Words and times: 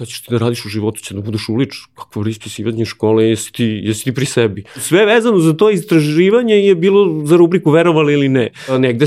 šta 0.00 0.06
ćeš 0.06 0.20
ti 0.20 0.30
da 0.30 0.38
radiš 0.38 0.64
u 0.64 0.68
životu, 0.68 1.00
će 1.00 1.14
da 1.14 1.20
budeš 1.20 1.48
ulič, 1.48 1.76
kakvo 1.94 2.24
ispisivanje 2.26 2.84
škole, 2.84 3.24
jesi 3.28 3.52
ti, 3.52 3.64
jesi 3.84 4.04
ti 4.04 4.14
pri 4.14 4.26
sebi. 4.26 4.64
Sve 4.76 5.04
vezano 5.06 5.38
za 5.38 5.52
to 5.52 5.70
istraživanje 5.70 6.54
je 6.54 6.74
bilo 6.74 7.26
za 7.26 7.36
rubriku 7.36 7.70
verovali 7.70 8.12
ili 8.12 8.28
ne. 8.28 8.48
Negde, 8.78 9.06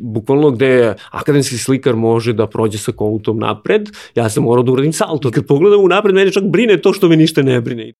bukvalno 0.00 0.50
gde 0.50 0.94
akademski 1.10 1.58
slikar 1.58 1.96
može 1.96 2.32
da 2.32 2.46
prođe 2.46 2.78
sa 2.78 2.92
kolutom 2.92 3.38
napred, 3.38 3.88
ja 4.14 4.28
sam 4.28 4.44
morao 4.44 4.62
da 4.62 4.72
uradim 4.72 4.92
salto. 4.92 5.30
Kad 5.30 5.46
pogledam 5.46 5.80
u 5.80 5.88
napred, 5.88 6.14
mene 6.14 6.32
čak 6.32 6.44
brine 6.44 6.76
to 6.76 6.92
što 6.92 7.08
me 7.08 7.16
ništa 7.16 7.42
ne 7.42 7.60
brine. 7.60 7.92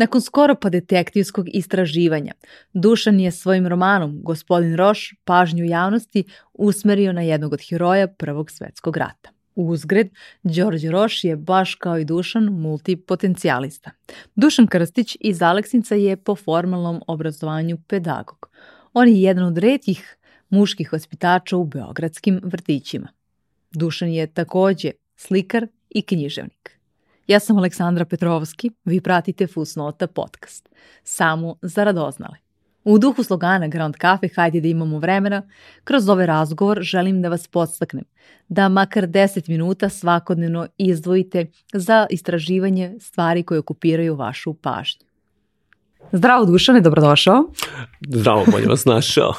Nakon 0.00 0.20
skoro 0.20 0.54
pa 0.54 0.70
detektivskog 0.70 1.46
istraživanja, 1.52 2.32
Dušan 2.72 3.20
je 3.20 3.30
svojim 3.32 3.66
romanom 3.66 4.20
Gospodin 4.22 4.76
Roš 4.76 5.14
pažnju 5.24 5.64
javnosti 5.64 6.24
usmerio 6.54 7.12
na 7.12 7.22
jednog 7.22 7.52
od 7.52 7.60
heroja 7.68 8.06
Prvog 8.08 8.50
svetskog 8.50 8.96
rata. 8.96 9.30
Uzgred, 9.54 10.08
Đorđe 10.42 10.90
Roš 10.90 11.24
je 11.24 11.36
baš 11.36 11.74
kao 11.74 11.98
i 11.98 12.04
Dušan 12.04 12.44
multipotencijalista. 12.44 13.90
Dušan 14.34 14.66
Krstić 14.66 15.16
iz 15.20 15.42
Aleksinca 15.42 15.94
je 15.94 16.16
po 16.16 16.36
formalnom 16.36 17.02
obrazovanju 17.06 17.78
pedagog. 17.86 18.50
On 18.92 19.08
je 19.08 19.22
jedan 19.22 19.44
od 19.44 19.58
redkih 19.58 20.16
muških 20.50 20.92
vaspitača 20.92 21.56
u 21.56 21.64
beogradskim 21.64 22.40
vrtićima. 22.44 23.08
Dušan 23.72 24.08
je 24.08 24.26
takođe 24.26 24.90
slikar 25.16 25.66
i 25.90 26.02
književnik. 26.02 26.79
Ja 27.30 27.40
sam 27.40 27.58
Aleksandra 27.58 28.04
Petrovski, 28.04 28.70
vi 28.84 29.00
pratite 29.00 29.46
Fusnota 29.46 30.06
podcast. 30.06 30.68
Samo 31.04 31.56
za 31.62 31.84
radoznale. 31.84 32.36
U 32.84 32.98
duhu 32.98 33.22
slogana 33.22 33.68
Grand 33.68 33.94
Cafe 34.00 34.28
hajde 34.36 34.60
da 34.60 34.68
imamo 34.68 34.98
vremena, 34.98 35.42
kroz 35.84 36.08
ovaj 36.08 36.26
razgovor 36.26 36.82
želim 36.82 37.22
da 37.22 37.28
vas 37.28 37.46
podstaknem 37.46 38.04
da 38.48 38.68
makar 38.68 39.06
10 39.06 39.48
minuta 39.48 39.88
svakodnevno 39.88 40.66
izdvojite 40.78 41.46
za 41.72 42.06
istraživanje 42.10 42.96
stvari 43.00 43.42
koje 43.42 43.60
okupiraju 43.60 44.16
vašu 44.16 44.54
pažnju. 44.54 45.09
Zdravo 46.12 46.44
Dušane, 46.44 46.80
dobrodošao. 46.80 47.44
Zdravo, 48.08 48.44
bolje 48.52 48.66
vas 48.66 48.84
našao. 48.84 49.28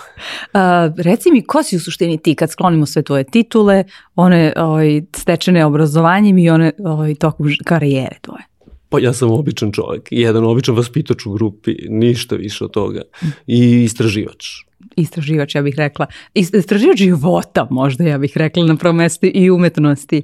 uh, 0.54 0.60
reci 0.98 1.32
mi, 1.32 1.44
ko 1.44 1.64
si 1.64 1.76
u 1.76 1.80
suštini 1.80 2.18
ti 2.18 2.36
kad 2.36 2.52
sklonimo 2.52 2.86
sve 2.86 3.04
tvoje 3.04 3.24
titule, 3.24 3.84
one 4.16 4.54
ovaj, 4.58 5.02
stečene 5.16 5.66
obrazovanjem 5.66 6.38
i 6.38 6.50
one 6.50 6.72
ovaj, 6.80 7.16
tokom 7.16 7.48
karijere 7.66 8.16
tvoje? 8.22 8.51
Pa 8.92 9.00
ja 9.00 9.14
sam 9.14 9.32
običan 9.32 9.72
čovjek, 9.72 10.10
jedan 10.12 10.44
običan 10.46 10.76
vaspitač 10.76 11.26
u 11.26 11.32
grupi, 11.32 11.76
ništa 11.90 12.36
više 12.36 12.66
od 12.66 12.72
toga. 12.72 13.02
I 13.48 13.84
istraživač 13.84 14.68
istraživač, 14.96 15.56
ja 15.56 15.62
bih 15.62 15.76
rekla, 15.78 16.08
istraživač 16.34 16.98
života 16.98 17.68
možda, 17.70 18.04
ja 18.04 18.18
bih 18.18 18.34
rekla 18.36 18.66
na 18.66 18.76
prvom 18.76 18.96
mestu 18.96 19.28
i 19.34 19.50
umetnosti, 19.52 20.24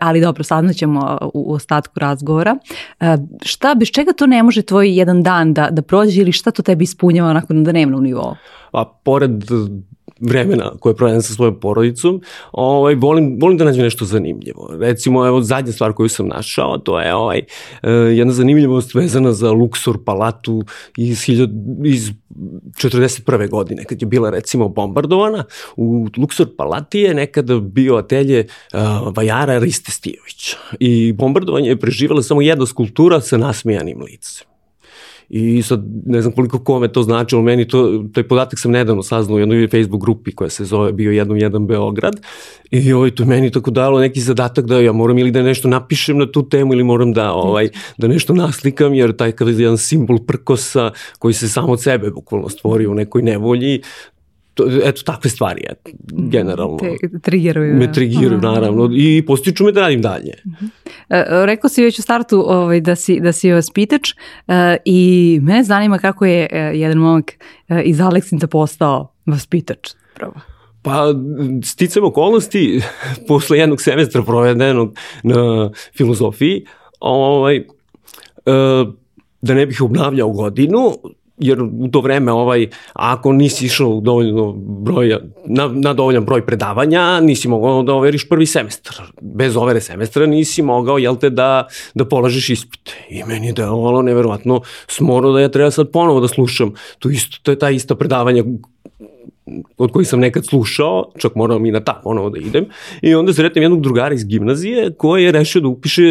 ali 0.00 0.20
dobro, 0.20 0.44
saznaćemo 0.44 1.18
u 1.34 1.54
ostatku 1.54 2.00
razgovora. 2.00 2.56
E, 3.00 3.16
šta, 3.42 3.74
bez 3.74 3.88
čega 3.88 4.12
to 4.12 4.26
ne 4.26 4.42
može 4.42 4.62
tvoj 4.62 4.96
jedan 4.96 5.22
dan 5.22 5.54
da, 5.54 5.68
da 5.70 5.82
prođe 5.82 6.20
ili 6.20 6.32
šta 6.32 6.50
to 6.50 6.62
tebi 6.62 6.84
ispunjava 6.84 7.30
onako 7.30 7.54
na 7.54 7.70
dnevnom 7.70 8.02
nivou? 8.02 8.34
A 8.72 8.84
pored 9.04 9.44
vremena 10.20 10.72
koje 10.80 10.96
provedem 10.96 11.22
sa 11.22 11.34
svojom 11.34 11.60
porodicom, 11.60 12.20
ovaj, 12.52 12.94
volim, 12.94 13.38
volim 13.40 13.58
da 13.58 13.64
nađem 13.64 13.84
nešto 13.84 14.04
zanimljivo. 14.04 14.70
Recimo, 14.78 15.26
evo, 15.26 15.42
zadnja 15.42 15.72
stvar 15.72 15.92
koju 15.92 16.08
sam 16.08 16.26
našao, 16.26 16.78
to 16.78 17.00
je 17.00 17.14
ovaj, 17.14 17.38
uh, 17.82 17.88
jedna 17.90 18.32
zanimljivost 18.32 18.94
vezana 18.94 19.32
za 19.32 19.50
Luxor 19.50 20.04
palatu 20.04 20.62
iz, 20.96 21.24
hiljad, 21.24 21.50
iz 21.84 22.10
41. 22.38 23.48
godine, 23.48 23.84
kad 23.84 24.02
je 24.02 24.06
bila 24.06 24.30
recimo 24.30 24.68
bombardovana. 24.68 25.44
U 25.76 26.06
Luxor 26.16 26.46
palati 26.56 27.00
je 27.00 27.14
nekada 27.14 27.58
bio 27.58 27.96
atelje 27.96 28.46
uh, 28.74 28.80
vajara 29.16 29.58
Riste 29.58 29.92
Stijovića. 29.92 30.56
I 30.80 31.12
bombardovanje 31.12 31.68
je 31.68 31.80
preživala 31.80 32.22
samo 32.22 32.42
jedna 32.42 32.66
skulptura 32.66 33.20
sa 33.20 33.36
nasmijanim 33.36 34.02
licem. 34.02 34.49
I 35.30 35.62
sad 35.62 35.84
ne 36.06 36.22
znam 36.22 36.32
koliko 36.32 36.58
kome 36.58 36.92
to 36.92 37.02
značilo, 37.02 37.42
meni 37.42 37.68
to, 37.68 38.04
taj 38.12 38.22
podatak 38.28 38.58
sam 38.58 38.70
nedavno 38.70 39.02
saznao 39.02 39.36
u 39.36 39.38
jednoj 39.38 39.68
Facebook 39.68 40.02
grupi 40.02 40.32
koja 40.32 40.50
se 40.50 40.64
zove 40.64 40.92
Bio 40.92 41.12
jednom 41.12 41.38
jedan 41.38 41.66
Beograd. 41.66 42.20
I 42.70 42.92
ovaj, 42.92 43.10
to 43.10 43.24
meni 43.24 43.50
tako 43.50 43.70
dalo 43.70 44.00
neki 44.00 44.20
zadatak 44.20 44.66
da 44.66 44.80
ja 44.80 44.92
moram 44.92 45.18
ili 45.18 45.30
da 45.30 45.42
nešto 45.42 45.68
napišem 45.68 46.18
na 46.18 46.32
tu 46.32 46.48
temu 46.48 46.72
ili 46.72 46.84
moram 46.84 47.12
da, 47.12 47.32
ovaj, 47.32 47.68
da 47.98 48.08
nešto 48.08 48.34
naslikam 48.34 48.94
jer 48.94 49.16
taj 49.16 49.32
kada 49.32 49.50
je 49.50 49.58
jedan 49.58 49.78
simbol 49.78 50.18
prkosa 50.18 50.90
koji 51.18 51.34
se 51.34 51.48
samo 51.48 51.72
od 51.72 51.82
sebe 51.82 52.10
bukvalno 52.10 52.48
stvorio 52.48 52.90
u 52.90 52.94
nekoj 52.94 53.22
nevolji, 53.22 53.82
to, 54.64 54.80
eto, 54.84 55.02
takve 55.02 55.30
stvari, 55.30 55.64
eto, 55.68 55.90
generalno. 56.08 56.78
Te 56.78 57.20
triggeruju. 57.20 57.74
Me 57.74 57.92
triggeruju, 57.92 58.38
naravno, 58.40 58.90
i 58.92 59.24
postiču 59.26 59.64
me 59.64 59.72
da 59.72 59.80
radim 59.80 60.02
dalje. 60.02 60.34
Uh 60.44 60.52
-huh. 60.52 61.42
e, 61.42 61.46
rekao 61.46 61.70
si 61.70 61.82
već 61.82 61.98
u 61.98 62.02
startu 62.02 62.44
ovaj, 62.46 62.80
da 62.80 62.96
si, 62.96 63.20
da 63.20 63.32
si 63.32 63.52
vaspitač 63.52 64.10
e, 64.10 64.76
i 64.84 65.38
mene 65.42 65.64
zanima 65.64 65.98
kako 65.98 66.26
je 66.26 66.48
e, 66.50 66.58
jedan 66.58 66.98
momak 66.98 67.32
e, 67.68 67.82
iz 67.82 68.00
Aleksinca 68.00 68.46
postao 68.46 69.14
vaspitač. 69.26 69.90
Pravo. 70.14 70.34
Pa, 70.82 71.14
sticam 71.64 72.04
okolnosti, 72.04 72.80
posle 73.28 73.58
jednog 73.58 73.80
semestra 73.80 74.22
provedenog 74.22 74.96
na 75.22 75.70
filozofiji, 75.96 76.64
ovaj, 77.00 77.56
e, 77.56 77.64
da 79.42 79.54
ne 79.54 79.66
bih 79.66 79.82
obnavljao 79.82 80.30
godinu, 80.30 80.92
jer 81.40 81.62
u 81.62 81.88
to 81.88 82.00
vreme 82.00 82.32
ovaj, 82.32 82.68
ako 82.92 83.32
nisi 83.32 83.66
išao 83.66 84.00
dovoljno 84.00 84.52
broja, 84.56 85.18
na, 85.46 85.68
na 85.74 85.92
dovoljan 85.92 86.24
broj 86.24 86.46
predavanja, 86.46 87.20
nisi 87.20 87.48
mogao 87.48 87.82
da 87.82 87.94
overiš 87.94 88.28
prvi 88.28 88.46
semestar. 88.46 88.96
Bez 89.20 89.56
overe 89.56 89.80
semestra 89.80 90.26
nisi 90.26 90.62
mogao, 90.62 90.98
jel 90.98 91.16
te, 91.16 91.30
da, 91.30 91.66
da 91.94 92.04
polažeš 92.04 92.50
ispit. 92.50 92.90
I 93.08 93.24
meni 93.24 93.46
je 93.46 93.52
delovalo 93.52 94.02
neverovatno 94.02 94.60
smoro 94.86 95.32
da 95.32 95.40
ja 95.40 95.48
treba 95.48 95.70
sad 95.70 95.90
ponovo 95.90 96.20
da 96.20 96.28
slušam 96.28 96.74
tu 96.98 97.10
isto, 97.10 97.36
to 97.42 97.50
je 97.50 97.58
ta 97.58 97.70
ista 97.70 97.94
predavanja 97.94 98.44
od 99.78 99.92
kojih 99.92 100.08
sam 100.08 100.20
nekad 100.20 100.46
slušao, 100.46 101.12
čak 101.18 101.34
moram 101.34 101.66
i 101.66 101.70
na 101.70 101.80
ta 101.80 102.00
ponovo 102.04 102.30
da 102.30 102.38
idem, 102.38 102.66
i 103.02 103.14
onda 103.14 103.32
sretnem 103.32 103.62
jednog 103.62 103.80
drugara 103.80 104.14
iz 104.14 104.24
gimnazije 104.24 104.92
koji 104.98 105.24
je 105.24 105.32
rešio 105.32 105.60
da 105.60 105.68
upiše 105.68 106.02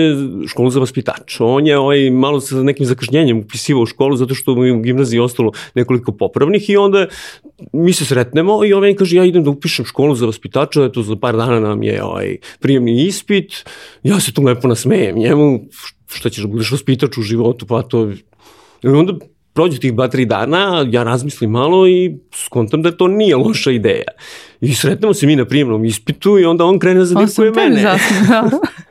školu 0.47 0.69
za 0.69 0.79
vaspitač. 0.79 1.39
On 1.39 1.67
je 1.67 1.77
ovaj, 1.77 2.09
malo 2.09 2.41
sa 2.41 2.63
nekim 2.63 2.85
zakašnjenjem 2.85 3.39
upisivao 3.39 3.85
školu 3.85 4.15
zato 4.15 4.35
što 4.35 4.55
mu 4.55 4.65
je 4.65 4.73
u 4.73 4.81
gimnaziji 4.81 5.19
ostalo 5.19 5.51
nekoliko 5.75 6.11
popravnih 6.11 6.69
i 6.69 6.77
onda 6.77 7.07
mi 7.73 7.93
se 7.93 8.05
sretnemo 8.05 8.65
i 8.65 8.73
ovaj 8.73 8.95
kaže 8.95 9.17
ja 9.17 9.25
idem 9.25 9.43
da 9.43 9.49
upišem 9.49 9.85
školu 9.85 10.15
za 10.15 10.25
vaspitača, 10.25 10.85
eto 10.85 11.03
za 11.03 11.15
par 11.15 11.37
dana 11.37 11.59
nam 11.59 11.83
je 11.83 12.03
ovaj, 12.03 12.37
prijemni 12.59 13.05
ispit, 13.05 13.65
ja 14.03 14.19
se 14.19 14.33
tu 14.33 14.43
lepo 14.43 14.67
nasmejem 14.67 15.17
njemu, 15.17 15.59
šta 16.07 16.29
ćeš 16.29 16.43
da 16.43 16.47
budeš 16.47 16.71
vaspitač 16.71 17.17
u 17.17 17.21
životu, 17.21 17.65
pa 17.65 17.81
to... 17.81 18.11
I 18.83 18.87
onda 18.87 19.13
prođe 19.59 19.79
tih 19.79 19.93
dva, 19.93 20.07
tri 20.07 20.25
dana, 20.25 20.85
ja 20.89 21.03
razmislim 21.03 21.51
malo 21.51 21.87
i 21.87 22.15
skontam 22.33 22.81
da 22.81 22.91
to 22.91 23.07
nije 23.07 23.35
loša 23.35 23.71
ideja. 23.71 24.07
I 24.61 24.73
sretnemo 24.73 25.13
se 25.13 25.27
mi 25.27 25.35
na 25.35 25.45
prijemnom 25.45 25.85
ispitu 25.85 26.39
i 26.39 26.45
onda 26.45 26.65
on 26.65 26.79
krene 26.79 27.05
za 27.05 27.19
je 27.43 27.51
mene. 27.51 27.83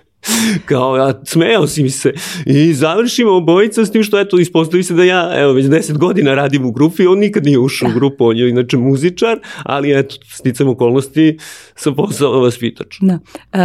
kao 0.65 0.97
ja 0.97 1.21
smejao 1.25 1.67
si 1.67 1.83
mi 1.83 1.91
se. 1.91 2.13
I 2.47 2.75
završimo 2.75 3.33
obojica 3.33 3.85
s 3.85 3.93
tim 3.93 4.03
što 4.03 4.21
eto 4.21 4.39
ispostavi 4.39 4.83
se 4.83 4.95
da 4.95 5.05
ja 5.05 5.41
evo 5.41 5.53
već 5.53 5.67
10 5.67 5.99
godina 5.99 6.35
radim 6.35 6.67
u 6.67 6.73
grupi 6.73 7.07
on 7.07 7.19
nikad 7.19 7.45
nije 7.45 7.59
ušao 7.59 7.91
u 7.91 7.95
grupu 7.95 8.25
on 8.25 8.37
je 8.37 8.49
inače 8.49 8.77
muzičar 8.77 9.39
ali 9.63 9.99
eto 9.99 10.17
sticam 10.35 10.69
okolnosti 10.69 11.39
sam 11.77 11.95
postao 11.95 12.41
vaspitač 12.41 12.97
da. 13.01 13.19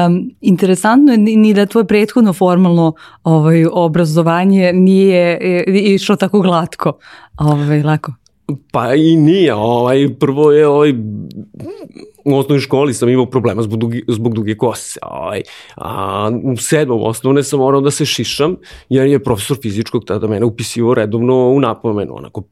Um, 0.05 0.31
interesantno 0.41 1.11
je 1.11 1.17
ni 1.17 1.53
da 1.53 1.65
tvoje 1.65 1.87
prethodno 1.87 2.33
formalno 2.33 2.93
ovaj, 3.23 3.65
obrazovanje 3.71 4.73
nije 4.73 5.39
išlo 5.67 6.15
tako 6.15 6.41
glatko. 6.41 6.97
Ovaj, 7.37 7.83
lako 7.83 8.13
Pa 8.71 8.95
i 8.95 9.15
nije, 9.15 9.53
ovaj, 9.53 10.07
prvo 10.19 10.51
je 10.51 10.67
ovaj, 10.67 10.93
u 12.25 12.37
osnovnoj 12.37 12.59
školi 12.59 12.93
sam 12.93 13.09
imao 13.09 13.25
problema 13.25 13.61
zbog, 13.61 13.79
dugi, 13.79 14.03
zbog 14.07 14.33
duge 14.33 14.55
kose. 14.55 14.99
Ovaj. 15.01 15.41
A 15.75 16.31
u 16.43 16.57
sedmom 16.57 17.03
osnovne 17.03 17.43
sam 17.43 17.59
morao 17.59 17.81
da 17.81 17.91
se 17.91 18.05
šišam, 18.05 18.55
jer 18.89 19.07
je 19.07 19.23
profesor 19.23 19.57
fizičkog 19.61 20.05
tada 20.05 20.27
mene 20.27 20.45
upisivo 20.45 20.93
redovno 20.93 21.49
u 21.49 21.59
napomenu. 21.59 22.15
Onako, 22.15 22.43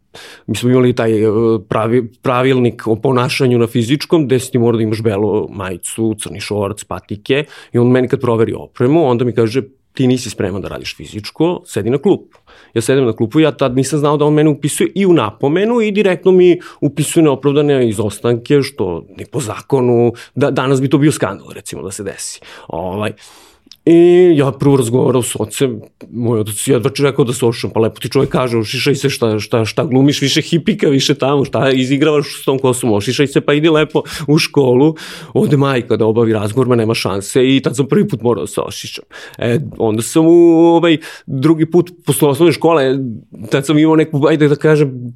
mi 0.47 0.55
smo 0.55 0.69
imali 0.69 0.93
taj 0.93 1.23
e, 1.23 1.27
pravi, 1.69 2.11
pravilnik 2.21 2.87
o 2.87 2.95
ponašanju 2.95 3.59
na 3.59 3.67
fizičkom, 3.67 4.25
gde 4.25 4.39
si 4.39 4.51
ti 4.51 4.59
mora 4.59 4.77
da 4.77 4.83
imaš 4.83 5.01
belu 5.01 5.47
majicu, 5.49 6.15
crni 6.19 6.39
šorac, 6.39 6.83
patike, 6.83 7.45
i 7.73 7.77
on 7.77 7.87
meni 7.87 8.07
kad 8.07 8.21
proveri 8.21 8.53
opremu, 8.53 9.09
onda 9.09 9.25
mi 9.25 9.33
kaže, 9.33 9.61
ti 9.93 10.07
nisi 10.07 10.29
spreman 10.29 10.61
da 10.61 10.67
radiš 10.67 10.95
fizičko, 10.95 11.61
sedi 11.65 11.89
na 11.89 11.97
klupu. 11.97 12.37
Ja 12.73 12.81
sedem 12.81 13.05
na 13.05 13.13
klupu, 13.13 13.39
ja 13.39 13.51
tad 13.51 13.75
nisam 13.75 13.99
znao 13.99 14.17
da 14.17 14.25
on 14.25 14.33
mene 14.33 14.49
upisuje 14.49 14.91
i 14.95 15.05
u 15.05 15.13
napomenu 15.13 15.81
i 15.81 15.91
direktno 15.91 16.31
mi 16.31 16.59
upisuje 16.81 17.23
neopravdane 17.23 17.89
izostanke, 17.89 18.61
što 18.61 19.05
ne 19.17 19.25
po 19.31 19.39
zakonu, 19.39 20.13
da, 20.35 20.51
danas 20.51 20.81
bi 20.81 20.89
to 20.89 20.97
bio 20.97 21.11
skandal, 21.11 21.47
recimo, 21.53 21.83
da 21.83 21.91
se 21.91 22.03
desi. 22.03 22.39
Ovaj, 22.67 23.13
I 23.85 24.33
ja 24.35 24.51
prvo 24.51 24.77
razgovarao 24.77 25.21
s 25.21 25.35
ocem, 25.39 25.81
moj 26.11 26.39
otac 26.39 26.67
jedva 26.67 26.89
čekao 26.89 27.25
da 27.25 27.33
se 27.33 27.45
ošišam, 27.45 27.71
pa 27.73 27.79
lepo 27.79 27.99
ti 27.99 28.09
čovjek 28.09 28.31
kaže, 28.31 28.57
ošišaj 28.57 28.95
se, 28.95 29.09
šta, 29.09 29.39
šta, 29.39 29.65
šta 29.65 29.85
glumiš, 29.85 30.21
više 30.21 30.41
hipika, 30.41 30.87
više 30.87 31.15
tamo, 31.15 31.45
šta 31.45 31.71
izigravaš 31.71 32.41
s 32.41 32.45
tom 32.45 32.59
kosom, 32.59 32.93
ošišaj 32.93 33.27
se, 33.27 33.41
pa 33.41 33.53
idi 33.53 33.69
lepo 33.69 34.03
u 34.27 34.37
školu, 34.37 34.95
ovde 35.33 35.57
majka 35.57 35.97
da 35.97 36.05
obavi 36.05 36.33
razgovor, 36.33 36.67
ma 36.67 36.75
nema 36.75 36.93
šanse 36.93 37.55
i 37.55 37.59
tad 37.61 37.75
sam 37.75 37.87
prvi 37.87 38.07
put 38.07 38.21
morao 38.21 38.43
da 38.43 38.47
se 38.47 38.61
ošišam. 38.61 39.03
E, 39.37 39.59
onda 39.77 40.01
sam 40.01 40.27
u 40.27 40.31
ovaj, 40.75 40.97
drugi 41.25 41.71
put 41.71 41.91
posle 42.05 42.29
osnovne 42.29 42.53
škole, 42.53 42.97
tad 43.49 43.65
sam 43.65 43.77
imao 43.77 43.95
neku, 43.95 44.27
ajde 44.27 44.47
da 44.47 44.55
kažem, 44.55 45.13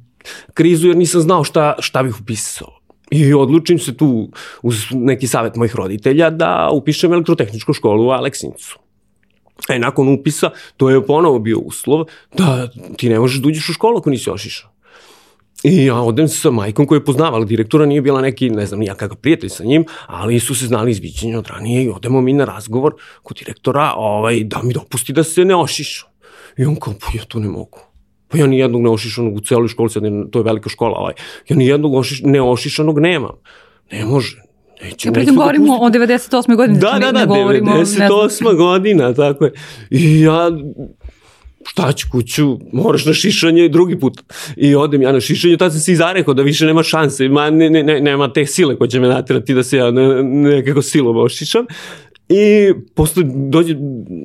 krizu 0.54 0.88
jer 0.88 0.96
nisam 0.96 1.20
znao 1.20 1.44
šta, 1.44 1.74
šta 1.78 2.02
bih 2.02 2.20
upisao. 2.20 2.75
I 3.10 3.34
odlučim 3.34 3.78
se 3.78 3.96
tu 3.96 4.28
uz 4.62 4.76
neki 4.92 5.26
savet 5.26 5.56
mojih 5.56 5.76
roditelja 5.76 6.30
da 6.30 6.70
upišem 6.72 7.12
elektrotehničku 7.12 7.72
školu 7.72 8.06
u 8.06 8.10
Aleksincu. 8.10 8.78
E, 9.68 9.78
nakon 9.78 10.08
upisa, 10.08 10.50
to 10.76 10.90
je 10.90 11.06
ponovo 11.06 11.38
bio 11.38 11.58
uslov 11.58 12.04
da 12.38 12.68
ti 12.96 13.08
ne 13.08 13.18
možeš 13.18 13.40
da 13.40 13.48
uđeš 13.48 13.68
u 13.68 13.72
školu 13.72 13.98
ako 13.98 14.10
nisi 14.10 14.30
ošišao. 14.30 14.70
I 15.64 15.84
ja 15.84 16.00
odem 16.00 16.28
sa 16.28 16.50
majkom 16.50 16.86
koja 16.86 16.96
je 16.96 17.04
poznavala 17.04 17.44
direktora, 17.44 17.86
nije 17.86 18.02
bila 18.02 18.20
neki, 18.20 18.50
ne 18.50 18.66
znam, 18.66 18.86
kakav 18.86 19.16
prijatelj 19.16 19.48
sa 19.48 19.64
njim, 19.64 19.84
ali 20.06 20.40
su 20.40 20.54
se 20.54 20.66
znali 20.66 20.90
izviđenja 20.90 21.38
od 21.38 21.46
ranije 21.46 21.84
i 21.84 21.88
odemo 21.88 22.20
mi 22.20 22.32
na 22.32 22.44
razgovor 22.44 22.94
kod 23.22 23.36
direktora 23.36 23.92
ovaj, 23.96 24.44
da 24.44 24.62
mi 24.62 24.74
dopusti 24.74 25.12
da 25.12 25.24
se 25.24 25.44
ne 25.44 25.56
ošiša. 25.56 26.06
I 26.56 26.64
on 26.64 26.76
kao, 26.76 26.94
pa 27.00 27.18
ja 27.18 27.24
to 27.24 27.38
ne 27.38 27.48
mogu. 27.48 27.78
Pa 28.28 28.38
ja 28.38 28.46
ni 28.46 28.58
jednog 28.58 28.82
neošišanog 28.82 29.36
u 29.36 29.40
celoj 29.40 29.68
školi, 29.68 29.90
sad 29.90 30.02
to 30.30 30.38
je 30.38 30.42
velika 30.42 30.68
škola, 30.68 30.98
ovaj, 30.98 31.14
ja 31.48 31.56
ni 31.56 31.66
jednog 31.66 31.94
ošiš, 31.94 32.22
neošišanog 32.24 32.98
nemam. 32.98 33.36
Ne 33.92 34.04
može. 34.04 34.42
Neće, 34.82 35.08
ja 35.08 35.12
pritom 35.12 35.36
govorimo 35.36 35.76
o 35.80 35.88
98. 35.88 36.56
godini. 36.56 36.78
Da, 36.78 36.98
da, 37.00 37.12
da, 37.12 37.26
98. 37.26 38.56
godina, 38.56 39.14
tako 39.14 39.44
je. 39.44 39.52
I 39.90 40.20
ja 40.20 40.50
šta 41.66 41.92
ću 41.92 42.06
kuću, 42.12 42.58
moraš 42.72 43.04
na 43.04 43.12
šišanje 43.12 43.68
drugi 43.68 43.98
put. 43.98 44.22
I 44.56 44.74
odem 44.74 45.02
ja 45.02 45.12
na 45.12 45.20
šišanje, 45.20 45.56
tad 45.56 45.72
sam 45.72 45.80
se 45.80 45.92
i 45.92 45.96
zarekao 45.96 46.34
da 46.34 46.42
više 46.42 46.66
nema 46.66 46.82
šanse, 46.82 47.28
ma, 47.28 47.50
ne, 47.50 47.70
ne, 47.70 47.82
ne, 47.82 48.00
nema 48.00 48.32
te 48.32 48.46
sile 48.46 48.76
koje 48.76 48.90
će 48.90 49.00
me 49.00 49.08
natirati 49.08 49.54
da 49.54 49.62
se 49.62 49.76
ja 49.76 49.90
ne, 49.90 50.22
nekako 50.22 50.82
silom 50.82 51.16
ošišam. 51.16 51.66
I 52.28 52.72
posle, 52.94 53.22
dođe, 53.26 53.76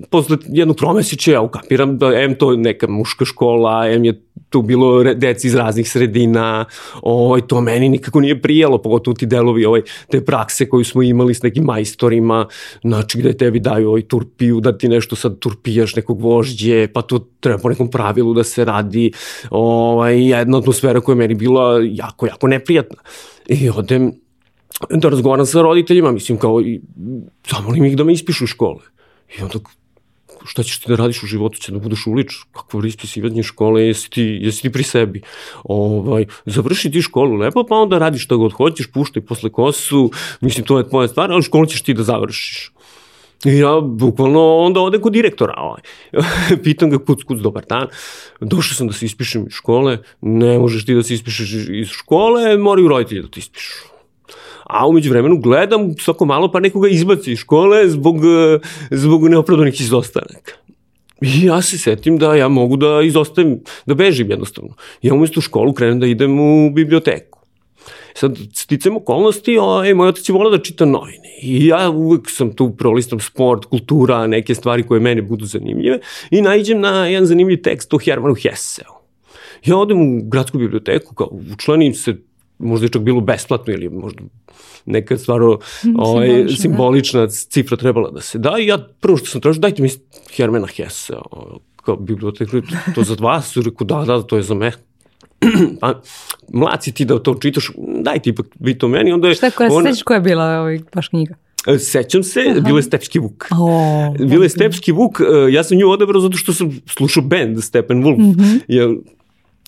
posle 0.10 0.38
jednog 0.48 0.78
tromesića 0.78 1.32
ja 1.32 1.42
ukapiram 1.42 1.98
da 1.98 2.14
em 2.14 2.36
to 2.36 2.56
neka 2.56 2.88
muška 2.88 3.26
škola, 3.26 3.88
em 3.90 4.06
je 4.06 4.22
tu 4.50 4.62
bilo 4.62 5.04
deci 5.04 5.48
iz 5.48 5.56
raznih 5.56 5.92
sredina, 5.92 6.66
ovaj, 7.02 7.42
to 7.42 7.62
meni 7.62 7.90
nikako 7.90 8.20
nije 8.20 8.42
prijelo, 8.42 8.82
pogotovo 8.82 9.16
ti 9.16 9.26
delovi 9.26 9.66
ovaj, 9.66 9.82
te 10.10 10.26
prakse 10.26 10.70
koju 10.70 10.84
smo 10.84 11.02
imali 11.02 11.34
s 11.34 11.44
nekim 11.44 11.64
majstorima, 11.64 12.48
znači 12.82 13.20
gde 13.20 13.34
tebi 13.38 13.60
daju 13.60 13.90
ovaj 13.90 14.02
turpiju, 14.02 14.60
da 14.60 14.78
ti 14.78 14.90
nešto 14.90 15.16
sad 15.16 15.40
turpijaš 15.40 15.96
nekog 15.96 16.22
vožđe, 16.22 16.88
pa 16.94 17.02
to 17.02 17.20
treba 17.40 17.58
po 17.58 17.70
nekom 17.70 17.92
pravilu 17.92 18.34
da 18.34 18.44
se 18.44 18.66
radi, 18.66 19.12
ovaj, 19.50 20.30
jedna 20.30 20.58
atmosfera 20.58 21.02
koja 21.02 21.14
je 21.14 21.18
meni 21.18 21.36
bila 21.36 21.80
jako, 21.84 22.26
jako 22.26 22.48
neprijatna. 22.48 23.02
I 23.48 23.70
odem, 23.70 24.12
da 24.90 25.10
razgovaram 25.10 25.46
sa 25.46 25.62
roditeljima, 25.62 26.12
mislim 26.12 26.38
kao 26.38 26.62
i 26.62 26.82
zamolim 27.50 27.86
ih 27.86 27.98
da 27.98 28.04
me 28.04 28.14
ispišu 28.14 28.48
škole. 28.48 28.80
I 29.38 29.44
onda 29.44 29.60
šta 30.46 30.64
ćeš 30.64 30.80
ti 30.80 30.90
da 30.90 30.96
radiš 30.96 31.24
u 31.24 31.28
životu, 31.28 31.60
će 31.60 31.72
da 31.72 31.80
budeš 31.80 32.08
ulič, 32.08 32.34
kakvo 32.52 32.84
ispisivanje 32.86 33.44
škole, 33.44 33.84
jesi 33.88 34.10
ti, 34.10 34.24
jesi 34.42 34.62
ti 34.62 34.72
pri 34.72 34.84
sebi. 34.84 35.22
Ovaj, 35.64 36.26
završi 36.46 36.92
ti 36.92 37.02
školu 37.02 37.36
lepo, 37.36 37.64
pa 37.64 37.76
onda 37.76 37.98
radiš 37.98 38.26
šta 38.26 38.36
god 38.36 38.54
hoćeš, 38.54 38.92
puštaj 38.92 39.26
posle 39.26 39.50
kosu, 39.50 40.12
mislim 40.42 40.66
to 40.66 40.78
je 40.78 40.90
tvoja 40.90 41.08
stvar, 41.08 41.32
ali 41.32 41.44
školu 41.44 41.66
ćeš 41.66 41.82
ti 41.82 41.94
da 41.94 42.04
završiš. 42.04 42.72
I 43.46 43.58
ja 43.58 43.80
bukvalno 43.82 44.58
onda 44.58 44.80
ode 44.80 45.00
kod 45.02 45.14
direktora. 45.14 45.54
Ovaj. 45.58 45.82
Pitam 46.64 46.90
ga 46.90 46.98
kuc, 46.98 47.24
kuc, 47.24 47.40
dobar 47.40 47.66
dan. 47.70 47.88
Došao 48.40 48.76
sam 48.76 48.88
da 48.88 48.94
se 48.94 49.06
ispišem 49.06 49.48
iz 49.48 49.54
škole. 49.54 49.98
Ne 50.22 50.60
možeš 50.60 50.86
ti 50.86 50.94
da 50.94 51.04
se 51.04 51.14
ispišeš 51.14 51.54
iz 51.70 51.88
škole, 51.88 52.58
moraju 52.58 52.88
roditelji 52.88 53.22
da 53.22 53.28
ti 53.28 53.40
ispišu 53.40 53.91
a 54.72 54.88
umeđu 54.88 55.10
vremenu 55.10 55.38
gledam 55.38 55.94
svako 56.00 56.26
malo 56.26 56.52
pa 56.52 56.60
nekoga 56.60 56.90
izbaci 56.90 57.32
iz 57.32 57.40
škole 57.40 57.90
zbog, 57.90 58.16
zbog 58.92 59.30
neopravdanih 59.30 59.82
izostanaka. 59.82 60.54
I 61.22 61.46
ja 61.46 61.62
se 61.62 61.78
setim 61.78 62.18
da 62.18 62.36
ja 62.36 62.48
mogu 62.48 62.78
da 62.78 63.02
izostavim, 63.02 63.60
da 63.86 63.94
bežim 63.94 64.30
jednostavno. 64.30 64.74
Ja 65.02 65.14
umesto 65.14 65.42
školu 65.42 65.74
krenem 65.74 66.00
da 66.00 66.08
idem 66.08 66.40
u 66.40 66.72
biblioteku. 66.74 67.40
Sad, 68.14 68.38
sticam 68.54 68.98
okolnosti, 68.98 69.58
o, 69.58 69.96
moj 69.96 70.08
otac 70.08 70.30
je 70.30 70.34
volao 70.34 70.52
da 70.52 70.64
čita 70.64 70.86
novine. 70.86 71.38
I 71.42 71.68
ja 71.68 71.90
uvek 71.90 72.30
sam 72.30 72.56
tu 72.56 72.76
prolistam 72.78 73.20
sport, 73.20 73.66
kultura, 73.66 74.28
neke 74.28 74.56
stvari 74.56 74.84
koje 74.84 75.00
mene 75.00 75.22
budu 75.22 75.46
zanimljive 75.46 76.00
i 76.32 76.42
najđem 76.42 76.80
na 76.80 77.08
jedan 77.08 77.26
zanimljiv 77.26 77.62
tekst 77.62 77.94
o 77.94 77.98
Hermanu 77.98 78.36
Hesseu. 78.36 78.94
Ja 79.66 79.78
odem 79.78 80.02
u 80.02 80.22
gradsku 80.30 80.58
biblioteku, 80.58 81.16
kao 81.16 81.30
učlanim 81.54 81.94
se, 81.94 82.16
možda 82.62 82.86
je 82.86 82.90
čak 82.90 83.02
bilo 83.02 83.22
besplatno 83.22 83.74
ili 83.74 83.90
možda 83.90 84.22
neka 84.86 85.18
stvarno 85.18 85.48
ovaj, 85.98 86.28
simbolična, 86.28 86.58
simbolična 86.58 87.22
da. 87.22 87.28
cifra 87.28 87.78
trebala 87.78 88.12
da 88.12 88.22
se 88.22 88.38
da 88.38 88.56
i 88.60 88.68
ja 88.68 88.78
prvo 89.00 89.18
što 89.18 89.28
sam 89.28 89.42
tražio, 89.42 89.60
dajte 89.60 89.82
mi 89.82 89.90
Hermana 90.36 90.68
Hesse, 90.68 91.14
kao 91.86 91.96
biblioteku, 91.96 92.62
to 92.96 93.04
za 93.04 93.16
vas, 93.20 93.58
rekao 93.58 93.86
da, 93.88 94.04
da, 94.06 94.22
to 94.22 94.38
je 94.38 94.44
za 94.44 94.54
me. 94.54 94.72
pa, 95.82 96.02
mlad 96.54 96.84
si 96.84 96.92
ti 96.92 97.06
da 97.06 97.20
to 97.20 97.36
čitaš, 97.42 97.72
dajte 97.78 98.30
ipak 98.30 98.46
vi 98.60 98.78
to 98.78 98.88
meni, 98.88 99.12
onda 99.12 99.28
je... 99.28 99.36
Šta, 99.36 99.52
koja 99.52 99.74
ona... 99.74 99.90
sećaš 99.90 100.04
koja 100.04 100.16
je 100.16 100.22
bila 100.22 100.60
ovaj, 100.60 100.80
baš 100.94 101.08
knjiga? 101.08 101.36
E, 101.68 101.78
sećam 101.78 102.24
se, 102.24 102.46
Aha. 102.52 102.60
bilo 102.60 102.78
je 102.78 102.84
Stepski 102.84 103.20
Vuk. 103.20 103.48
Oh, 103.52 104.28
bilo 104.28 104.44
je 104.44 104.50
Stepski 104.50 104.92
Vuk, 104.92 105.20
e, 105.20 105.52
ja 105.52 105.64
sam 105.64 105.78
nju 105.78 105.90
odabrao 105.90 106.22
zato 106.22 106.38
što 106.38 106.54
sam 106.54 106.82
slušao 106.86 107.24
band 107.24 107.64
Stepen 107.64 108.04
Wolf. 108.04 108.18
Mm 108.18 108.40
-hmm. 108.40 108.60
Jer 108.68 108.90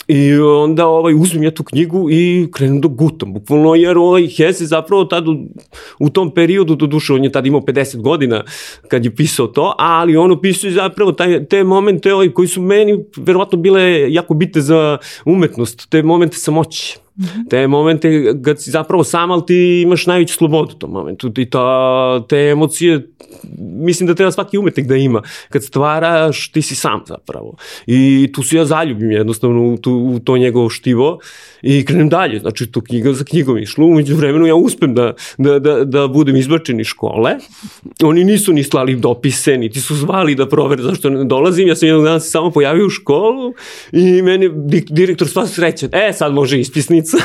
I 0.08 0.34
onda 0.40 0.88
ovaj, 0.88 1.14
uzmem 1.14 1.44
ja 1.44 1.52
tu 1.52 1.64
knjigu 1.64 2.08
i 2.12 2.48
krenem 2.54 2.82
da 2.82 2.88
gutam, 2.88 3.34
bukvalno, 3.34 3.76
jer 3.76 3.98
ovaj 3.98 4.28
Hesse 4.28 4.66
zapravo 4.66 5.06
tad 5.06 5.28
u, 5.28 5.38
u 6.00 6.10
tom 6.10 6.34
periodu, 6.34 6.76
do 6.76 6.88
duše, 6.88 7.14
on 7.14 7.24
je 7.24 7.32
tad 7.32 7.46
imao 7.46 7.62
50 7.62 8.02
godina 8.02 8.44
kad 8.88 9.06
je 9.06 9.16
pisao 9.16 9.48
to, 9.48 9.76
ali 9.78 10.18
on 10.18 10.32
opisuje 10.32 10.74
zapravo 10.74 11.12
taj, 11.12 11.46
te 11.46 11.64
momente 11.64 12.14
ovaj, 12.14 12.30
koji 12.30 12.48
su 12.48 12.62
meni 12.62 13.06
verovatno 13.18 13.58
bile 13.58 14.14
jako 14.14 14.34
bitne 14.34 14.62
za 14.62 14.98
umetnost, 15.26 15.90
te 15.90 16.04
momente 16.04 16.38
samoće. 16.38 17.03
Mm 17.16 17.24
-hmm. 17.24 17.50
Te 17.50 17.68
momente 17.68 18.34
kad 18.46 18.62
si 18.62 18.72
zapravo 18.72 19.04
sam, 19.04 19.32
ali 19.32 19.46
ti 19.48 19.82
imaš 19.82 20.06
najveću 20.06 20.34
slobodu 20.34 20.72
u 20.76 20.80
tom 20.80 20.92
momentu. 20.92 21.32
I 21.38 21.50
ta, 21.50 22.24
te 22.28 22.38
emocije, 22.38 23.08
mislim 23.58 24.08
da 24.08 24.16
treba 24.16 24.32
svaki 24.32 24.58
umetnik 24.58 24.88
da 24.88 24.96
ima. 24.96 25.22
Kad 25.50 25.64
stvaraš, 25.64 26.52
ti 26.52 26.62
si 26.62 26.76
sam 26.76 27.02
zapravo. 27.08 27.56
I 27.88 28.30
tu 28.34 28.44
se 28.44 28.58
ja 28.58 28.66
zaljubim 28.66 29.12
jednostavno 29.12 29.74
u, 29.74 29.78
tu, 29.78 29.94
u 29.94 30.20
to 30.20 30.38
njegovo 30.38 30.70
štivo 30.70 31.20
i 31.62 31.86
krenem 31.86 32.10
dalje. 32.10 32.40
Znači, 32.40 32.72
tu 32.72 32.82
knjiga 32.82 33.14
za 33.14 33.24
knjigom 33.24 33.58
išlo. 33.58 33.86
Umeđu 33.86 34.16
vremenu 34.16 34.46
ja 34.46 34.56
uspem 34.56 34.96
da, 34.96 35.14
da, 35.38 35.60
da, 35.60 35.84
da 35.86 36.08
budem 36.08 36.36
izbačen 36.36 36.80
iz 36.80 36.88
škole. 36.88 37.36
Oni 38.04 38.24
nisu 38.24 38.54
ni 38.54 38.64
slali 38.64 38.96
dopise, 38.96 39.58
niti 39.58 39.82
su 39.82 39.96
zvali 39.96 40.36
da 40.36 40.50
provere 40.50 40.84
zašto 40.84 41.10
ne 41.10 41.24
dolazim. 41.24 41.68
Ja 41.68 41.76
sam 41.76 41.88
jednog 41.88 42.06
dana 42.06 42.20
se 42.20 42.30
samo 42.30 42.52
pojavio 42.52 42.86
u 42.86 42.90
školu 42.90 43.54
i 43.92 44.22
meni 44.22 44.50
direktor 44.90 45.28
sva 45.28 45.48
srećan. 45.48 45.90
E, 45.94 46.14
sad 46.14 46.34
može 46.34 46.58
ispisnica. 47.04 47.18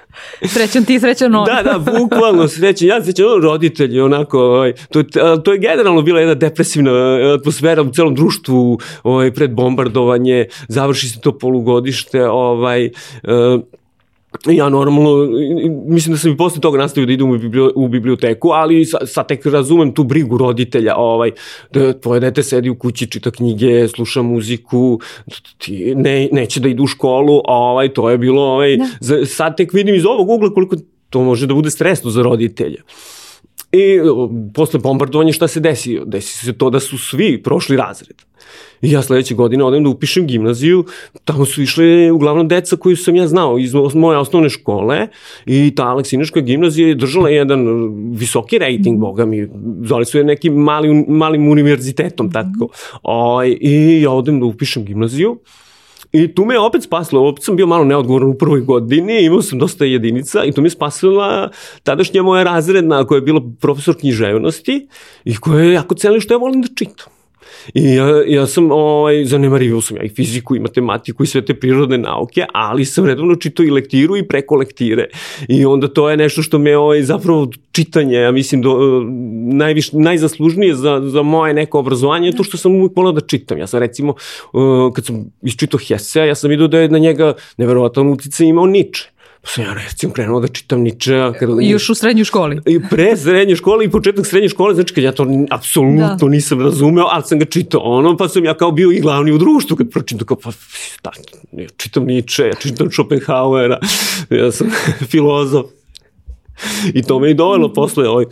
srećan 0.54 0.84
ti, 0.84 1.00
srećan 1.00 1.34
on. 1.34 1.44
da, 1.44 1.62
da, 1.62 1.78
bukvalno 1.98 2.48
srećan. 2.48 2.88
Ja 2.88 3.02
srećan 3.04 3.26
on 3.26 3.42
roditelji, 3.42 4.00
onako, 4.00 4.40
ovaj, 4.40 4.72
to, 4.90 5.02
to 5.44 5.52
je 5.52 5.58
generalno 5.58 6.02
bila 6.02 6.20
jedna 6.20 6.34
depresivna 6.34 6.92
atmosfera 7.38 7.82
u 7.82 7.90
celom 7.92 8.14
društvu 8.14 8.78
ovaj, 9.02 9.32
pred 9.32 9.50
bombardovanje, 9.50 10.46
završi 10.68 11.08
se 11.08 11.20
to 11.20 11.38
polugodište, 11.38 12.26
ovaj, 12.26 12.86
uh, 12.86 13.62
ja 14.46 14.68
normalno, 14.68 15.10
mislim 15.86 16.14
da 16.14 16.18
sam 16.18 16.32
i 16.32 16.36
posle 16.36 16.60
toga 16.60 16.78
nastavio 16.78 17.06
da 17.06 17.12
idem 17.12 17.30
u 17.74 17.88
biblioteku, 17.88 18.48
ali 18.48 18.84
sad 18.84 19.28
tek 19.28 19.46
razumem 19.46 19.94
tu 19.94 20.04
brigu 20.04 20.38
roditelja, 20.38 20.96
ovaj, 20.96 21.30
da 21.72 21.92
tvoje 21.92 22.20
dete 22.20 22.42
sedi 22.42 22.70
u 22.70 22.78
kući, 22.78 23.06
čita 23.06 23.30
knjige, 23.30 23.88
sluša 23.88 24.22
muziku, 24.22 25.00
ti 25.58 25.94
ne, 25.94 26.28
neće 26.32 26.60
da 26.60 26.68
idu 26.68 26.82
u 26.82 26.86
školu, 26.86 27.40
ovaj, 27.44 27.88
to 27.88 28.10
je 28.10 28.18
bilo, 28.18 28.42
ovaj, 28.42 28.76
da. 28.76 29.26
sad 29.26 29.56
tek 29.56 29.72
vidim 29.72 29.94
iz 29.94 30.04
ovog 30.06 30.30
ugla 30.30 30.54
koliko 30.54 30.76
to 31.10 31.22
može 31.22 31.46
da 31.46 31.54
bude 31.54 31.70
stresno 31.70 32.10
za 32.10 32.22
roditelja. 32.22 32.82
I 33.72 33.98
posle 34.54 34.80
bombardovanja 34.80 35.32
šta 35.32 35.48
se 35.48 35.60
desi? 35.60 36.00
Desi 36.06 36.46
se 36.46 36.52
to 36.52 36.70
da 36.70 36.80
su 36.80 36.98
svi 36.98 37.42
prošli 37.42 37.76
razred. 37.76 38.16
I 38.82 38.90
ja 38.90 39.02
sledeće 39.02 39.34
godine 39.34 39.64
odem 39.64 39.82
da 39.84 39.90
upišem 39.90 40.26
gimnaziju, 40.26 40.84
tamo 41.24 41.44
su 41.44 41.62
išle 41.62 42.12
uglavnom 42.12 42.48
deca 42.48 42.76
koju 42.76 42.96
sam 42.96 43.16
ja 43.16 43.26
znao 43.28 43.58
iz 43.58 43.74
moje 43.94 44.18
osnovne 44.18 44.48
škole 44.48 45.08
i 45.46 45.74
ta 45.76 45.88
Aleksinaška 45.88 46.40
gimnazija 46.40 46.88
je 46.88 46.94
držala 46.94 47.28
jedan 47.28 47.66
visoki 48.14 48.58
rating, 48.58 49.00
boga 49.00 49.26
mi, 49.26 49.48
zvali 49.82 50.04
su 50.04 50.18
je 50.18 50.24
nekim 50.24 50.54
malim, 50.54 51.04
malim 51.08 51.48
univerzitetom, 51.48 52.32
tako. 52.32 52.68
O, 53.02 53.32
ovaj, 53.32 53.56
I 53.60 54.02
ja 54.02 54.10
odem 54.10 54.40
da 54.40 54.46
upišem 54.46 54.84
gimnaziju 54.84 55.38
I 56.12 56.34
tu 56.34 56.44
me 56.44 56.58
opet 56.58 56.82
spasilo, 56.82 57.28
opet 57.28 57.44
sam 57.44 57.56
bio 57.56 57.66
malo 57.66 57.84
neodgovoran 57.84 58.28
u 58.28 58.38
prvoj 58.38 58.60
godini, 58.60 59.24
imao 59.24 59.42
sam 59.42 59.58
dosta 59.58 59.84
jedinica 59.84 60.44
i 60.44 60.52
tu 60.52 60.62
me 60.62 60.70
spasila 60.70 61.50
tadašnja 61.82 62.22
moja 62.22 62.42
razredna 62.42 63.04
koja 63.06 63.16
je 63.16 63.22
bila 63.22 63.40
profesor 63.60 63.96
književnosti 64.00 64.88
i 65.24 65.36
koja 65.36 65.64
je 65.64 65.72
jako 65.72 65.94
cenila 65.94 66.20
što 66.20 66.34
ja 66.34 66.38
volim 66.38 66.62
da 66.62 66.68
čitam. 66.68 67.17
I 67.74 67.94
ja, 67.94 68.22
ja 68.26 68.46
sam, 68.46 68.70
ovaj, 68.72 69.24
zanemarivao 69.24 69.80
sam 69.80 69.96
ja 69.96 70.02
i 70.02 70.08
fiziku 70.08 70.56
i 70.56 70.60
matematiku 70.60 71.24
i 71.24 71.26
sve 71.26 71.44
te 71.44 71.54
prirodne 71.54 71.98
nauke, 71.98 72.44
ali 72.52 72.84
sam 72.84 73.06
redovno 73.06 73.34
čitao 73.34 73.66
i 73.66 73.70
lektiru 73.70 74.16
i 74.16 74.28
preko 74.28 74.56
lektire. 74.56 75.08
I 75.48 75.64
onda 75.64 75.88
to 75.88 76.10
je 76.10 76.16
nešto 76.16 76.42
što 76.42 76.58
me 76.58 76.76
ovaj, 76.76 77.02
zapravo 77.02 77.50
čitanje, 77.72 78.16
ja 78.16 78.32
mislim, 78.32 78.62
do, 78.62 79.02
najviš, 79.52 79.92
najzaslužnije 79.92 80.74
za, 80.74 81.00
za 81.04 81.22
moje 81.22 81.54
neko 81.54 81.78
obrazovanje 81.78 82.28
je 82.28 82.36
to 82.36 82.44
što 82.44 82.56
sam 82.56 82.74
uvijek 82.74 82.96
volao 82.96 83.12
da 83.12 83.20
čitam. 83.20 83.58
Ja 83.58 83.66
sam 83.66 83.80
recimo, 83.80 84.14
uh, 84.52 84.92
kad 84.94 85.06
sam 85.06 85.24
isčitao 85.42 85.80
Hesea, 85.88 86.24
ja 86.24 86.34
sam 86.34 86.50
vidio 86.50 86.68
da 86.68 86.78
je 86.78 86.88
na 86.88 86.98
njega 86.98 87.32
neverovatan 87.56 88.08
uticaj 88.08 88.46
imao 88.46 88.66
Nietzsche 88.66 89.17
Pa 89.42 89.48
sam 89.50 89.64
ja 89.64 89.74
recimo 89.74 90.12
krenuo 90.12 90.40
da 90.40 90.48
čitam 90.48 90.80
Ničea. 90.80 91.32
Kada, 91.32 91.52
Još 91.60 91.90
u 91.90 91.94
srednjoj 91.94 92.24
školi. 92.24 92.60
I 92.66 92.80
pre 92.90 93.16
srednje 93.16 93.56
škole 93.56 93.84
i 93.84 93.90
početak 93.90 94.26
srednje 94.26 94.48
škole, 94.48 94.74
znači 94.74 94.94
kad 94.94 95.04
ja 95.04 95.12
to 95.12 95.26
apsolutno 95.50 96.16
da. 96.20 96.28
nisam 96.28 96.60
razumeo, 96.60 97.04
ali 97.10 97.22
sam 97.26 97.38
ga 97.38 97.44
čitao 97.44 97.80
ono, 97.80 98.16
pa 98.16 98.28
sam 98.28 98.44
ja 98.44 98.54
kao 98.54 98.70
bio 98.70 98.90
i 98.92 99.00
glavni 99.00 99.32
u 99.32 99.38
društvu 99.38 99.76
kad 99.76 99.90
pročitam, 99.90 100.26
kao 100.26 100.36
pa 100.36 100.50
da, 101.02 101.10
ja 101.52 101.68
čitam 101.76 102.04
Niče, 102.04 102.42
ja 102.42 102.54
čitam 102.54 102.90
Schopenhauera, 102.90 103.78
ja 104.30 104.52
sam 104.52 104.70
filozof. 105.10 105.66
I 106.94 107.02
to 107.02 107.18
me 107.18 107.30
i 107.30 107.34
dovelo 107.34 107.72
posle 107.72 108.08
ovaj, 108.08 108.24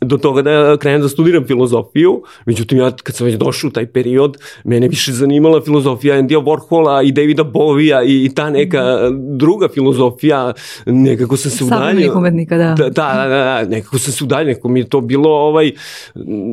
do 0.00 0.18
toga 0.18 0.42
da 0.42 0.76
krenem 0.76 1.00
da 1.00 1.08
studiram 1.08 1.46
filozofiju, 1.46 2.22
međutim 2.46 2.78
ja 2.78 2.90
kad 2.90 3.14
sam 3.14 3.26
već 3.26 3.34
došao 3.34 3.68
u 3.68 3.70
taj 3.70 3.86
period, 3.86 4.36
mene 4.64 4.88
više 4.88 5.12
zanimala 5.12 5.60
filozofija 5.60 6.16
Andy 6.16 6.44
Warhola 6.44 7.08
i 7.08 7.12
Davida 7.12 7.44
Bovija 7.44 8.02
i 8.02 8.30
ta 8.34 8.50
neka 8.50 9.10
druga 9.36 9.68
filozofija, 9.74 10.52
nekako 10.86 11.36
sam 11.36 11.50
se 11.50 11.64
udaljio. 11.64 11.80
Savremenih 11.80 12.16
umetnika, 12.16 12.56
da. 12.56 12.74
Da, 12.74 12.88
da, 12.88 13.28
da, 13.28 13.28
da, 13.28 13.64
nekako 13.68 13.98
sam 13.98 14.12
se 14.12 14.24
udaljio, 14.24 14.46
nekako 14.46 14.68
mi 14.68 14.80
je 14.80 14.88
to 14.88 15.00
bilo 15.00 15.30
ovaj, 15.30 15.72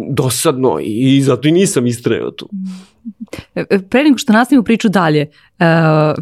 dosadno 0.10 0.80
i 0.82 1.22
zato 1.22 1.48
i 1.48 1.52
nisam 1.52 1.88
istrajao 1.88 2.32
tu. 2.32 2.50
E, 2.97 2.97
pre 3.90 4.04
nego 4.04 4.18
što 4.18 4.34
nastavimo 4.34 4.64
priču 4.64 4.90
dalje, 4.90 5.26
uh, 5.60 5.66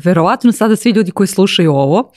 verovatno 0.04 0.52
sada 0.52 0.76
svi 0.76 0.92
ljudi 0.92 1.12
koji 1.12 1.28
slušaju 1.28 1.72
ovo, 1.72 2.12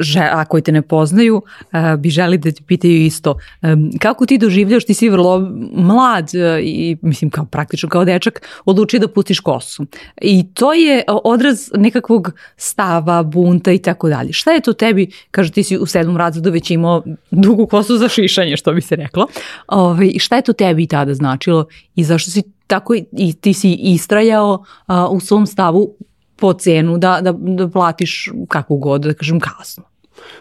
že, 0.00 0.20
a 0.32 0.44
koji 0.44 0.62
te 0.62 0.72
ne 0.72 0.82
poznaju, 0.82 1.36
uh, 1.36 2.00
bi 2.00 2.10
želi 2.10 2.38
da 2.38 2.50
te 2.50 2.62
pitaju 2.66 3.04
isto. 3.04 3.38
Um, 3.62 3.90
kako 3.98 4.26
ti 4.26 4.38
doživljaš, 4.38 4.84
ti 4.84 4.94
si 4.94 5.08
vrlo 5.08 5.50
mlad 5.72 6.24
uh, 6.34 6.64
i 6.64 6.96
mislim 7.02 7.30
kao 7.30 7.44
praktično 7.44 7.88
kao 7.88 8.04
dečak, 8.04 8.42
odlučio 8.64 9.00
da 9.00 9.08
pustiš 9.08 9.40
kosu. 9.40 9.86
I 10.22 10.46
to 10.54 10.72
je 10.72 11.02
odraz 11.24 11.70
nekakvog 11.74 12.32
stava, 12.56 13.22
bunta 13.22 13.72
i 13.72 13.78
tako 13.78 14.08
dalje. 14.08 14.32
Šta 14.32 14.52
je 14.52 14.60
to 14.60 14.72
tebi, 14.72 15.10
kaže 15.30 15.52
ti 15.52 15.62
si 15.62 15.78
u 15.78 15.86
sedmom 15.86 16.16
razredu 16.16 16.50
već 16.50 16.70
imao 16.70 17.02
dugu 17.30 17.66
kosu 17.66 17.96
za 17.96 18.08
šišanje, 18.08 18.56
što 18.56 18.72
bi 18.72 18.80
se 18.80 18.96
reklo. 18.96 19.26
Ove, 19.66 19.82
ovaj, 19.92 20.12
šta 20.18 20.36
je 20.36 20.42
to 20.42 20.52
tebi 20.52 20.86
tada 20.86 21.14
značilo 21.14 21.66
i 21.94 22.04
zašto 22.04 22.30
si 22.30 22.55
tako 22.66 22.94
i 22.94 23.32
ti 23.40 23.54
si 23.54 23.72
istrajao 23.72 24.64
a, 24.86 25.08
u 25.08 25.20
svom 25.20 25.46
stavu 25.46 25.94
po 26.36 26.52
cenu 26.52 26.98
da, 26.98 27.20
da, 27.22 27.32
da 27.32 27.68
platiš 27.68 28.30
kakvu 28.48 28.76
god, 28.76 29.00
da 29.00 29.14
kažem, 29.14 29.40
kasno. 29.40 29.84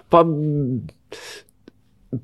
Pa, 0.10 0.25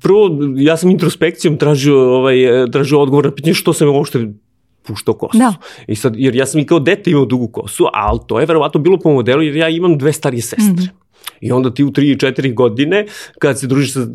prvo, 0.00 0.28
ja 0.56 0.76
sam 0.76 0.90
introspekcijom 0.90 1.56
tražio, 1.56 2.16
ovaj, 2.16 2.36
tražio 2.72 3.00
odgovor 3.00 3.24
na 3.24 3.34
pitanje 3.34 3.54
što 3.54 3.72
sam 3.72 3.88
uopšte 3.88 4.28
puštao 4.82 5.14
kosu. 5.14 5.38
Da. 5.38 5.54
I 5.86 5.96
sad, 5.96 6.14
jer 6.16 6.36
ja 6.36 6.46
sam 6.46 6.60
i 6.60 6.66
kao 6.66 6.80
dete 6.80 7.10
imao 7.10 7.24
dugu 7.24 7.48
kosu, 7.48 7.86
ali 7.92 8.20
to 8.26 8.40
je 8.40 8.46
verovatno 8.46 8.80
bilo 8.80 8.98
po 8.98 9.12
modelu 9.12 9.42
jer 9.42 9.56
ja 9.56 9.68
imam 9.68 9.98
dve 9.98 10.12
starije 10.12 10.42
sestre. 10.42 10.72
Mm 10.72 10.76
-hmm. 10.76 10.88
I 11.40 11.52
onda 11.52 11.74
ti 11.74 11.84
u 11.84 11.90
3 11.90 12.12
i 12.12 12.16
4 12.16 12.54
godine, 12.54 13.06
kad 13.38 13.60
se 13.60 13.66
družiš 13.66 13.92
sa 13.92 14.06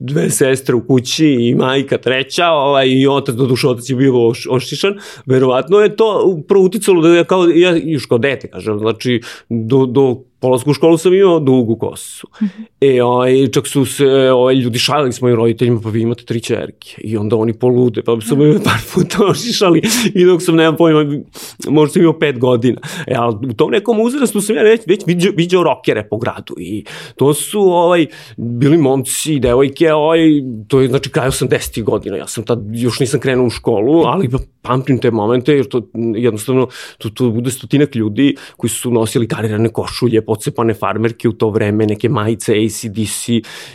dve 0.00 0.30
sestre 0.30 0.74
u 0.74 0.86
kući 0.86 1.26
i 1.26 1.54
majka 1.54 1.98
treća, 1.98 2.48
ovaj, 2.48 2.88
i 2.88 3.06
otac, 3.08 3.34
do 3.34 3.46
duše 3.46 3.68
otac 3.68 3.90
je 3.90 3.96
bio 3.96 4.28
oš, 4.28 4.46
ošišan, 4.50 4.94
verovatno 5.26 5.78
je 5.78 5.96
to 5.96 6.38
prvo 6.48 6.64
uticalo 6.64 7.02
da 7.02 7.08
ja 7.08 7.24
kao, 7.24 7.48
ja 7.48 7.76
još 7.84 8.06
kao 8.06 8.18
dete, 8.18 8.48
kažem, 8.48 8.78
znači, 8.78 9.20
do, 9.48 9.86
do 9.86 10.22
polasku 10.40 10.70
u 10.70 10.74
školu 10.74 10.98
sam 10.98 11.14
imao 11.14 11.40
dugu 11.40 11.76
kosu. 11.76 12.26
-hmm. 12.40 12.48
E, 12.80 13.02
ovaj, 13.02 13.46
čak 13.46 13.66
su 13.66 13.86
se 13.86 14.06
ovaj, 14.06 14.54
ljudi 14.54 14.78
šalili 14.78 15.12
s 15.12 15.20
mojim 15.20 15.36
roditeljima, 15.36 15.80
pa 15.80 15.88
vi 15.88 16.02
imate 16.02 16.24
tri 16.24 16.40
čerke. 16.40 17.00
I 17.04 17.16
onda 17.16 17.36
oni 17.36 17.52
polude, 17.52 18.02
pa 18.02 18.20
su 18.20 18.36
me 18.36 18.54
par 18.64 18.80
puta 18.94 19.24
ošišali 19.30 19.82
i 20.14 20.24
dok 20.24 20.42
sam, 20.42 20.56
nemam 20.56 20.76
pojma, 20.76 21.20
možda 21.68 21.92
sam 21.92 22.02
imao 22.02 22.18
pet 22.18 22.38
godina. 22.38 22.80
E, 23.06 23.14
ali 23.16 23.36
u 23.48 23.52
tom 23.52 23.70
nekom 23.70 24.00
uzrastu 24.00 24.40
sam 24.40 24.56
ja 24.56 24.62
već, 24.62 24.80
već 24.86 25.00
viđao, 25.06 25.32
viđao 25.36 25.62
rokere 25.62 26.08
po 26.10 26.18
gradu 26.18 26.54
i 26.58 26.84
to 27.16 27.34
su 27.34 27.60
ovaj, 27.60 28.06
bili 28.36 28.78
momci 28.78 29.34
i 29.34 29.40
devojke, 29.40 29.92
ovaj, 29.92 30.20
to 30.68 30.80
je 30.80 30.88
znači 30.88 31.10
kraj 31.10 31.28
80. 31.28 31.82
godina. 31.82 32.16
Ja 32.16 32.26
sam 32.26 32.44
tad, 32.44 32.60
još 32.72 33.00
nisam 33.00 33.20
krenuo 33.20 33.46
u 33.46 33.50
školu, 33.50 34.02
ali 34.06 34.30
pa 34.30 34.38
pamtim 34.62 34.98
te 34.98 35.10
momente, 35.10 35.54
jer 35.54 35.68
to 35.68 35.82
jednostavno, 36.16 36.68
to, 36.98 37.10
to 37.10 37.30
bude 37.30 37.50
stotinak 37.50 37.94
ljudi 37.94 38.36
koji 38.56 38.70
su 38.70 38.90
nosili 38.90 39.28
karirane 39.28 39.68
košulje, 39.68 40.22
pocepane 40.30 40.74
farmerke 40.74 41.28
u 41.28 41.32
to 41.32 41.48
vreme, 41.50 41.86
neke 41.86 42.08
majice 42.08 42.54
ACDC 42.54 43.28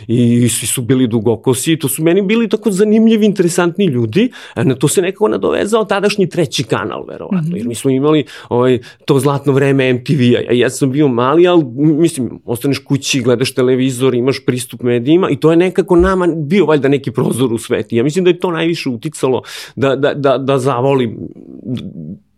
i 0.08 0.48
svi 0.48 0.66
su 0.66 0.82
bili 0.82 1.06
dugokosi. 1.06 1.76
To 1.76 1.88
su 1.88 2.02
meni 2.02 2.22
bili 2.22 2.48
tako 2.48 2.70
zanimljivi, 2.70 3.26
interesantni 3.26 3.84
ljudi. 3.84 4.30
Na 4.56 4.74
to 4.74 4.88
se 4.88 5.02
nekako 5.02 5.28
nadovezao 5.28 5.84
tadašnji 5.84 6.28
treći 6.28 6.64
kanal, 6.64 7.04
verovatno. 7.08 7.40
Mm 7.40 7.52
-hmm. 7.52 7.56
Jer 7.56 7.66
mi 7.66 7.74
smo 7.74 7.90
imali 7.90 8.24
ovaj, 8.48 8.78
to 9.04 9.18
zlatno 9.20 9.52
vreme 9.52 9.92
MTV-a. 9.92 10.40
Ja, 10.40 10.52
ja 10.52 10.70
sam 10.70 10.92
bio 10.92 11.08
mali, 11.08 11.46
ali 11.46 11.64
mislim, 11.76 12.40
ostaneš 12.44 12.78
kući, 12.78 13.20
gledaš 13.20 13.54
televizor, 13.54 14.14
imaš 14.14 14.44
pristup 14.46 14.82
medijima 14.82 15.30
i 15.30 15.36
to 15.36 15.50
je 15.50 15.56
nekako 15.56 15.96
nama 15.96 16.26
bio 16.26 16.66
valjda 16.66 16.88
neki 16.88 17.10
prozor 17.10 17.52
u 17.52 17.58
sveti. 17.58 17.96
Ja 17.96 18.04
mislim 18.04 18.24
da 18.24 18.30
je 18.30 18.40
to 18.40 18.50
najviše 18.50 18.88
uticalo 18.88 19.42
da, 19.76 19.96
da, 19.96 20.14
da, 20.14 20.38
da 20.38 20.58
zavolim 20.58 21.18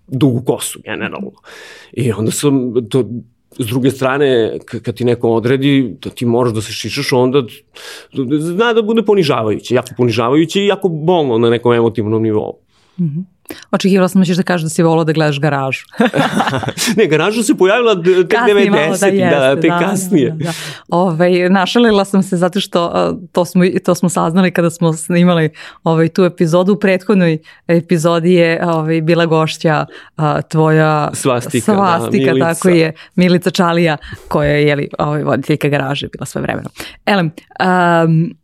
dugu 0.08 0.42
kosu, 0.44 0.80
generalno. 0.84 1.32
I 1.92 2.12
onda 2.12 2.30
sam, 2.30 2.74
to, 2.88 3.04
s 3.58 3.66
druge 3.66 3.90
strane, 3.90 4.58
kad 4.82 4.94
ti 4.94 5.04
neko 5.04 5.30
odredi 5.30 5.96
da 6.02 6.10
ti 6.10 6.26
moraš 6.26 6.52
da 6.52 6.60
se 6.60 6.72
šišaš, 6.72 7.12
onda 7.12 7.42
zna 8.38 8.72
da 8.72 8.82
bude 8.82 9.02
ponižavajuće, 9.02 9.74
jako 9.74 9.88
ponižavajuće 9.96 10.62
i 10.62 10.66
jako 10.66 10.88
bolno 10.88 11.38
na 11.38 11.50
nekom 11.50 11.72
emotivnom 11.72 12.22
nivou. 12.22 12.58
Mm 12.98 13.04
-hmm. 13.04 13.24
Očekivala 13.70 14.08
sam 14.08 14.20
da 14.20 14.24
ćeš 14.24 14.36
da 14.36 14.42
kažeš 14.42 14.62
da 14.62 14.68
si 14.68 14.82
volao 14.82 15.04
da 15.04 15.12
gledaš 15.12 15.40
garažu. 15.40 15.84
ne, 16.96 17.06
garaža 17.06 17.42
se 17.42 17.54
pojavila 17.54 17.94
tek 17.94 18.04
90. 18.04 19.00
Da, 19.00 19.06
jeste, 19.06 19.10
da, 19.30 19.60
tek 19.60 19.70
da, 19.70 19.78
kasnije. 19.78 20.30
Da, 20.30 20.36
da, 20.36 20.44
da. 20.44 20.52
Ove, 20.88 21.12
ovaj, 21.12 21.50
našalila 21.50 22.04
sam 22.04 22.22
se 22.22 22.36
zato 22.36 22.60
što 22.60 23.12
to 23.32 23.44
smo, 23.44 23.64
to 23.84 23.94
smo 23.94 24.08
saznali 24.08 24.50
kada 24.50 24.70
smo 24.70 24.92
snimali 24.92 25.50
ovaj, 25.84 26.08
tu 26.08 26.24
epizodu. 26.24 26.72
U 26.72 26.76
prethodnoj 26.76 27.38
epizodi 27.68 28.32
je 28.32 28.66
ovaj, 28.66 29.00
bila 29.00 29.26
gošća 29.26 29.86
a, 30.16 30.42
tvoja 30.42 31.10
svastika, 31.14 31.72
da, 31.72 31.76
svastika 31.76 32.26
da, 32.26 32.32
Milica. 32.32 32.54
tako 32.54 32.68
je, 32.68 32.92
Milica 33.14 33.50
Čalija, 33.50 33.96
koja 34.28 34.50
je 34.50 34.66
jeli, 34.66 34.88
ovaj, 34.98 35.22
voditeljka 35.22 35.68
garaže 35.68 36.08
bila 36.12 36.26
sve 36.26 36.42
vremeno. 36.42 36.68
Elem, 37.06 37.30
um, 38.06 38.34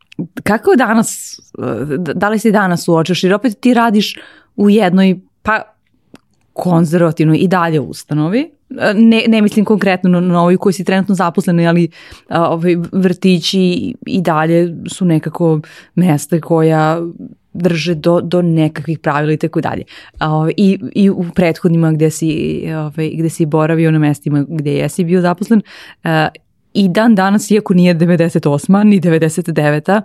kako 0.42 0.76
danas, 0.76 1.40
da 1.98 2.28
li 2.28 2.38
si 2.38 2.52
danas 2.52 2.88
uočaš, 2.88 3.24
jer 3.24 3.34
opet 3.34 3.60
ti 3.60 3.74
radiš 3.74 4.14
u 4.56 4.70
jednoj, 4.70 5.20
pa 5.42 5.62
konzervativnoj 6.52 7.38
i 7.38 7.48
dalje 7.48 7.80
ustanovi, 7.80 8.50
ne, 8.94 9.24
ne 9.28 9.42
mislim 9.42 9.64
konkretno 9.64 10.10
na, 10.10 10.20
na 10.20 10.40
ovoj 10.40 10.56
koji 10.56 10.72
si 10.72 10.84
trenutno 10.84 11.14
zaposleni, 11.14 11.66
ali 11.66 11.88
a, 12.28 12.48
ovaj, 12.50 12.76
vrtići 12.92 13.94
i 14.06 14.20
dalje 14.20 14.74
su 14.88 15.04
nekako 15.04 15.60
mesta 15.94 16.40
koja 16.40 17.00
drže 17.52 17.94
do, 17.94 18.20
do 18.20 18.42
nekakvih 18.42 18.98
pravila 18.98 19.32
i 19.32 19.36
tako 19.36 19.60
dalje. 19.60 19.82
I, 20.56 20.78
I 20.94 21.10
u 21.10 21.24
prethodnima 21.34 21.92
gde 21.92 22.10
si, 22.10 22.62
ovaj, 22.76 23.10
gde 23.14 23.30
si 23.30 23.46
boravio 23.46 23.90
na 23.90 23.98
mestima 23.98 24.44
gde 24.48 24.72
jesi 24.72 25.04
bio 25.04 25.20
zaposlen, 25.20 25.62
a, 26.04 26.28
i 26.72 26.88
dan 26.88 27.14
danas, 27.14 27.50
iako 27.50 27.74
nije 27.74 27.94
98. 27.94 28.84
ni 28.84 29.00
99. 29.00 30.00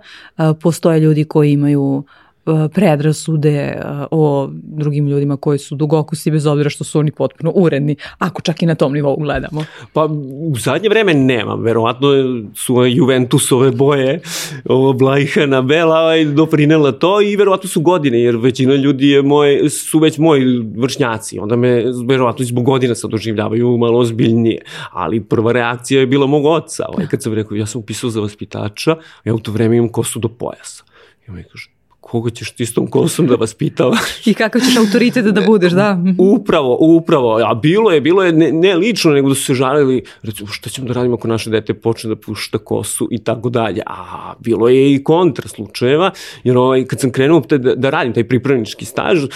postoje 0.60 1.00
ljudi 1.00 1.24
koji 1.24 1.52
imaju 1.52 2.04
E, 2.04 2.29
predrasude 2.74 3.50
e, 3.50 3.82
o 4.10 4.48
drugim 4.52 5.08
ljudima 5.08 5.36
koji 5.36 5.58
su 5.58 5.74
dugokusi 5.74 6.30
bez 6.30 6.46
obzira 6.46 6.70
što 6.70 6.84
su 6.84 6.98
oni 6.98 7.12
potpuno 7.12 7.52
uredni, 7.54 7.96
ako 8.18 8.42
čak 8.42 8.62
i 8.62 8.66
na 8.66 8.74
tom 8.74 8.92
nivou 8.92 9.16
gledamo. 9.16 9.64
Pa 9.92 10.04
u 10.50 10.54
zadnje 10.58 10.88
vreme 10.88 11.14
nemam, 11.14 11.62
verovatno 11.62 12.08
su 12.54 12.86
Juventusove 12.86 13.70
boje, 13.70 14.20
ovo 14.64 14.92
Blajhana 14.92 15.62
Bela 15.62 16.24
doprinela 16.24 16.92
to 16.92 17.20
i 17.20 17.36
verovatno 17.36 17.68
su 17.68 17.80
godine, 17.80 18.20
jer 18.20 18.36
većina 18.36 18.74
ljudi 18.74 19.08
je 19.08 19.22
moje, 19.22 19.70
su 19.70 19.98
već 19.98 20.18
moji 20.18 20.44
vršnjaci, 20.76 21.38
onda 21.38 21.56
me 21.56 21.84
verovatno 22.06 22.44
zbog 22.44 22.64
godina 22.64 22.94
sad 22.94 23.10
doživljavaju 23.10 23.76
malo 23.78 23.98
ozbiljnije, 23.98 24.62
ali 24.90 25.24
prva 25.24 25.52
reakcija 25.52 26.00
je 26.00 26.06
bila 26.06 26.26
mog 26.26 26.44
oca, 26.44 26.84
ovaj, 26.88 27.06
kad 27.06 27.22
sam 27.22 27.34
rekao, 27.34 27.56
ja 27.56 27.66
sam 27.66 27.80
upisao 27.80 28.10
za 28.10 28.20
vaspitača, 28.20 28.96
ja 29.24 29.34
u 29.34 29.38
to 29.38 29.52
vreme 29.52 29.76
imam 29.76 29.88
kosu 29.88 30.18
do 30.18 30.28
pojasa. 30.28 30.84
I 31.26 31.30
on 31.30 31.36
mi 31.36 31.44
kaže, 31.44 31.79
koga 32.10 32.30
ćeš 32.30 32.50
ti 32.50 32.66
s 32.66 32.74
tom 32.74 32.86
kosom 32.86 33.26
da 33.26 33.34
vaspitavaš? 33.34 34.00
I 34.30 34.34
kakav 34.34 34.60
ćeš 34.60 34.76
autoritet 34.76 35.24
da 35.24 35.40
budeš, 35.40 35.72
da? 35.72 35.98
Upravo, 36.36 36.76
upravo. 36.80 37.38
A 37.44 37.54
bilo 37.54 37.90
je, 37.90 38.00
bilo 38.00 38.22
je 38.22 38.32
ne, 38.32 38.52
ne 38.52 38.74
lično, 38.74 39.12
nego 39.12 39.28
da 39.28 39.34
su 39.34 39.44
se 39.44 39.54
žalili, 39.54 40.02
recimo, 40.22 40.48
šta 40.48 40.70
ćemo 40.70 40.88
da 40.88 40.94
radimo 40.94 41.14
ako 41.14 41.28
naše 41.28 41.50
dete 41.50 41.74
počne 41.74 42.08
da 42.08 42.16
pušta 42.16 42.58
kosu 42.58 43.08
i 43.10 43.18
tako 43.18 43.50
dalje. 43.50 43.82
A 43.86 44.32
bilo 44.40 44.68
je 44.68 44.94
i 44.94 45.04
kontra 45.04 45.48
slučajeva, 45.48 46.10
jer 46.44 46.58
ovaj, 46.58 46.84
kad 46.84 47.00
sam 47.00 47.12
krenuo 47.12 47.40
da, 47.40 47.74
da 47.74 47.90
radim 47.90 48.12
taj 48.12 48.28
pripravnički 48.28 48.84
staž, 48.84 49.24
e, 49.24 49.28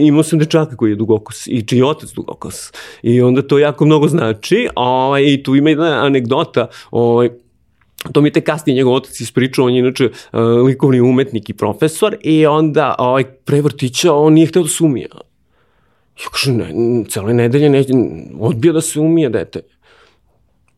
imao 0.00 0.22
sam 0.22 0.38
dečaka 0.38 0.76
koji 0.76 0.90
je 0.90 0.96
dugokos 0.96 1.46
i 1.46 1.62
čiji 1.62 1.78
je 1.78 1.86
otac 1.86 2.10
dugokos. 2.12 2.72
I 3.02 3.20
onda 3.22 3.42
to 3.42 3.58
jako 3.58 3.84
mnogo 3.84 4.08
znači. 4.08 4.68
Ovaj, 4.74 5.22
I 5.26 5.42
tu 5.42 5.56
ima 5.56 5.70
jedna 5.70 6.06
anegdota, 6.06 6.66
ovaj, 6.90 7.30
to 8.12 8.20
mi 8.20 8.28
je 8.28 8.32
te 8.32 8.40
kasnije 8.40 8.76
njegov 8.76 8.94
otac 8.94 9.20
ispričao, 9.20 9.64
on 9.64 9.74
je 9.74 9.78
inače 9.78 10.04
uh, 10.04 10.40
likovni 10.66 11.00
umetnik 11.00 11.50
i 11.50 11.54
profesor 11.54 12.16
i 12.20 12.46
onda 12.46 12.94
ovaj, 12.98 13.24
pre 13.24 13.60
vrtića 13.60 14.14
on 14.14 14.32
nije 14.32 14.46
hteo 14.46 14.62
da 14.62 14.68
se 14.68 14.84
umije. 14.84 15.08
Ja 16.24 16.30
kažem, 16.32 16.56
ne, 16.56 17.04
cele 17.08 17.34
nedelje 17.34 17.70
ne, 17.70 17.84
odbija 18.40 18.72
da 18.72 18.80
se 18.80 19.00
umije 19.00 19.28
dete. 19.28 19.60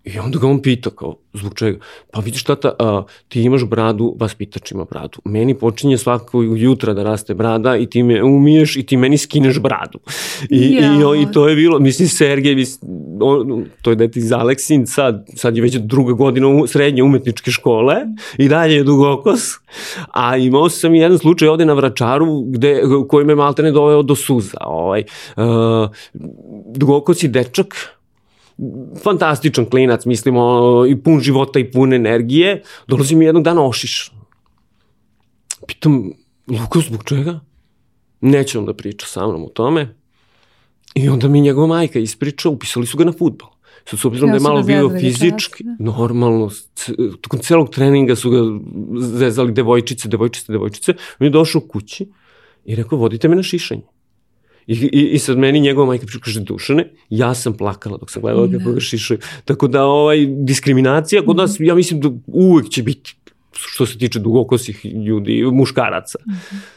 I 0.07 0.19
onda 0.19 0.39
ga 0.39 0.47
on 0.47 0.63
pita 0.63 0.91
kao, 0.91 1.17
zbog 1.35 1.55
čega? 1.55 1.79
Pa 2.13 2.21
vidiš 2.21 2.45
tata, 2.45 2.73
a, 2.79 3.03
ti 3.29 3.43
imaš 3.43 3.65
bradu, 3.65 4.17
vaspitač 4.21 4.71
ima 4.71 4.85
bradu. 4.85 5.19
Meni 5.25 5.55
počinje 5.59 5.99
svako 5.99 6.43
jutra 6.43 6.95
da 6.95 7.03
raste 7.03 7.35
brada 7.35 7.77
i 7.77 7.87
ti 7.87 8.03
me 8.03 8.23
umiješ 8.23 8.77
i 8.77 8.87
ti 8.87 8.97
meni 8.97 9.19
skineš 9.19 9.59
bradu. 9.61 9.99
I, 10.51 10.75
ja. 10.75 11.17
i, 11.17 11.23
i 11.23 11.27
to 11.33 11.49
je 11.49 11.57
bilo, 11.57 11.79
mislim, 11.79 12.09
Sergej, 12.09 12.55
mislim, 12.55 12.91
on, 13.21 13.65
to 13.83 13.91
je 13.91 13.97
dete 13.97 14.19
iz 14.19 14.33
Aleksin, 14.33 14.87
sad, 14.87 15.27
sad 15.35 15.57
je 15.57 15.63
već 15.63 15.75
druga 15.75 16.13
godina 16.13 16.49
u 16.49 16.67
srednje 16.67 17.03
umetničke 17.03 17.51
škole 17.51 17.97
i 18.39 18.49
dalje 18.49 18.75
je 18.75 18.85
dugokos. 18.85 19.41
A 20.13 20.37
imao 20.37 20.69
sam 20.69 20.95
i 20.95 20.99
jedan 20.99 21.19
slučaj 21.19 21.49
ovde 21.49 21.65
na 21.65 21.73
Vračaru 21.73 22.43
gde, 22.43 22.83
koji 23.09 23.25
me 23.25 23.35
maltene 23.35 23.73
doveo 23.73 24.03
do 24.03 24.15
suza. 24.15 24.59
Ovaj, 24.61 25.05
uh, 25.37 25.45
dugokos 26.75 27.23
je 27.23 27.29
dečak, 27.29 27.96
fantastičan 29.03 29.67
klinac, 29.71 30.05
mislimo, 30.07 30.85
i 30.89 30.97
pun 31.03 31.21
života 31.21 31.59
i 31.59 31.71
pun 31.71 31.93
energije, 31.93 32.63
dolazi 32.87 33.17
mi 33.17 33.25
jednog 33.25 33.45
dana 33.45 33.67
ošiš. 33.67 34.13
Pitam, 35.67 36.13
Luka, 36.47 36.81
zbog 36.81 37.05
čega? 37.05 37.41
Neće 38.21 38.59
on 38.59 38.67
da 38.67 38.75
priča 38.75 39.07
sa 39.07 39.27
mnom 39.27 39.45
o 39.45 39.49
tome. 39.49 39.95
I 40.95 41.09
onda 41.09 41.29
mi 41.29 41.41
njegova 41.41 41.67
majka 41.67 41.99
ispriča, 41.99 42.49
upisali 42.49 42.87
su 42.87 42.97
ga 42.97 43.05
na 43.05 43.13
futbol. 43.13 43.49
Sad 43.91 43.99
s 43.99 44.05
obzirom 44.05 44.29
ja 44.29 44.33
da 44.33 44.37
je 44.37 44.41
malo 44.41 44.63
bio 44.63 44.91
fizički, 45.01 45.65
da. 45.65 45.77
normalno, 45.79 46.51
tokom 47.21 47.41
celog 47.41 47.71
treninga 47.71 48.17
su 48.17 48.31
ga 48.31 48.39
zezali 49.01 49.53
devojčice, 49.53 50.09
devojčice, 50.09 50.53
devojčice. 50.53 50.95
On 51.19 51.27
je 51.27 51.31
došao 51.31 51.61
kući 51.61 52.09
i 52.65 52.75
rekao, 52.75 52.99
vodite 52.99 53.29
me 53.29 53.37
na 53.37 53.43
šišanje. 53.43 53.83
I, 54.67 54.75
i, 54.93 55.11
I 55.13 55.19
sad 55.19 55.39
meni 55.39 55.61
njegova 55.61 55.87
majka 55.87 56.07
priča, 56.07 56.19
kaže 56.25 56.41
Dušane, 56.41 56.91
ja 57.11 57.35
sam 57.35 57.57
plakala 57.57 57.99
dok 57.99 58.11
sam 58.11 58.23
gledala 58.23 58.49
kako 58.59 58.73
ga 58.73 58.81
šišaju. 58.81 59.21
Tako 59.45 59.69
da 59.69 59.85
ovaj, 59.85 60.27
diskriminacija 60.27 61.25
kod 61.25 61.37
nas, 61.37 61.57
ja 61.61 61.75
mislim 61.75 62.01
da 62.01 62.11
uvek 62.27 62.69
će 62.69 62.83
biti 62.83 63.17
što 63.53 63.87
se 63.87 63.99
tiče 63.99 64.19
dugokosih 64.19 64.85
ljudi, 64.85 65.43
muškaraca. 65.53 66.19
Mm 66.27 66.33
-hmm. 66.33 66.76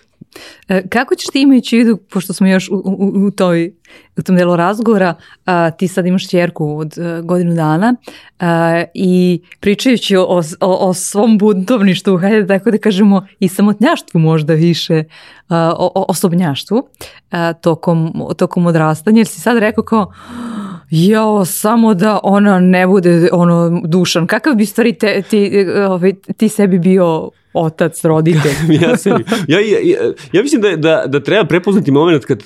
Kako 0.89 1.15
ćeš 1.15 1.27
ti 1.27 1.41
imajući 1.41 1.77
vidu, 1.77 1.97
pošto 1.97 2.33
smo 2.33 2.47
još 2.47 2.69
u, 2.69 2.75
u, 2.75 3.25
u, 3.27 3.31
toj, 3.31 3.73
u 4.17 4.21
tom 4.21 4.35
delu 4.35 4.55
razgovora, 4.55 5.15
a, 5.45 5.71
ti 5.71 5.87
sad 5.87 6.05
imaš 6.05 6.29
čerku 6.29 6.77
od 6.77 6.97
a, 6.97 7.21
godinu 7.21 7.55
dana 7.55 7.95
a, 8.39 8.83
i 8.93 9.41
pričajući 9.59 10.17
o, 10.17 10.23
o, 10.59 10.89
o 10.89 10.93
svom 10.93 11.37
buntovništu, 11.37 12.17
hajde 12.17 12.47
tako 12.47 12.71
da 12.71 12.77
kažemo 12.77 13.27
i 13.39 13.47
samotnjaštvu 13.47 14.19
možda 14.19 14.53
više, 14.53 15.03
a, 15.49 15.73
o, 15.77 16.05
osobnjaštvu 16.09 16.87
tokom, 17.61 18.13
tokom 18.37 18.65
odrastanja, 18.65 19.19
jer 19.19 19.27
si 19.27 19.41
sad 19.41 19.57
rekao 19.57 19.83
kao 19.83 20.13
jo, 20.89 21.45
samo 21.45 21.93
da 21.93 22.19
ona 22.23 22.59
ne 22.59 22.87
bude 22.87 23.29
ono 23.31 23.81
dušan. 23.85 24.27
Kakav 24.27 24.55
bi 24.55 24.65
stvari 24.65 24.93
te, 24.93 25.21
ti, 25.21 25.65
ovaj, 25.89 26.13
ti 26.37 26.49
sebi 26.49 26.79
bio 26.79 27.29
otac, 27.53 28.03
roditelj. 28.03 28.53
ja, 28.81 28.97
sebi, 28.97 29.23
ja, 29.47 29.59
ja, 29.59 29.79
ja, 29.83 30.13
ja 30.31 30.41
mislim 30.41 30.61
da, 30.61 30.75
da, 30.75 31.03
da 31.07 31.23
treba 31.23 31.45
prepoznati 31.45 31.91
moment 31.91 32.25
kad, 32.25 32.43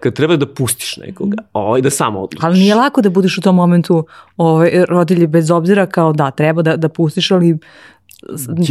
kad 0.00 0.14
treba 0.14 0.36
da 0.36 0.46
pustiš 0.46 0.96
nekoga, 0.96 1.36
ovaj, 1.52 1.80
da 1.80 1.90
samo 1.90 2.20
odlučiš. 2.20 2.44
Ali 2.44 2.58
nije 2.58 2.74
lako 2.74 3.02
da 3.02 3.10
budeš 3.10 3.38
u 3.38 3.40
tom 3.40 3.56
momentu 3.56 4.06
ovaj, 4.36 4.84
rodilje 4.88 5.26
bez 5.26 5.50
obzira 5.50 5.86
kao 5.86 6.12
da, 6.12 6.30
treba 6.30 6.62
da, 6.62 6.76
da 6.76 6.88
pustiš, 6.88 7.30
ali 7.30 7.58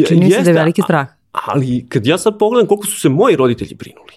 čini 0.07 0.31
se 0.31 0.41
da 0.41 0.49
je 0.49 0.53
veliki 0.53 0.81
strah. 0.81 1.07
Ali 1.31 1.85
kad 1.89 2.05
ja 2.05 2.17
sad 2.17 2.37
pogledam 2.39 2.67
koliko 2.67 2.85
su 2.85 2.99
se 2.99 3.09
moji 3.09 3.35
roditelji 3.35 3.75
brinuli, 3.75 4.13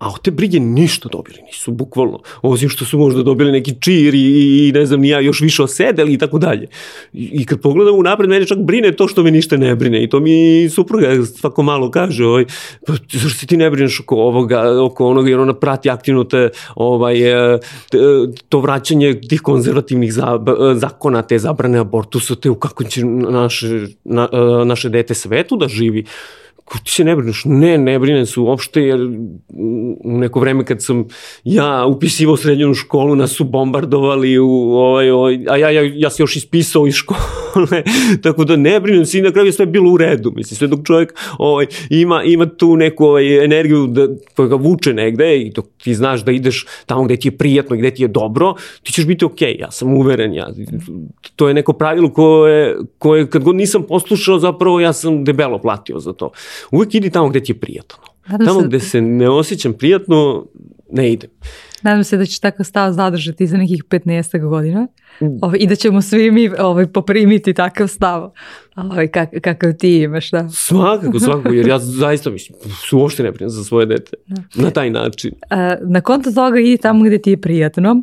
a 0.00 0.08
od 0.08 0.22
te 0.22 0.30
brige 0.30 0.60
ništa 0.60 1.08
dobili 1.12 1.42
nisu, 1.46 1.72
bukvalno. 1.72 2.18
Osim 2.42 2.68
što 2.68 2.84
su 2.84 2.98
možda 2.98 3.22
dobili 3.22 3.52
neki 3.52 3.74
čir 3.80 4.14
i, 4.14 4.68
i 4.68 4.72
ne 4.72 4.86
znam, 4.86 5.04
ja 5.04 5.20
još 5.20 5.40
više 5.40 5.62
osedeli 5.62 6.12
i 6.12 6.18
tako 6.18 6.38
dalje. 6.38 6.66
I, 7.12 7.30
I 7.32 7.44
kad 7.44 7.60
pogledam 7.60 7.94
u 7.94 8.02
napred, 8.02 8.30
mene 8.30 8.46
čak 8.46 8.58
brine 8.58 8.92
to 8.92 9.08
što 9.08 9.22
me 9.22 9.30
ništa 9.30 9.56
ne 9.56 9.74
brine. 9.76 10.02
I 10.04 10.08
to 10.08 10.20
mi 10.20 10.68
supruga 10.70 11.24
svako 11.24 11.62
malo 11.62 11.90
kaže, 11.90 12.24
ovaj, 12.24 12.44
pa 12.86 12.92
zašto 13.12 13.38
se 13.38 13.46
ti 13.46 13.56
ne 13.56 13.70
brineš 13.70 14.00
oko 14.00 14.16
ovoga, 14.16 14.82
oko 14.82 15.06
onoga, 15.06 15.30
jer 15.30 15.40
ona 15.40 15.54
prati 15.54 15.90
aktivno 15.90 16.24
te, 16.24 16.48
ovaj, 16.74 17.54
e, 17.54 17.58
te, 17.90 17.98
to 18.48 18.60
vraćanje 18.60 19.20
tih 19.28 19.40
konzervativnih 19.40 20.14
za, 20.14 20.38
zakona, 20.74 21.22
te 21.22 21.38
zabrane 21.38 21.78
abortusa, 21.78 22.34
te 22.34 22.50
u 22.50 22.54
kako 22.54 22.84
će 22.84 23.04
naše, 23.04 23.86
na, 24.04 24.28
e, 24.32 24.64
naše 24.64 24.88
dete 24.88 25.14
svetu 25.14 25.56
da 25.56 25.68
živi 25.68 26.04
ti 26.78 26.90
se 26.90 27.04
ne 27.04 27.16
brineš? 27.16 27.42
Ne, 27.44 27.78
ne 27.78 27.98
brinem 27.98 28.26
se 28.26 28.40
uopšte, 28.40 28.82
jer 28.82 29.00
u 30.04 30.18
neko 30.18 30.40
vreme 30.40 30.64
kad 30.64 30.82
sam 30.82 31.04
ja 31.44 31.86
upisivao 31.86 32.36
srednjenu 32.36 32.74
školu, 32.74 33.16
nas 33.16 33.30
su 33.30 33.44
bombardovali, 33.44 34.38
u, 34.38 34.50
ovaj, 34.72 35.10
ovaj, 35.10 35.44
a 35.48 35.56
ja, 35.56 35.70
ja, 35.70 35.82
ja 35.94 36.10
sam 36.10 36.22
još 36.22 36.36
ispisao 36.36 36.86
iz 36.86 36.94
škole, 36.94 37.20
tako 38.22 38.44
da 38.44 38.56
ne 38.56 38.80
brinem 38.80 39.06
se 39.06 39.18
i 39.18 39.22
na 39.22 39.30
kraju 39.30 39.46
je 39.46 39.52
sve 39.52 39.66
bilo 39.66 39.92
u 39.92 39.96
redu, 39.96 40.32
mislim, 40.36 40.56
sve 40.56 40.68
dok 40.68 40.86
čovjek 40.86 41.14
ovaj, 41.38 41.66
ima, 41.90 42.22
ima 42.22 42.46
tu 42.46 42.76
neku 42.76 43.04
ovaj, 43.04 43.44
energiju 43.44 43.86
da, 43.86 44.08
koja 44.36 44.48
ga 44.48 44.54
vuče 44.54 44.94
negde 44.94 45.38
i 45.40 45.50
dok 45.50 45.66
ti 45.82 45.94
znaš 45.94 46.24
da 46.24 46.32
ideš 46.32 46.66
tamo 46.86 47.04
gde 47.04 47.16
ti 47.16 47.28
je 47.28 47.38
prijatno 47.38 47.76
i 47.76 47.78
gde 47.78 47.90
ti 47.90 48.02
je 48.02 48.08
dobro, 48.08 48.54
ti 48.82 48.92
ćeš 48.92 49.06
biti 49.06 49.24
okej, 49.24 49.54
okay, 49.54 49.60
ja 49.60 49.70
sam 49.70 49.94
uveren, 49.94 50.34
ja, 50.34 50.48
to 51.36 51.48
je 51.48 51.54
neko 51.54 51.72
pravilo 51.72 52.12
koje, 52.12 52.76
koje 52.98 53.30
kad 53.30 53.44
god 53.44 53.56
nisam 53.56 53.82
poslušao, 53.82 54.38
zapravo 54.38 54.80
ja 54.80 54.92
sam 54.92 55.24
debelo 55.24 55.58
platio 55.58 55.98
za 55.98 56.12
to 56.12 56.30
uvek 56.70 56.94
idi 56.94 57.10
tamo 57.10 57.28
gde 57.28 57.42
ti 57.42 57.52
je 57.52 57.60
prijatno. 57.60 57.96
Tamo 58.46 58.60
se... 58.60 58.66
gde 58.66 58.80
se 58.80 59.00
ne 59.00 59.28
osjećam 59.28 59.72
prijatno, 59.72 60.46
ne 60.90 61.12
idem. 61.12 61.30
Nadam 61.82 62.04
se 62.04 62.16
da 62.16 62.26
ćeš 62.26 62.38
takav 62.38 62.64
stav 62.64 62.92
zadržati 62.92 63.46
za 63.46 63.56
nekih 63.56 63.84
15 63.84 64.48
godina 64.48 64.88
mm. 65.20 65.26
ovaj, 65.42 65.58
i 65.60 65.66
da 65.66 65.74
ćemo 65.74 66.02
svi 66.02 66.30
mi 66.30 66.50
ovaj, 66.58 66.86
poprimiti 66.86 67.54
takav 67.54 67.88
stav 67.88 68.32
ovaj, 68.76 69.08
kak, 69.08 69.28
kakav 69.42 69.72
ti 69.72 70.02
imaš. 70.02 70.30
Da. 70.30 70.48
Svakako, 70.48 71.18
svakako, 71.18 71.54
jer 71.54 71.66
ja 71.66 71.78
zaista 72.02 72.30
mislim, 72.30 72.58
uopšte 72.92 73.22
ne 73.22 73.32
prijem 73.32 73.50
za 73.50 73.64
svoje 73.64 73.86
dete 73.86 74.16
da. 74.26 74.62
na 74.62 74.70
taj 74.70 74.90
način. 74.90 75.32
A, 75.50 75.76
na 75.80 76.00
konto 76.00 76.32
toga 76.32 76.60
idi 76.60 76.76
tamo 76.76 77.04
gde 77.04 77.18
ti 77.18 77.30
je 77.30 77.40
prijatno. 77.40 78.02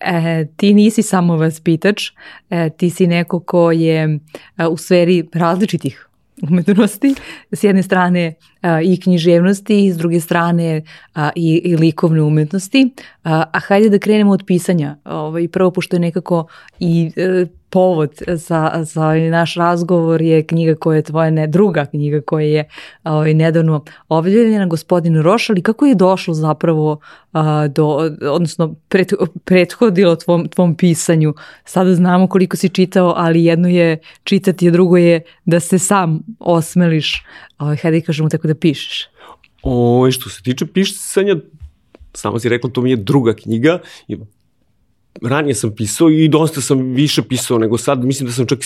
E, 0.00 0.46
ti 0.56 0.74
nisi 0.74 1.02
samo 1.02 1.36
vaspitač, 1.36 2.10
e, 2.50 2.70
ti 2.70 2.90
si 2.90 3.06
neko 3.06 3.40
ko 3.40 3.72
je 3.72 4.18
e, 4.58 4.66
u 4.66 4.76
sferi 4.76 5.28
različitih 5.32 6.08
umetnosti, 6.42 7.14
s 7.52 7.64
jedne 7.64 7.82
strane 7.82 8.34
a, 8.60 8.80
i 8.80 8.96
književnosti, 9.00 9.92
s 9.92 9.96
druge 9.96 10.20
strane 10.20 10.82
a, 11.14 11.30
i, 11.36 11.60
i 11.64 11.76
likovne 11.76 12.22
umetnosti, 12.22 12.90
a, 13.24 13.44
a 13.52 13.60
hajde 13.60 13.88
da 13.88 13.98
krenemo 13.98 14.32
od 14.32 14.44
pisanja. 14.46 14.96
Ovaj, 15.04 15.48
prvo, 15.48 15.70
pošto 15.70 15.96
je 15.96 16.00
nekako 16.00 16.46
i 16.80 17.10
e, 17.16 17.46
povod 17.74 18.22
za, 18.28 18.70
za 18.82 19.14
naš 19.14 19.54
razgovor 19.54 20.22
je 20.22 20.46
knjiga 20.46 20.74
koja 20.74 20.96
je 20.96 21.02
tvoja 21.02 21.30
ne, 21.30 21.46
druga 21.46 21.86
knjiga 21.86 22.20
koja 22.20 22.46
je 22.46 22.68
ovaj, 23.04 23.34
nedavno 23.34 23.84
objavljena, 24.08 24.66
gospodin 24.66 25.22
Roš, 25.22 25.50
ali 25.50 25.62
kako 25.62 25.86
je 25.86 25.94
došlo 25.94 26.34
zapravo 26.34 27.00
a, 27.32 27.68
do, 27.68 27.86
odnosno 28.30 28.74
pret, 28.88 29.12
prethodilo 29.44 30.16
tvom, 30.16 30.48
tvom 30.48 30.76
pisanju? 30.76 31.34
Sada 31.64 31.94
znamo 31.94 32.28
koliko 32.28 32.56
si 32.56 32.68
čitao, 32.68 33.14
ali 33.16 33.44
jedno 33.44 33.68
je 33.68 33.98
čitati, 34.24 34.68
a 34.68 34.70
drugo 34.70 34.96
je 34.96 35.22
da 35.44 35.60
se 35.60 35.78
sam 35.78 36.20
osmeliš, 36.38 37.24
ovaj, 37.58 37.76
hajde 37.76 38.00
kažemo 38.00 38.28
tako 38.28 38.48
da 38.48 38.54
pišeš. 38.54 39.08
O, 39.62 40.10
što 40.10 40.30
se 40.30 40.42
tiče 40.42 40.66
pisanja, 40.66 41.36
samo 42.12 42.38
si 42.38 42.48
rekla, 42.48 42.70
to 42.70 42.82
mi 42.82 42.90
je 42.90 42.96
druga 42.96 43.34
knjiga, 43.34 43.78
ranije 45.22 45.54
sam 45.54 45.74
pisao 45.74 46.10
i 46.10 46.28
dosta 46.28 46.60
sam 46.60 46.92
više 46.94 47.22
pisao 47.22 47.58
nego 47.58 47.78
sad, 47.78 48.04
mislim 48.04 48.26
da 48.26 48.32
sam 48.32 48.46
čak 48.46 48.58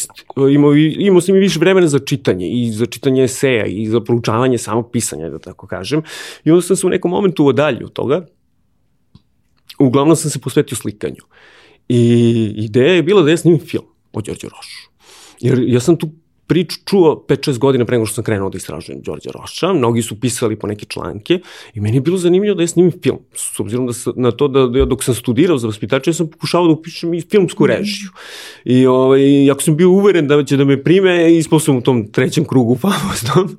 imao, 0.50 0.74
imao 0.76 1.20
sam 1.20 1.36
i 1.36 1.38
više 1.38 1.58
vremena 1.58 1.86
za 1.86 1.98
čitanje 1.98 2.48
i 2.48 2.70
za 2.72 2.86
čitanje 2.86 3.24
eseja 3.24 3.66
i 3.66 3.86
za 3.86 4.00
proučavanje 4.00 4.58
samog 4.58 4.90
pisanja, 4.92 5.28
da 5.28 5.38
tako 5.38 5.66
kažem. 5.66 6.02
I 6.44 6.50
onda 6.50 6.62
sam 6.62 6.76
se 6.76 6.86
u 6.86 6.90
nekom 6.90 7.10
momentu 7.10 7.46
odalju 7.46 7.86
od 7.86 7.92
toga. 7.92 8.26
Uglavnom 9.78 10.16
sam 10.16 10.30
se 10.30 10.38
posvetio 10.38 10.76
slikanju. 10.76 11.22
I 11.88 12.52
ideja 12.56 12.92
je 12.92 13.02
bila 13.02 13.22
da 13.22 13.30
ja 13.30 13.36
snimim 13.36 13.60
film 13.60 13.84
o 14.12 14.20
Đorđe 14.20 14.48
Rošu. 14.48 14.90
Jer 15.40 15.64
ja 15.66 15.80
sam 15.80 15.96
tu 15.96 16.10
priču 16.48 16.78
čuo 16.84 17.24
5-6 17.28 17.58
godina 17.58 17.84
pre 17.84 17.96
nego 17.96 18.06
što 18.06 18.14
sam 18.14 18.24
krenuo 18.24 18.50
da 18.50 18.56
istražujem 18.56 19.00
Đorđa 19.02 19.30
Roša. 19.30 19.72
Mnogi 19.72 20.02
su 20.02 20.20
pisali 20.20 20.56
po 20.56 20.66
neke 20.66 20.86
članke 20.86 21.40
i 21.74 21.80
meni 21.80 21.96
je 21.96 22.00
bilo 22.00 22.18
zanimljivo 22.18 22.54
da 22.54 22.62
ja 22.62 22.68
snimim 22.68 22.92
film. 23.02 23.18
S 23.34 23.60
obzirom 23.60 23.86
da 23.86 23.92
sa, 23.92 24.12
na 24.16 24.30
to 24.30 24.48
da, 24.48 24.66
da 24.66 24.84
dok 24.84 25.04
sam 25.04 25.14
studirao 25.14 25.58
za 25.58 25.66
vaspitača, 25.66 26.10
ja 26.10 26.14
sam 26.14 26.30
pokušavao 26.30 26.66
da 26.66 26.72
upišem 26.72 27.14
i 27.14 27.20
filmsku 27.20 27.64
mhm. 27.64 27.72
režiju. 27.72 28.10
I 28.64 28.86
ovaj, 28.86 29.50
ako 29.50 29.62
sam 29.62 29.76
bio 29.76 29.90
uveren 29.90 30.26
da 30.28 30.44
će 30.44 30.56
da 30.56 30.64
me 30.64 30.82
prime, 30.82 31.36
ispao 31.36 31.60
sam 31.60 31.76
u 31.76 31.80
tom 31.80 32.06
trećem 32.12 32.44
krugu 32.44 32.76
famoznom 32.84 33.56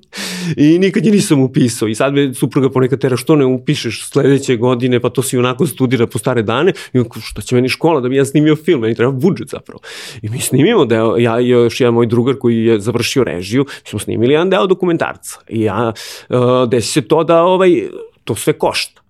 i 0.58 0.80
nikad 0.80 1.06
je 1.06 1.12
nisam 1.12 1.42
upisao. 1.42 1.88
I 1.88 1.96
sad 1.96 2.14
me 2.14 2.34
supruga 2.34 2.70
ponekad 2.70 3.00
tera 3.00 3.18
što 3.18 3.36
ne 3.36 3.46
upišeš 3.46 4.10
sledeće 4.10 4.56
godine, 4.56 5.00
pa 5.00 5.10
to 5.10 5.24
si 5.24 5.38
onako 5.38 5.68
studira 5.68 6.08
po 6.08 6.20
stare 6.20 6.44
dane. 6.44 6.74
I 6.94 7.00
on, 7.00 7.06
šta 7.22 7.42
će 7.42 7.56
meni 7.56 7.70
škola 7.70 8.02
da 8.02 8.10
bi 8.10 8.16
ja 8.16 8.26
snimio 8.26 8.56
film, 8.56 8.82
meni 8.82 8.96
treba 8.96 9.12
budžet 9.12 9.50
zapravo. 9.50 9.80
I 10.22 10.30
mi 10.30 10.40
snimimo 10.40 10.86
da 10.86 11.16
ja 11.18 11.40
još 11.40 11.82
jedan 11.82 11.94
moj 11.94 12.06
drugar 12.06 12.36
koji 12.36 12.58
je 12.66 12.79
završio 12.80 13.24
režiju, 13.24 13.66
mi 13.68 13.90
smo 13.90 14.00
snimili 14.00 14.34
jedan 14.34 14.50
deo 14.50 14.68
dokumentarca. 14.68 15.40
I 15.50 15.62
ja, 15.62 15.92
uh, 16.30 16.70
desi 16.70 16.92
se 16.92 17.02
to 17.02 17.24
da 17.24 17.44
ovaj, 17.44 17.84
to 18.24 18.36
sve 18.36 18.54
košta. 18.54 19.02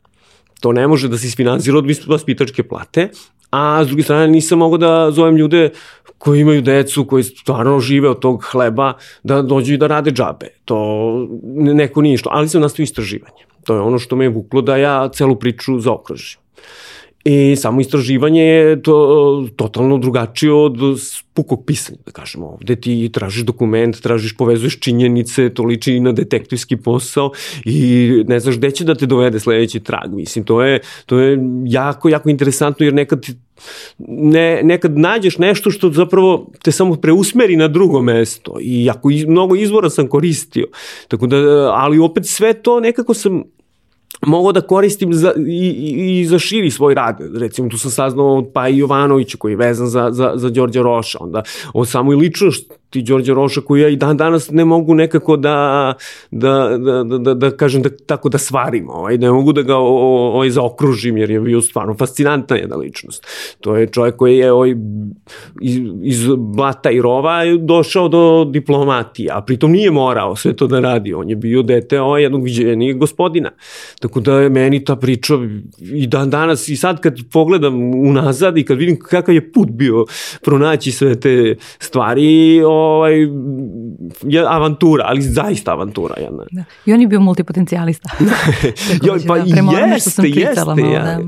To 0.59 0.71
ne 0.71 0.87
može 0.87 1.07
da 1.07 1.17
se 1.17 1.27
isfinansira 1.27 1.77
od 1.77 1.85
vaspitačke 2.07 2.63
plate, 2.63 3.09
a 3.51 3.83
s 3.83 3.87
druge 3.87 4.03
strane 4.03 4.27
nisam 4.27 4.59
mogao 4.59 4.77
da 4.77 5.11
zovem 5.11 5.35
ljude 5.35 5.69
koji 6.17 6.41
imaju 6.41 6.61
decu, 6.61 7.05
koji 7.05 7.23
stvarno 7.23 7.79
žive 7.79 8.09
od 8.09 8.19
tog 8.19 8.43
hleba, 8.43 8.93
da 9.23 9.41
dođu 9.41 9.73
i 9.73 9.77
da 9.77 9.87
rade 9.87 10.11
džabe. 10.11 10.47
To 10.65 11.27
neko 11.53 12.01
nije 12.01 12.17
što, 12.17 12.29
ali 12.33 12.49
sam 12.49 12.61
nastavio 12.61 12.83
istraživanje. 12.83 13.47
To 13.63 13.73
je 13.75 13.81
ono 13.81 13.99
što 13.99 14.15
me 14.15 14.25
je 14.25 14.29
vuklo 14.29 14.61
da 14.61 14.77
ja 14.77 15.09
celu 15.09 15.35
priču 15.35 15.79
zaokružim. 15.79 16.39
I 17.23 17.55
samo 17.55 17.81
istraživanje 17.81 18.43
je 18.43 18.81
to, 18.81 19.47
totalno 19.55 19.97
drugačije 19.97 20.53
od 20.53 20.77
pukog 21.33 21.65
pisanja, 21.65 21.97
da 22.05 22.11
kažemo. 22.11 22.45
Ovde 22.47 22.75
ti 22.75 23.09
tražiš 23.13 23.43
dokument, 23.43 24.01
tražiš, 24.01 24.37
povezuješ 24.37 24.79
činjenice, 24.79 25.49
to 25.49 25.63
liči 25.63 25.99
na 25.99 26.11
detektivski 26.11 26.77
posao 26.77 27.31
i 27.65 28.09
ne 28.27 28.39
znaš 28.39 28.57
gde 28.57 28.71
će 28.71 28.83
da 28.83 28.95
te 28.95 29.05
dovede 29.05 29.39
sledeći 29.39 29.79
trag. 29.79 30.13
Mislim, 30.13 30.45
to 30.45 30.61
je, 30.63 30.79
to 31.05 31.19
je 31.19 31.39
jako, 31.65 32.09
jako 32.09 32.29
interesantno 32.29 32.85
jer 32.85 32.93
nekad 32.93 33.25
ne, 34.07 34.61
nekad 34.63 34.97
nađeš 34.97 35.37
nešto 35.37 35.71
što 35.71 35.91
zapravo 35.91 36.47
te 36.63 36.71
samo 36.71 36.95
preusmeri 36.95 37.55
na 37.55 37.67
drugo 37.67 38.01
mesto 38.01 38.57
i 38.61 38.85
jako 38.85 39.11
iz, 39.11 39.25
mnogo 39.25 39.55
izvora 39.55 39.89
sam 39.89 40.07
koristio. 40.07 40.67
Tako 41.07 41.27
da, 41.27 41.37
ali 41.75 41.99
opet 41.99 42.25
sve 42.27 42.53
to 42.53 42.79
nekako 42.79 43.13
sam 43.13 43.43
mogao 44.25 44.51
da 44.51 44.61
koristim 44.61 45.13
za, 45.13 45.33
i, 45.37 45.67
i, 45.69 46.19
i 46.19 46.25
za 46.25 46.39
širi 46.39 46.71
svoj 46.71 46.93
rad. 46.93 47.17
Recimo, 47.39 47.69
tu 47.69 47.77
sam 47.77 47.91
saznao 47.91 48.37
od 48.37 48.51
Paji 48.53 48.77
Jovanovića 48.77 49.37
koji 49.37 49.51
je 49.51 49.57
vezan 49.57 49.87
za, 49.87 50.11
za, 50.11 50.31
za 50.35 50.49
Đorđa 50.49 50.81
Roša, 50.81 51.17
onda 51.21 51.43
o 51.73 51.85
samoj 51.85 52.15
ličnosti 52.15 52.69
ti 52.89 53.01
Đorđe 53.01 53.33
Roša 53.33 53.61
koji 53.61 53.81
ja 53.81 53.89
i 53.89 53.95
dan 53.95 54.17
danas 54.17 54.51
ne 54.51 54.65
mogu 54.65 54.95
nekako 54.95 55.37
da, 55.37 55.93
da, 56.31 56.77
da, 56.77 57.03
da, 57.03 57.17
da, 57.17 57.33
da 57.33 57.51
kažem 57.51 57.81
da, 57.81 57.89
tako 58.05 58.29
da 58.29 58.37
svarim, 58.37 58.89
ovaj, 58.89 59.17
ne 59.17 59.31
mogu 59.31 59.53
da 59.53 59.61
ga 59.61 59.75
ovaj, 59.75 60.49
zaokružim 60.49 61.17
jer 61.17 61.31
je 61.31 61.39
bio 61.39 61.61
stvarno 61.61 61.93
fascinantna 61.93 62.55
jedna 62.55 62.75
ličnost. 62.75 63.27
To 63.61 63.75
je 63.75 63.87
čovjek 63.87 64.15
koji 64.15 64.37
je 64.37 64.51
ovaj, 64.51 64.75
iz, 65.61 65.79
iz 66.03 66.27
blata 66.37 66.91
i 66.91 67.01
rova 67.01 67.39
došao 67.59 68.07
do 68.07 68.45
diplomatije, 68.45 69.29
a 69.33 69.41
pritom 69.41 69.71
nije 69.71 69.91
morao 69.91 70.35
sve 70.35 70.55
to 70.55 70.67
da 70.67 70.79
radi, 70.79 71.13
on 71.13 71.29
je 71.29 71.35
bio 71.35 71.61
dete 71.61 72.01
ovaj, 72.01 72.23
jednog 72.23 72.43
viđenijeg 72.43 72.97
gospodina. 72.97 73.51
Tako 73.99 74.19
da 74.19 74.39
je 74.39 74.49
meni 74.49 74.83
ta 74.83 74.95
priča 74.95 75.33
i 75.93 76.07
dan 76.07 76.29
danas 76.29 76.67
i 76.67 76.75
sad 76.75 77.01
kad 77.01 77.17
pogledam 77.31 77.93
unazad 77.93 78.57
i 78.57 78.63
kad 78.63 78.77
vidim 78.77 78.99
kakav 78.99 79.35
je 79.35 79.51
put 79.51 79.69
bio 79.69 80.05
pronaći 80.41 80.91
sve 80.91 81.19
te 81.19 81.55
stvari, 81.79 82.61
ovaj, 82.79 83.13
je 84.23 84.45
avantura, 84.47 85.03
ali 85.07 85.21
zaista 85.21 85.71
avantura 85.71 86.15
jedna. 86.17 86.43
Da. 86.51 86.63
I 86.85 86.93
on 86.93 87.01
je 87.01 87.07
bio 87.07 87.19
multipotencijalista. 87.19 88.09
jo, 89.05 89.17
pa 89.27 89.37
da, 89.37 89.85
jeste, 89.85 90.27
jeste. 90.27 90.65
Malo, 90.65 90.79
ja. 90.79 91.03
da. 91.03 91.19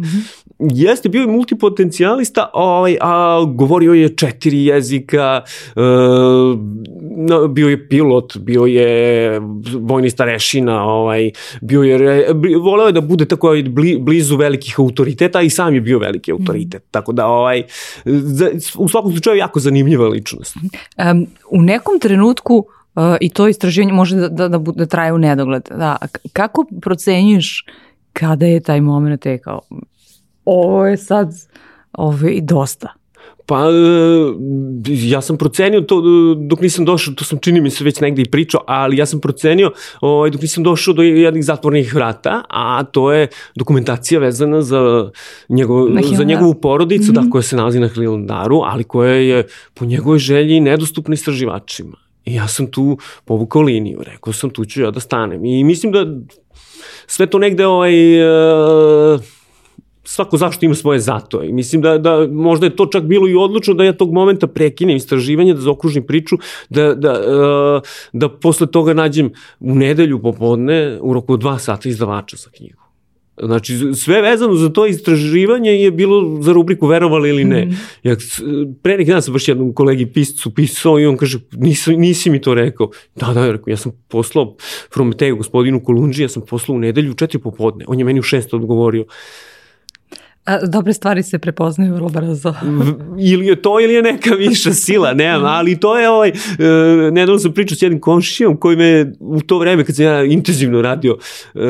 Mhm. 0.61 0.69
Jeste, 0.73 1.09
bio 1.09 1.21
je 1.21 1.27
multipotencijalista, 1.27 2.49
ovaj, 2.53 2.97
a 3.01 3.43
govorio 3.47 3.93
je 3.93 4.15
četiri 4.15 4.65
jezika, 4.65 5.41
uh, 5.75 6.59
bio 7.49 7.69
je 7.69 7.89
pilot, 7.89 8.37
bio 8.37 8.65
je 8.65 9.39
vojni 9.79 10.09
starešina, 10.09 10.83
ovaj, 10.83 11.31
bio 11.61 11.83
je, 11.83 12.27
voleo 12.63 12.87
je 12.87 12.91
da 12.91 13.01
bude 13.01 13.25
tako 13.25 13.53
blizu 13.99 14.37
velikih 14.37 14.79
autoriteta 14.79 15.41
i 15.41 15.49
sam 15.49 15.73
je 15.73 15.81
bio 15.81 15.99
veliki 15.99 16.31
autoritet, 16.31 16.81
mm. 16.81 16.87
tako 16.91 17.11
da 17.11 17.27
ovaj, 17.27 17.63
u 18.77 18.87
svakom 18.87 19.11
slučaju 19.11 19.37
jako 19.37 19.59
zanimljiva 19.59 20.07
ličnost. 20.07 20.55
Um, 20.55 21.27
u 21.49 21.61
nekom 21.61 21.99
trenutku 21.99 22.55
uh, 22.95 23.03
i 23.21 23.29
to 23.29 23.47
istraživanje 23.47 23.93
može 23.93 24.15
da, 24.15 24.27
da, 24.27 24.47
da, 24.47 24.57
da 24.57 24.85
traje 24.85 25.13
u 25.13 25.17
nedogled. 25.17 25.69
Da. 25.69 25.97
Kako 26.33 26.65
procenjuješ 26.81 27.65
kada 28.13 28.45
je 28.45 28.59
taj 28.59 28.81
moment 28.81 29.21
tekao? 29.21 29.61
Ovo 30.51 30.87
je 30.87 30.97
sad 30.97 31.33
ovo 31.93 32.27
je 32.27 32.33
i 32.33 32.41
dosta. 32.41 32.93
Pa, 33.45 33.65
e, 33.65 33.71
ja 34.87 35.21
sam 35.21 35.37
procenio 35.37 35.81
to 35.81 36.01
dok 36.37 36.61
nisam 36.61 36.85
došao, 36.85 37.13
to 37.13 37.23
sam 37.23 37.39
čini 37.39 37.61
mi 37.61 37.69
se 37.69 37.83
već 37.83 37.99
negde 37.99 38.21
i 38.21 38.29
pričao, 38.31 38.61
ali 38.67 38.97
ja 38.97 39.05
sam 39.05 39.19
procenio 39.19 39.71
ovaj, 40.01 40.29
dok 40.29 40.41
nisam 40.41 40.63
došao 40.63 40.93
do 40.93 41.01
jednih 41.03 41.45
zatvornih 41.45 41.93
vrata, 41.95 42.43
a 42.49 42.83
to 42.83 43.11
je 43.11 43.27
dokumentacija 43.55 44.19
vezana 44.19 44.61
za, 44.61 45.09
njegov, 45.49 45.87
za 46.17 46.23
njegovu 46.23 46.53
porodicu, 46.53 47.03
mm 47.03 47.07
-hmm. 47.11 47.15
da, 47.15 47.21
mhm. 47.21 47.29
koja 47.29 47.41
se 47.41 47.55
nalazi 47.55 47.79
na 47.79 47.87
Hilandaru, 47.87 48.61
ali 48.63 48.83
koja 48.83 49.13
je 49.13 49.47
po 49.73 49.85
njegovoj 49.85 50.19
želji 50.19 50.59
nedostupna 50.59 51.13
istraživačima. 51.13 51.97
I 52.25 52.35
ja 52.35 52.47
sam 52.47 52.67
tu 52.71 52.97
povukao 53.25 53.61
liniju, 53.61 54.01
rekao 54.03 54.33
sam 54.33 54.49
tu 54.49 54.65
ću 54.65 54.81
ja 54.81 54.91
da 54.91 54.99
stanem. 54.99 55.45
I 55.45 55.63
mislim 55.63 55.91
da 55.91 56.05
sve 57.07 57.25
to 57.25 57.39
negde 57.39 57.65
ovaj, 57.65 58.21
uh, 59.15 59.21
svako 60.03 60.37
zašto 60.37 60.65
ima 60.65 60.75
svoje 60.75 60.99
zato. 60.99 61.43
I 61.43 61.53
mislim 61.53 61.81
da, 61.81 61.97
da 61.97 62.27
možda 62.31 62.65
je 62.65 62.75
to 62.75 62.85
čak 62.85 63.03
bilo 63.03 63.27
i 63.27 63.35
odlučno 63.35 63.73
da 63.73 63.83
ja 63.83 63.93
tog 63.93 64.13
momenta 64.13 64.47
prekinem 64.47 64.95
istraživanje, 64.95 65.53
da 65.53 65.61
zaokružim 65.61 66.03
priču, 66.03 66.37
da, 66.69 66.95
da, 66.95 67.11
uh, 67.11 67.81
da 68.13 68.29
posle 68.29 68.67
toga 68.67 68.93
nađem 68.93 69.31
u 69.59 69.75
nedelju 69.75 70.21
popodne 70.21 70.97
u 71.01 71.13
roku 71.13 71.37
dva 71.37 71.59
sata 71.59 71.89
izdavača 71.89 72.37
za 72.37 72.49
knjigu. 72.49 72.81
Znači, 73.43 73.93
sve 73.95 74.21
vezano 74.21 74.55
za 74.55 74.69
to 74.69 74.85
istraživanje 74.85 75.71
je 75.71 75.91
bilo 75.91 76.41
za 76.41 76.53
rubriku 76.53 76.87
verovali 76.87 77.29
ili 77.29 77.43
ne. 77.43 77.65
Mm. 77.65 77.77
Ja, 78.03 78.15
pre 78.81 78.97
neki 78.97 79.11
dan 79.11 79.21
sam 79.21 79.33
baš 79.33 79.47
jednom 79.47 79.73
kolegi 79.73 80.05
piscu 80.05 80.51
pisao 80.53 80.99
i 80.99 81.05
on 81.05 81.17
kaže, 81.17 81.39
nisi, 81.51 81.97
nisi 81.97 82.29
mi 82.29 82.41
to 82.41 82.53
rekao. 82.53 82.89
Da, 83.15 83.33
da, 83.33 83.51
rekao, 83.51 83.71
ja 83.71 83.77
sam 83.77 83.91
poslao 84.07 84.55
Prometeju 84.93 85.37
gospodinu 85.37 85.83
Kolunđi, 85.83 86.23
ja 86.23 86.29
sam 86.29 86.43
poslao 86.45 86.75
u 86.75 86.79
nedelju 86.79 87.11
u 87.11 87.15
četiri 87.15 87.39
popodne. 87.39 87.85
On 87.87 87.99
je 87.99 88.05
meni 88.05 88.19
u 88.19 88.23
šest 88.23 88.53
odgovorio. 88.53 89.05
A, 90.45 90.65
dobre 90.65 90.93
stvari 90.93 91.23
se 91.23 91.39
prepoznaju 91.39 91.93
vrlo 91.93 92.09
brzo. 92.09 92.53
ili 93.31 93.47
je 93.47 93.61
to 93.61 93.79
ili 93.79 93.93
je 93.93 94.01
neka 94.01 94.35
viša 94.35 94.73
sila, 94.73 95.13
nemam, 95.13 95.45
ali 95.45 95.79
to 95.79 95.99
je 95.99 96.09
ovaj, 96.09 96.29
uh, 96.29 97.13
nedavno 97.13 97.39
sam 97.39 97.53
pričao 97.53 97.75
s 97.75 97.81
jednim 97.81 98.01
komšijom 98.01 98.57
koji 98.57 98.77
me 98.77 99.13
u 99.19 99.41
to 99.41 99.59
vreme 99.59 99.83
kad 99.83 99.95
sam 99.95 100.05
ja 100.05 100.23
intenzivno 100.23 100.81
radio 100.81 101.13
uh, 101.13 101.61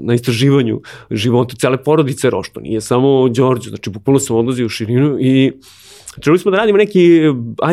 na 0.00 0.14
istraživanju 0.14 0.80
života 1.10 1.56
cele 1.56 1.82
porodice 1.82 2.30
Rošto, 2.30 2.60
nije 2.60 2.80
samo 2.80 3.28
Đorđe, 3.28 3.68
znači 3.68 3.90
bukvalno 3.90 4.20
sam 4.20 4.36
odlazio 4.36 4.66
u 4.66 4.68
širinu 4.68 5.16
i 5.20 5.52
trebali 6.20 6.38
smo 6.38 6.50
da 6.50 6.56
radimo 6.56 6.78
neki 6.78 7.20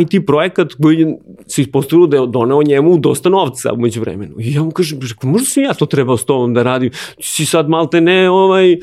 IT 0.01 0.25
projekat 0.25 0.73
koji 0.81 1.05
se 1.47 1.61
ispostavilo 1.61 2.07
da 2.07 2.17
je 2.17 2.27
doneo 2.27 2.63
njemu 2.63 2.97
dosta 2.97 3.29
novca 3.29 3.73
umeđu 3.73 4.01
vremenu. 4.01 4.35
I 4.39 4.53
ja 4.53 4.63
mu 4.63 4.71
kažem, 4.71 4.99
možda 5.23 5.45
sam 5.45 5.63
ja 5.63 5.73
to 5.73 5.85
trebao 5.85 6.17
s 6.17 6.25
tobom 6.25 6.53
da 6.53 6.63
radim, 6.63 6.91
si 7.21 7.45
sad 7.45 7.69
malte 7.69 8.01
ne 8.01 8.29
ovaj, 8.29 8.77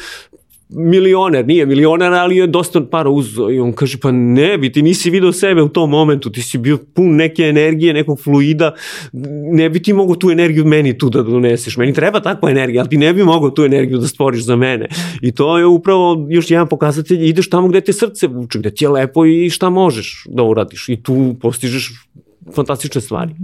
milioner, 0.74 1.46
nije 1.46 1.66
milioner, 1.66 2.12
ali 2.12 2.36
je 2.36 2.46
dosta 2.46 2.84
para 2.90 3.10
uzo 3.10 3.50
i 3.50 3.60
on 3.60 3.72
kaže 3.72 3.98
pa 4.00 4.10
ne 4.12 4.58
bi, 4.58 4.72
ti 4.72 4.82
nisi 4.82 5.10
video 5.10 5.32
sebe 5.32 5.62
u 5.62 5.68
tom 5.68 5.90
momentu, 5.90 6.30
ti 6.30 6.42
si 6.42 6.58
bio 6.58 6.78
pun 6.94 7.16
neke 7.16 7.42
energije, 7.42 7.94
nekog 7.94 8.20
fluida, 8.20 8.74
ne 9.52 9.70
bi 9.70 9.82
ti 9.82 9.92
mogao 9.92 10.16
tu 10.16 10.30
energiju 10.30 10.64
meni 10.64 10.98
tu 10.98 11.10
da 11.10 11.22
doneseš, 11.22 11.76
meni 11.76 11.92
treba 11.92 12.20
takva 12.20 12.50
energija, 12.50 12.82
ali 12.82 12.90
ti 12.90 12.96
ne 12.96 13.12
bi 13.12 13.24
mogao 13.24 13.50
tu 13.50 13.64
energiju 13.64 13.98
da 13.98 14.08
stvoriš 14.08 14.44
za 14.44 14.56
mene. 14.56 14.88
I 15.22 15.32
to 15.32 15.58
je 15.58 15.66
upravo 15.66 16.26
još 16.30 16.50
jedan 16.50 16.68
pokazatelj, 16.68 17.28
ideš 17.28 17.50
tamo 17.50 17.68
gde 17.68 17.80
te 17.80 17.92
srce 17.92 18.26
vuče, 18.26 18.58
gde 18.58 18.70
ti 18.70 18.84
je 18.84 18.88
lepo 18.88 19.26
i 19.26 19.50
šta 19.50 19.70
možeš 19.70 20.24
da 20.28 20.42
uradiš. 20.42 20.88
I 20.88 21.02
tu 21.02 21.34
postižeš 21.40 21.92
fantastične 22.54 23.00
stvari. 23.00 23.34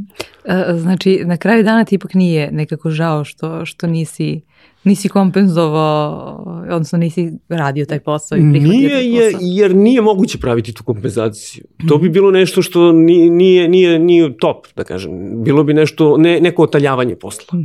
E, 0.44 0.78
znači, 0.78 1.22
na 1.24 1.36
kraju 1.36 1.64
dana 1.64 1.84
ti 1.84 1.94
ipak 1.94 2.14
nije 2.14 2.50
nekako 2.52 2.90
žao 2.90 3.24
što, 3.24 3.66
što 3.66 3.86
nisi 3.86 4.40
nisi 4.84 5.08
kompenzovao, 5.08 6.44
odnosno 6.70 6.98
nisi 6.98 7.32
radio 7.48 7.84
taj 7.84 8.00
posao 8.00 8.38
i 8.38 8.40
prihvatio 8.50 8.78
Nije, 8.78 9.22
taj 9.22 9.32
posao? 9.32 9.40
jer 9.42 9.74
nije 9.74 10.02
moguće 10.02 10.38
praviti 10.38 10.72
tu 10.72 10.84
kompenzaciju. 10.84 11.64
To 11.88 11.98
bi 11.98 12.08
bilo 12.08 12.30
nešto 12.30 12.62
što 12.62 12.92
nije, 12.92 13.30
nije, 13.30 13.68
nije, 13.68 13.98
nije 13.98 14.36
top, 14.36 14.66
da 14.76 14.84
kažem. 14.84 15.44
Bilo 15.44 15.64
bi 15.64 15.74
nešto, 15.74 16.16
ne, 16.16 16.40
neko 16.40 16.62
otaljavanje 16.62 17.16
posla. 17.16 17.58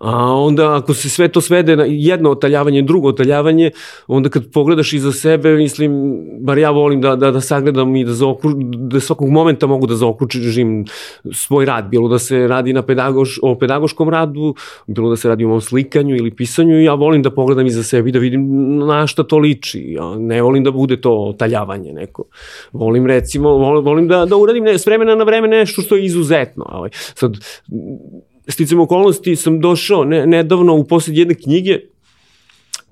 A 0.00 0.32
onda 0.32 0.76
ako 0.76 0.94
se 0.94 1.08
sve 1.08 1.28
to 1.28 1.40
svede 1.40 1.76
na 1.76 1.84
jedno 1.88 2.30
otaljavanje, 2.30 2.82
drugo 2.82 3.08
otaljavanje, 3.08 3.70
onda 4.06 4.28
kad 4.28 4.50
pogledaš 4.52 4.92
iza 4.92 5.12
sebe, 5.12 5.56
mislim, 5.56 6.20
bar 6.40 6.58
ja 6.58 6.70
volim 6.70 7.00
da, 7.00 7.16
da, 7.16 7.30
da 7.30 7.40
sagledam 7.40 7.96
i 7.96 8.04
da, 8.04 8.12
zaokru, 8.12 8.52
da 8.64 9.00
svakog 9.00 9.28
momenta 9.28 9.66
mogu 9.66 9.86
da 9.86 9.94
zaokručim 9.94 10.84
svoj 11.32 11.64
rad, 11.64 11.88
bilo 11.88 12.08
da 12.08 12.18
se 12.18 12.48
radi 12.48 12.72
na 12.72 12.82
pedagoš, 12.82 13.38
o 13.42 13.58
pedagoškom 13.58 14.08
radu, 14.08 14.54
bilo 14.86 15.10
da 15.10 15.16
se 15.16 15.28
radi 15.28 15.44
o 15.44 15.48
mom 15.48 15.60
slikanju 15.60 16.16
ili 16.16 16.33
pisanju, 16.36 16.82
ja 16.82 16.94
volim 16.94 17.22
da 17.22 17.30
pogledam 17.30 17.66
iza 17.66 17.82
sebe 17.82 18.08
i 18.08 18.12
da 18.12 18.18
vidim 18.18 18.46
na 18.78 19.06
šta 19.06 19.22
to 19.22 19.38
liči. 19.38 19.84
Ja 19.88 20.14
ne 20.18 20.42
volim 20.42 20.64
da 20.64 20.70
bude 20.70 21.00
to 21.00 21.12
otaljavanje 21.12 21.92
neko. 21.92 22.24
Volim 22.72 23.06
recimo, 23.06 23.48
volim, 23.80 24.08
da, 24.08 24.24
da 24.24 24.36
uradim 24.36 24.64
ne, 24.64 24.78
s 24.78 24.86
vremena 24.86 25.14
na 25.14 25.24
vreme 25.24 25.48
nešto 25.48 25.82
što 25.82 25.96
je 25.96 26.04
izuzetno. 26.04 26.64
Ovaj. 26.68 26.90
Sad, 26.92 27.32
sticam 28.48 28.80
okolnosti 28.80 29.36
sam 29.36 29.60
došao 29.60 30.04
ne, 30.04 30.26
nedavno 30.26 30.74
u 30.74 30.84
posled 30.84 31.16
jedne 31.16 31.34
knjige 31.34 31.80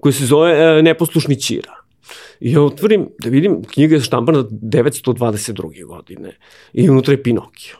koja 0.00 0.12
se 0.12 0.26
zove 0.26 0.52
e, 0.52 0.83
Neposlušni 0.83 1.37
Ćira. 1.37 1.83
I 2.40 2.52
ja 2.52 2.62
otvorim 2.62 3.09
da 3.22 3.31
vidim, 3.31 3.62
knjiga 3.64 3.94
je 3.94 4.00
štampana 4.00 4.42
922. 4.42 5.87
godine 5.87 6.37
i 6.72 6.90
unutra 6.90 7.14
je 7.14 7.22
Pinokio. 7.22 7.76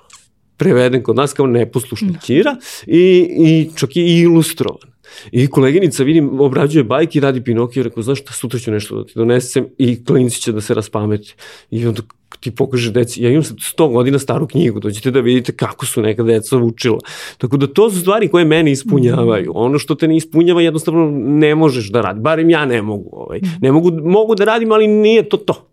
Preveden 0.57 1.03
kod 1.03 1.16
nas 1.16 1.33
kao 1.33 1.46
neposlušni 1.46 2.14
Ćira 2.22 2.57
i, 2.87 3.29
i 3.38 3.70
čak 3.77 3.96
i 3.96 4.01
ilustrovan. 4.01 4.91
I 5.33 5.46
koleginica, 5.46 6.05
vidim, 6.05 6.40
obrađuje 6.40 6.85
bajke 6.85 7.18
i 7.18 7.22
radi 7.22 7.44
Pinokio 7.44 7.83
rekao, 7.83 8.03
znaš 8.03 8.20
šta, 8.20 8.33
sutra 8.33 8.59
ću 8.59 8.70
nešto 8.70 8.96
da 8.96 9.05
ti 9.05 9.12
donesem 9.14 9.66
i 9.79 10.05
klinci 10.05 10.40
će 10.40 10.53
da 10.53 10.61
se 10.61 10.75
raspameti. 10.75 11.35
I 11.70 11.87
onda 11.87 12.03
ti 12.40 12.51
pokaže 12.51 12.90
deci, 12.90 13.22
ja 13.22 13.31
imam 13.31 13.42
sad 13.42 13.57
100 13.57 13.92
godina 13.92 14.18
staru 14.18 14.46
knjigu, 14.46 14.81
dođete 14.81 15.11
da 15.11 15.20
vidite 15.20 15.53
kako 15.53 15.87
su 15.87 16.03
neka 16.03 16.22
deca 16.22 16.57
učila. 16.57 16.98
Tako 17.38 17.57
da 17.57 17.66
to 17.66 17.90
su 17.90 18.01
stvari 18.01 18.29
koje 18.29 18.44
mene 18.44 18.72
ispunjavaju. 18.72 19.53
Ono 19.55 19.79
što 19.79 19.94
te 19.94 20.09
ne 20.09 20.16
ispunjava 20.16 20.62
jednostavno 20.62 21.11
ne 21.14 21.55
možeš 21.55 21.90
da 21.90 22.01
radi. 22.01 22.20
Barem 22.20 22.51
ja 22.51 22.66
ne 22.66 22.83
mogu. 22.83 23.11
Ovaj. 23.12 23.40
Ne 23.61 23.72
mogu, 23.72 23.90
mogu 24.05 24.35
da 24.35 24.44
radim, 24.44 24.72
ali 24.72 24.87
nije 24.87 25.29
to 25.29 25.37
to. 25.37 25.68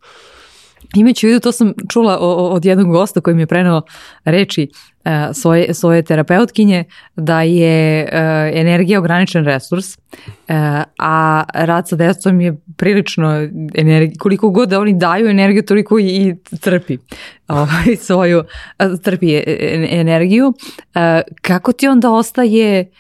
Imajući 0.96 1.28
u 1.28 1.30
vidu, 1.30 1.40
to 1.40 1.52
sam 1.52 1.74
čula 1.90 2.18
od 2.20 2.66
jednog 2.66 2.88
gosta 2.92 3.22
koji 3.22 3.36
mi 3.36 3.42
je 3.42 3.48
prenao 3.48 3.82
reči 4.26 4.70
e, 5.06 5.34
svoje, 5.34 5.74
svoje 5.74 6.02
terapeutkinje, 6.02 6.84
da 7.16 7.42
je 7.42 8.02
e, 8.02 8.08
energija 8.56 9.00
ograničen 9.00 9.46
resurs, 9.46 9.94
e, 9.94 9.98
a 11.00 11.44
rad 11.54 11.88
sa 11.88 11.96
decom 11.96 12.42
je 12.42 12.58
prilično 12.78 13.50
energija, 13.76 14.12
koliko 14.20 14.50
god 14.50 14.70
da 14.70 14.80
oni 14.80 14.94
daju 14.98 15.30
energiju, 15.30 15.64
toliko 15.66 16.00
i, 16.00 16.36
trpi 16.62 16.98
ovaj, 17.48 17.96
svoju, 18.00 18.44
trpi 19.04 19.42
energiju. 19.90 20.54
Kako 21.42 21.72
ti 21.72 21.88
onda 21.88 22.12
ostaje 22.12 22.92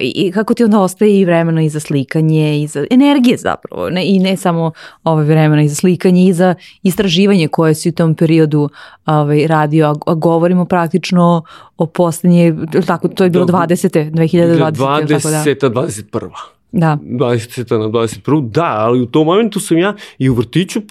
i 0.00 0.32
kako 0.32 0.54
ti 0.54 0.64
onda 0.64 0.80
ostaje 0.80 1.20
i 1.20 1.24
vremena 1.24 1.62
i 1.62 1.68
za 1.68 1.80
slikanje 1.80 2.62
i 2.62 2.66
za 2.66 2.84
energije 2.90 3.36
zapravo 3.36 3.90
ne, 3.90 4.06
i 4.06 4.18
ne 4.18 4.36
samo 4.36 4.72
ovaj 5.04 5.24
vremena 5.24 5.62
i 5.62 5.68
za 5.68 5.74
slikanje 5.74 6.26
i 6.26 6.32
za 6.32 6.54
istraživanje 6.82 7.48
koje 7.48 7.74
si 7.74 7.88
u 7.88 7.92
tom 7.92 8.14
periodu 8.14 8.68
ovaj, 9.06 9.46
radio, 9.46 9.86
a, 9.86 9.94
a 10.06 10.14
govorimo 10.14 10.64
praktično 10.64 11.42
o 11.78 11.86
poslednje, 11.86 12.54
tako, 12.86 13.08
to 13.08 13.24
je 13.24 13.30
bilo 13.30 13.44
Da, 13.44 13.52
20. 13.52 14.10
2020. 14.10 14.72
20. 14.72 15.08
Tako 15.08 15.30
da. 15.30 15.86
21. 15.86 16.30
da. 16.72 16.98
20. 17.02 17.78
na 17.78 17.86
21. 17.86 18.50
Da, 18.50 18.74
ali 18.78 19.00
u 19.00 19.06
tom 19.06 19.26
momentu 19.26 19.60
sam 19.60 19.78
ja 19.78 19.94
i 20.18 20.28
u 20.28 20.34
vrtiću 20.34 20.82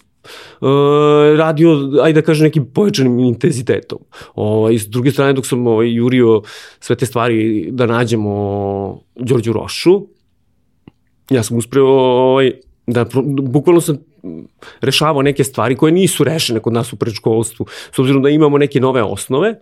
radio, 1.38 1.90
ajde 2.04 2.22
da 2.22 2.26
kažem, 2.26 2.44
nekim 2.44 2.66
pojačanim 2.74 3.20
intenzitetom. 3.20 4.00
Ovaj, 4.36 4.78
s 4.78 4.88
druge 4.88 5.12
strane, 5.12 5.34
dok 5.34 5.48
sam 5.48 5.68
ovaj, 5.68 5.94
jurio 5.94 6.42
sve 6.80 6.96
te 6.96 7.06
stvari 7.06 7.68
da 7.72 7.86
nađemo 7.86 9.02
Đorđu 9.16 9.54
Rošu, 9.54 10.02
ja 11.30 11.44
sam 11.44 11.58
uspeo 11.58 11.88
ovaj, 11.88 12.52
da, 12.88 13.06
bukvalno 13.42 13.82
sam 13.82 13.98
rešavao 14.82 15.22
neke 15.22 15.44
stvari 15.44 15.76
koje 15.76 15.92
nisu 15.92 16.24
rešene 16.24 16.60
kod 16.60 16.74
nas 16.74 16.94
u 16.94 16.96
predškolstvu, 16.96 17.66
s 17.92 18.00
obzirom 18.00 18.22
da 18.22 18.30
imamo 18.30 18.58
neke 18.58 18.80
nove 18.80 19.04
osnove, 19.04 19.56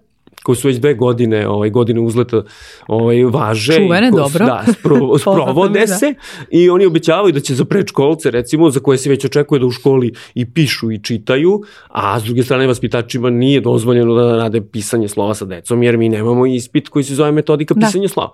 koje 0.44 0.56
su 0.56 0.68
već 0.68 0.78
dve 0.78 0.94
godine, 0.94 1.48
ovaj, 1.48 1.70
godine 1.70 2.00
uzleta 2.00 2.44
ovaj, 2.88 3.24
važe. 3.24 3.76
Čuvene, 3.76 4.08
i 4.08 4.12
ko- 4.12 4.18
dobro. 4.18 4.46
Da, 4.46 4.64
spro, 4.74 4.96
sprovode 5.22 5.80
da. 5.80 5.88
se 5.88 6.14
i 6.52 6.70
oni 6.70 6.86
obećavaju 6.86 7.34
da 7.34 7.40
će 7.40 7.56
za 7.56 7.66
predškolce, 7.66 8.32
recimo, 8.32 8.70
za 8.70 8.80
koje 8.80 8.98
se 8.98 9.10
već 9.10 9.26
očekuje 9.26 9.60
da 9.60 9.66
u 9.66 9.72
školi 9.72 10.14
i 10.36 10.46
pišu 10.46 10.92
i 10.92 11.00
čitaju, 11.00 11.62
a 11.88 12.20
s 12.20 12.24
druge 12.24 12.44
strane 12.44 12.68
vaspitačima 12.68 13.30
nije 13.30 13.62
dozvoljeno 13.62 14.14
da 14.16 14.38
rade 14.38 14.62
pisanje 14.64 15.08
slova 15.08 15.36
sa 15.36 15.46
decom, 15.46 15.84
jer 15.84 15.98
mi 15.98 16.10
nemamo 16.10 16.46
ispit 16.46 16.90
koji 16.90 17.04
se 17.04 17.16
zove 17.16 17.32
metodika 17.32 17.74
Da. 17.74 17.88
pisanja 17.88 18.08
slova. 18.08 18.30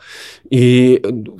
I 0.49 0.97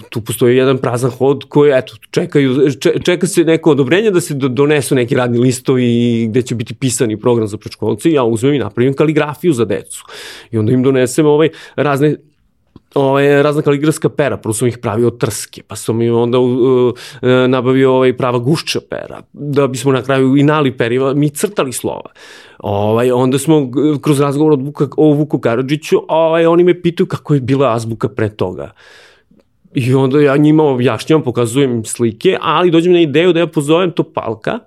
tu 0.09 0.21
postoji 0.21 0.57
jedan 0.57 0.77
prazan 0.77 1.11
hod 1.11 1.43
koji, 1.49 1.71
eto, 1.71 1.93
čekaju, 2.11 2.71
če, 2.71 2.93
čeka 3.03 3.27
se 3.27 3.43
neko 3.43 3.71
odobrenje 3.71 4.11
da 4.11 4.21
se 4.21 4.33
do- 4.33 4.47
donesu 4.47 4.95
neki 4.95 5.15
radni 5.15 5.37
listovi 5.37 5.85
gde 6.29 6.41
će 6.41 6.55
biti 6.55 6.73
pisani 6.73 7.17
program 7.17 7.47
za 7.47 7.57
predškolce 7.57 8.09
i 8.09 8.13
ja 8.13 8.23
uzmem 8.23 8.53
i 8.53 8.59
napravim 8.59 8.93
kaligrafiju 8.93 9.53
za 9.53 9.65
decu. 9.65 10.03
I 10.51 10.57
onda 10.57 10.71
im 10.71 10.83
donesem 10.83 11.25
ovaj 11.25 11.49
razne 11.75 12.15
ovaj, 12.95 13.43
razna 13.43 13.61
kaligrafska 13.61 14.09
pera, 14.09 14.37
prvo 14.37 14.53
sam 14.53 14.67
ih 14.67 14.77
pravio 14.77 15.07
od 15.07 15.17
trske, 15.17 15.61
pa 15.67 15.75
sam 15.75 16.01
im 16.01 16.15
onda 16.15 16.39
uh, 16.39 16.49
uh, 16.49 16.93
nabavio 17.47 17.93
ovaj 17.93 18.17
prava 18.17 18.39
gušća 18.39 18.79
pera, 18.89 19.21
da 19.33 19.67
bismo 19.67 19.91
na 19.91 20.01
kraju 20.01 20.37
i 20.37 20.43
nali 20.43 20.77
periva, 20.77 21.13
mi 21.13 21.29
crtali 21.29 21.73
slova. 21.73 22.11
Ovaj, 22.59 23.11
onda 23.11 23.39
smo 23.39 23.71
kroz 24.01 24.19
razgovor 24.19 24.53
od 24.53 24.65
Vuka, 24.65 24.87
o 24.97 25.13
Vuku 25.13 25.39
Karadžiću, 25.39 26.01
ovaj, 26.07 26.45
oni 26.45 26.63
me 26.63 26.81
pitaju 26.81 27.07
kako 27.07 27.33
je 27.33 27.39
bila 27.39 27.73
azbuka 27.75 28.09
pre 28.09 28.29
toga. 28.29 28.71
I 29.73 29.93
onda 29.93 30.21
ja 30.21 30.37
njima 30.37 30.63
objašnjavam, 30.63 31.23
pokazujem 31.23 31.85
slike, 31.85 32.37
ali 32.41 32.71
dođem 32.71 32.93
na 32.93 32.99
ideju 32.99 33.33
da 33.33 33.39
ja 33.39 33.47
pozovem 33.47 33.91
Topalka, 33.91 34.59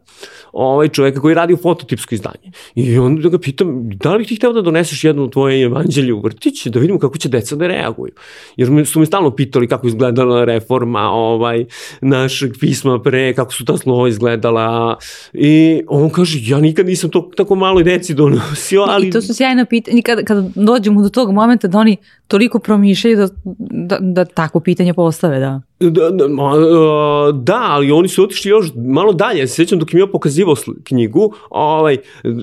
ovaj 0.52 0.88
čoveka 0.88 1.20
koji 1.20 1.34
radi 1.34 1.54
u 1.54 1.56
fototipsko 1.56 2.14
izdanje. 2.14 2.52
I 2.74 2.98
onda 2.98 3.28
ga 3.28 3.38
pitam, 3.38 3.88
da 3.88 4.14
li 4.14 4.24
ti 4.24 4.36
hteo 4.36 4.52
da 4.52 4.62
doneseš 4.62 5.04
jedno 5.04 5.28
tvoje 5.28 5.62
evanđelje 5.62 6.12
u 6.12 6.20
vrtić, 6.20 6.66
da 6.66 6.80
vidimo 6.80 6.98
kako 6.98 7.18
će 7.18 7.28
deca 7.28 7.56
da 7.56 7.66
reaguju. 7.66 8.12
Jer 8.56 8.86
su 8.86 9.00
me 9.00 9.06
stalno 9.06 9.30
pitali 9.30 9.68
kako 9.68 9.86
izgledala 9.86 10.44
reforma 10.44 11.10
ovaj, 11.10 11.64
našeg 12.00 12.52
pisma 12.60 13.02
pre, 13.02 13.34
kako 13.34 13.52
su 13.52 13.64
ta 13.64 13.76
slova 13.76 14.08
izgledala. 14.08 14.96
I 15.32 15.82
on 15.88 16.10
kaže, 16.10 16.38
ja 16.42 16.60
nikad 16.60 16.86
nisam 16.86 17.10
to 17.10 17.30
tako 17.36 17.54
malo 17.54 17.82
deci 17.82 18.14
donosio, 18.14 18.82
ali... 18.88 19.08
I 19.08 19.10
to 19.10 19.22
su 19.22 19.34
sjajna 19.34 19.64
pitanja, 19.64 20.02
kada, 20.02 20.22
kada 20.22 20.48
dođemo 20.54 21.02
do 21.02 21.08
tog 21.08 21.32
momenta 21.32 21.68
da 21.68 21.78
oni 21.78 21.96
toliko 22.28 22.58
promišljaju 22.58 23.16
da, 23.16 23.28
da, 23.70 23.98
da 24.00 24.24
tako 24.24 24.60
pitanje 24.60 24.94
postave, 24.94 25.38
da. 25.38 25.60
Da, 25.80 26.10
da, 26.10 26.28
ma, 26.28 26.52
uh, 26.52 27.34
da, 27.34 27.66
ali 27.68 27.92
oni 27.92 28.08
su 28.08 28.22
otišli 28.22 28.50
još 28.50 28.66
malo 28.76 29.12
dalje. 29.12 29.38
Ja 29.38 29.46
se 29.46 29.54
sjećam 29.54 29.78
dok 29.78 29.92
im 29.92 29.98
ja 29.98 30.06
pokazivao 30.06 30.54
knjigu 30.84 31.34
ovaj, 31.50 31.96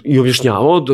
i 0.04 0.20
objašnjavao 0.20 0.80
da 0.80 0.94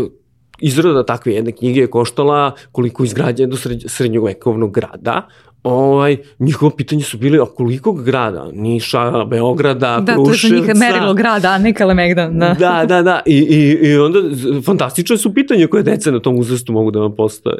izrada 0.59 1.05
takve 1.05 1.33
jedne 1.33 1.51
knjige 1.51 1.79
je 1.79 1.87
koštala 1.87 2.55
koliko 2.71 3.03
izgrađa 3.03 3.45
do 3.45 3.57
sred, 3.57 3.83
srednjovekovnog 3.87 4.71
grada. 4.71 5.27
Ovaj, 5.63 6.17
njihovo 6.39 6.69
pitanje 6.69 7.03
su 7.03 7.17
bili, 7.17 7.39
a 7.39 7.45
koliko 7.45 7.93
grada? 7.93 8.49
Niša, 8.53 9.25
Beograda, 9.25 9.99
Da, 9.99 10.05
to 10.05 10.11
je 10.11 10.17
njih 10.17 10.27
Kruševca. 10.27 10.73
merilo 10.73 11.13
grada, 11.13 11.49
a 11.49 11.57
ne 11.57 11.73
Kalemegdan. 11.73 12.39
Da. 12.39 12.55
Da, 12.59 12.85
da, 12.87 13.01
da. 13.01 13.21
I, 13.25 13.37
i, 13.37 13.87
i 13.87 13.97
onda 13.97 14.19
fantastične 14.65 15.17
su 15.17 15.33
pitanje 15.33 15.67
koje 15.67 15.83
deca 15.83 16.11
na 16.11 16.19
tom 16.19 16.39
uzrastu 16.39 16.73
mogu 16.73 16.91
da 16.91 16.99
vam 16.99 17.15
postave. 17.15 17.57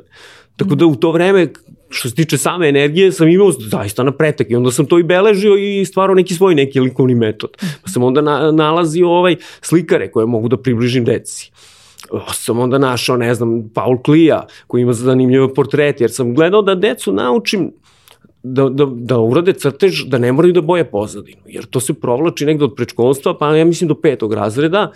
Tako 0.62 0.76
da 0.76 0.86
u 0.86 0.95
to 0.95 1.12
vreme, 1.12 1.47
što 1.89 2.10
se 2.10 2.15
tiče 2.15 2.38
same 2.38 2.69
energije, 2.69 3.12
sam 3.12 3.28
imao 3.28 3.52
zaista 3.52 4.04
na 4.04 4.12
pretek 4.12 4.52
i 4.52 4.56
onda 4.56 4.71
sam 4.71 4.86
to 4.86 5.00
i 5.00 5.04
beležio 5.04 5.56
i 5.58 5.86
stvarao 5.86 6.15
neki 6.15 6.34
svoj 6.34 6.56
neki 6.56 6.80
likovni 6.80 7.15
metod. 7.15 7.50
Pa 7.84 7.89
sam 7.89 8.04
onda 8.04 8.21
na, 8.21 8.52
nalazio 8.52 9.10
ovaj 9.10 9.36
slikare 9.62 10.12
koje 10.12 10.26
mogu 10.26 10.47
da 10.47 10.58
približim 10.58 11.06
deci. 11.06 11.52
Sam 12.34 12.60
onda 12.60 12.78
našao, 12.78 13.17
ne 13.17 13.36
znam, 13.36 13.69
Paul 13.74 14.02
Klija, 14.02 14.45
koji 14.67 14.82
ima 14.82 14.93
zanimljive 14.93 15.54
portrete, 15.54 16.04
jer 16.04 16.12
sam 16.12 16.36
gledao 16.36 16.62
da 16.62 16.76
decu 16.76 17.13
naučim 17.13 17.71
da, 18.43 18.69
da, 18.69 18.86
da 18.86 19.19
urade 19.19 19.54
crtež, 19.54 20.04
da 20.04 20.17
ne 20.17 20.32
moraju 20.32 20.54
da 20.54 20.62
boje 20.62 20.86
pozadinu, 20.91 21.41
jer 21.45 21.65
to 21.65 21.80
se 21.80 21.93
provlači 21.93 22.45
negde 22.45 22.65
od 22.65 22.76
predškolstva, 22.76 23.38
pa 23.38 23.56
ja 23.56 23.65
mislim 23.65 23.88
do 23.88 23.95
petog 23.95 24.34
razreda, 24.34 24.91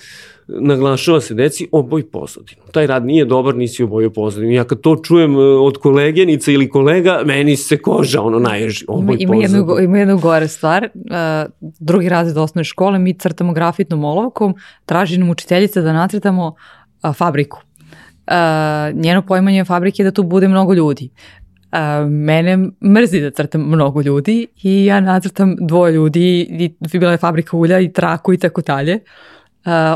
naglašava 0.48 1.22
se 1.22 1.34
deci 1.34 1.68
oboj 1.72 2.10
pozadinu. 2.10 2.62
Taj 2.72 2.88
rad 2.88 3.06
nije 3.06 3.26
dobar, 3.26 3.56
nisi 3.56 3.84
obojio 3.84 4.10
pozadinu. 4.10 4.52
Ja 4.52 4.64
kad 4.64 4.82
to 4.82 4.96
čujem 4.96 5.36
e, 5.36 5.40
od 5.40 5.78
kolegenica 5.78 6.52
ili 6.52 6.70
kolega, 6.70 7.22
meni 7.26 7.56
se 7.56 7.78
koža 7.78 8.22
ono 8.22 8.40
naježi. 8.40 8.86
Oboj 8.88 9.18
ima, 9.20 9.36
jednu, 9.36 9.48
pozadinu. 9.48 9.66
go- 9.66 9.80
ima 9.80 9.98
jednu 9.98 10.18
gore 10.18 10.48
stvar. 10.48 10.90
Uh, 10.94 11.70
drugi 11.80 12.10
razred 12.10 12.38
osnovne 12.38 12.64
škole, 12.64 13.00
mi 13.00 13.14
crtamo 13.14 13.54
grafitnom 13.54 14.04
olovkom, 14.04 14.56
traži 14.86 15.18
nam 15.18 15.30
učiteljica 15.30 15.82
da 15.82 15.94
nacrtamo 15.94 16.56
uh, 17.04 17.16
fabriku. 17.16 17.60
Uh, 18.28 18.34
njeno 18.94 19.22
poimanje 19.22 19.66
fabrike 19.66 20.04
je 20.04 20.06
da 20.06 20.12
tu 20.12 20.24
bude 20.24 20.48
mnogo 20.48 20.74
ljudi. 20.74 21.10
A, 21.72 22.06
mene 22.10 22.58
mrzi 22.86 23.20
da 23.22 23.32
crtam 23.32 23.62
mnogo 23.62 24.02
ljudi 24.02 24.48
i 24.64 24.86
ja 24.86 25.00
nacrtam 25.00 25.56
dvoje 25.60 25.94
ljudi 25.94 26.48
i 26.50 26.98
bila 27.00 27.12
je 27.12 27.18
fabrika 27.18 27.58
ulja 27.58 27.80
i 27.80 27.94
traku 27.94 28.34
i 28.34 28.38
tako 28.38 28.62
dalje. 28.62 28.96
Uh, 28.96 29.35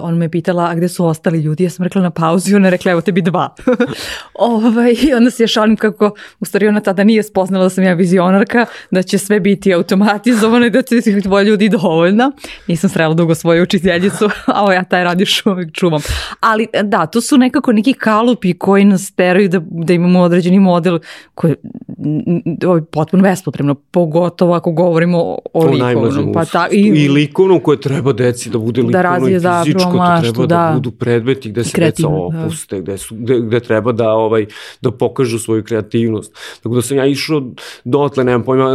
on 0.01 0.17
me 0.17 0.29
pitala, 0.29 0.69
a 0.69 0.75
gde 0.75 0.87
su 0.87 1.05
ostali 1.05 1.39
ljudi? 1.39 1.63
Ja 1.63 1.69
sam 1.69 1.83
rekla 1.83 2.01
na 2.01 2.09
pauzu 2.09 2.51
i 2.51 2.55
ona 2.55 2.69
rekla, 2.69 2.91
evo 2.91 3.01
tebi 3.01 3.21
dva. 3.21 3.55
ovaj, 4.33 4.95
I 5.01 5.13
onda 5.13 5.31
se 5.31 5.43
je 5.43 5.47
šalim 5.47 5.75
kako, 5.77 6.11
u 6.39 6.45
stvari 6.45 6.67
ona 6.67 6.79
tada 6.79 7.03
nije 7.03 7.23
spoznala 7.23 7.63
da 7.63 7.69
sam 7.69 7.83
ja 7.83 7.93
vizionarka, 7.93 8.65
da 8.91 9.03
će 9.03 9.17
sve 9.17 9.39
biti 9.39 9.73
automatizovano 9.73 10.65
i 10.65 10.69
da 10.69 10.81
će 10.81 11.01
dvoje 11.23 11.45
ljudi 11.45 11.69
dovoljna. 11.69 12.31
Nisam 12.67 12.89
srela 12.89 13.13
dugo 13.13 13.35
svoju 13.35 13.63
učiteljicu, 13.63 14.29
a 14.55 14.61
ovo 14.61 14.71
ja 14.71 14.83
taj 14.83 15.03
radiš 15.03 15.45
uvek 15.45 15.73
čuvam. 15.73 16.01
Ali 16.39 16.67
da, 16.83 17.05
to 17.05 17.21
su 17.21 17.37
nekako 17.37 17.71
neki 17.71 17.93
kalupi 17.93 18.53
koji 18.53 18.85
nas 18.85 19.11
teraju 19.11 19.49
da, 19.49 19.61
da 19.69 19.93
imamo 19.93 20.21
određeni 20.21 20.59
model 20.59 20.99
koji 21.33 21.51
je 21.51 22.85
potpuno 22.91 23.23
bespotrebno, 23.23 23.75
pogotovo 23.75 24.53
ako 24.53 24.71
govorimo 24.71 25.17
o, 25.17 25.37
o 25.53 25.65
likovnom. 25.65 26.33
Pa 26.33 26.45
ta, 26.45 26.67
i, 26.71 26.79
I 26.79 27.09
likovnom 27.09 27.59
koje 27.59 27.81
treba 27.81 28.13
deci 28.13 28.49
da 28.49 28.57
bude 28.57 28.81
likovno 28.81 28.97
da 28.97 29.01
razvije, 29.01 29.39
da, 29.39 29.58
fizičko, 29.63 29.91
to 29.91 30.21
treba 30.21 30.45
da, 30.45 30.55
da 30.55 30.71
budu 30.73 30.91
predmeti 30.91 31.49
gde 31.49 31.63
se 31.63 31.81
deca 31.81 32.01
da. 32.01 32.07
opuste, 32.07 32.75
da. 32.75 32.81
gde, 32.81 32.97
su, 32.97 33.15
gde, 33.15 33.39
gde 33.39 33.59
treba 33.59 33.91
da, 33.91 34.09
ovaj, 34.09 34.45
da 34.81 34.91
pokažu 34.91 35.39
svoju 35.39 35.63
kreativnost. 35.63 36.35
Tako 36.63 36.75
da 36.75 36.81
sam 36.81 36.97
ja 36.97 37.05
išao 37.05 37.41
dotle, 37.83 38.23
nemam 38.23 38.43
pojma, 38.43 38.69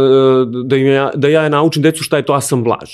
da, 0.63 0.75
ja, 0.75 1.11
da 1.15 1.27
ja 1.27 1.49
naučim 1.49 1.83
decu 1.83 2.03
šta 2.03 2.17
je 2.17 2.25
to 2.25 2.33
asamblaž. 2.33 2.91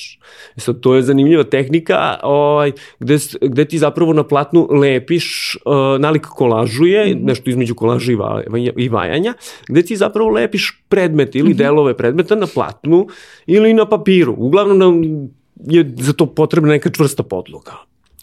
E 0.57 0.59
sad, 0.59 0.79
to 0.79 0.95
je 0.95 1.03
zanimljiva 1.03 1.43
tehnika 1.43 2.19
ovaj, 2.23 2.71
gde, 2.99 3.17
gde 3.41 3.65
ti 3.65 3.77
zapravo 3.77 4.13
na 4.13 4.23
platnu 4.23 4.67
lepiš, 4.71 5.57
uh, 5.65 6.01
nalik 6.01 6.25
kolažuje, 6.25 7.15
mm. 7.15 7.25
nešto 7.25 7.49
između 7.49 7.75
kolaža 7.75 8.11
i, 8.11 8.15
va, 8.15 8.43
i 8.77 8.89
vajanja, 8.89 9.33
gde 9.67 9.83
ti 9.83 9.95
zapravo 9.95 10.29
lepiš 10.29 10.83
predmete 10.89 11.39
ili 11.39 11.49
mm 11.49 11.53
-hmm. 11.53 11.57
delove 11.57 11.97
predmeta 11.97 12.35
na 12.35 12.47
platnu 12.53 13.07
ili 13.45 13.73
na 13.73 13.85
papiru. 13.85 14.35
Uglavnom 14.37 14.77
na 14.77 14.87
je 15.55 15.93
za 15.97 16.13
to 16.13 16.25
potrebna 16.25 16.69
neka 16.69 16.89
čvrsta 16.89 17.23
podloga. 17.23 17.71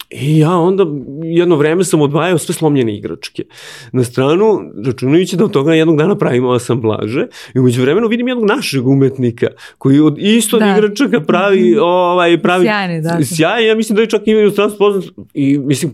I 0.09 0.39
ja 0.39 0.51
onda 0.51 0.85
jedno 1.23 1.55
vreme 1.55 1.83
sam 1.83 2.01
odvajao 2.01 2.37
sve 2.37 2.55
slomljene 2.55 2.95
igračke 2.95 3.43
na 3.91 4.03
stranu, 4.03 4.59
računajući 4.85 5.37
da 5.37 5.45
od 5.45 5.51
toga 5.51 5.73
jednog 5.73 5.97
dana 5.97 6.17
pravimo 6.17 6.51
asamblaže 6.51 7.27
i 7.55 7.59
umeđu 7.59 7.81
vremenu 7.81 8.07
vidim 8.07 8.27
jednog 8.27 8.47
našeg 8.47 8.87
umetnika 8.87 9.47
koji 9.77 9.99
od 9.99 10.15
isto 10.17 10.59
da. 10.59 10.75
igračaka 10.77 11.21
pravi, 11.21 11.71
mhm. 11.71 11.79
ovaj, 11.81 12.41
pravi 12.41 12.65
sjajni, 12.65 13.01
da. 13.01 13.19
Sjajni, 13.25 13.67
ja 13.67 13.75
mislim 13.75 13.95
da 13.95 14.01
je 14.01 14.09
čak 14.09 14.27
i 14.27 14.45
u 14.45 14.51
poznat 14.77 15.05
i 15.33 15.57
mislim 15.57 15.91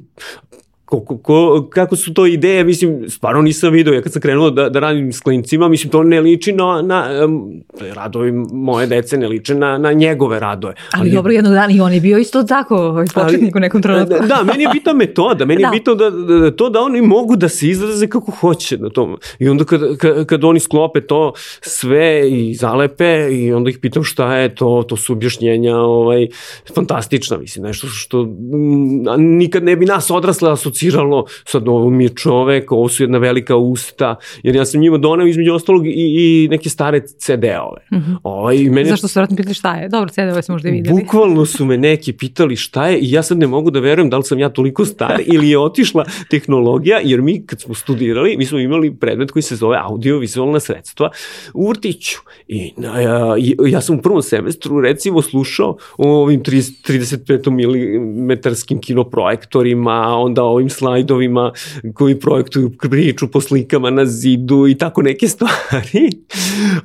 ko, 0.85 0.99
ko, 0.99 1.17
ko, 1.17 1.67
kako 1.73 1.95
su 1.95 2.13
to 2.13 2.25
ideje, 2.25 2.63
mislim, 2.63 3.09
stvarno 3.09 3.41
nisam 3.41 3.73
vidio, 3.73 3.93
ja 3.93 4.01
kad 4.01 4.13
sam 4.13 4.21
krenuo 4.21 4.49
da, 4.49 4.69
da 4.69 4.79
radim 4.79 5.13
s 5.13 5.19
klincima, 5.19 5.67
mislim, 5.67 5.91
to 5.91 6.03
ne 6.03 6.21
liči 6.21 6.53
na, 6.53 6.81
na 6.81 7.25
um, 7.25 7.61
radovi 7.95 8.31
moje 8.51 8.87
dece, 8.87 9.17
ne 9.17 9.27
liče 9.27 9.55
na, 9.55 9.77
na 9.77 9.93
njegove 9.93 10.39
radoje. 10.39 10.75
Ali, 10.91 11.01
ali 11.01 11.11
dobro, 11.11 11.31
jednog 11.31 11.53
dana 11.53 11.73
i 11.73 11.79
on 11.79 11.93
je 11.93 12.01
bio 12.01 12.17
isto 12.17 12.43
tako, 12.43 12.75
ovaj 12.75 13.05
početnik 13.13 13.55
u 13.55 13.59
nekom 13.59 13.81
trenutku. 13.81 14.13
Da, 14.19 14.25
da, 14.25 14.43
meni 14.43 14.63
je 14.63 14.69
bitna 14.73 14.93
metoda, 14.93 15.45
meni 15.45 15.61
da. 15.61 15.67
je 15.67 15.71
bitno 15.71 15.95
da, 15.95 16.09
da, 16.09 16.39
da, 16.39 16.51
to 16.51 16.69
da 16.69 16.81
oni 16.81 17.01
mogu 17.01 17.35
da 17.35 17.49
se 17.49 17.67
izraze 17.67 18.07
kako 18.07 18.31
hoće 18.31 18.77
na 18.77 18.89
tom. 18.89 19.17
I 19.39 19.49
onda 19.49 19.65
kad, 19.65 19.97
kad, 19.97 20.25
kad 20.25 20.43
oni 20.43 20.59
sklope 20.59 21.01
to 21.01 21.33
sve 21.61 22.31
i 22.31 22.55
zalepe 22.55 23.27
i 23.31 23.53
onda 23.53 23.69
ih 23.69 23.79
pitam 23.79 24.03
šta 24.03 24.35
je 24.35 24.55
to, 24.55 24.85
to 24.87 24.97
su 24.97 25.13
objašnjenja 25.13 25.77
ovaj, 25.77 26.27
fantastična, 26.75 27.37
mislim, 27.37 27.65
nešto 27.65 27.87
što 27.87 28.21
m, 28.21 29.37
nikad 29.37 29.63
ne 29.63 29.75
bi 29.75 29.85
nas 29.85 30.11
odrasle 30.11 30.51
asocijacije 30.51 30.74
asociralo, 30.75 31.25
sad 31.45 31.67
ovo 31.67 31.89
mi 31.89 32.03
je 32.03 32.09
čovek, 32.09 32.71
ovo 32.71 32.89
su 32.89 33.03
jedna 33.03 33.17
velika 33.17 33.55
usta, 33.55 34.15
jer 34.43 34.55
ja 34.55 34.65
sam 34.65 34.81
njima 34.81 34.97
donao 34.97 35.27
između 35.27 35.53
ostalog 35.53 35.87
i, 35.87 35.91
i 35.95 36.47
neke 36.51 36.69
stare 36.69 37.01
CD-ove. 37.17 37.81
Mm 37.91 37.95
-hmm. 37.95 38.17
ovaj, 38.23 38.57
mene... 38.57 38.89
Zašto 38.89 39.07
su 39.07 39.19
vratno 39.19 39.35
pitali 39.35 39.53
šta 39.53 39.75
je? 39.75 39.89
Dobro, 39.89 40.09
CD-ove 40.09 40.41
smo 40.41 40.55
možda 40.55 40.69
videli. 40.69 41.01
Bukvalno 41.01 41.45
su 41.45 41.65
me 41.65 41.77
neki 41.77 42.13
pitali 42.13 42.55
šta 42.55 42.87
je 42.87 42.99
i 42.99 43.11
ja 43.11 43.23
sad 43.23 43.37
ne 43.37 43.47
mogu 43.47 43.71
da 43.71 43.79
verujem 43.79 44.09
da 44.09 44.17
li 44.17 44.23
sam 44.23 44.39
ja 44.39 44.49
toliko 44.49 44.85
star 44.85 45.21
ili 45.33 45.49
je 45.49 45.59
otišla 45.59 46.05
tehnologija, 46.29 46.99
jer 47.03 47.21
mi 47.21 47.45
kad 47.45 47.61
smo 47.61 47.75
studirali, 47.75 48.37
mi 48.37 48.45
smo 48.45 48.59
imali 48.59 48.95
predmet 48.95 49.31
koji 49.31 49.43
se 49.43 49.55
zove 49.55 49.77
audio-vizualna 49.83 50.59
sredstva 50.59 51.09
u 51.53 51.69
vrtiću. 51.69 52.17
I 52.47 52.73
na, 52.77 52.99
ja, 52.99 53.35
ja 53.67 53.81
sam 53.81 53.95
u 53.95 54.01
prvom 54.01 54.21
semestru 54.21 54.81
recimo 54.81 55.21
slušao 55.21 55.77
o 55.97 56.21
ovim 56.21 56.43
30, 56.43 57.27
35 57.27 57.49
mm 57.49 58.79
kinoprojektorima, 58.79 60.17
onda 60.17 60.43
ovim 60.43 60.64
slajdovima 60.69 61.51
koji 61.93 62.19
projektuju 62.19 62.71
priču 62.79 63.27
po 63.27 63.41
slikama 63.41 63.89
na 63.89 64.05
zidu 64.05 64.67
i 64.67 64.75
tako 64.75 65.01
neke 65.01 65.27
stvari. 65.35 66.09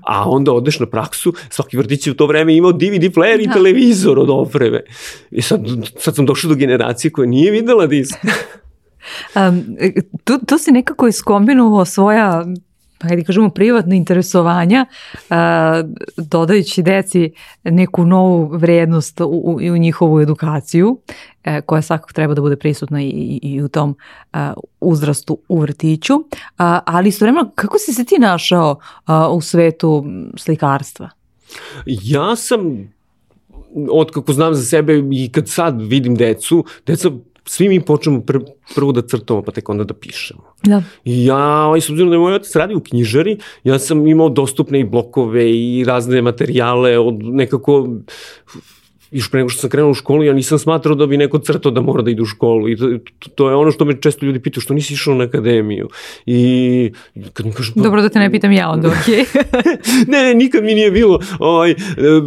A 0.03 0.31
onda 0.31 0.53
odeš 0.53 0.81
na 0.81 0.87
praksu, 0.87 1.33
svaki 1.51 1.77
vrtić 1.77 2.07
je 2.07 2.11
u 2.11 2.17
to 2.17 2.27
vreme 2.27 2.57
imao 2.57 2.73
DVD 2.73 3.05
player 3.15 3.43
i 3.43 3.47
da. 3.47 3.53
televizor 3.53 4.19
od 4.19 4.31
opreme. 4.31 4.81
I 5.31 5.43
sad, 5.43 5.61
sad 5.99 6.17
sam 6.17 6.27
došao 6.27 6.49
do 6.49 6.55
generacije 6.55 7.11
koja 7.11 7.27
nije 7.27 7.51
videla 7.51 7.87
disk. 7.87 8.15
um, 9.37 9.77
tu, 10.25 10.39
tu 10.47 10.59
si 10.59 10.73
nekako 10.73 11.09
iskombinovao 11.09 11.85
svoja 11.85 12.45
pa 13.01 13.09
hajde 13.09 13.25
kažemo 13.25 13.51
privatne 13.51 13.97
interesovanja, 13.97 14.87
a, 15.31 15.83
dodajući 16.17 16.83
deci 16.83 17.33
neku 17.65 18.05
novu 18.05 18.49
vrednost 18.57 19.21
u, 19.21 19.25
u, 19.25 19.55
u 19.73 19.77
njihovu 19.77 20.21
edukaciju, 20.21 21.01
a, 21.45 21.57
e, 21.57 21.61
koja 21.61 21.83
svakako 21.83 22.13
treba 22.13 22.35
da 22.35 22.41
bude 22.41 22.57
prisutna 22.57 23.03
i, 23.03 23.09
i, 23.09 23.41
i 23.43 23.63
u 23.63 23.69
tom 23.69 23.97
a, 24.33 24.53
uzrastu 24.81 25.39
u 25.49 25.61
vrtiću, 25.61 26.15
a, 26.59 26.81
ali 26.87 27.09
istovremeno 27.09 27.51
kako 27.55 27.79
si 27.79 27.93
se 27.93 28.05
ti 28.05 28.19
našao 28.19 28.79
a, 29.07 29.29
u 29.31 29.41
svetu 29.41 30.05
slikarstva? 30.37 31.11
Ja 31.87 32.37
sam 32.37 32.93
od 33.91 34.11
kako 34.11 34.33
znam 34.33 34.55
za 34.55 34.63
sebe 34.63 35.03
i 35.13 35.33
kad 35.33 35.49
sad 35.49 35.83
vidim 35.83 36.15
decu, 36.15 36.65
deca 36.87 37.11
svi 37.45 37.69
mi 37.69 37.81
počnemo 37.81 38.21
pr 38.21 38.39
prvo 38.75 38.93
da 38.93 39.03
crtamo, 39.03 39.43
pa 39.43 39.53
tek 39.53 39.69
onda 39.69 39.85
da 39.85 39.95
pišemo. 39.95 40.43
Da. 40.63 40.83
I 41.05 41.25
ja, 41.25 41.65
ovaj, 41.67 41.81
s 41.81 41.91
obzirom 41.91 42.11
da 42.11 42.17
je 42.17 42.21
moj 42.21 42.35
otac 42.35 42.57
radi 42.57 42.75
u 42.75 42.81
knjižari, 42.81 43.39
ja 43.65 43.79
sam 43.79 44.07
imao 44.07 44.29
dostupne 44.29 44.81
i 44.81 44.85
blokove 44.85 45.51
i 45.51 45.85
razne 45.87 46.23
materijale 46.23 46.99
od 46.99 47.23
nekako 47.23 47.89
još 49.11 49.31
pre 49.31 49.39
nego 49.39 49.49
što 49.49 49.61
sam 49.61 49.71
krenuo 49.71 49.91
u 49.91 49.95
školu, 49.95 50.25
ja 50.25 50.33
nisam 50.33 50.59
smatrao 50.59 50.95
da 50.95 51.07
bi 51.07 51.17
neko 51.17 51.39
crtao 51.39 51.73
da 51.73 51.81
mora 51.81 52.03
da 52.03 52.11
ide 52.11 52.23
u 52.23 52.27
školu. 52.27 52.69
I 52.69 52.77
to, 52.77 52.89
to 53.35 53.49
je 53.49 53.55
ono 53.55 53.71
što 53.73 53.85
me 53.85 54.01
često 54.01 54.27
ljudi 54.27 54.41
pitaju, 54.41 54.63
što 54.63 54.75
nisi 54.75 54.95
išao 54.95 55.15
na 55.15 55.25
akademiju. 55.25 55.89
I 56.27 56.93
kad 57.33 57.47
mi 57.47 57.53
kažu... 57.53 57.73
Pa, 57.75 57.81
Dobro 57.83 58.03
da 58.03 58.09
te 58.09 58.19
ne 58.19 58.31
pitam 58.31 58.53
ja 58.53 58.71
onda, 58.71 58.89
okej. 58.89 59.25
Okay. 59.25 60.07
ne, 60.13 60.23
ne, 60.23 60.35
nikad 60.35 60.65
mi 60.65 60.75
nije 60.75 60.91
bilo. 60.91 61.19
Ovaj, 61.39 61.75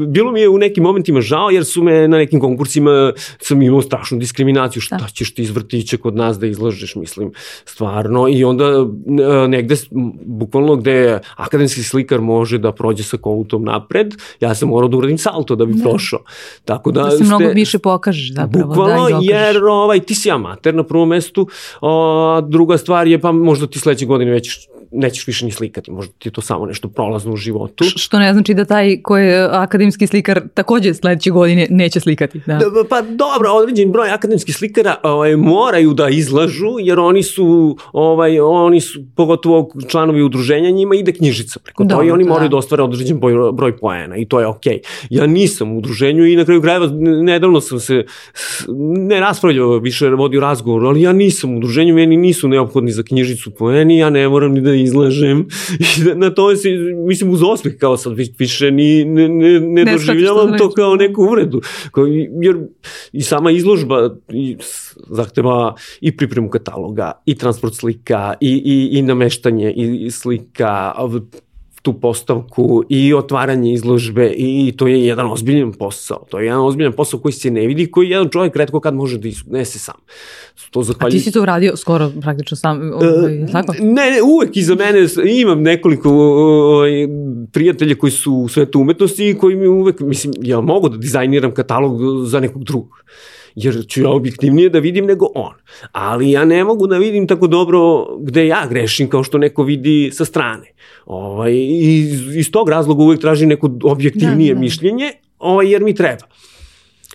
bilo 0.07 0.31
mi 0.31 0.41
je 0.41 0.49
u 0.49 0.57
nekim 0.57 0.83
momentima 0.83 1.21
žao, 1.21 1.49
jer 1.49 1.65
su 1.65 1.83
me 1.83 2.07
na 2.07 2.17
nekim 2.17 2.39
konkursima 2.39 3.13
sam 3.41 3.61
imao 3.61 3.81
strašnu 3.81 4.19
diskriminaciju. 4.19 4.81
Šta 4.81 4.97
da. 4.97 5.07
ćeš 5.07 5.33
ti 5.33 5.41
iz 5.41 5.51
vrtića 5.51 5.97
kod 5.97 6.15
nas 6.15 6.39
da 6.39 6.47
izlažeš, 6.47 6.95
mislim, 6.95 7.31
stvarno. 7.65 8.27
I 8.29 8.43
onda 8.43 8.85
negde, 9.47 9.75
bukvalno 10.25 10.75
gde 10.75 11.19
akademski 11.35 11.83
slikar 11.83 12.21
može 12.21 12.57
da 12.57 12.71
prođe 12.71 13.03
sa 13.03 13.17
kolutom 13.17 13.63
napred, 13.63 14.13
ja 14.39 14.55
sam 14.55 14.69
morao 14.69 14.87
da 14.89 14.97
uradim 14.97 15.17
salto 15.17 15.55
da 15.55 15.65
bi 15.65 15.73
da. 15.73 15.83
prošao. 15.83 16.19
Tako 16.77 16.91
da, 16.91 17.03
da 17.03 17.11
se 17.11 17.15
ste, 17.15 17.23
mnogo 17.23 17.49
više 17.49 17.79
pokažeš 17.79 18.33
zapravo. 18.33 18.67
Da, 18.67 18.67
bukvalno, 18.67 19.09
da, 19.09 19.19
jer 19.21 19.63
ovaj, 19.63 19.99
ti 19.99 20.15
si 20.15 20.31
amater 20.31 20.75
na 20.75 20.83
prvom 20.83 21.09
mestu, 21.09 21.47
a 21.81 22.41
druga 22.47 22.77
stvar 22.77 23.07
je 23.07 23.21
pa 23.21 23.31
možda 23.31 23.67
ti 23.67 23.79
sledeće 23.79 24.05
godine 24.05 24.31
već 24.31 24.67
nećeš 24.93 25.27
više 25.27 25.45
ni 25.45 25.51
slikati, 25.51 25.91
možda 25.91 26.13
ti 26.19 26.29
je 26.29 26.33
to 26.33 26.41
samo 26.41 26.65
nešto 26.65 26.87
prolazno 26.87 27.33
u 27.33 27.35
životu. 27.35 27.83
Što 27.95 28.19
ne 28.19 28.33
znači 28.33 28.53
da 28.53 28.65
taj 28.65 29.01
koji 29.01 29.27
je 29.27 29.47
akademski 29.51 30.07
slikar 30.07 30.41
takođe 30.53 30.93
sledeće 30.93 31.29
godine 31.29 31.67
neće 31.69 31.99
slikati. 31.99 32.41
Da. 32.45 32.57
da 32.57 32.83
pa 32.89 33.01
dobro, 33.01 33.49
određen 33.51 33.91
broj 33.91 34.09
akademskih 34.09 34.55
slikara 34.55 34.95
ovaj, 35.03 35.35
moraju 35.35 35.93
da 35.93 36.09
izlažu, 36.09 36.75
jer 36.79 36.99
oni 36.99 37.23
su, 37.23 37.77
ovaj, 37.93 38.39
oni 38.39 38.81
su, 38.81 38.99
pogotovo 39.15 39.71
članovi 39.87 40.23
udruženja, 40.23 40.69
njima 40.69 40.95
ide 40.95 41.11
knjižica 41.11 41.59
preko 41.59 41.85
to 41.85 42.03
i 42.03 42.11
oni 42.11 42.23
da. 42.23 42.29
moraju 42.29 42.49
da 42.49 42.57
ostvare 42.57 42.83
određen 42.83 43.19
broj, 43.19 43.51
broj 43.51 43.77
poena 43.77 44.17
i 44.17 44.25
to 44.25 44.39
je 44.39 44.47
okej. 44.47 44.79
Okay. 44.83 45.07
Ja 45.09 45.27
nisam 45.27 45.71
u 45.71 45.77
udruženju 45.77 46.25
i 46.25 46.35
na 46.35 46.45
kraju 46.45 46.61
krajeva 46.61 46.87
nedavno 47.01 47.61
sam 47.61 47.79
se, 47.79 48.05
ne 48.97 49.19
raspravljao, 49.19 49.77
više 49.77 50.09
vodio 50.09 50.41
razgovor, 50.41 50.85
ali 50.85 51.01
ja 51.01 51.13
nisam 51.13 51.53
u 51.53 51.57
udruženju, 51.57 51.95
meni 51.95 52.17
nisu 52.17 52.47
neophodni 52.47 52.91
za 52.91 53.03
knjižicu 53.03 53.51
poeni, 53.51 53.97
ja 53.97 54.09
ne 54.09 54.29
moram 54.29 54.53
ni 54.53 54.61
da 54.61 54.73
izlažem 54.83 55.47
i 55.79 56.15
na 56.15 56.29
to 56.29 56.55
si, 56.55 56.69
mislim 57.07 57.31
uz 57.31 57.43
osmeh 57.43 57.77
kao 57.77 57.97
sad 57.97 58.13
više 58.39 58.71
ni, 58.71 59.05
ne, 59.05 59.29
ne, 59.29 59.59
ne, 59.59 59.83
ne 59.83 59.91
doživljavam 59.91 60.57
to 60.57 60.69
kao 60.69 60.95
neku 60.95 61.21
uvredu. 61.21 61.61
Kao, 61.91 62.05
jer 62.41 62.57
i 63.11 63.21
sama 63.21 63.51
izložba 63.51 64.15
i, 64.29 64.57
zahteva 65.09 65.75
i 66.01 66.17
pripremu 66.17 66.49
kataloga, 66.49 67.11
i 67.25 67.35
transport 67.35 67.75
slika, 67.75 68.33
i, 68.41 68.61
i, 68.65 68.97
i 68.97 69.01
nameštanje 69.01 69.71
i, 69.71 70.05
i 70.05 70.11
slika, 70.11 70.93
tu 71.83 71.93
postavku 71.93 72.83
i 72.89 73.13
otvaranje 73.13 73.73
izložbe 73.73 74.33
i 74.37 74.73
to 74.77 74.87
je 74.87 75.05
jedan 75.05 75.31
ozbiljan 75.31 75.73
posao. 75.73 76.25
To 76.29 76.39
je 76.39 76.45
jedan 76.45 76.61
ozbiljan 76.61 76.93
posao 76.93 77.19
koji 77.19 77.31
se 77.33 77.51
ne 77.51 77.67
vidi, 77.67 77.91
koji 77.91 78.09
jedan 78.09 78.29
čovjek 78.29 78.55
redko 78.55 78.79
kad 78.79 78.93
može 78.93 79.17
da 79.17 79.27
iznese 79.27 79.79
sam. 79.79 79.95
To 80.71 80.83
A 80.99 81.09
ti 81.09 81.19
si 81.19 81.31
to 81.31 81.41
uradio 81.41 81.77
skoro 81.77 82.11
praktično 82.21 82.57
sam, 82.57 82.91
ovaj, 82.93 83.45
tako? 83.51 83.73
Ne, 83.79 84.11
ne, 84.11 84.21
uvek 84.21 84.57
iza 84.57 84.75
mene 84.75 85.07
imam 85.39 85.61
nekoliko 85.61 86.09
ovaj, 86.09 86.91
prijatelja 87.51 87.95
koji 87.95 88.11
su 88.11 88.33
u 88.33 88.47
svetu 88.47 88.79
umetnosti 88.79 89.29
i 89.29 89.37
koji 89.37 89.55
mi 89.55 89.67
uvek, 89.67 89.99
mislim, 89.99 90.33
ja 90.41 90.61
mogu 90.61 90.89
da 90.89 90.97
dizajniram 90.97 91.53
katalog 91.53 92.25
za 92.25 92.39
nekog 92.39 92.63
drugog 92.63 93.03
jer 93.55 93.85
ću 93.87 94.01
ja 94.01 94.09
objektivnije 94.09 94.69
da 94.69 94.79
vidim 94.79 95.05
nego 95.05 95.27
on. 95.35 95.53
Ali 95.91 96.31
ja 96.31 96.45
ne 96.45 96.63
mogu 96.63 96.87
da 96.87 96.97
vidim 96.97 97.27
tako 97.27 97.47
dobro 97.47 98.07
gde 98.19 98.47
ja 98.47 98.67
grešim 98.69 99.09
kao 99.09 99.23
što 99.23 99.37
neko 99.37 99.63
vidi 99.63 100.11
sa 100.13 100.25
strane. 100.25 100.73
Ovaj, 101.05 101.53
iz, 101.79 102.35
iz 102.35 102.51
tog 102.51 102.69
razloga 102.69 103.03
uvek 103.03 103.21
tražim 103.21 103.49
neko 103.49 103.69
objektivnije 103.83 104.53
da, 104.53 104.57
da. 104.57 104.61
mišljenje, 104.61 105.11
ovaj, 105.39 105.71
jer 105.71 105.83
mi 105.83 105.95
treba 105.95 106.25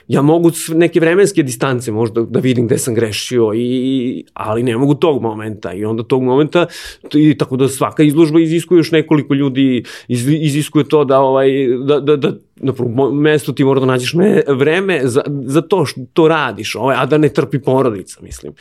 ja 0.09 0.23
mogu 0.23 0.51
neke 0.75 1.01
vremenske 1.01 1.43
distance 1.43 1.93
možda 1.93 2.23
da 2.23 2.41
vidim 2.41 2.67
gde 2.67 2.79
sam 2.79 2.95
grešio, 2.95 3.53
i, 3.55 4.25
ali 4.35 4.63
ne 4.63 4.77
mogu 4.77 4.95
tog 4.95 5.23
momenta 5.23 5.73
i 5.73 5.85
onda 5.85 6.03
tog 6.03 6.23
momenta, 6.23 6.67
i 7.15 7.39
tako 7.39 7.57
da 7.57 7.69
svaka 7.69 8.03
izložba 8.03 8.41
iziskuje 8.41 8.79
još 8.79 8.91
nekoliko 8.91 9.35
ljudi, 9.35 9.85
iz, 10.09 10.29
iziskuje 10.29 10.89
to 10.89 11.05
da, 11.05 11.21
ovaj, 11.21 11.49
da, 11.87 12.01
da, 12.01 12.17
da 12.17 12.33
na 12.57 12.73
prvom 12.73 13.21
mestu 13.21 13.53
ti 13.53 13.65
mora 13.65 13.81
da 13.81 13.87
nađeš 13.87 14.15
me, 14.15 14.43
vreme 14.49 15.01
za, 15.05 15.23
za 15.45 15.61
to 15.61 15.85
što 15.87 16.01
to 16.13 16.29
radiš, 16.29 16.75
ovaj, 16.75 16.97
a 16.99 17.07
da 17.07 17.19
ne 17.19 17.29
trpi 17.29 17.59
porodica, 17.59 18.21
mislim. 18.23 18.53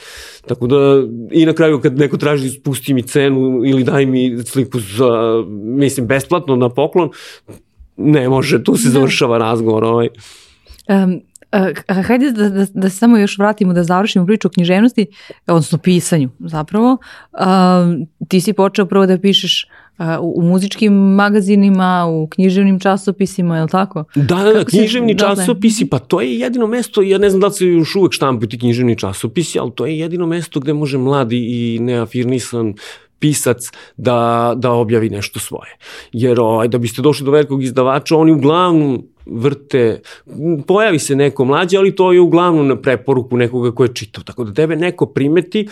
Tako 0.48 0.68
da, 0.68 1.04
i 1.32 1.46
na 1.46 1.54
kraju 1.54 1.80
kad 1.82 1.98
neko 1.98 2.18
traži 2.18 2.50
spusti 2.50 2.94
mi 2.94 3.04
cenu 3.04 3.62
ili 3.66 3.84
daj 3.84 4.06
mi 4.06 4.44
sliku 4.44 4.80
za, 4.80 5.44
mislim, 5.64 6.08
besplatno 6.08 6.56
na 6.56 6.70
poklon, 6.70 7.10
ne 7.98 8.30
može, 8.30 8.64
tu 8.64 8.78
se 8.78 8.88
da. 8.88 8.92
završava 8.92 9.38
razgovor. 9.38 9.84
Ovaj. 9.84 10.10
Um, 10.88 11.22
Uh, 11.52 12.04
hajde 12.06 12.32
da, 12.32 12.50
da, 12.50 12.66
da 12.74 12.90
se 12.90 12.98
samo 12.98 13.18
još 13.18 13.38
vratimo 13.38 13.74
da 13.74 13.84
završimo 13.84 14.26
priču 14.26 14.48
o 14.48 14.52
književnosti, 14.52 15.06
odnosno 15.48 15.78
pisanju 15.78 16.30
zapravo. 16.40 16.98
Uh, 17.34 17.40
ti 18.28 18.42
si 18.42 18.54
počeo 18.54 18.86
prvo 18.86 19.06
da 19.06 19.18
pišeš 19.18 19.68
uh, 19.98 20.06
u, 20.20 20.34
u 20.40 20.42
muzičkim 20.42 20.94
magazinima, 20.94 22.06
u 22.10 22.28
književnim 22.28 22.80
časopisima, 22.80 23.56
je 23.56 23.64
li 23.64 23.70
tako? 23.70 24.04
Da, 24.16 24.36
da, 24.36 24.54
da, 24.54 24.66
književni 24.66 25.14
si, 25.14 25.20
časopisi, 25.20 25.90
pa 25.90 26.00
to 26.00 26.22
je 26.22 26.40
jedino 26.40 26.68
mesto, 26.68 27.02
ja 27.02 27.18
ne 27.18 27.30
znam 27.30 27.42
da 27.42 27.48
li 27.48 27.54
se 27.54 27.66
još 27.66 27.96
uvek 27.96 28.14
štampaju 28.14 28.50
ti 28.50 28.60
književni 28.60 28.98
časopisi, 28.98 29.60
ali 29.60 29.72
to 29.76 29.86
je 29.86 30.00
jedino 30.00 30.26
mesto 30.26 30.60
gde 30.60 30.74
može 30.74 30.98
mladi 30.98 31.38
i 31.38 31.80
neafirnisan 31.80 32.74
pisac 33.20 33.72
da, 33.98 34.54
da 34.58 34.72
objavi 34.72 35.10
nešto 35.10 35.40
svoje. 35.40 35.78
Jer 36.12 36.40
ovaj, 36.40 36.68
da 36.68 36.78
biste 36.78 37.02
došli 37.02 37.26
do 37.26 37.32
velikog 37.32 37.64
izdavača, 37.64 38.18
oni 38.18 38.32
uglavnom 38.32 39.04
vrte, 39.26 40.02
pojavi 40.68 41.00
se 41.00 41.16
neko 41.16 41.46
mlađe, 41.46 41.78
ali 41.78 41.96
to 41.96 42.12
je 42.14 42.22
uglavnom 42.22 42.68
na 42.68 42.76
preporuku 42.82 43.38
nekoga 43.38 43.72
ko 43.72 43.84
je 43.84 43.94
čitao. 43.94 44.24
Tako 44.24 44.44
da 44.44 44.54
tebe 44.54 44.76
neko 44.76 45.06
primeti, 45.06 45.68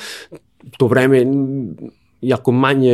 to 0.78 0.88
vreme 0.88 1.26
jako 2.22 2.52
manje 2.52 2.92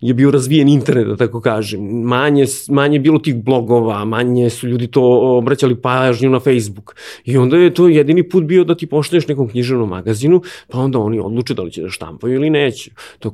je 0.00 0.14
bio 0.14 0.30
razvijen 0.30 0.68
internet, 0.68 1.06
da 1.06 1.16
tako 1.16 1.40
kažem. 1.40 1.80
Manje, 2.02 2.44
manje 2.68 2.98
bilo 2.98 3.18
tih 3.18 3.34
blogova, 3.44 4.04
manje 4.04 4.50
su 4.50 4.68
ljudi 4.68 4.86
to 4.86 5.02
obraćali 5.38 5.80
pažnju 5.80 6.30
na 6.30 6.40
Facebook. 6.40 6.96
I 7.24 7.36
onda 7.36 7.56
je 7.56 7.74
to 7.74 7.88
jedini 7.88 8.28
put 8.28 8.44
bio 8.44 8.64
da 8.64 8.74
ti 8.74 8.86
poštoješ 8.86 9.28
nekom 9.28 9.48
književnom 9.48 9.88
magazinu, 9.88 10.42
pa 10.70 10.78
onda 10.78 10.98
oni 10.98 11.20
odluče 11.20 11.54
da 11.54 11.62
li 11.62 11.70
će 11.70 11.82
da 11.82 11.90
štampaju 11.90 12.34
ili 12.34 12.50
neće. 12.50 12.90
Da 13.22 13.30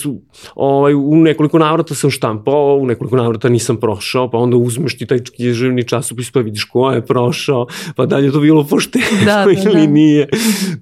su, 0.00 0.20
ovaj, 0.54 0.94
u 0.94 1.16
nekoliko 1.16 1.58
navrata 1.58 1.94
sam 1.94 2.10
štampao, 2.10 2.76
u 2.80 2.86
nekoliko 2.86 3.16
navrata 3.16 3.48
nisam 3.48 3.76
prošao, 3.76 4.30
pa 4.30 4.38
onda 4.38 4.56
uzmeš 4.56 4.98
ti 4.98 5.06
taj 5.06 5.18
književni 5.36 5.88
časopis 5.88 6.30
pa 6.30 6.40
vidiš 6.40 6.64
ko 6.64 6.90
je 6.90 7.06
prošao, 7.06 7.66
pa 7.96 8.06
dalje 8.06 8.32
to 8.32 8.40
bilo 8.40 8.64
pošteno 8.64 9.04
da, 9.26 9.44
da, 9.44 9.70
ili 9.70 9.86
da. 9.86 9.92
nije. 9.92 10.28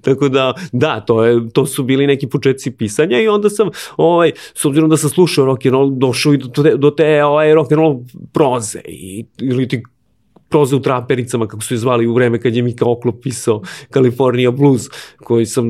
Tako 0.01 0.29
da, 0.29 0.53
da, 0.71 0.99
to, 0.99 1.25
je, 1.25 1.49
to 1.49 1.65
su 1.65 1.83
bili 1.83 2.07
neki 2.07 2.27
početci 2.27 2.71
pisanja 2.71 3.21
i 3.21 3.27
onda 3.27 3.49
sam, 3.49 3.69
ovaj, 3.97 4.31
s 4.53 4.65
obzirom 4.65 4.89
da 4.89 4.97
sam 4.97 5.09
slušao 5.09 5.45
rock 5.45 5.65
and 5.65 5.73
roll, 5.73 5.91
došao 5.91 6.33
i 6.33 6.37
do 6.37 6.63
te, 6.63 6.77
do 6.77 6.91
te 6.91 7.23
ovaj, 7.23 7.53
rock 7.53 7.71
and 7.71 7.79
roll 7.79 7.99
proze 8.33 8.81
i, 8.87 9.25
ili 9.37 9.67
ti 9.67 9.83
proze 10.51 10.75
u 10.75 10.81
trapericama, 10.81 11.47
kako 11.47 11.63
su 11.63 11.73
je 11.73 11.77
zvali 11.77 12.07
u 12.07 12.13
vreme 12.13 12.39
kad 12.39 12.55
je 12.55 12.63
Mika 12.63 12.85
Oklop 12.85 13.15
pisao 13.23 13.61
California 13.93 14.51
Blues, 14.51 14.87
koji 15.23 15.45
sam 15.45 15.65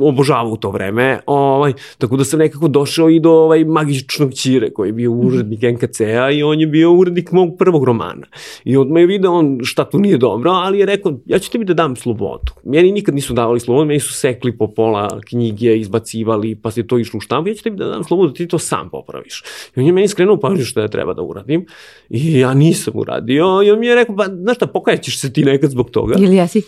obožavao 0.00 0.52
u 0.52 0.56
to 0.56 0.70
vreme. 0.70 1.20
Ovaj, 1.26 1.72
tako 1.98 2.16
da 2.16 2.24
sam 2.24 2.38
nekako 2.38 2.68
došao 2.68 3.10
i 3.10 3.20
do 3.20 3.30
ovaj 3.30 3.64
magičnog 3.64 4.32
Ćire, 4.34 4.70
koji 4.70 4.88
je 4.88 4.92
bio 4.92 5.12
urednik 5.12 5.62
NKC-a 5.62 6.30
i 6.30 6.42
on 6.42 6.60
je 6.60 6.66
bio 6.66 6.92
urednik 6.92 7.32
mog 7.32 7.56
prvog 7.58 7.84
romana. 7.84 8.26
I 8.64 8.76
odmah 8.76 9.00
je 9.00 9.06
video 9.06 9.32
on 9.32 9.58
šta 9.62 9.84
tu 9.90 9.98
nije 9.98 10.18
dobro, 10.18 10.50
ali 10.50 10.78
je 10.78 10.86
rekao, 10.86 11.12
ja 11.26 11.38
ću 11.38 11.50
tebi 11.50 11.64
da 11.64 11.74
dam 11.74 11.96
slobodu. 11.96 12.52
Meni 12.64 12.92
nikad 12.92 13.14
nisu 13.14 13.34
davali 13.34 13.60
slobodu, 13.60 13.86
meni 13.86 14.00
su 14.00 14.12
sekli 14.12 14.58
po 14.58 14.68
pola 14.74 15.20
knjige, 15.28 15.76
izbacivali, 15.76 16.54
pa 16.54 16.70
se 16.70 16.86
to 16.86 16.98
išlo 16.98 17.18
u 17.18 17.20
štampu, 17.20 17.48
ja 17.48 17.54
ću 17.54 17.62
tebi 17.62 17.76
da 17.76 17.88
dam 17.88 18.04
slobodu, 18.04 18.32
ti 18.32 18.48
to 18.48 18.58
sam 18.58 18.90
popraviš. 18.90 19.42
I 19.76 19.80
on 19.80 19.86
je 19.86 19.92
meni 19.92 20.08
skrenuo 20.08 20.36
pažnju 20.40 20.64
što 20.64 20.80
ja 20.80 20.88
treba 20.88 21.14
da 21.14 21.22
uradim 21.22 21.66
i 22.10 22.38
ja 22.38 22.54
nisam 22.54 22.94
uradio 22.96 23.62
i 23.64 23.71
on 23.72 23.80
mi 23.80 23.86
je 23.86 23.94
rekao, 23.94 24.16
pa 24.16 24.24
znaš 24.24 24.56
šta, 24.56 24.66
pokajaćeš 24.66 25.20
se 25.20 25.32
ti 25.32 25.44
nekad 25.44 25.70
zbog 25.70 25.90
toga. 25.90 26.14
Ili 26.18 26.36
jesi? 26.36 26.62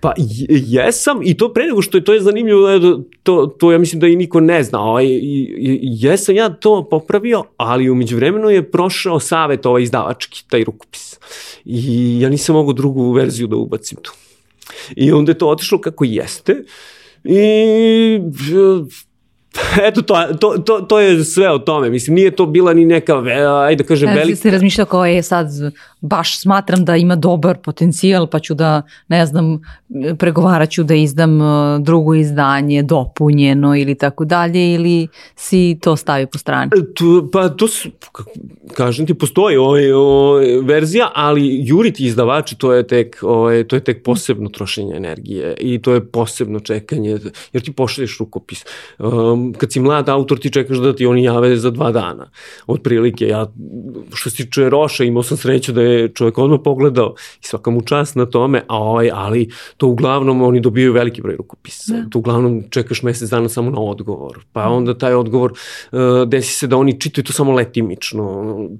Pa 0.00 0.12
jesam 0.48 1.20
i 1.22 1.36
to 1.36 1.52
pre 1.52 1.66
nego 1.66 1.82
što 1.82 1.98
je 1.98 2.04
to 2.04 2.14
je 2.14 2.20
zanimljivo 2.20 2.68
to 3.22 3.46
to 3.46 3.72
ja 3.72 3.78
mislim 3.78 4.00
da 4.00 4.06
i 4.06 4.16
niko 4.16 4.40
ne 4.40 4.62
zna. 4.62 4.80
Ovaj 4.80 5.06
jesam 5.82 6.34
ja 6.34 6.48
to 6.48 6.88
popravio, 6.90 7.44
ali 7.56 7.90
umeđu 7.90 8.16
vremenu 8.16 8.50
je 8.50 8.70
prošao 8.70 9.20
savet 9.20 9.66
ovaj 9.66 9.82
izdavački 9.82 10.44
taj 10.48 10.64
rukopis. 10.64 11.18
I 11.64 12.20
ja 12.20 12.28
nisam 12.28 12.54
mogao 12.54 12.72
drugu 12.72 13.12
verziju 13.12 13.46
da 13.46 13.56
ubacim 13.56 13.98
tu. 14.02 14.12
I 14.96 15.12
onda 15.12 15.30
je 15.32 15.38
to 15.38 15.48
otišlo 15.48 15.80
kako 15.80 16.04
jeste. 16.04 16.64
I 17.24 18.20
Eto, 19.88 20.02
to, 20.02 20.14
to, 20.40 20.58
to, 20.58 20.80
to 20.80 21.00
je 21.00 21.24
sve 21.24 21.50
o 21.50 21.58
tome. 21.58 21.90
Mislim, 21.90 22.14
nije 22.14 22.30
to 22.30 22.46
bila 22.46 22.74
ni 22.74 22.84
neka, 22.84 23.22
ajde 23.66 23.82
da 23.82 23.88
kažem, 23.88 24.08
velika... 24.08 24.30
Ja 24.30 24.36
se 24.36 24.50
razmišljao 24.50 24.86
kao 24.86 25.06
je 25.06 25.22
sad, 25.22 25.48
baš 26.00 26.40
smatram 26.40 26.84
da 26.84 26.96
ima 26.96 27.16
dobar 27.16 27.58
potencijal, 27.58 28.26
pa 28.26 28.38
ću 28.38 28.54
da, 28.54 28.82
ne 29.08 29.26
znam, 29.26 29.60
pregovarat 30.18 30.70
ću 30.70 30.82
da 30.82 30.94
izdam 30.94 31.40
uh, 31.40 31.80
drugo 31.80 32.14
izdanje, 32.14 32.82
dopunjeno 32.82 33.76
ili 33.76 33.94
tako 33.94 34.24
dalje, 34.24 34.74
ili 34.74 35.08
si 35.36 35.78
to 35.80 35.96
stavio 35.96 36.26
po 36.26 36.38
strani? 36.38 36.70
E, 36.76 36.94
tu, 36.94 37.28
pa 37.32 37.48
to 37.48 37.68
su, 37.68 37.88
kažem 38.74 39.06
ti, 39.06 39.14
postoji 39.14 39.56
ovaj, 39.56 39.92
ovaj, 39.92 40.46
verzija, 40.62 41.10
ali 41.14 41.60
juriti 41.66 42.06
izdavači, 42.06 42.58
to 42.58 42.72
je 42.72 42.86
tek, 42.86 43.18
ovaj, 43.22 43.64
to 43.64 43.76
je 43.76 43.84
tek 43.84 44.02
posebno 44.02 44.48
trošenje 44.48 44.94
energije 44.96 45.54
i 45.60 45.82
to 45.82 45.92
je 45.92 46.04
posebno 46.04 46.60
čekanje, 46.60 47.18
jer 47.52 47.62
ti 47.62 47.72
pošalješ 47.72 48.18
rukopis. 48.18 48.64
Um, 48.98 49.43
kad 49.52 49.72
si 49.72 49.80
mlad 49.80 50.08
autor 50.08 50.38
ti 50.38 50.50
čekaš 50.50 50.78
da 50.78 50.96
ti 50.96 51.06
oni 51.06 51.24
jave 51.24 51.56
za 51.56 51.70
dva 51.70 51.90
dana. 51.92 52.30
Otprilike, 52.66 53.26
ja, 53.28 53.46
što 54.12 54.30
se 54.30 54.36
tiče 54.36 54.68
Roša, 54.70 55.04
imao 55.04 55.22
sam 55.22 55.36
sreću 55.36 55.72
da 55.72 55.82
je 55.82 56.08
čovjek 56.08 56.38
odmah 56.38 56.60
pogledao 56.64 57.14
i 57.42 57.46
svaka 57.46 57.70
mu 57.70 57.82
čast 57.82 58.16
na 58.16 58.26
tome, 58.26 58.62
a 58.68 58.78
ovaj, 58.78 59.10
ali 59.12 59.48
to 59.76 59.86
uglavnom 59.86 60.42
oni 60.42 60.60
dobijaju 60.60 60.92
veliki 60.92 61.22
broj 61.22 61.36
rukopisa. 61.36 61.92
Da. 61.92 62.10
To 62.10 62.18
uglavnom 62.18 62.62
čekaš 62.70 63.02
mesec 63.02 63.30
dana 63.30 63.48
samo 63.48 63.70
na 63.70 63.80
odgovor. 63.80 64.38
Pa 64.52 64.62
da. 64.62 64.68
onda 64.68 64.98
taj 64.98 65.14
odgovor 65.14 65.52
uh, 65.52 65.98
desi 66.28 66.54
se 66.54 66.66
da 66.66 66.76
oni 66.76 67.00
čitaju 67.00 67.24
to 67.24 67.32
samo 67.32 67.52
letimično. 67.52 68.24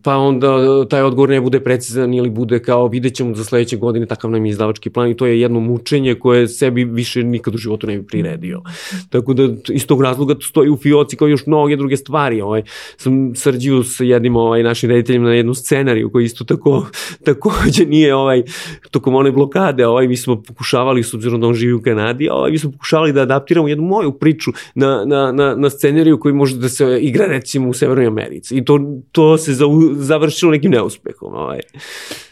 Pa 0.03 0.17
onda 0.17 0.85
taj 0.89 1.03
odgovor 1.03 1.29
ne 1.29 1.41
bude 1.41 1.61
precizan 1.61 2.15
ili 2.15 2.31
bude 2.31 2.63
kao 2.63 2.89
vidjet 2.89 3.15
ćemo 3.15 3.35
za 3.35 3.45
sledeće 3.45 3.77
godine 3.77 4.07
takav 4.07 4.31
nam 4.31 4.45
je 4.45 4.51
izdavački 4.51 4.91
plan 4.91 5.11
i 5.11 5.17
to 5.17 5.27
je 5.27 5.41
jedno 5.41 5.61
mučenje 5.61 6.15
koje 6.15 6.49
sebi 6.49 6.85
više 6.85 7.23
nikad 7.23 7.55
u 7.55 7.59
životu 7.59 7.87
ne 7.87 7.99
bi 7.99 8.07
priredio. 8.07 8.63
Tako 9.11 9.35
da 9.35 9.49
iz 9.69 9.87
tog 9.87 10.03
razloga 10.03 10.35
stoji 10.55 10.71
u 10.71 10.77
fioci 10.77 11.17
kao 11.17 11.29
još 11.29 11.47
mnoge 11.47 11.77
druge 11.77 11.97
stvari. 11.97 12.41
Ovaj, 12.41 12.63
sam 12.97 13.35
srđio 13.35 13.83
sa 13.85 14.05
jednim 14.05 14.37
ovaj, 14.37 14.63
našim 14.63 14.91
rediteljima 14.91 15.29
na 15.29 15.35
jednu 15.35 15.55
scenariju 15.55 16.11
koji 16.11 16.25
isto 16.25 16.45
tako, 16.45 16.87
takođe 17.27 17.87
nije 17.87 18.15
ovaj, 18.15 18.43
tokom 18.91 19.15
one 19.15 19.33
blokade, 19.33 19.87
ovaj, 19.87 20.09
mi 20.09 20.17
smo 20.17 20.43
pokušavali, 20.43 21.03
s 21.03 21.15
obzirom 21.15 21.41
da 21.41 21.47
on 21.47 21.55
živi 21.55 21.73
u 21.73 21.83
Kanadi, 21.83 22.29
ovaj, 22.29 22.51
mi 22.51 22.59
smo 22.59 22.71
pokušavali 22.71 23.13
da 23.13 23.23
adaptiramo 23.23 23.69
jednu 23.69 23.85
moju 23.85 24.13
priču 24.13 24.53
na, 24.75 25.05
na, 25.07 25.33
na, 25.33 25.55
na 25.55 25.71
scenariju 25.71 26.21
koji 26.21 26.35
može 26.35 26.57
da 26.57 26.69
se 26.69 26.99
igra 27.01 27.27
recimo 27.27 27.69
u 27.69 27.75
Severnoj 27.75 28.07
Americi. 28.07 28.57
I 28.57 28.65
to, 28.65 28.81
to 29.13 29.39
se 29.39 29.55
za, 29.55 29.65
završilo 29.97 30.53
nekim 30.53 30.71
neuspehom. 30.71 31.35
Ovaj. 31.35 31.61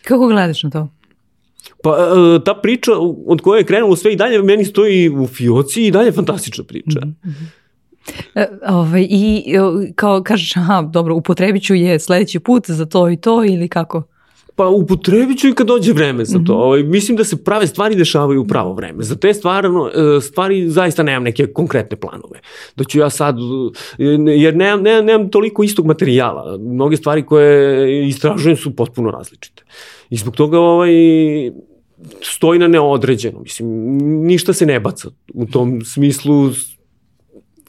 Kako 0.03 0.29
gledaš 0.29 0.63
na 0.63 0.71
to? 0.71 0.89
Pa 1.83 1.91
e, 1.91 2.45
ta 2.45 2.55
priča 2.55 2.93
od 3.27 3.41
koje 3.41 3.61
je 3.61 3.65
krenulo 3.65 3.97
sve 3.97 4.13
i 4.13 4.17
dalje 4.17 4.43
meni 4.43 4.65
stoji 4.65 5.09
u 5.09 5.27
fioci 5.27 5.87
i 5.87 5.91
dalje 5.91 6.13
fantastična 6.13 6.65
priča. 6.65 7.01
Mm 7.01 7.17
-hmm. 7.25 7.62
E, 8.35 8.47
ovaj, 8.69 9.07
I 9.11 9.45
kao 9.95 10.23
kažeš, 10.23 10.57
aha, 10.57 10.83
dobro, 10.83 11.15
upotrebit 11.15 11.63
ću 11.63 11.75
je 11.75 11.99
sledeći 11.99 12.41
put 12.41 12.71
za 12.71 12.87
to 12.87 13.11
i 13.11 13.17
to 13.17 13.45
ili 13.45 13.69
kako? 13.69 14.03
Pa 14.57 14.67
upotrebit 14.69 15.39
ću 15.39 15.49
i 15.49 15.53
kad 15.53 15.67
dođe 15.67 15.93
vreme 15.93 16.25
za 16.25 16.39
to. 16.47 16.55
Ovaj, 16.55 16.83
mislim 16.83 17.17
da 17.17 17.25
se 17.25 17.45
prave 17.45 17.67
stvari 17.67 17.95
dešavaju 17.95 18.41
u 18.41 18.47
pravo 18.47 18.75
vreme. 18.75 19.03
Za 19.03 19.17
te 19.17 19.35
stvarno, 19.35 19.89
e, 19.89 20.21
stvari 20.21 20.71
zaista 20.71 21.03
nemam 21.03 21.23
neke 21.23 21.47
konkretne 21.47 21.97
planove. 21.97 22.41
Da 22.77 22.85
ću 22.85 22.99
ja 22.99 23.11
sad, 23.11 23.37
e, 23.99 24.05
jer 24.37 24.57
nemam, 24.57 24.83
nemam, 24.83 25.05
nemam 25.05 25.31
toliko 25.31 25.63
istog 25.63 25.87
materijala. 25.87 26.59
Mnoge 26.59 26.97
stvari 26.97 27.27
koje 27.27 28.09
istražujem 28.09 28.57
su 28.57 28.77
potpuno 28.77 29.11
različite. 29.11 29.63
I 30.11 30.17
zbog 30.17 30.37
toga 30.37 30.59
ovaj, 30.59 30.93
stoji 32.21 32.59
na 32.59 32.69
neodređeno. 32.69 33.41
Mislim, 33.41 33.69
ništa 34.27 34.53
se 34.53 34.67
ne 34.67 34.81
baca 34.81 35.09
u 35.35 35.47
tom 35.47 35.85
smislu 35.85 36.51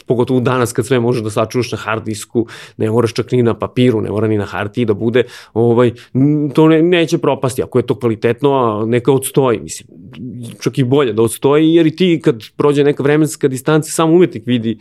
pogotovo 0.05 0.39
danas 0.39 0.73
kad 0.73 0.85
sve 0.85 0.99
možeš 0.99 1.23
da 1.23 1.29
sačuvaš 1.29 1.71
na 1.71 1.77
hard 1.77 2.05
disku, 2.05 2.47
ne 2.77 2.91
moraš 2.91 3.13
čak 3.13 3.31
ni 3.31 3.43
na 3.43 3.53
papiru, 3.53 4.01
ne 4.01 4.09
mora 4.09 4.27
ni 4.27 4.37
na 4.37 4.45
hartiji 4.45 4.85
da 4.85 4.93
bude, 4.93 5.23
ovaj, 5.53 5.91
to 6.53 6.67
ne, 6.67 6.81
neće 6.81 7.17
propasti, 7.17 7.63
ako 7.63 7.79
je 7.79 7.85
to 7.85 7.99
kvalitetno, 7.99 8.83
neka 8.87 9.11
odstoji, 9.11 9.59
mislim, 9.59 9.87
čak 10.61 10.77
i 10.77 10.83
bolje 10.83 11.13
da 11.13 11.21
odstoji, 11.21 11.73
jer 11.73 11.87
i 11.87 11.95
ti 11.95 12.21
kad 12.23 12.43
prođe 12.57 12.83
neka 12.83 13.03
vremenska 13.03 13.47
distanca, 13.47 13.91
sam 13.91 14.11
umetnik 14.11 14.43
vidi 14.45 14.77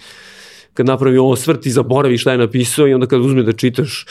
kad 0.75 0.87
napravi 0.87 1.19
osvrt 1.19 1.67
i 1.67 1.71
zaboravi 1.71 2.19
šta 2.19 2.33
je 2.33 2.39
napisao 2.39 2.89
i 2.89 2.95
onda 2.95 3.07
kad 3.07 3.21
uzme 3.21 3.43
da 3.43 3.53
čitaš 3.53 4.07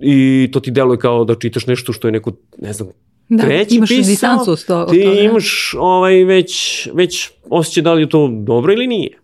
i 0.00 0.48
to 0.52 0.60
ti 0.60 0.70
deluje 0.70 0.98
kao 0.98 1.24
da 1.24 1.34
čitaš 1.34 1.66
nešto 1.66 1.92
što 1.92 2.08
je 2.08 2.12
neko, 2.12 2.32
ne 2.58 2.72
znam, 2.72 2.88
Da, 3.28 3.42
treći 3.42 3.76
imaš 3.76 3.88
pisao, 3.88 4.10
distancu 4.10 4.56
s 4.56 4.66
to, 4.66 4.86
ti 4.90 4.98
od 4.98 5.04
toga. 5.04 5.20
imaš 5.20 5.74
ovaj, 5.78 6.24
već, 6.24 6.88
već 6.94 7.30
osjećaj 7.50 7.82
da 7.82 7.92
li 7.92 8.02
je 8.02 8.08
to 8.08 8.28
dobro 8.28 8.72
ili 8.72 8.86
nije. 8.86 9.18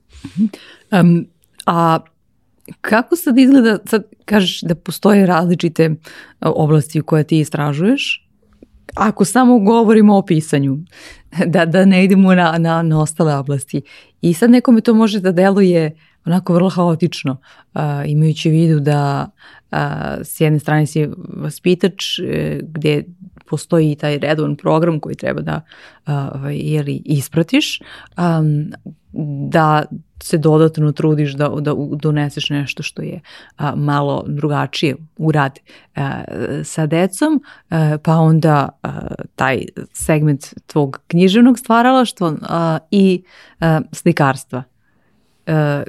Um, 0.93 1.26
a 1.66 1.99
kako 2.80 3.16
sad 3.16 3.38
izgleda, 3.38 3.78
sad 3.84 4.03
kažeš 4.24 4.61
da 4.61 4.74
postoje 4.74 5.26
različite 5.26 5.88
uh, 5.88 5.97
oblasti 6.41 7.01
u 7.01 7.05
koje 7.05 7.24
ti 7.24 7.38
istražuješ, 7.38 8.26
ako 8.95 9.24
samo 9.24 9.59
govorimo 9.59 10.16
o 10.16 10.22
pisanju, 10.22 10.78
da, 11.47 11.64
da 11.64 11.84
ne 11.84 12.05
idemo 12.05 12.34
na, 12.34 12.59
na, 12.59 12.82
na 12.82 13.01
ostale 13.01 13.34
oblasti. 13.34 13.82
I 14.20 14.34
sad 14.34 14.51
nekome 14.51 14.80
to 14.80 14.95
može 14.95 15.20
da 15.20 15.32
deluje 15.32 15.97
onako 16.24 16.55
vrlo 16.55 16.68
haotično, 16.68 17.36
uh, 17.74 17.80
imajući 18.07 18.49
u 18.49 18.53
vidu 18.53 18.80
da 18.80 19.30
uh, 19.72 19.78
s 20.22 20.41
jedne 20.41 20.59
strane 20.59 20.86
si 20.86 21.09
vaspitač 21.28 22.18
uh, 22.18 22.26
gde 22.62 23.05
postoji 23.51 23.97
taj 23.97 24.18
redovan 24.18 24.57
program 24.57 25.01
koji 25.01 25.14
treba 25.14 25.41
da 25.41 25.61
uh, 26.07 26.12
jeli, 26.51 27.03
ispratiš, 27.05 27.80
um, 28.18 28.72
da 29.51 29.84
se 30.23 30.39
dodatno 30.39 30.93
trudiš 30.93 31.33
da, 31.33 31.49
da 31.49 31.75
doneseš 32.03 32.51
nešto 32.51 32.83
što 32.83 33.03
je 33.03 33.21
a, 33.57 33.75
malo 33.75 34.25
drugačije 34.27 34.97
u 35.16 35.33
rad 35.33 35.59
a, 35.97 36.23
sa 36.64 36.87
decom, 36.87 37.43
a, 37.71 37.99
pa 38.03 38.16
onda 38.16 38.68
a, 38.83 38.91
taj 39.37 39.64
segment 39.93 40.47
tvog 40.66 41.01
književnog 41.07 41.59
stvaralaštva 41.59 42.35
a, 42.43 42.79
i 42.91 43.23
a, 43.61 43.81
slikarstva. 43.93 44.62
A, 45.47 45.83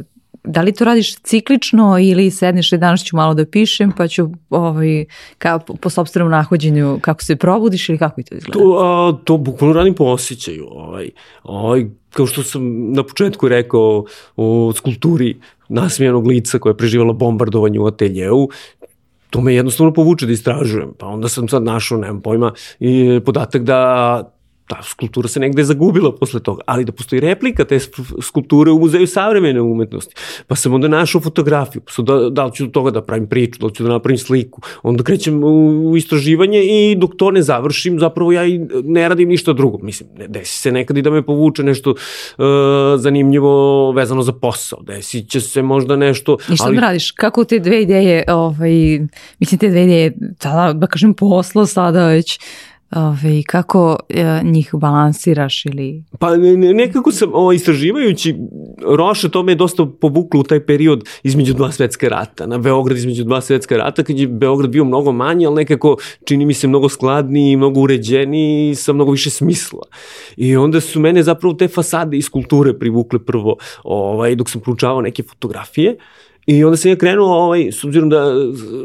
da 0.43 0.61
li 0.61 0.71
to 0.71 0.85
radiš 0.85 1.15
ciklično 1.15 1.99
ili 1.99 2.31
sedneš 2.31 2.71
i 2.71 2.77
danas 2.77 3.03
ću 3.03 3.15
malo 3.15 3.33
da 3.33 3.45
pišem 3.45 3.91
pa 3.97 4.07
ću 4.07 4.29
ovaj, 4.49 5.05
kao 5.37 5.59
po, 5.59 5.89
sobstvenom 5.89 6.31
nahođenju 6.31 6.99
kako 7.01 7.23
se 7.23 7.35
probudiš 7.35 7.89
ili 7.89 7.97
kako 7.97 8.21
je 8.21 8.25
to 8.25 8.35
izgleda? 8.35 8.59
To, 8.59 8.77
a, 8.79 9.25
to 9.25 9.37
bukvalno 9.37 9.73
radim 9.73 9.93
po 9.93 10.03
osjećaju. 10.03 10.67
Ovaj, 10.71 11.09
ovaj, 11.43 11.85
kao 12.09 12.25
što 12.25 12.43
sam 12.43 12.91
na 12.93 13.03
početku 13.03 13.47
rekao 13.47 14.05
o 14.35 14.73
skulpturi 14.75 15.39
nasmijenog 15.69 16.27
lica 16.27 16.59
koja 16.59 16.71
je 16.71 16.77
preživala 16.77 17.13
bombardovanje 17.13 17.79
u 17.79 17.85
ateljeu, 17.85 18.47
to 19.29 19.41
me 19.41 19.55
jednostavno 19.55 19.93
povuče 19.93 20.25
da 20.25 20.31
istražujem. 20.31 20.93
Pa 20.99 21.07
onda 21.07 21.29
sam 21.29 21.47
sad 21.47 21.63
našao, 21.63 21.97
nemam 21.97 22.21
pojma, 22.21 22.53
i 22.79 23.19
podatak 23.25 23.63
da 23.63 24.40
ta 24.67 24.83
skulptura 24.83 25.27
se 25.27 25.39
negde 25.39 25.63
zagubila 25.63 26.15
posle 26.15 26.39
toga, 26.39 26.61
ali 26.65 26.85
da 26.85 26.91
postoji 26.91 27.19
replika 27.19 27.65
te 27.65 27.79
skulpture 28.21 28.71
u 28.71 28.79
muzeju 28.79 29.07
savremene 29.07 29.61
umetnosti. 29.61 30.15
Pa 30.47 30.55
sam 30.55 30.73
onda 30.73 30.87
našao 30.87 31.21
fotografiju, 31.21 31.81
pa 31.81 32.03
da, 32.03 32.29
da 32.29 32.45
li 32.45 32.51
ću 32.55 32.65
do 32.65 32.71
toga 32.71 32.91
da 32.91 33.01
pravim 33.01 33.27
priču, 33.27 33.59
da 33.59 33.65
li 33.65 33.75
ću 33.75 33.83
da 33.83 33.89
napravim 33.89 34.17
sliku. 34.17 34.61
Onda 34.83 35.03
krećem 35.03 35.43
u, 35.43 35.97
istraživanje 35.97 36.63
i 36.63 36.95
dok 36.95 37.15
to 37.17 37.31
ne 37.31 37.41
završim, 37.41 37.99
zapravo 37.99 38.31
ja 38.31 38.45
i 38.45 38.59
ne 38.83 39.09
radim 39.09 39.29
ništa 39.29 39.53
drugo. 39.53 39.77
Mislim, 39.81 40.09
desi 40.27 40.57
se 40.57 40.71
nekad 40.71 40.97
i 40.97 41.01
da 41.01 41.09
me 41.09 41.25
povuče 41.25 41.63
nešto 41.63 41.91
uh, 41.91 42.45
zanimljivo 42.97 43.91
vezano 43.91 44.21
za 44.21 44.33
posao. 44.33 44.81
Desi 44.81 45.25
će 45.27 45.41
se 45.41 45.61
možda 45.61 45.95
nešto... 45.95 46.37
I 46.49 46.55
šta 46.55 46.65
ali... 46.65 46.75
da 46.75 46.81
radiš? 46.81 47.11
Kako 47.11 47.43
te 47.43 47.59
dve 47.59 47.81
ideje, 47.81 48.23
ovaj, 48.27 48.99
mislim 49.39 49.59
te 49.59 49.69
dve 49.69 49.83
ideje, 49.83 50.13
tada, 50.37 50.73
da 50.73 50.87
kažem, 50.87 51.13
poslo 51.13 51.65
sada 51.65 52.07
već 52.07 52.39
Ove, 52.95 53.43
kako 53.47 53.97
e, 54.09 54.41
njih 54.43 54.69
balansiraš 54.73 55.65
ili... 55.65 56.03
Pa 56.19 56.37
nekako 56.75 57.11
sam 57.11 57.29
o, 57.33 57.51
istraživajući 57.53 58.35
Roša, 58.97 59.29
to 59.29 59.43
me 59.43 59.51
je 59.51 59.55
dosta 59.55 59.85
povuklo 60.01 60.39
u 60.39 60.43
taj 60.43 60.65
period 60.65 61.03
između 61.23 61.53
dva 61.53 61.71
svetske 61.71 62.09
rata, 62.09 62.45
na 62.45 62.57
Beograd 62.57 62.97
između 62.97 63.23
dva 63.23 63.41
svetska 63.41 63.77
rata, 63.77 64.03
kad 64.03 64.19
je 64.19 64.27
Beograd 64.27 64.71
bio 64.71 64.85
mnogo 64.85 65.11
manji, 65.11 65.45
ali 65.45 65.55
nekako 65.55 65.97
čini 66.25 66.45
mi 66.45 66.53
se 66.53 66.67
mnogo 66.67 66.89
skladniji, 66.89 67.55
mnogo 67.55 67.81
uređeniji, 67.81 68.75
sa 68.75 68.93
mnogo 68.93 69.11
više 69.11 69.29
smisla. 69.29 69.83
I 70.37 70.55
onda 70.55 70.81
su 70.81 70.99
mene 70.99 71.23
zapravo 71.23 71.53
te 71.53 71.67
fasade 71.67 72.17
iz 72.17 72.29
kulture 72.29 72.79
privukle 72.79 73.19
prvo, 73.25 73.55
ovaj, 73.83 74.35
dok 74.35 74.49
sam 74.49 74.61
proučavao 74.61 75.01
neke 75.01 75.23
fotografije, 75.23 75.97
I 76.51 76.63
onda 76.63 76.77
sam 76.77 76.91
ja 76.91 76.95
krenuo, 76.95 77.27
ovaj, 77.27 77.71
s 77.71 77.83
obzirom 77.83 78.09
da 78.09 78.33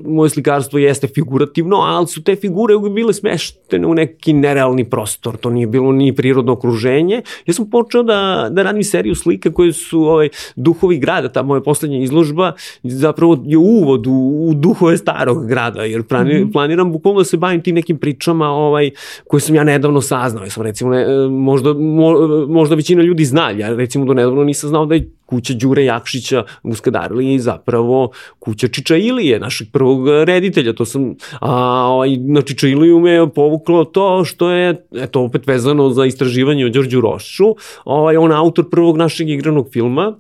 moje 0.04 0.30
slikarstvo 0.30 0.78
jeste 0.78 1.08
figurativno, 1.08 1.76
ali 1.76 2.06
su 2.06 2.22
te 2.22 2.36
figure 2.36 2.74
bile 2.94 3.12
smeštene 3.12 3.86
u 3.86 3.94
neki 3.94 4.32
nerealni 4.32 4.90
prostor, 4.90 5.36
to 5.36 5.50
nije 5.50 5.66
bilo 5.66 5.92
ni 5.92 6.14
prirodno 6.14 6.52
okruženje. 6.52 7.22
Ja 7.46 7.54
sam 7.54 7.70
počeo 7.70 8.02
da, 8.02 8.48
da 8.50 8.62
radim 8.62 8.82
seriju 8.82 9.14
slika 9.14 9.52
koje 9.52 9.72
su 9.72 10.00
ovaj, 10.00 10.28
duhovi 10.56 10.98
grada, 10.98 11.28
ta 11.28 11.42
moja 11.42 11.60
poslednja 11.60 11.98
izložba 11.98 12.52
zapravo 12.82 13.42
je 13.44 13.58
uvod 13.58 14.06
u, 14.06 14.46
u 14.48 14.54
duhove 14.54 14.96
starog 14.96 15.46
grada, 15.46 15.82
jer 15.82 16.02
plani, 16.02 16.34
mm 16.34 16.46
-hmm. 16.46 16.52
planiram 16.52 16.92
bukvalno 16.92 17.20
da 17.20 17.24
se 17.24 17.36
bavim 17.36 17.62
tim 17.62 17.74
nekim 17.74 17.98
pričama 17.98 18.48
ovaj, 18.48 18.90
koje 19.26 19.40
sam 19.40 19.54
ja 19.54 19.64
nedavno 19.64 20.00
saznao. 20.00 20.44
Ja 20.44 20.50
sam 20.50 20.62
recimo, 20.62 20.90
ne, 20.90 21.28
možda, 21.28 21.74
mo, 21.74 22.12
možda 22.48 22.74
većina 22.74 23.02
ljudi 23.02 23.24
zna, 23.24 23.50
ja 23.50 23.74
recimo 23.74 24.04
do 24.04 24.14
nedavno 24.14 24.44
nisam 24.44 24.68
znao 24.68 24.86
da 24.86 24.94
je 24.94 25.15
kuća 25.26 25.54
Đure 25.54 25.84
Jakšića 25.84 26.44
u 26.62 26.74
Skadarili 26.74 27.38
zapravo 27.38 28.10
kuća 28.38 28.68
Čiča 28.68 28.96
Ilije, 28.96 29.40
našeg 29.40 29.68
prvog 29.72 30.08
reditelja. 30.08 30.72
To 30.72 30.84
sam, 30.84 31.14
a 31.40 31.52
ovaj, 31.86 32.16
na 32.16 32.42
Čiča 32.42 32.68
Iliju 32.68 33.00
me 33.00 33.32
povuklo 33.34 33.84
to 33.84 34.24
što 34.24 34.50
je, 34.50 34.86
eto, 34.92 35.22
opet 35.22 35.46
vezano 35.46 35.90
za 35.90 36.06
istraživanje 36.06 36.66
o 36.66 36.68
Đorđu 36.68 37.00
Rošu, 37.00 37.54
ovaj, 37.84 38.16
on 38.16 38.32
autor 38.32 38.70
prvog 38.70 38.96
našeg 38.96 39.30
igranog 39.30 39.68
filma, 39.72 40.16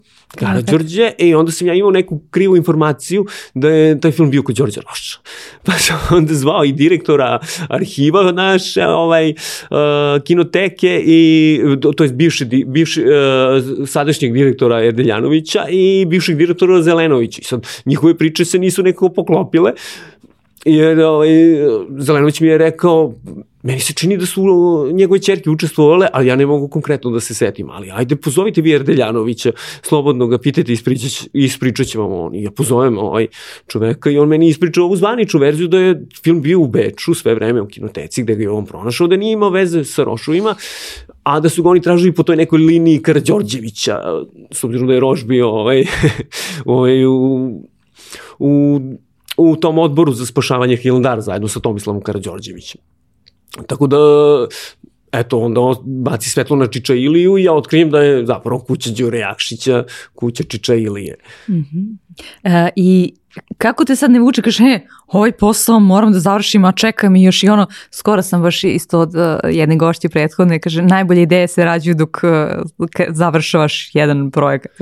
Đorđe, 0.62 1.12
i 1.18 1.34
onda 1.34 1.52
sam 1.52 1.66
ja 1.66 1.74
imao 1.74 1.90
neku 1.90 2.20
krivu 2.30 2.56
informaciju 2.56 3.26
da 3.54 3.70
je 3.70 4.00
taj 4.00 4.12
film 4.12 4.30
bio 4.30 4.42
kod 4.42 4.56
Đorđa 4.56 4.80
Roša. 4.88 5.18
Pa 5.66 5.72
sam 5.72 5.98
onda 6.10 6.34
zvao 6.34 6.64
i 6.64 6.72
direktora 6.72 7.38
arhiva 7.68 8.32
naše, 8.32 8.86
ovaj, 8.86 9.30
uh, 9.30 10.22
kinoteke 10.24 11.02
i, 11.06 11.60
to 11.96 12.04
je 12.04 12.10
bivši, 12.10 12.44
bivši 12.66 13.02
uh, 13.02 13.88
sadašnjeg 13.88 14.32
direktora 14.32 14.84
Erdeljanovića 14.84 15.66
i 15.70 16.04
bivšeg 16.08 16.36
direktora 16.36 16.82
Zelenovića. 16.82 17.38
I 17.42 17.44
sad, 17.44 17.66
njihove 17.84 18.18
priče 18.18 18.44
se 18.44 18.58
nisu 18.58 18.82
nekako 18.82 19.08
poklopile, 19.08 19.72
jer 20.66 21.00
ovaj, 21.00 21.28
Zelenović 21.98 22.40
mi 22.40 22.48
je 22.48 22.58
rekao, 22.58 23.14
meni 23.62 23.80
se 23.80 23.92
čini 23.92 24.16
da 24.16 24.26
su 24.26 24.42
njegove 24.92 25.20
čerke 25.22 25.50
učestvovale, 25.50 26.08
ali 26.12 26.26
ja 26.26 26.36
ne 26.36 26.46
mogu 26.46 26.68
konkretno 26.68 27.10
da 27.10 27.20
se 27.20 27.34
setim, 27.34 27.70
ali 27.70 27.90
ajde 27.90 28.16
pozovite 28.16 28.60
vi 28.60 28.74
Erdeljanovića, 28.74 29.52
slobodno 29.82 30.26
ga 30.26 30.38
pitajte, 30.38 30.72
ispričać, 30.72 31.28
ispričat 31.32 31.86
će 31.86 31.98
vam 31.98 32.12
on. 32.12 32.34
I 32.34 32.42
ja 32.42 32.50
pozovem 32.50 32.98
ovaj 32.98 33.26
čoveka 33.66 34.10
i 34.10 34.18
on 34.18 34.28
meni 34.28 34.48
ispričao 34.48 34.84
ovu 34.84 34.96
zvaničnu 34.96 35.40
verziju 35.40 35.68
da 35.68 35.78
je 35.78 36.06
film 36.22 36.42
bio 36.42 36.60
u 36.60 36.68
Beču 36.68 37.14
sve 37.14 37.34
vreme 37.34 37.62
u 37.62 37.66
kinoteci 37.66 38.22
gde 38.22 38.34
ga 38.34 38.42
je 38.42 38.50
on 38.50 38.66
pronašao, 38.66 39.06
da 39.06 39.16
nije 39.16 39.32
imao 39.32 39.50
veze 39.50 39.84
sa 39.84 40.04
Rošovima, 40.04 40.54
a 41.22 41.40
da 41.40 41.48
su 41.48 41.62
ga 41.62 41.70
oni 41.70 41.82
tražili 41.82 42.14
po 42.14 42.22
toj 42.22 42.36
nekoj 42.36 42.58
liniji 42.58 43.02
Karadžorđevića, 43.02 44.00
s 44.50 44.64
obzirom 44.64 44.86
da 44.86 44.94
je 44.94 45.00
Roš 45.00 45.24
bio 45.24 45.48
ovaj, 45.48 45.84
ovaj, 46.64 47.06
u, 47.06 47.50
u 48.38 48.80
u 49.36 49.56
tom 49.56 49.78
odboru 49.78 50.12
za 50.12 50.26
spašavanje 50.26 50.76
Hilandara 50.76 51.20
zajedno 51.20 51.48
sa 51.48 51.60
Tomislavom 51.60 52.02
Karadžorđevićem. 52.02 52.80
Tako 53.66 53.86
da, 53.86 53.96
eto, 55.12 55.38
onda 55.38 55.60
on 55.60 55.76
baci 55.84 56.30
svetlo 56.30 56.56
na 56.56 56.66
Čiča 56.66 56.94
Iliju 56.94 57.38
i 57.38 57.44
ja 57.44 57.52
otkrijem 57.52 57.90
da 57.90 58.00
je 58.00 58.26
zapravo 58.26 58.60
kuća 58.60 58.90
Đure 58.90 59.18
Jakšića, 59.18 59.84
kuća 60.14 60.44
Čiča 60.44 60.74
Ilije. 60.74 61.16
Mm 61.48 61.52
-hmm. 61.52 61.96
e, 62.44 62.70
I 62.76 63.14
kako 63.58 63.84
te 63.84 63.96
sad 63.96 64.10
ne 64.10 64.20
vuče, 64.20 64.42
kaže, 64.42 64.64
e, 64.64 64.86
ovaj 65.06 65.32
posao 65.32 65.80
moram 65.80 66.12
da 66.12 66.18
završim, 66.20 66.64
a 66.64 66.72
čekam 66.72 67.16
i 67.16 67.24
još 67.24 67.42
i 67.42 67.48
ono, 67.48 67.66
skoro 67.90 68.22
sam 68.22 68.42
baš 68.42 68.64
isto 68.64 69.00
od 69.00 69.14
uh, 69.14 69.54
jedne 69.54 69.76
gošće 69.76 70.08
prethodne, 70.08 70.58
kaže, 70.58 70.82
najbolje 70.82 71.22
ideje 71.22 71.48
se 71.48 71.64
rađuju 71.64 71.94
dok 71.94 72.20
uh, 72.22 72.88
završavaš 73.08 73.90
jedan 73.94 74.30
projekat. 74.30 74.72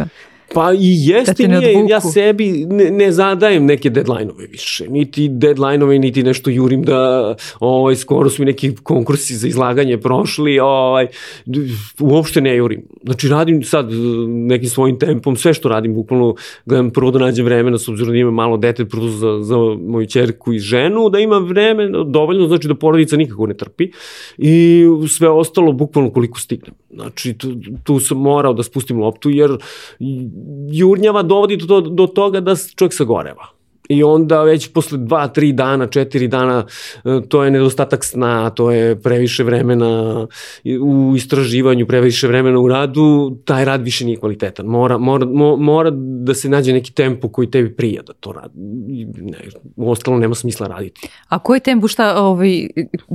Pa 0.55 0.73
i 0.73 0.79
jeste 0.81 1.47
Da 1.49 1.61
nije, 1.61 1.87
ja 1.89 2.01
sebi 2.01 2.67
ne, 2.71 2.91
ne 2.91 3.13
zadajem 3.13 3.67
neke 3.67 3.91
deadline-ove 3.91 4.47
više, 4.47 4.89
niti 4.89 5.29
deadline-ove, 5.29 5.99
niti 5.99 6.23
nešto 6.23 6.51
jurim 6.51 6.83
da, 6.83 7.35
ovaj, 7.61 7.97
skoro 7.97 8.31
su 8.31 8.43
mi 8.43 8.47
neki 8.47 8.75
konkursi 8.83 9.37
za 9.37 9.49
izlaganje 9.49 9.99
prošli, 9.99 10.59
ovaj, 10.59 11.07
uopšte 12.01 12.41
ne 12.41 12.57
jurim. 12.57 12.83
Znači 13.03 13.29
radim 13.29 13.63
sad 13.63 13.93
eh, 13.93 13.97
nekim 14.29 14.69
svojim 14.69 14.99
tempom, 14.99 15.37
sve 15.37 15.55
što 15.55 15.69
radim, 15.69 15.95
bukvalno 15.95 16.35
gledam 16.67 16.91
prvo 16.91 17.11
da 17.11 17.19
nađem 17.19 17.45
vremena, 17.45 17.79
s 17.79 17.89
obzirom 17.89 18.13
da 18.13 18.19
imam 18.19 18.35
malo 18.35 18.57
dete, 18.57 18.85
prvo 18.85 19.09
za, 19.09 19.39
za 19.43 19.57
moju 19.81 20.07
čerku 20.07 20.53
i 20.53 20.59
ženu, 20.59 21.09
da 21.09 21.19
imam 21.19 21.45
vreme 21.45 21.89
dovoljno, 22.07 22.47
znači 22.47 22.69
da 22.69 22.75
porodica 22.75 23.17
nikako 23.17 23.47
ne 23.47 23.55
trpi 23.55 23.91
i 24.39 24.85
sve 25.09 25.29
ostalo 25.29 25.73
bukvalno 25.73 26.11
koliko 26.11 26.39
stignem. 26.39 26.75
Znači 26.95 27.35
tu, 27.35 27.55
tu 27.85 28.01
sam 28.01 28.19
morao 28.19 28.53
da 28.53 28.63
spustim 28.63 29.01
loptu 29.01 29.31
jer 29.31 29.51
jurnjava 30.71 31.23
dovodi 31.23 31.57
do, 31.57 31.81
do 31.81 32.07
toga 32.07 32.41
da 32.41 32.55
čovjek 32.77 32.95
sagoreva. 32.95 33.55
I 33.89 34.03
onda 34.03 34.43
već 34.43 34.73
posle 34.73 34.99
dva, 34.99 35.29
tri 35.29 35.53
dana, 35.53 35.87
četiri 35.87 36.29
dana, 36.29 36.67
e, 37.05 37.21
to 37.29 37.45
je 37.45 37.51
nedostatak 37.51 38.05
sna, 38.05 38.51
to 38.51 38.71
je 38.71 39.03
previše 39.03 39.45
vremena 39.45 40.27
u 40.81 41.13
istraživanju, 41.17 41.87
previše 41.87 42.29
vremena 42.29 42.59
u 42.59 42.69
radu, 42.69 43.37
taj 43.45 43.65
rad 43.65 43.83
više 43.83 44.05
nije 44.05 44.17
kvalitetan. 44.17 44.67
Mora, 44.67 44.99
mora, 44.99 45.27
mo, 45.27 45.57
mora 45.57 45.91
da 45.97 46.35
se 46.35 46.49
nađe 46.49 46.73
neki 46.73 46.93
tempo 46.93 47.29
koji 47.29 47.51
tebi 47.51 47.77
prija 47.77 48.03
da 48.03 48.13
to 48.13 48.33
radi. 48.33 48.55
Ne, 49.17 49.39
u 49.77 49.91
ostalo 49.91 50.19
nema 50.19 50.35
smisla 50.35 50.67
raditi. 50.67 51.09
A 51.29 51.39
koji 51.39 51.61
tempo 51.61 51.89
šta 51.89 52.23
ovaj, 52.23 52.69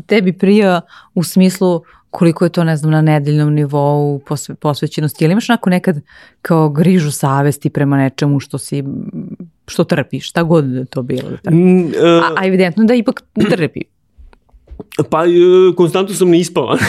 tebi 0.05 0.33
prija 0.33 0.81
u 1.13 1.23
smislu 1.23 1.81
koliko 2.11 2.45
je 2.45 2.49
to, 2.49 2.63
ne 2.63 2.77
znam, 2.77 2.91
na 2.91 3.01
nedeljnom 3.01 3.53
nivou 3.53 4.19
posve, 4.19 4.55
posvećenosti? 4.55 5.25
Ili 5.25 5.31
imaš 5.31 5.49
onako 5.49 5.69
nekad 5.69 5.99
kao 6.41 6.69
grižu 6.69 7.11
savesti 7.11 7.69
prema 7.69 7.97
nečemu 7.97 8.39
što 8.39 8.57
si, 8.57 8.83
što 9.67 9.83
trpiš, 9.83 10.29
šta 10.29 10.43
god 10.43 10.65
da 10.65 10.85
to 10.85 11.01
bilo? 11.01 11.29
Da? 11.43 11.51
Mm, 11.51 11.87
e, 11.87 12.19
A, 12.23 12.33
a 12.37 12.47
evidentno 12.47 12.83
da 12.83 12.93
ipak 12.93 13.23
trpi. 13.49 13.81
Pa, 15.09 15.25
e, 15.25 15.75
konstantno 15.75 16.15
sam 16.15 16.29
neispavan. 16.29 16.77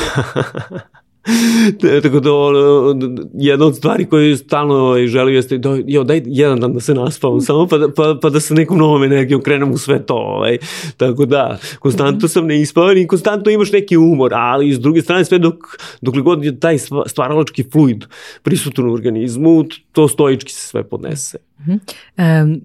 Tako 2.02 2.20
da, 2.20 2.32
ono, 2.32 2.94
jedna 3.34 3.66
od 3.66 3.76
stvari 3.76 4.06
koje 4.06 4.36
stalno 4.36 4.74
ovaj, 4.74 5.06
želim 5.06 5.34
jeste, 5.34 5.58
da, 5.58 5.78
jo, 5.86 6.04
daj 6.04 6.22
jedan 6.26 6.60
dan 6.60 6.72
da 6.72 6.80
se 6.80 6.94
naspavam, 6.94 7.40
samo 7.50 7.66
pa 7.66 7.78
da, 7.78 7.88
pa, 7.92 8.18
pa 8.22 8.30
da 8.30 8.40
sa 8.40 8.54
nekom 8.54 8.78
novom 8.78 9.02
energijom 9.02 9.42
krenem 9.42 9.70
u 9.70 9.78
sve 9.78 10.06
to. 10.06 10.14
Ovaj. 10.14 10.58
Tako 10.96 11.26
da, 11.26 11.58
konstantno 11.78 12.28
sam 12.28 12.46
neispavan 12.46 12.98
i 12.98 13.06
konstantno 13.06 13.50
imaš 13.52 13.72
neki 13.72 13.96
umor, 13.96 14.34
ali 14.34 14.72
s 14.72 14.80
druge 14.80 15.02
strane 15.02 15.24
sve 15.24 15.38
dok, 15.38 15.54
dokle 16.00 16.22
god 16.22 16.44
je 16.44 16.60
taj 16.60 16.78
stva- 16.78 17.08
stvaralački 17.08 17.64
fluid 17.72 18.04
prisutan 18.42 18.88
u 18.88 18.92
organizmu, 18.92 19.64
to 19.92 20.08
stoički 20.08 20.52
se 20.52 20.66
sve 20.66 20.82
podnese. 20.82 21.38
Um, 21.66 22.60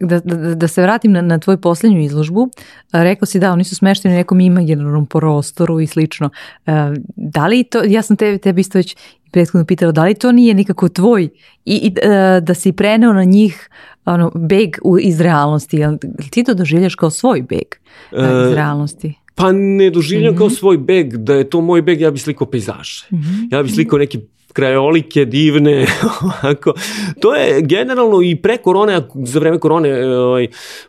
da, 0.00 0.20
da, 0.20 0.54
da 0.54 0.68
se 0.68 0.82
vratim 0.82 1.12
na, 1.12 1.22
na 1.22 1.38
tvoju 1.38 1.58
poslednju 1.58 2.00
izložbu, 2.00 2.50
a, 2.92 3.02
rekao 3.02 3.26
si 3.26 3.40
da 3.40 3.52
oni 3.52 3.64
su 3.64 3.76
smešteni 3.76 4.14
u 4.14 4.18
nekom 4.18 4.40
imaginarnom 4.40 5.06
prostoru 5.06 5.80
i 5.80 5.86
slično. 5.86 6.30
E, 6.66 6.72
da 7.16 7.46
li 7.46 7.64
to, 7.64 7.82
ja 7.86 8.02
sam 8.02 8.16
tebe, 8.16 8.38
tebe 8.38 8.60
isto 8.60 8.78
već 8.78 8.96
prethodno 9.30 9.64
pitala, 9.66 9.92
da 9.92 10.04
li 10.04 10.14
to 10.14 10.32
nije 10.32 10.54
nikako 10.54 10.88
tvoj 10.88 11.24
i, 11.24 11.30
i 11.64 11.92
e, 12.02 12.40
da 12.40 12.54
si 12.54 12.72
preneo 12.72 13.12
na 13.12 13.24
njih 13.24 13.68
ono, 14.04 14.32
beg 14.34 14.70
u, 14.82 14.98
iz 14.98 15.20
realnosti, 15.20 15.76
jel, 15.76 15.96
ti 16.30 16.44
to 16.44 16.54
doživljaš 16.54 16.94
kao 16.94 17.10
svoj 17.10 17.42
beg 17.42 17.66
e, 18.12 18.16
iz 18.46 18.52
E, 18.52 18.54
realnosti? 18.54 19.14
Pa 19.34 19.52
ne 19.52 19.90
doživljam 19.90 20.36
kao 20.36 20.46
Mhm. 20.46 20.54
svoj 20.54 20.78
beg, 20.78 21.16
da 21.16 21.34
je 21.34 21.50
to 21.50 21.60
moj 21.60 21.82
beg, 21.82 22.00
ja 22.00 22.10
bih 22.10 22.22
slikao 22.22 22.46
pejzaže. 22.46 23.06
Mhm. 23.12 23.32
Ja 23.50 23.62
bih 23.62 23.72
slikao 23.74 23.98
neke 23.98 24.18
krajolike 24.52 25.24
divne, 25.24 25.86
ovako. 26.22 26.72
To 27.20 27.34
je 27.34 27.62
generalno 27.62 28.22
i 28.22 28.36
pre 28.36 28.56
korone, 28.56 29.02
za 29.14 29.40
vreme 29.40 29.58
korone 29.58 30.06
ovaj, 30.16 30.48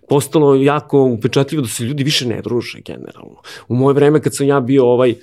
postalo 0.09 0.55
jako 0.55 1.03
upečatljivo 1.03 1.61
da 1.61 1.67
se 1.67 1.83
ljudi 1.83 2.03
više 2.03 2.27
ne 2.27 2.41
druže 2.41 2.79
generalno. 2.85 3.41
U 3.67 3.75
moje 3.75 3.93
vreme 3.93 4.21
kad 4.21 4.35
sam 4.35 4.47
ja 4.47 4.59
bio 4.59 4.85
ovaj, 4.85 5.15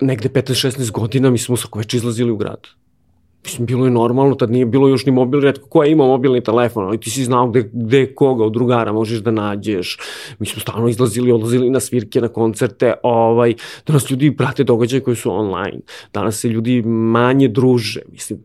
negde 0.00 0.28
15-16 0.28 0.90
godina, 0.90 1.30
mi 1.30 1.38
smo 1.38 1.56
svako 1.56 1.78
već 1.78 1.94
izlazili 1.94 2.30
u 2.30 2.36
grad. 2.36 2.66
Mislim, 3.44 3.66
bilo 3.66 3.84
je 3.84 3.90
normalno, 3.90 4.34
tad 4.34 4.50
nije 4.50 4.66
bilo 4.66 4.88
još 4.88 5.06
ni 5.06 5.12
mobil, 5.12 5.40
redko 5.40 5.68
ko 5.68 5.82
je 5.82 5.92
imao 5.92 6.06
mobilni 6.06 6.40
telefon, 6.40 6.84
ali 6.84 7.00
ti 7.00 7.10
si 7.10 7.24
znao 7.24 7.48
gde, 7.48 7.70
gde 7.72 8.14
koga 8.14 8.44
od 8.44 8.52
drugara 8.52 8.92
možeš 8.92 9.18
da 9.18 9.30
nađeš. 9.30 9.98
Mi 10.38 10.46
smo 10.46 10.60
stalno 10.60 10.88
izlazili, 10.88 11.32
odlazili 11.32 11.70
na 11.70 11.80
svirke, 11.80 12.20
na 12.20 12.28
koncerte, 12.28 12.94
ovaj, 13.02 13.54
danas 13.86 14.10
ljudi 14.10 14.36
prate 14.36 14.64
događaje 14.64 15.00
koji 15.00 15.16
su 15.16 15.32
online. 15.32 15.80
Danas 16.14 16.40
se 16.40 16.48
ljudi 16.48 16.82
manje 16.82 17.48
druže, 17.48 18.00
mislim, 18.12 18.42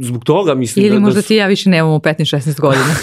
zbog 0.00 0.24
toga 0.24 0.54
mislim 0.54 0.86
Ili 0.86 0.94
da, 0.94 1.00
možda 1.00 1.20
da 1.20 1.26
ti 1.26 1.34
ja 1.34 1.46
više 1.46 1.70
nemamo 1.70 1.98
15-16 1.98 2.60
godina. 2.60 2.94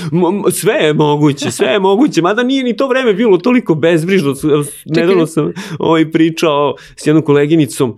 Sve 0.60 0.74
je 0.74 0.94
moguće, 0.94 1.50
sve 1.50 1.66
je 1.66 1.78
moguće, 1.78 2.22
mada 2.22 2.42
nije 2.42 2.64
ni 2.64 2.76
to 2.76 2.88
vreme 2.88 3.14
bilo 3.14 3.38
toliko 3.38 3.74
bezbrižno. 3.74 4.34
Nedavno 4.84 5.26
sam 5.26 5.52
ovaj, 5.78 6.10
pričao 6.10 6.74
s 6.96 7.06
jednom 7.06 7.24
koleginicom 7.24 7.96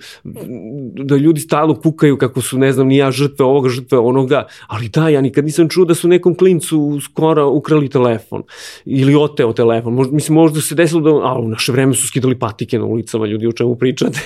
da 0.94 1.16
ljudi 1.16 1.40
stalno 1.40 1.74
kukaju 1.74 2.18
kako 2.18 2.40
su, 2.40 2.58
ne 2.58 2.72
znam, 2.72 2.86
ni 2.86 2.96
ja 2.96 3.11
žrtve 3.11 3.44
ovoga, 3.44 3.68
žrtve 3.68 3.98
onoga, 3.98 4.46
ali 4.66 4.88
da, 4.88 5.08
ja 5.08 5.20
nikad 5.20 5.44
nisam 5.44 5.68
čuo 5.68 5.84
da 5.84 5.94
su 5.94 6.08
nekom 6.08 6.34
klincu 6.34 6.98
skoro 7.02 7.50
ukrali 7.50 7.88
telefon 7.88 8.42
ili 8.84 9.14
oteo 9.14 9.52
telefon. 9.52 9.94
Možda, 9.94 10.14
mislim, 10.14 10.34
možda 10.34 10.61
se 10.61 10.74
desilo 10.74 11.00
da, 11.00 11.11
a 11.11 11.38
u 11.38 11.48
naše 11.48 11.72
vreme 11.72 11.94
su 11.94 12.06
skidali 12.06 12.38
patike 12.38 12.78
na 12.78 12.84
ulicama, 12.84 13.26
ljudi 13.26 13.46
o 13.46 13.52
čemu 13.52 13.76
pričate. 13.76 14.20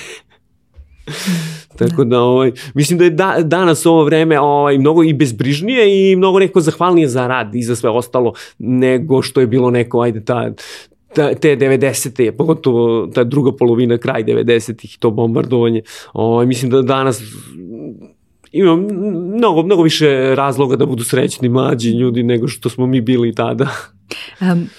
Tako 1.77 2.03
da, 2.03 2.19
ovaj, 2.21 2.51
mislim 2.73 2.99
da 2.99 3.05
je 3.05 3.09
da, 3.09 3.37
danas 3.43 3.85
ovo 3.85 4.03
vreme 4.03 4.39
ovaj, 4.39 4.77
mnogo 4.77 5.03
i 5.03 5.13
bezbrižnije 5.13 6.11
i 6.11 6.15
mnogo 6.15 6.39
neko 6.39 6.61
zahvalnije 6.61 7.07
za 7.07 7.27
rad 7.27 7.55
i 7.55 7.63
za 7.63 7.75
sve 7.75 7.89
ostalo 7.89 8.33
nego 8.59 9.21
što 9.21 9.41
je 9.41 9.47
bilo 9.47 9.71
neko, 9.71 10.01
ajde, 10.01 10.25
ta, 10.25 10.51
ta, 11.13 11.33
te 11.33 11.57
90. 11.57 12.31
pogotovo 12.31 13.07
ta 13.07 13.23
druga 13.23 13.51
polovina, 13.51 13.97
kraj 13.97 14.23
90-ih, 14.23 14.97
to 14.99 15.11
bombardovanje. 15.11 15.81
Ovaj, 16.13 16.45
mislim 16.45 16.71
da 16.71 16.81
danas 16.81 17.21
ima 18.51 18.75
mnogo, 19.35 19.63
mnogo 19.63 19.83
više 19.83 20.35
razloga 20.35 20.75
da 20.75 20.85
budu 20.85 21.03
srećni 21.03 21.49
mlađi 21.49 21.89
ljudi 21.89 22.23
nego 22.23 22.47
što 22.47 22.69
smo 22.69 22.87
mi 22.87 23.01
bili 23.01 23.35
tada. 23.35 23.67
Um, 24.41 24.69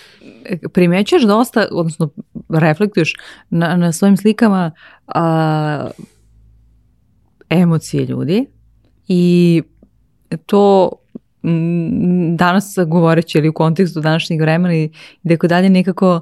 primećuješ 0.73 1.23
dosta, 1.23 1.69
odnosno 1.73 2.11
reflektuješ 2.49 3.15
na, 3.51 3.77
na 3.77 3.93
svojim 3.93 4.17
slikama 4.17 4.71
a, 5.07 5.91
emocije 7.51 8.07
ljudi 8.07 8.47
i 9.09 9.63
to 10.47 10.91
danas 12.37 12.75
govoreći 12.87 13.39
ili 13.39 13.49
u 13.49 13.53
kontekstu 13.53 14.01
današnjeg 14.01 14.41
vremena 14.41 14.75
i 14.75 14.91
tako 15.29 15.47
dalje 15.47 15.69
nekako 15.69 16.21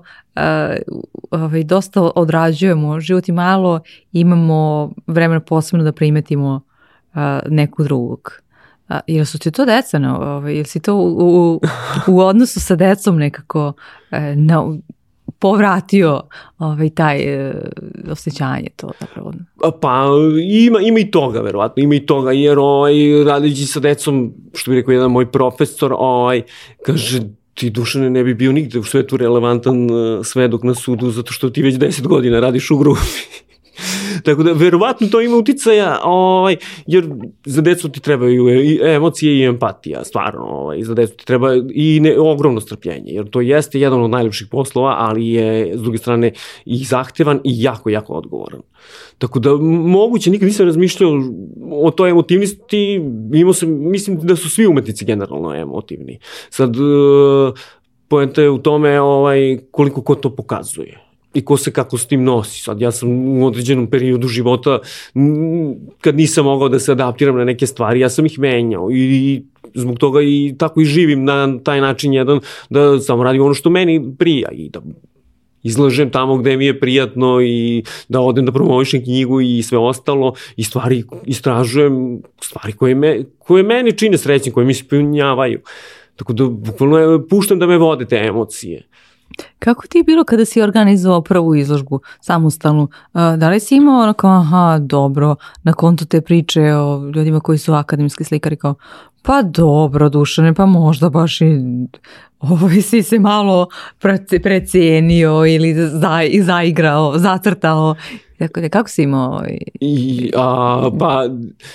ovaj, 1.30 1.64
dosta 1.64 2.02
odrađujemo 2.14 3.00
život 3.00 3.28
i 3.28 3.32
malo 3.32 3.80
imamo 4.12 4.92
vremena 5.06 5.40
posebno 5.40 5.84
da 5.84 5.92
primetimo 5.92 6.60
a, 7.14 7.40
neku 7.48 7.82
drugog. 7.82 8.32
A, 8.88 9.00
jel 9.06 9.24
su 9.24 9.38
ti 9.38 9.50
to 9.50 9.64
deca, 9.64 9.98
no, 9.98 10.16
ovaj, 10.16 10.54
jel 10.54 10.64
si 10.64 10.80
to 10.80 10.96
u, 10.96 11.06
u, 11.18 11.60
u 12.06 12.20
odnosu 12.20 12.60
sa 12.60 12.76
decom 12.76 13.16
nekako 13.16 13.72
e, 14.10 14.36
na, 14.36 14.76
povratio 15.38 16.20
ovaj, 16.58 16.90
taj 16.90 17.20
e, 17.22 17.54
osjećanje 18.10 18.68
to 18.76 18.90
zapravo? 19.00 19.32
Pa 19.80 20.06
ima, 20.50 20.80
ima 20.80 20.98
i 20.98 21.10
toga, 21.10 21.40
verovatno, 21.40 21.82
ima 21.82 21.94
i 21.94 22.06
toga, 22.06 22.32
jer 22.32 22.58
ovaj, 22.58 23.24
radići 23.24 23.66
sa 23.66 23.80
decom, 23.80 24.32
što 24.54 24.70
bi 24.70 24.76
rekao 24.76 24.92
jedan 24.92 25.10
moj 25.10 25.30
profesor, 25.32 25.94
ovaj, 25.98 26.42
kaže, 26.86 27.20
ti 27.54 27.70
Dušane 27.70 28.10
ne 28.10 28.24
bi 28.24 28.34
bio 28.34 28.52
nigde 28.52 28.78
u 28.78 28.84
svetu 28.84 29.16
relevantan 29.16 29.90
uh, 29.90 30.26
svedok 30.26 30.62
na 30.62 30.74
sudu, 30.74 31.10
zato 31.10 31.32
što 31.32 31.50
ti 31.50 31.62
već 31.62 31.74
10 31.74 32.06
godina 32.06 32.40
radiš 32.40 32.70
u 32.70 32.78
grupi. 32.78 33.00
Tako 34.24 34.42
da, 34.42 34.52
verovatno 34.52 35.06
to 35.06 35.20
ima 35.20 35.36
uticaja, 35.36 36.00
ovaj, 36.04 36.56
jer 36.86 37.08
za 37.44 37.62
decu 37.62 37.88
ti 37.88 38.00
trebaju 38.00 38.64
i 38.64 38.80
emocije 38.82 39.38
i 39.38 39.44
empatija, 39.44 40.04
stvarno, 40.04 40.44
ovaj, 40.44 40.82
za 40.82 40.94
decu 40.94 41.16
ti 41.16 41.26
treba 41.26 41.54
i 41.74 42.00
ne, 42.00 42.18
ogromno 42.18 42.60
strpljenje, 42.60 43.12
jer 43.12 43.30
to 43.30 43.40
jeste 43.40 43.80
jedan 43.80 44.02
od 44.02 44.10
najlepših 44.10 44.48
poslova, 44.50 44.96
ali 44.98 45.28
je, 45.28 45.76
s 45.76 45.82
druge 45.82 45.98
strane, 45.98 46.32
i 46.64 46.84
zahtevan 46.84 47.40
i 47.44 47.62
jako, 47.62 47.90
jako 47.90 48.12
odgovoran. 48.12 48.60
Tako 49.18 49.38
da, 49.38 49.56
moguće, 49.56 50.30
nikad 50.30 50.46
nisam 50.46 50.66
razmišljao 50.66 51.12
o 51.70 51.90
toj 51.90 52.10
emotivnosti, 52.10 53.00
imao 53.32 53.52
sam, 53.52 53.90
mislim 53.90 54.18
da 54.22 54.36
su 54.36 54.50
svi 54.50 54.66
umetnici 54.66 55.04
generalno 55.04 55.54
emotivni. 55.54 56.18
Sad, 56.50 56.76
uh, 56.76 57.54
poenta 58.08 58.42
je 58.42 58.50
u 58.50 58.58
tome 58.58 59.00
ovaj, 59.00 59.58
koliko 59.70 60.02
ko 60.02 60.14
to 60.14 60.36
pokazuje 60.36 61.03
i 61.34 61.44
ko 61.44 61.56
se 61.56 61.72
kako 61.72 61.98
s 61.98 62.06
tim 62.06 62.24
nosi. 62.24 62.62
Sad 62.62 62.80
ja 62.80 62.92
sam 62.92 63.08
u 63.38 63.46
određenom 63.46 63.86
periodu 63.86 64.28
života 64.28 64.78
kad 66.00 66.16
nisam 66.16 66.44
mogao 66.44 66.68
da 66.68 66.78
se 66.78 66.92
adaptiram 66.92 67.36
na 67.36 67.44
neke 67.44 67.66
stvari, 67.66 68.00
ja 68.00 68.08
sam 68.08 68.26
ih 68.26 68.38
menjao 68.38 68.88
i 68.92 69.42
zbog 69.74 69.98
toga 69.98 70.22
i 70.22 70.54
tako 70.58 70.80
i 70.80 70.84
živim 70.84 71.24
na 71.24 71.58
taj 71.64 71.80
način 71.80 72.12
jedan 72.12 72.40
da 72.70 73.00
samo 73.00 73.24
radim 73.24 73.42
ono 73.42 73.54
što 73.54 73.70
meni 73.70 74.14
prija 74.18 74.48
i 74.52 74.68
da 74.68 74.80
izlažem 75.62 76.10
tamo 76.10 76.36
gde 76.36 76.56
mi 76.56 76.66
je 76.66 76.80
prijatno 76.80 77.40
i 77.42 77.82
da 78.08 78.20
odem 78.20 78.46
da 78.46 78.52
promovišem 78.52 79.04
knjigu 79.04 79.40
i 79.40 79.62
sve 79.62 79.78
ostalo 79.78 80.34
i 80.56 80.64
stvari 80.64 81.04
istražujem, 81.26 82.22
stvari 82.40 82.72
koje, 82.72 82.94
me, 82.94 83.24
koje 83.38 83.62
meni 83.62 83.98
čine 83.98 84.18
srećnim, 84.18 84.54
koje 84.54 84.66
mi 84.66 84.72
ispunjavaju. 84.72 85.60
Tako 86.16 86.32
da 86.32 86.44
bukvalno 86.44 87.26
puštam 87.30 87.58
da 87.58 87.66
me 87.66 87.78
vode 87.78 88.04
te 88.04 88.16
emocije. 88.16 88.82
Kako 89.64 89.86
ti 89.86 89.98
je 89.98 90.04
bilo 90.04 90.24
kada 90.24 90.44
si 90.44 90.62
organizovao 90.62 91.22
prvu 91.22 91.54
izložbu 91.54 92.00
samostalnu? 92.20 92.88
Da 93.12 93.48
li 93.48 93.60
si 93.60 93.76
imao 93.76 94.02
onako, 94.02 94.28
aha, 94.28 94.78
dobro, 94.80 95.36
na 95.62 95.72
kontu 95.72 96.06
te 96.06 96.20
priče 96.20 96.62
o 96.62 97.10
ljudima 97.14 97.40
koji 97.40 97.58
su 97.58 97.72
akademski 97.72 98.24
slikari 98.24 98.56
kao, 98.56 98.74
pa 99.22 99.42
dobro, 99.42 100.08
Dušane, 100.08 100.54
pa 100.54 100.66
možda 100.66 101.08
baš 101.08 101.40
i 101.40 101.46
ovaj 102.40 102.80
si 102.80 103.02
se 103.02 103.18
malo 103.18 103.68
precijenio 104.42 105.46
ili 105.46 105.74
za, 105.74 106.20
zaigrao, 106.40 107.18
zacrtao. 107.18 107.94
Da, 108.38 108.68
kako 108.68 108.88
si 108.88 109.02
imao? 109.02 109.30
Ovaj... 109.30 109.58
I, 109.80 110.30
a, 110.36 110.90
pa... 110.98 111.28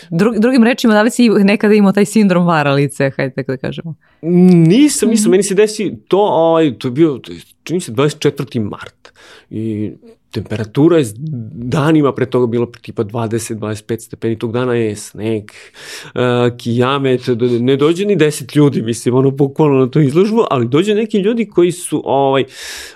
Drug, 0.09 0.39
drugim 0.39 0.63
rečima, 0.63 0.93
da 0.93 1.01
li 1.01 1.11
si 1.11 1.29
nekada 1.29 1.73
imao 1.73 1.91
taj 1.91 2.05
sindrom 2.05 2.45
varalice, 2.45 3.11
hajde 3.17 3.35
tako 3.35 3.51
da 3.51 3.57
kažemo? 3.57 3.95
Nisam, 4.21 5.09
nisam, 5.09 5.25
-hmm. 5.25 5.31
meni 5.31 5.43
se 5.43 5.55
desi 5.55 5.93
to, 6.07 6.19
ovaj, 6.19 6.77
to 6.77 6.87
je 6.87 6.91
bio, 6.91 7.19
čini 7.63 7.81
se 7.81 7.91
24. 7.91 8.69
mart 8.69 9.09
i 9.49 9.91
temperatura 10.31 10.97
je 10.97 11.05
danima 11.53 12.13
pre 12.13 12.25
toga 12.25 12.47
bilo 12.47 12.65
tipa 12.81 13.03
20-25 13.03 13.99
stepeni, 13.99 14.39
tog 14.39 14.51
dana 14.51 14.75
je 14.75 14.95
sneg, 14.95 15.43
uh, 15.43 16.21
kijamet, 16.57 17.21
ne 17.59 17.75
dođe 17.75 18.05
ni 18.05 18.17
10 18.17 18.57
ljudi, 18.57 18.81
mislim, 18.81 19.15
ono, 19.15 19.31
bukvalno 19.31 19.79
na 19.79 19.87
to 19.87 19.99
izložbu, 19.99 20.45
ali 20.49 20.67
dođe 20.67 20.95
neki 20.95 21.17
ljudi 21.17 21.45
koji 21.45 21.71
su 21.71 22.01
ovaj, 22.05 22.43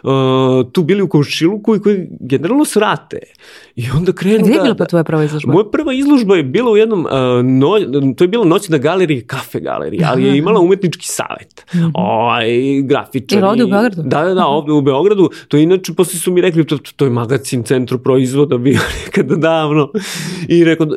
uh, 0.04 0.72
tu 0.72 0.84
bili 0.84 1.02
u 1.02 1.10
komšiluku 1.10 1.76
i 1.76 1.80
koji 1.80 2.08
generalno 2.20 2.66
srate. 2.66 3.20
I 3.76 3.86
onda 3.98 4.12
krenu 4.12 4.44
Gde 4.44 4.52
je 4.52 4.58
da, 4.58 4.64
bila 4.64 4.76
pa 4.76 4.86
tvoja 4.86 5.04
prva 5.04 5.24
izložba? 5.24 5.54
Moja 5.54 5.66
prva 5.66 5.94
izložba 5.94 6.36
je 6.36 6.44
bila 6.44 6.72
u 6.72 6.78
jednom, 6.78 7.06
uh, 7.06 7.12
no, 7.44 7.70
to 8.18 8.24
je 8.24 8.28
bila 8.28 8.46
noćna 8.46 8.78
galerija, 8.78 9.22
kafe 9.28 9.60
galerija, 9.60 10.10
ali 10.12 10.24
je 10.24 10.38
imala 10.38 10.60
umetnički 10.60 11.08
savet. 11.08 11.66
Mm 11.74 11.78
-hmm. 11.78 11.92
ovaj, 11.94 12.48
grafičari. 12.82 13.40
Ili 13.40 13.50
ovde 13.50 13.64
u 13.64 13.68
Beogradu? 13.68 14.02
Da, 14.04 14.24
da, 14.24 14.34
da, 14.34 14.46
ovde 14.46 14.72
u 14.72 14.82
Beogradu. 14.82 15.30
To 15.48 15.58
je 15.58 15.64
inače, 15.64 15.94
posle 15.94 16.20
su 16.20 16.32
mi 16.32 16.42
rekli, 16.42 16.66
to, 16.66 16.78
to 16.96 17.06
je 17.06 17.12
magazin 17.12 17.64
centru 17.64 17.98
proizvoda 18.00 18.58
bio 18.58 18.80
nekada 19.06 19.36
davno. 19.36 19.92
I 20.48 20.64
rekao, 20.64 20.88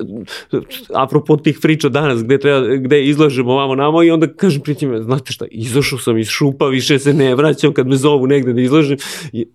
apropo 0.95 1.37
tih 1.37 1.59
priča 1.62 1.89
danas, 1.89 2.24
gde, 2.24 2.39
treba, 2.39 2.77
gde 2.77 3.05
izlažemo 3.05 3.53
ovamo 3.53 3.74
namo 3.74 4.03
i 4.03 4.11
onda 4.11 4.27
kažem 4.27 4.62
pritim, 4.62 5.03
znate 5.03 5.33
šta, 5.33 5.45
izašao 5.51 5.99
sam 5.99 6.18
iz 6.18 6.29
šupa, 6.29 6.66
više 6.66 6.99
se 6.99 7.14
ne 7.14 7.35
vraćam 7.35 7.72
kad 7.72 7.87
me 7.87 7.97
zovu 7.97 8.27
negde 8.27 8.53
da 8.53 8.61
izlažem. 8.61 8.97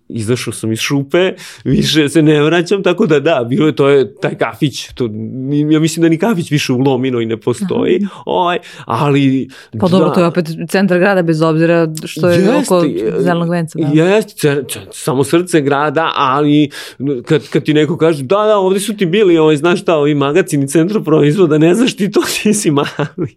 Izašao 0.09 0.53
sam 0.53 0.71
iz 0.71 0.79
šupe, 0.79 1.33
više 1.63 2.09
se 2.09 2.21
ne 2.21 2.41
vraćam, 2.41 2.83
tako 2.83 3.10
da 3.19 3.31
da, 3.31 3.43
bilo 3.43 3.67
je 3.67 3.75
to 3.75 3.89
je 3.89 4.15
taj 4.15 4.37
kafić, 4.37 4.93
to, 4.93 5.09
ja 5.71 5.79
mislim 5.79 6.01
da 6.01 6.09
ni 6.09 6.17
kafić 6.17 6.51
više 6.51 6.73
u 6.73 6.77
Lomino 6.77 7.21
i 7.21 7.25
ne 7.25 7.37
postoji, 7.37 8.07
ovaj, 8.25 8.59
ali... 8.85 9.49
Pa 9.79 9.87
dobro, 9.87 10.07
da, 10.07 10.13
to 10.13 10.19
je 10.19 10.25
opet 10.25 10.45
centar 10.69 10.99
grada 10.99 11.21
bez 11.21 11.41
obzira 11.41 11.87
što 12.05 12.29
je 12.29 12.39
jest, 12.39 12.71
oko 12.71 12.85
zelenog 13.17 13.49
venca. 13.49 13.79
Da. 13.79 14.03
Jeste, 14.03 14.63
samo 14.91 15.23
srce 15.23 15.61
grada, 15.61 16.11
ali 16.15 16.69
kad, 17.25 17.47
kad 17.49 17.63
ti 17.63 17.73
neko 17.73 17.97
kaže, 17.97 18.23
da, 18.23 18.35
da, 18.35 18.57
ovde 18.57 18.79
su 18.79 18.97
ti 18.97 19.05
bili, 19.05 19.37
ovaj, 19.37 19.55
znaš 19.55 19.81
šta, 19.81 19.95
ovi 19.95 20.15
magacini 20.15 20.67
centra 20.67 20.99
proizvoda, 20.99 21.57
ne 21.57 21.75
znaš 21.75 21.95
ti 21.95 22.11
to, 22.11 22.21
ti 22.43 22.53
si 22.53 22.71
mali. 22.71 23.35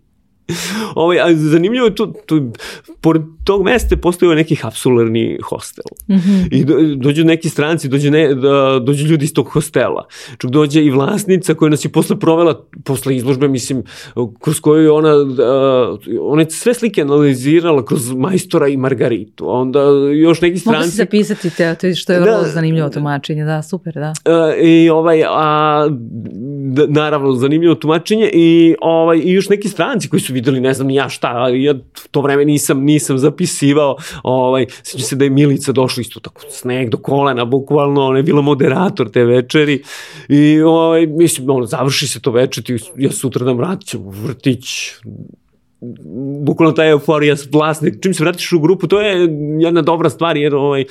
Ovaj, 0.95 1.21
a 1.21 1.35
zanimljivo 1.35 1.87
je 1.87 1.95
tu, 1.95 2.13
tu, 2.27 2.53
pored 3.01 3.23
tog 3.45 3.63
mesta 3.65 3.97
postoji 3.97 4.37
neki 4.37 4.57
kapsularni 4.57 5.39
hostel. 5.45 5.85
Mm 6.09 6.15
-hmm. 6.15 6.49
I 6.51 6.65
do, 6.65 6.75
dođu 6.97 7.25
neki 7.25 7.49
stranci, 7.49 7.89
dođu, 7.89 8.11
ne, 8.11 8.35
da, 8.35 8.81
dođu 8.83 9.07
ljudi 9.07 9.25
iz 9.25 9.35
tog 9.35 9.49
hostela. 9.49 10.07
Čak 10.39 10.51
dođe 10.51 10.85
i 10.85 10.91
vlasnica 10.91 11.55
koja 11.55 11.71
nas 11.71 11.85
je 11.85 11.89
posle 11.89 12.19
provela, 12.19 12.67
posle 12.85 13.17
izložbe, 13.17 13.49
mislim, 13.49 13.83
kroz 14.41 14.61
koju 14.61 14.83
je 14.83 14.91
ona, 14.91 15.15
uh, 15.17 15.99
ona 16.21 16.43
je 16.43 16.51
sve 16.51 16.75
slike 16.75 17.03
analizirala 17.03 17.85
kroz 17.85 18.13
majstora 18.13 18.69
i 18.69 18.77
Margaritu. 18.77 19.51
Onda 19.51 19.81
još 20.15 20.41
neki 20.41 20.59
stranci... 20.59 20.79
Mogu 20.79 20.91
se 20.91 20.97
zapisati 20.97 21.51
te, 21.51 21.75
to 21.75 21.87
je 21.87 21.95
što 21.95 22.13
je 22.13 22.19
da, 22.19 22.25
vrlo 22.25 22.45
zanimljivo 22.45 22.89
tumačenje, 22.89 23.45
da, 23.45 23.63
super, 23.63 23.95
da. 23.95 24.13
Uh, 24.25 24.65
I 24.65 24.91
ovaj, 24.91 25.23
a, 25.29 25.89
da, 26.73 26.87
naravno, 26.87 27.33
zanimljivo 27.33 27.75
tumačenje 27.75 28.31
i, 28.33 28.75
ovaj, 28.81 29.19
i 29.19 29.33
još 29.33 29.49
neki 29.49 29.69
stranci 29.69 30.09
koji 30.09 30.21
su 30.21 30.34
videli 30.35 30.61
ne 30.61 30.75
znam 30.75 30.87
ni 30.87 30.95
ja 30.95 31.09
šta, 31.09 31.29
ali 31.29 31.63
ja 31.63 31.75
to 32.11 32.21
vreme 32.21 32.45
nisam, 32.45 32.81
nisam 32.81 33.19
zapisivao, 33.19 33.97
ovaj, 34.23 34.67
sjećam 34.83 35.01
se 35.01 35.17
da 35.17 35.25
je 35.25 35.31
Milica 35.31 35.73
došla 35.73 36.01
isto 36.01 36.21
tako 36.21 36.43
sneg 36.51 36.91
do 36.91 36.97
kolena, 36.97 37.45
bukvalno, 37.45 38.07
ona 38.07 38.19
je 38.19 38.23
bila 38.23 38.43
moderator 38.43 39.11
te 39.11 39.25
večeri 39.25 39.83
i 40.29 40.61
ovaj, 40.61 41.07
mislim, 41.07 41.51
ono, 41.51 41.67
završi 41.67 42.09
se 42.09 42.21
to 42.21 42.31
večer, 42.31 42.65
ja 42.97 43.13
sutra 43.13 43.47
nam 43.47 43.57
vratit 43.57 43.89
ću 43.89 43.99
vrtić, 44.11 44.65
bukvalno 46.45 46.73
ta 46.73 46.87
euforija 46.87 47.37
vlasnik, 47.53 47.95
čim 48.03 48.15
se 48.15 48.25
vratiš 48.25 48.53
u 48.53 48.61
grupu, 48.61 48.87
to 48.87 49.01
je 49.01 49.29
jedna 49.61 49.83
dobra 49.83 50.11
stvar, 50.11 50.37
jer 50.37 50.55
ovaj, 50.55 50.85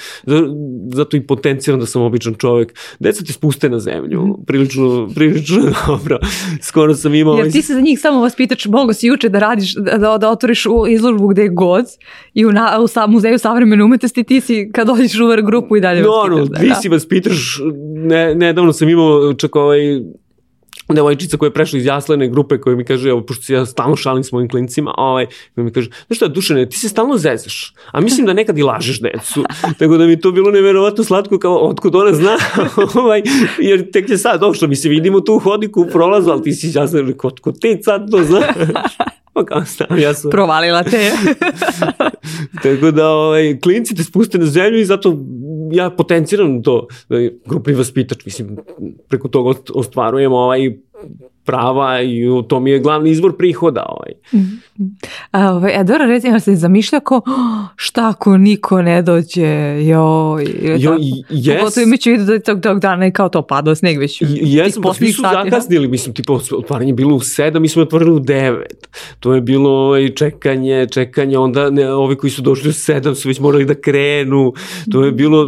zato 0.93 1.17
i 1.17 1.21
potenciram 1.21 1.79
da 1.79 1.85
sam 1.85 2.01
običan 2.01 2.33
čovek. 2.33 2.79
Deca 2.99 3.23
te 3.23 3.33
spuste 3.33 3.69
na 3.69 3.79
zemlju, 3.79 4.21
mhm. 4.21 4.31
prilično, 4.47 5.09
prilično 5.15 5.57
dobro. 5.87 6.19
Skoro 6.61 6.95
sam 6.95 7.15
imao... 7.15 7.37
Jer 7.37 7.51
ti 7.51 7.61
se 7.61 7.73
za 7.73 7.81
njih 7.81 7.99
samo 7.99 8.21
vas 8.21 8.35
pitač, 8.35 8.65
mogo 8.65 8.93
si 8.93 9.07
juče 9.07 9.29
da 9.29 9.39
radiš, 9.39 9.75
da, 9.75 10.17
da 10.17 10.29
otvoriš 10.29 10.65
u 10.65 10.87
izložbu 10.89 11.27
gde 11.27 11.41
je 11.41 11.49
god 11.49 11.85
i 12.33 12.45
u, 12.45 12.51
na, 12.51 12.79
u 12.81 12.87
sa, 12.87 13.07
muzeju 13.07 13.39
savremene 13.39 13.83
umetnosti 13.83 14.23
ti 14.23 14.41
si 14.41 14.69
kad 14.73 14.87
dođeš 14.87 15.19
u 15.19 15.45
grupu 15.45 15.77
i 15.77 15.81
dalje 15.81 16.01
no, 16.01 16.09
vas 16.09 16.29
pitaš. 16.29 16.39
No, 16.39 16.45
da, 16.45 16.59
ti 16.59 16.67
da. 16.67 16.75
si 16.75 16.89
vas 16.89 17.07
pitaš, 17.07 17.59
ne, 17.95 18.35
nedavno 18.35 18.73
sam 18.73 18.89
imao 18.89 19.33
čak 19.33 19.55
ovaj 19.55 19.79
devojčica 20.89 21.37
koja 21.37 21.47
je 21.47 21.53
prešla 21.53 21.79
iz 21.79 21.85
jaslene 21.85 22.27
grupe 22.27 22.57
koja 22.57 22.75
mi 22.75 22.85
kaže, 22.85 23.09
evo, 23.09 23.21
pošto 23.21 23.53
ja 23.53 23.65
stalno 23.65 23.95
šalim 23.95 24.23
s 24.23 24.31
mojim 24.31 24.49
klincima, 24.49 24.93
ovaj, 24.97 25.25
koja 25.55 25.65
mi 25.65 25.71
kaže, 25.73 25.89
znaš 26.07 26.17
šta, 26.17 26.27
Dušane, 26.27 26.69
ti 26.69 26.79
se 26.79 26.89
stalno 26.89 27.17
zezaš, 27.17 27.73
a 27.91 28.01
mislim 28.01 28.25
da 28.25 28.33
nekad 28.33 28.57
i 28.57 28.63
lažeš 28.63 29.01
decu. 29.01 29.43
Tako 29.79 29.97
da 29.97 30.05
mi 30.05 30.19
to 30.19 30.31
bilo 30.31 30.51
neverovatno 30.51 31.03
slatko, 31.03 31.39
kao, 31.39 31.57
otkud 31.57 31.95
ona 31.95 32.13
zna, 32.13 32.37
ovaj, 33.01 33.21
jer 33.59 33.91
tek 33.91 34.09
je 34.09 34.17
sad 34.17 34.39
došlo, 34.39 34.67
mi 34.67 34.75
se 34.75 34.89
vidimo 34.89 35.21
tu 35.21 35.35
u 35.35 35.39
hodiku 35.39 35.81
u 35.81 35.87
prolazu, 35.87 36.31
ali 36.31 36.43
ti 36.43 36.53
si 36.53 36.71
jasno, 36.77 36.99
otkud 37.23 37.59
ti 37.59 37.79
sad 37.83 38.11
to 38.11 38.23
znaš? 38.23 38.55
Pa 39.33 39.45
kao 39.45 39.65
stav, 39.65 39.99
ja 39.99 40.13
sam... 40.13 40.31
Provalila 40.31 40.83
te. 40.83 41.11
Tako 42.63 42.91
da, 42.91 43.09
ovaj, 43.09 43.59
klinci 43.59 43.95
te 43.95 44.03
spuste 44.03 44.37
na 44.37 44.45
zemlju 44.45 44.79
i 44.79 44.85
zato 44.85 45.17
ja 45.73 45.89
potenciram 45.89 46.61
to, 46.63 46.87
da 47.09 47.21
grupni 47.49 47.73
vaspitač, 47.77 48.25
mislim, 48.25 48.57
preko 49.09 49.27
toga 49.27 49.57
ostvarujemo 49.73 50.37
ovaj 50.37 50.69
prava 51.45 52.01
i 52.01 52.23
to 52.47 52.59
mi 52.59 52.71
je 52.71 52.79
glavni 52.79 53.09
izvor 53.09 53.37
prihoda. 53.37 53.85
Ovaj. 53.89 54.11
A, 55.31 55.53
ovaj, 55.53 55.75
a 55.75 55.83
dobro, 55.83 56.05
recimo 56.05 56.39
se 56.39 56.55
zamišlja 56.55 56.99
ko 56.99 57.15
oh, 57.15 57.23
šta 57.75 58.09
ako 58.09 58.37
niko 58.37 58.81
ne 58.81 59.01
dođe, 59.01 59.41
joj, 59.83 60.45
jo, 60.77 60.97
jes. 61.29 61.59
Pogotovo 61.59 61.83
imaću 61.83 62.09
vidu 62.09 62.23
da 62.23 62.39
tog, 62.39 62.61
tog 62.61 62.79
dana 62.79 63.11
kao 63.11 63.29
to 63.29 63.41
padao 63.41 63.75
sneg 63.75 63.99
već 63.99 64.21
Jesam, 64.27 64.83
pa 64.83 64.93
svi 64.93 65.11
su 65.11 65.21
sati, 65.21 65.49
zakasnili, 65.49 65.87
mislim, 65.87 66.15
tipa 66.15 66.33
otvaranje 66.51 66.93
bilo 66.93 67.15
u 67.15 67.19
sedam, 67.19 67.61
mi 67.61 67.69
smo 67.69 67.81
otvorili 67.81 68.11
u 68.11 68.19
devet. 68.19 68.87
To 69.19 69.33
je 69.33 69.41
bilo 69.41 69.69
ovaj, 69.69 70.09
čekanje, 70.09 70.87
čekanje, 70.91 71.37
onda 71.37 71.69
ne, 71.69 71.93
ovi 71.93 72.15
koji 72.15 72.31
su 72.31 72.41
došli 72.41 72.69
u 72.69 72.73
sedam 72.73 73.15
su 73.15 73.27
već 73.27 73.39
morali 73.39 73.65
da 73.65 73.75
krenu, 73.75 74.53
to 74.91 75.05
je 75.05 75.11
bilo 75.11 75.47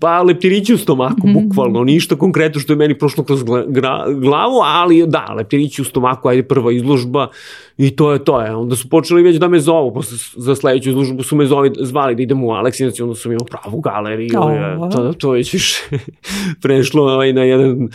pa 0.00 0.22
leptirići 0.22 0.74
u 0.74 0.78
stomaku, 0.78 1.26
mm 1.26 1.30
-hmm. 1.30 1.48
bukvalno, 1.48 1.84
ništa 1.84 2.16
konkretno 2.16 2.60
što 2.60 2.72
je 2.72 2.76
meni 2.76 2.98
prošlo 2.98 3.24
kroz 3.24 3.42
glavu, 4.20 4.60
ali 4.64 5.04
da, 5.06 5.34
leptirići 5.36 5.82
u 5.82 5.84
stomaku, 5.84 6.28
ajde 6.28 6.42
prva 6.42 6.72
izložba, 6.72 7.28
I 7.78 7.96
to 7.96 8.12
je 8.12 8.24
to. 8.24 8.40
Je. 8.40 8.54
Onda 8.54 8.76
su 8.76 8.88
počeli 8.88 9.22
već 9.22 9.36
da 9.36 9.48
me 9.48 9.60
zovu, 9.60 9.94
posle 9.94 10.18
za 10.36 10.54
sledeću 10.56 10.90
izložbu 10.90 11.22
su 11.22 11.36
me 11.36 11.46
zovi, 11.46 11.70
zvali 11.80 12.14
da 12.14 12.22
idem 12.22 12.44
u 12.44 12.50
Aleksinac 12.52 12.98
i 12.98 13.02
onda 13.02 13.14
sam 13.14 13.32
imao 13.32 13.44
pravu 13.44 13.80
galeriju. 13.80 14.30
Oh. 14.38 14.52
Je, 14.52 14.90
to, 14.92 15.12
to 15.12 15.34
je 15.34 15.44
više 15.52 15.82
prešlo 16.62 17.02
ovaj, 17.02 17.32
na 17.32 17.44
jedan, 17.44 17.88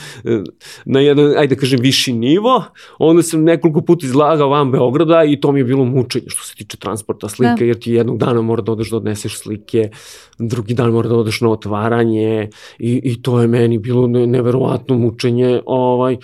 na 0.86 1.00
jedan, 1.00 1.34
ajde 1.38 1.56
da 1.56 1.60
kažem, 1.60 1.80
viši 1.82 2.14
nivo. 2.14 2.64
Onda 3.00 3.24
sam 3.24 3.44
nekoliko 3.44 3.82
puta 3.82 4.06
izlagao 4.06 4.50
van 4.50 4.72
Beograda 4.72 5.24
i 5.24 5.40
to 5.40 5.52
mi 5.52 5.60
je 5.60 5.64
bilo 5.64 5.86
mučenje 5.86 6.26
što 6.28 6.44
se 6.44 6.56
tiče 6.56 6.78
transporta 6.78 7.30
slike, 7.30 7.60
da. 7.60 7.66
jer 7.66 7.80
ti 7.80 7.92
jednog 7.92 8.18
dana 8.18 8.42
mora 8.42 8.62
da 8.62 8.72
odeš 8.72 8.90
da 8.90 8.98
odneseš 8.98 9.38
slike, 9.38 9.90
drugi 10.42 10.74
dan 10.74 10.92
mora 10.92 11.10
da 11.10 11.16
odeš 11.16 11.42
na 11.42 11.50
otvaranje 11.50 12.50
i, 12.80 13.02
i 13.04 13.22
to 13.22 13.42
je 13.42 13.48
meni 13.48 13.78
bilo 13.78 14.08
neverovatno 14.08 14.98
mučenje. 14.98 15.62
Ovaj, 15.66 16.18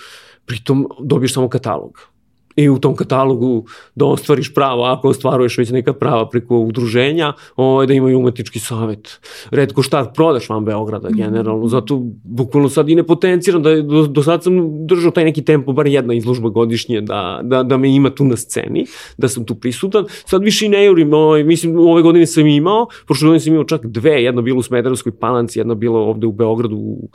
pritom 0.45 0.87
dobiješ 0.99 1.33
samo 1.33 1.49
katalog 1.49 2.16
i 2.57 2.69
u 2.69 2.79
tom 2.79 2.95
katalogu 2.95 3.65
da 3.95 4.05
ostvariš 4.05 4.53
pravo, 4.53 4.83
ako 4.83 5.09
ostvaruješ 5.09 5.57
već 5.57 5.69
neka 5.69 5.93
prava 5.93 6.29
preko 6.29 6.57
udruženja, 6.57 7.33
ovaj, 7.55 7.87
da 7.87 7.93
imaju 7.93 8.19
umetnički 8.19 8.59
savet. 8.59 9.19
Redko 9.51 9.81
šta 9.81 10.11
prodaš 10.15 10.49
van 10.49 10.65
Beograda 10.65 11.09
generalno, 11.09 11.67
zato 11.67 12.01
bukvalno 12.23 12.69
sad 12.69 12.89
i 12.89 12.95
ne 12.95 13.03
potenciram 13.03 13.63
da 13.63 13.81
do, 13.81 14.07
do 14.07 14.23
sad 14.23 14.43
sam 14.43 14.87
držao 14.87 15.11
taj 15.11 15.23
neki 15.23 15.45
tempo, 15.45 15.73
bar 15.73 15.87
jedna 15.87 16.13
izložba 16.13 16.49
godišnje, 16.49 17.01
da, 17.01 17.39
da, 17.43 17.63
da 17.63 17.77
me 17.77 17.95
ima 17.95 18.09
tu 18.09 18.25
na 18.25 18.35
sceni, 18.35 18.85
da 19.17 19.27
sam 19.27 19.45
tu 19.45 19.55
prisutan. 19.55 20.05
Sad 20.25 20.43
više 20.43 20.65
i 20.65 20.69
ne 20.69 20.85
jurim, 20.85 21.13
ovaj, 21.13 21.43
mislim, 21.43 21.79
ove 21.79 22.01
godine 22.01 22.25
sam 22.25 22.47
imao, 22.47 22.87
prošle 23.05 23.25
godine 23.25 23.39
sam 23.39 23.53
imao 23.53 23.65
čak 23.65 23.85
dve, 23.85 24.23
jedna 24.23 24.41
bila 24.41 24.59
u 24.59 24.63
Smederevskoj 24.63 25.11
palanci, 25.19 25.59
jedna 25.59 25.73
bila 25.73 25.99
ovde 25.99 26.27
u 26.27 26.31
Beogradu 26.31 26.75
u 26.75 27.09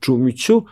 Čumiću, 0.00 0.62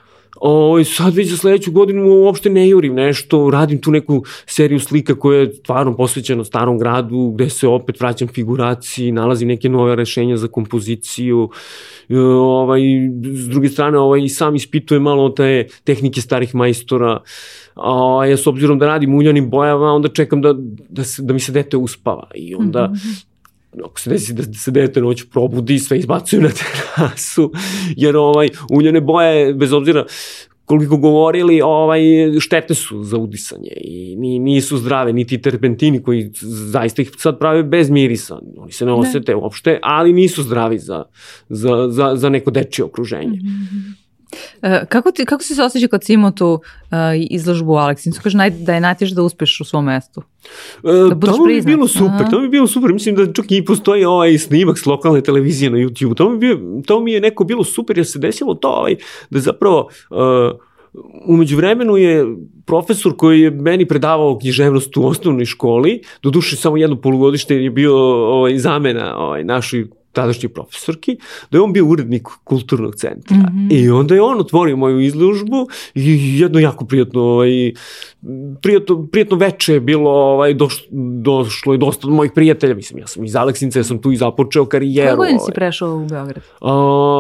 O, 0.45 0.85
sad 0.85 1.15
već 1.15 1.31
za 1.31 1.37
sledeću 1.37 1.73
godinu 1.73 2.07
uopšte 2.07 2.51
ne 2.51 2.69
jurim 2.69 2.95
nešto, 2.95 3.51
radim 3.51 3.81
tu 3.81 3.91
neku 3.91 4.23
seriju 4.47 4.81
slika 4.81 5.15
koja 5.15 5.41
je 5.41 5.55
stvarno 5.55 5.97
posvećena 5.97 6.45
starom 6.45 6.79
gradu, 6.79 7.31
gde 7.35 7.51
se 7.51 7.69
opet 7.69 8.01
vraćam 8.01 8.29
figuraciji, 8.29 9.13
nalazim 9.13 9.49
neke 9.49 9.69
nove 9.69 9.97
rešenja 9.97 10.37
za 10.37 10.49
kompoziciju, 10.49 11.51
e, 12.09 12.19
ovaj, 12.19 12.81
s 13.23 13.49
druge 13.49 13.69
strane 13.69 13.99
ovaj, 13.99 14.29
sam 14.29 14.55
ispitujem 14.55 15.03
malo 15.03 15.29
te 15.29 15.67
tehnike 15.85 16.21
starih 16.21 16.55
majstora, 16.55 17.21
a, 17.75 18.27
ja 18.27 18.37
s 18.37 18.47
obzirom 18.47 18.79
da 18.79 18.87
radim 18.87 19.15
uljanim 19.15 19.51
bojama, 19.51 19.93
onda 19.93 20.09
čekam 20.09 20.43
da, 20.43 20.55
da, 20.89 21.05
se, 21.05 21.23
da 21.23 21.33
mi 21.33 21.41
se 21.41 21.53
dete 21.53 21.77
uspava 21.77 22.31
i 22.35 22.55
onda 22.55 22.87
mm 22.87 22.95
-hmm 22.95 23.32
ako 23.85 24.01
se 24.01 24.11
desi 24.11 24.33
da 24.33 24.43
se 24.43 24.71
dete 24.71 25.01
noć 25.01 25.25
probudi, 25.31 25.79
sve 25.79 25.99
izbacuju 25.99 26.43
na 26.43 26.49
terasu, 26.49 27.53
jer 27.97 28.17
ovaj, 28.17 28.49
uljane 28.71 29.01
boje, 29.01 29.55
bez 29.55 29.73
obzira 29.73 30.05
koliko 30.65 30.97
govorili, 30.97 31.61
ovaj, 31.63 32.01
štete 32.41 32.75
su 32.75 33.03
za 33.05 33.19
udisanje 33.19 33.73
i 33.81 34.39
nisu 34.39 34.77
zdrave, 34.77 35.13
niti 35.13 35.43
terpentini 35.43 36.03
koji 36.03 36.31
zaista 36.43 37.03
ih 37.03 37.11
sad 37.19 37.39
prave 37.39 37.63
bez 37.63 37.91
mirisa, 37.91 38.39
oni 38.57 38.73
se 38.73 38.87
ne 38.87 38.93
osete 38.93 39.33
ne. 39.33 39.37
uopšte, 39.37 39.79
ali 39.83 40.13
nisu 40.13 40.43
zdravi 40.43 40.79
za, 40.79 41.05
za, 41.49 41.89
za, 41.91 42.17
za 42.17 42.29
neko 42.29 42.51
dečije 42.51 42.85
okruženje. 42.85 43.39
Mm 43.39 43.47
-hmm. 43.47 44.02
E, 44.63 44.87
kako, 44.89 45.13
ti, 45.13 45.25
kako 45.25 45.43
si 45.43 45.55
se 45.55 45.63
osjećao 45.63 45.89
kad 45.89 46.05
si 46.05 46.13
imao 46.13 46.31
tu 46.31 46.53
uh, 46.53 46.99
izložbu 47.31 47.73
u 47.73 47.77
Aleksincu? 47.77 48.21
Kaže 48.23 48.37
naj, 48.37 48.51
da 48.51 48.75
je 48.75 48.81
najteže 48.81 49.15
da 49.15 49.23
uspeš 49.23 49.61
u 49.61 49.65
svom 49.65 49.85
mestu. 49.85 50.23
E, 50.85 51.09
da 51.09 51.15
budeš 51.15 51.35
tamo 51.35 51.45
priznat. 51.45 51.65
bi 51.65 51.73
bilo 51.73 51.89
super, 51.89 52.31
tamo 52.31 52.43
bi 52.43 52.49
bilo 52.49 52.67
super. 52.67 52.93
Mislim 52.93 53.15
da 53.15 53.33
čak 53.33 53.51
i 53.51 53.65
postoji 53.65 54.05
ovaj 54.05 54.39
snimak 54.39 54.79
s 54.79 54.87
lokalne 54.87 55.21
televizije 55.21 55.71
na 55.71 55.79
YouTube. 55.79 56.17
Tamo, 56.17 56.37
bi, 56.37 56.59
tamo 56.87 57.01
mi 57.01 57.13
je 57.13 57.21
neko 57.21 57.45
bilo 57.45 57.65
super 57.65 57.99
jer 57.99 58.07
se 58.07 58.19
desilo 58.19 58.55
to 58.55 58.69
ovaj, 58.69 58.97
da 59.31 59.41
zapravo 59.41 59.89
uh, 60.11 60.19
umeđu 61.27 61.57
vremenu 61.57 61.97
je 61.97 62.27
profesor 62.67 63.17
koji 63.17 63.41
je 63.41 63.51
meni 63.51 63.89
predavao 63.89 64.39
književnost 64.39 64.97
u 64.97 65.07
osnovnoj 65.07 65.45
školi, 65.45 66.03
do 66.23 66.31
duše 66.31 66.57
samo 66.57 66.77
jedno 66.77 67.01
polugodište 67.01 67.57
je 67.57 67.71
bio 67.71 67.97
ovaj, 68.33 68.59
zamena 68.59 69.19
ovaj, 69.19 69.45
našoj 69.45 69.89
tadašnjoj 70.13 70.53
profesorki, 70.53 71.17
da 71.51 71.59
je 71.59 71.63
on 71.63 71.73
bio 71.73 71.87
urednik 71.87 72.29
kulturnog 72.45 72.95
centra. 72.95 73.37
Mm 73.37 73.41
-hmm. 73.41 73.73
I 73.73 73.91
onda 73.91 74.15
je 74.15 74.23
on 74.23 74.41
otvorio 74.41 74.77
moju 74.77 75.01
izložbu 75.01 75.69
i 75.95 76.39
jedno 76.41 76.61
jako 76.61 76.85
prijatno, 76.85 77.23
ovaj, 77.23 77.73
prijatno, 78.63 79.07
prijatno 79.07 79.37
veče 79.37 79.75
je 79.75 79.81
bilo, 79.81 80.11
ovaj, 80.11 80.55
doš, 80.55 80.85
došlo 81.23 81.75
je 81.75 81.79
dosta 81.79 82.07
od 82.07 82.13
mojih 82.13 82.33
prijatelja, 82.35 82.75
mislim, 82.75 82.99
ja 82.99 83.07
sam 83.07 83.25
iz 83.25 83.37
Aleksinca, 83.37 83.79
ja 83.79 83.85
sam 83.85 84.03
tu 84.03 84.13
i 84.13 84.17
započeo 84.17 84.65
karijeru. 84.65 85.09
Kako 85.09 85.17
godin 85.17 85.37
ovaj. 85.37 85.47
si 85.47 85.53
prešao 85.55 85.97
u 85.97 86.07
Beograd? 86.07 86.43
A, 86.61 86.71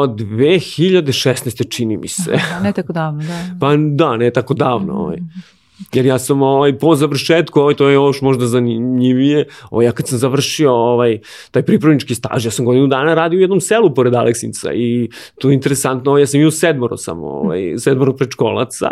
2016. 0.08 1.68
čini 1.68 1.96
mi 1.96 2.08
se. 2.08 2.32
Da, 2.50 2.60
ne 2.60 2.72
tako 2.72 2.92
davno, 2.92 3.22
da. 3.22 3.56
Pa 3.60 3.76
da, 3.76 4.16
ne 4.16 4.30
tako 4.30 4.54
davno. 4.54 4.94
Ovaj. 4.94 5.16
Mm 5.16 5.30
-hmm. 5.36 5.61
Jer 5.92 6.06
ja 6.06 6.18
sam 6.18 6.42
ovaj, 6.42 6.78
po 6.78 6.94
završetku, 6.96 7.60
ovaj, 7.60 7.74
to 7.74 7.88
je 7.88 7.94
još 7.94 8.20
možda 8.20 8.46
zanimljivije, 8.46 9.46
ovaj, 9.70 9.86
ja 9.86 9.92
kad 9.92 10.08
sam 10.08 10.18
završio 10.18 10.74
ovaj, 10.74 11.18
taj 11.50 11.62
pripravnički 11.62 12.14
staž, 12.14 12.44
ja 12.44 12.50
sam 12.50 12.64
godinu 12.64 12.86
dana 12.86 13.14
radio 13.14 13.38
u 13.38 13.40
jednom 13.40 13.60
selu 13.60 13.94
pored 13.94 14.14
Aleksinca 14.14 14.72
i 14.74 15.08
to 15.40 15.50
je 15.50 15.54
interesantno, 15.54 16.10
ovaj, 16.10 16.22
ja 16.22 16.26
sam 16.26 16.40
imao 16.40 16.50
sedmoro 16.50 16.96
samo, 16.96 17.26
ovaj, 17.26 17.74
sedmoro 17.78 18.16
predškolaca, 18.16 18.90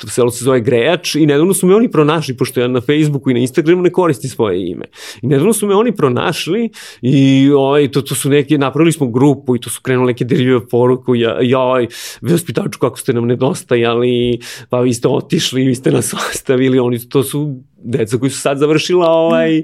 to 0.00 0.08
selo 0.08 0.30
se 0.30 0.44
zove 0.44 0.60
Grejač 0.60 1.14
i 1.14 1.26
nedavno 1.26 1.54
su 1.54 1.66
me 1.66 1.74
oni 1.74 1.90
pronašli, 1.90 2.36
pošto 2.36 2.60
ja 2.60 2.68
na 2.68 2.80
Facebooku 2.80 3.30
i 3.30 3.34
na 3.34 3.40
Instagramu 3.40 3.82
ne 3.82 3.92
koristi 3.92 4.28
svoje 4.28 4.70
ime. 4.70 4.84
I 5.22 5.26
nedavno 5.26 5.52
su 5.52 5.66
me 5.66 5.74
oni 5.74 5.96
pronašli 5.96 6.70
i 7.02 7.50
ovaj, 7.56 7.90
to, 7.90 8.02
to 8.02 8.14
su 8.14 8.30
neke, 8.30 8.58
napravili 8.58 8.92
smo 8.92 9.06
grupu 9.06 9.56
i 9.56 9.60
to 9.60 9.70
su 9.70 9.80
krenuli 9.82 10.12
neke 10.12 10.24
derive 10.24 10.68
poruku, 10.68 11.14
ja, 11.14 11.38
joj, 11.40 11.88
vaspitaču 12.20 12.78
kako 12.78 12.98
ste 12.98 13.12
nam 13.12 13.26
nedostajali, 13.26 14.38
pa 14.68 14.80
vi 14.80 14.94
ste 14.94 15.08
otišli, 15.08 15.64
vi 15.64 15.74
ste 15.74 15.90
nas 15.90 16.14
ostavili, 16.30 16.78
oni 16.78 17.08
to 17.08 17.22
su 17.22 17.56
deca 17.76 18.18
koji 18.18 18.30
su 18.30 18.40
sad 18.40 18.58
završila 18.58 19.10
ovaj, 19.10 19.62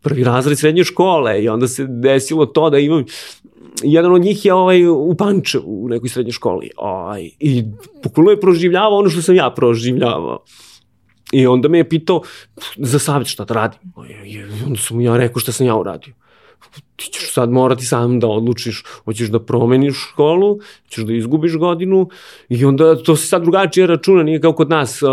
prvi 0.00 0.24
razred 0.24 0.58
srednje 0.58 0.84
škole 0.84 1.42
i 1.42 1.48
onda 1.48 1.68
se 1.68 1.86
desilo 1.88 2.46
to 2.46 2.70
da 2.70 2.78
imam 2.78 3.04
jedan 3.82 4.12
od 4.12 4.22
njih 4.22 4.44
je 4.44 4.54
ovaj, 4.54 4.86
u 4.86 5.14
Pančevu, 5.18 5.84
u 5.84 5.88
nekoj 5.88 6.08
srednjoj 6.08 6.32
školi. 6.32 6.70
Ovaj, 6.76 7.30
I 7.38 7.64
pokulo 8.02 8.30
je 8.30 8.40
proživljavao 8.40 8.98
ono 8.98 9.10
što 9.10 9.22
sam 9.22 9.34
ja 9.34 9.50
proživljavao. 9.50 10.44
I 11.32 11.46
onda 11.46 11.68
me 11.68 11.78
je 11.78 11.88
pitao 11.88 12.22
za 12.76 12.98
savjet 12.98 13.28
šta 13.28 13.44
da 13.44 13.54
radim. 13.54 13.80
I 14.24 14.42
onda 14.66 14.80
sam 14.80 15.00
ja 15.00 15.16
rekao 15.16 15.40
šta 15.40 15.52
sam 15.52 15.66
ja 15.66 15.76
uradio 15.76 16.14
ti 17.00 17.12
ćeš 17.12 17.32
sad 17.32 17.50
morati 17.50 17.84
sam 17.84 18.20
da 18.20 18.26
odlučiš, 18.26 18.82
hoćeš 19.04 19.28
da 19.28 19.40
promeniš 19.40 19.96
školu, 20.10 20.58
ćeš 20.88 21.04
da 21.04 21.12
izgubiš 21.12 21.56
godinu 21.56 22.08
i 22.48 22.64
onda 22.64 23.02
to 23.02 23.16
se 23.16 23.26
sad 23.26 23.42
drugačije 23.42 23.86
računa, 23.86 24.22
nije 24.22 24.40
kao 24.40 24.52
kod 24.52 24.70
nas, 24.70 25.02
uh, 25.02 25.08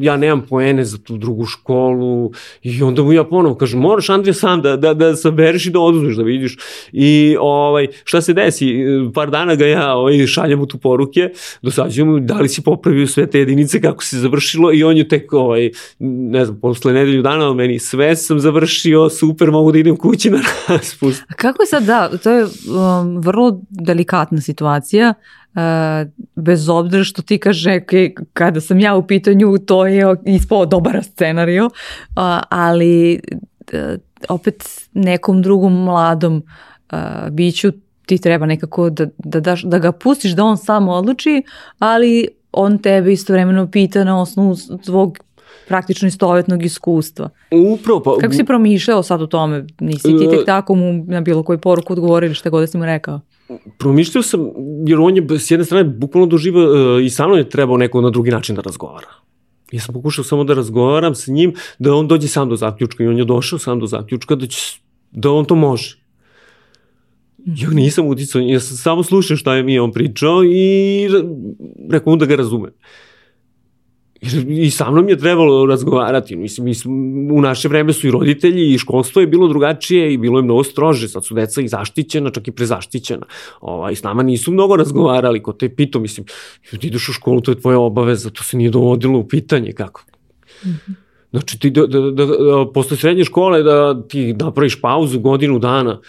ja 0.00 0.16
nemam 0.16 0.46
poene 0.48 0.84
za 0.84 0.98
tu 0.98 1.16
drugu 1.16 1.46
školu 1.46 2.30
i 2.62 2.82
onda 2.82 3.02
mu 3.02 3.12
ja 3.12 3.24
ponovo 3.24 3.54
kažem, 3.54 3.80
moraš 3.80 4.10
Andrija 4.10 4.34
sam 4.34 4.62
da, 4.62 4.76
da, 4.76 4.94
da 4.94 5.16
saberiš 5.16 5.66
i 5.66 5.70
da 5.70 5.80
oduzmeš 5.80 6.16
da 6.16 6.22
vidiš. 6.22 6.56
I 6.92 7.36
ovaj, 7.40 7.86
šta 8.04 8.20
se 8.20 8.32
desi, 8.32 8.74
par 9.14 9.30
dana 9.30 9.54
ga 9.54 9.66
ja 9.66 9.94
ovaj, 9.94 10.26
šaljem 10.26 10.58
mu 10.58 10.66
tu 10.66 10.78
poruke, 10.78 11.30
dosađujem 11.62 12.08
mu 12.08 12.20
da 12.20 12.34
li 12.34 12.48
si 12.48 12.62
popravio 12.62 13.06
sve 13.06 13.26
te 13.26 13.38
jedinice 13.38 13.80
kako 13.80 14.04
se 14.04 14.18
završilo 14.18 14.72
i 14.72 14.84
on 14.84 14.96
je 14.96 15.08
tek, 15.08 15.32
ovaj, 15.32 15.70
ne 15.98 16.44
znam, 16.44 16.60
posle 16.60 16.92
nedelju 16.92 17.22
dana 17.22 17.54
meni 17.54 17.78
sve 17.78 18.16
sam 18.16 18.40
završio, 18.40 19.08
super, 19.10 19.50
mogu 19.50 19.72
da 19.72 19.78
idem 19.78 19.96
kući 19.96 20.30
na 20.30 20.40
raspust. 21.00 21.30
A 21.30 21.34
kako 21.34 21.62
je 21.62 21.66
sad, 21.66 21.82
da, 21.82 22.18
to 22.18 22.30
je 22.30 22.44
um, 22.44 23.18
vrlo 23.18 23.60
delikatna 23.70 24.40
situacija, 24.40 25.14
uh, 25.54 25.60
bez 26.34 26.68
obzira 26.68 27.04
što 27.04 27.22
ti 27.22 27.38
kaže 27.38 27.80
kada 28.32 28.60
sam 28.60 28.80
ja 28.80 28.96
u 28.96 29.06
pitanju 29.06 29.58
to 29.58 29.86
je 29.86 30.16
ispao 30.26 30.66
dobar 30.66 31.04
scenario, 31.04 31.64
uh, 31.66 31.72
ali 32.48 33.20
uh, 33.72 33.78
opet 34.28 34.88
nekom 34.92 35.42
drugom 35.42 35.84
mladom 35.84 36.42
uh, 36.92 36.98
biću 37.30 37.72
ti 38.06 38.18
treba 38.18 38.46
nekako 38.46 38.90
da, 38.90 39.06
da, 39.18 39.40
daš, 39.40 39.62
da 39.62 39.78
ga 39.78 39.92
pustiš 39.92 40.32
da 40.32 40.44
on 40.44 40.56
samo 40.56 40.92
odluči, 40.92 41.42
ali 41.78 42.28
on 42.52 42.78
tebe 42.78 43.12
istovremeno 43.12 43.70
pita 43.70 44.04
na 44.04 44.20
osnovu 44.20 44.56
svog 44.82 45.18
praktično 45.70 46.08
istovetnog 46.08 46.64
iskustva. 46.64 47.28
Upravo 47.50 48.02
pa... 48.02 48.16
Kako 48.20 48.34
si 48.34 48.44
promišljao 48.44 49.02
sad 49.02 49.22
o 49.22 49.26
tome? 49.26 49.66
Nisi 49.80 50.18
ti 50.18 50.26
tek 50.30 50.46
tako 50.46 50.74
mu 50.74 51.04
na 51.06 51.20
bilo 51.20 51.42
koju 51.42 51.58
poruku 51.58 51.92
odgovorili 51.92 52.34
šta 52.34 52.50
god 52.50 52.62
da 52.62 52.66
si 52.66 52.78
mu 52.78 52.84
rekao? 52.84 53.20
Promišljao 53.78 54.22
sam, 54.22 54.40
jer 54.86 54.98
on 54.98 55.16
je 55.16 55.38
s 55.38 55.50
jedne 55.50 55.64
strane 55.64 55.84
bukvalno 55.84 56.26
doživa 56.26 56.64
uh, 56.64 57.04
i 57.04 57.10
sa 57.10 57.26
mnom 57.26 57.38
je 57.38 57.48
trebao 57.48 57.76
neko 57.76 58.00
na 58.00 58.10
drugi 58.10 58.30
način 58.30 58.56
da 58.56 58.62
razgovara. 58.62 59.06
Ja 59.72 59.80
sam 59.80 59.94
pokušao 59.94 60.24
samo 60.24 60.44
da 60.44 60.54
razgovaram 60.54 61.14
sa 61.14 61.32
njim, 61.32 61.54
da 61.78 61.94
on 61.94 62.08
dođe 62.08 62.28
sam 62.28 62.48
do 62.48 62.56
zaključka 62.56 63.04
i 63.04 63.06
on 63.06 63.18
je 63.18 63.24
došao 63.24 63.58
sam 63.58 63.80
do 63.80 63.86
zaključka 63.86 64.34
da, 64.34 64.46
će, 64.46 64.80
da 65.10 65.30
on 65.30 65.44
to 65.44 65.54
može. 65.54 66.00
Ja 67.46 67.70
nisam 67.70 68.06
uticao, 68.06 68.42
ja 68.42 68.60
sam 68.60 68.76
samo 68.76 69.02
slušao 69.02 69.36
šta 69.36 69.54
je 69.54 69.62
mi 69.62 69.78
on 69.78 69.92
pričao 69.92 70.44
i 70.44 71.08
rekao 71.90 72.16
da 72.16 72.26
ga 72.26 72.36
razumem. 72.36 72.74
I 74.48 74.70
sa 74.70 74.90
mnom 74.90 75.08
je 75.08 75.18
trebalo 75.18 75.66
razgovarati. 75.66 76.36
Mislim, 76.36 76.64
mislim, 76.64 76.92
u 77.32 77.40
naše 77.40 77.68
vreme 77.68 77.92
su 77.92 78.08
i 78.08 78.10
roditelji 78.10 78.74
i 78.74 78.78
školstvo 78.78 79.20
je 79.20 79.26
bilo 79.26 79.48
drugačije 79.48 80.14
i 80.14 80.18
bilo 80.18 80.38
je 80.38 80.42
mnogo 80.42 80.64
strože. 80.64 81.08
Sad 81.08 81.24
su 81.24 81.34
deca 81.34 81.60
i 81.60 81.68
zaštićena, 81.68 82.30
čak 82.30 82.48
i 82.48 82.52
prezaštićena. 82.52 83.26
Ovaj, 83.60 83.96
s 83.96 84.02
nama 84.02 84.22
nisu 84.22 84.52
mnogo 84.52 84.76
razgovarali. 84.76 85.42
Ko 85.42 85.52
te 85.52 85.68
pito, 85.68 86.00
mislim, 86.00 86.26
ti 86.80 86.86
ideš 86.86 87.08
u 87.08 87.12
školu, 87.12 87.40
to 87.40 87.50
je 87.50 87.60
tvoja 87.60 87.78
obaveza, 87.78 88.30
to 88.30 88.42
se 88.42 88.56
nije 88.56 88.70
dovodilo 88.70 89.18
u 89.18 89.28
pitanje 89.28 89.72
kako. 89.72 90.02
Mm 90.64 90.68
-hmm. 90.68 90.94
Znači, 91.30 91.58
ti 91.58 91.70
da, 91.70 91.86
da, 91.86 92.00
da, 92.00 92.26
da, 92.26 92.66
posle 92.74 92.96
srednje 92.96 93.24
škole 93.24 93.62
da 93.62 94.02
ti 94.08 94.32
napraviš 94.32 94.80
pauzu 94.80 95.20
godinu 95.20 95.58
dana, 95.58 96.00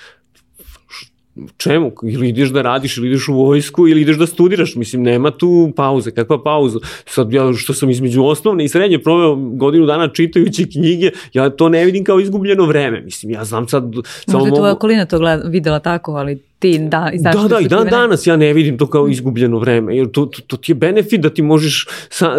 čemu? 1.57 1.91
Ili 2.03 2.29
ideš 2.29 2.49
da 2.49 2.61
radiš, 2.61 2.97
ili 2.97 3.07
ideš 3.07 3.27
u 3.27 3.33
vojsku, 3.33 3.87
ili 3.87 4.01
ideš 4.01 4.17
da 4.17 4.27
studiraš. 4.27 4.75
Mislim, 4.75 5.03
nema 5.03 5.31
tu 5.31 5.71
pauze. 5.75 6.11
Kakva 6.11 6.43
pauza? 6.43 6.79
Sad, 7.05 7.33
ja 7.33 7.53
što 7.53 7.73
sam 7.73 7.89
između 7.89 8.23
osnovne 8.23 8.65
i 8.65 8.69
srednje 8.69 8.99
proveo 8.99 9.35
godinu 9.35 9.85
dana 9.85 10.07
čitajući 10.07 10.69
knjige, 10.69 11.11
ja 11.33 11.49
to 11.49 11.69
ne 11.69 11.85
vidim 11.85 12.03
kao 12.03 12.19
izgubljeno 12.19 12.65
vreme. 12.65 13.01
Mislim, 13.01 13.31
ja 13.31 13.45
znam 13.45 13.67
sad... 13.67 13.83
Možda 13.83 14.09
samo 14.25 14.45
mogu... 14.45 14.55
tvoja 14.55 14.73
okolina 14.73 15.05
to 15.05 15.19
gleda, 15.19 15.43
videla 15.47 15.79
tako, 15.79 16.11
ali 16.11 16.50
ti 16.61 16.79
da, 16.79 17.09
Da, 17.19 17.47
da, 17.47 17.59
i 17.59 17.67
dan 17.67 17.87
danas 17.87 18.27
ja 18.27 18.35
ne 18.35 18.53
vidim 18.53 18.77
to 18.77 18.87
kao 18.87 19.07
izgubljeno 19.07 19.59
vreme, 19.59 19.97
jer 19.97 20.11
to, 20.11 20.25
to, 20.25 20.41
to 20.41 20.57
ti 20.57 20.71
je 20.71 20.75
benefit 20.75 21.21
da 21.21 21.29
ti 21.29 21.41
možeš 21.41 21.87
sa, 22.09 22.29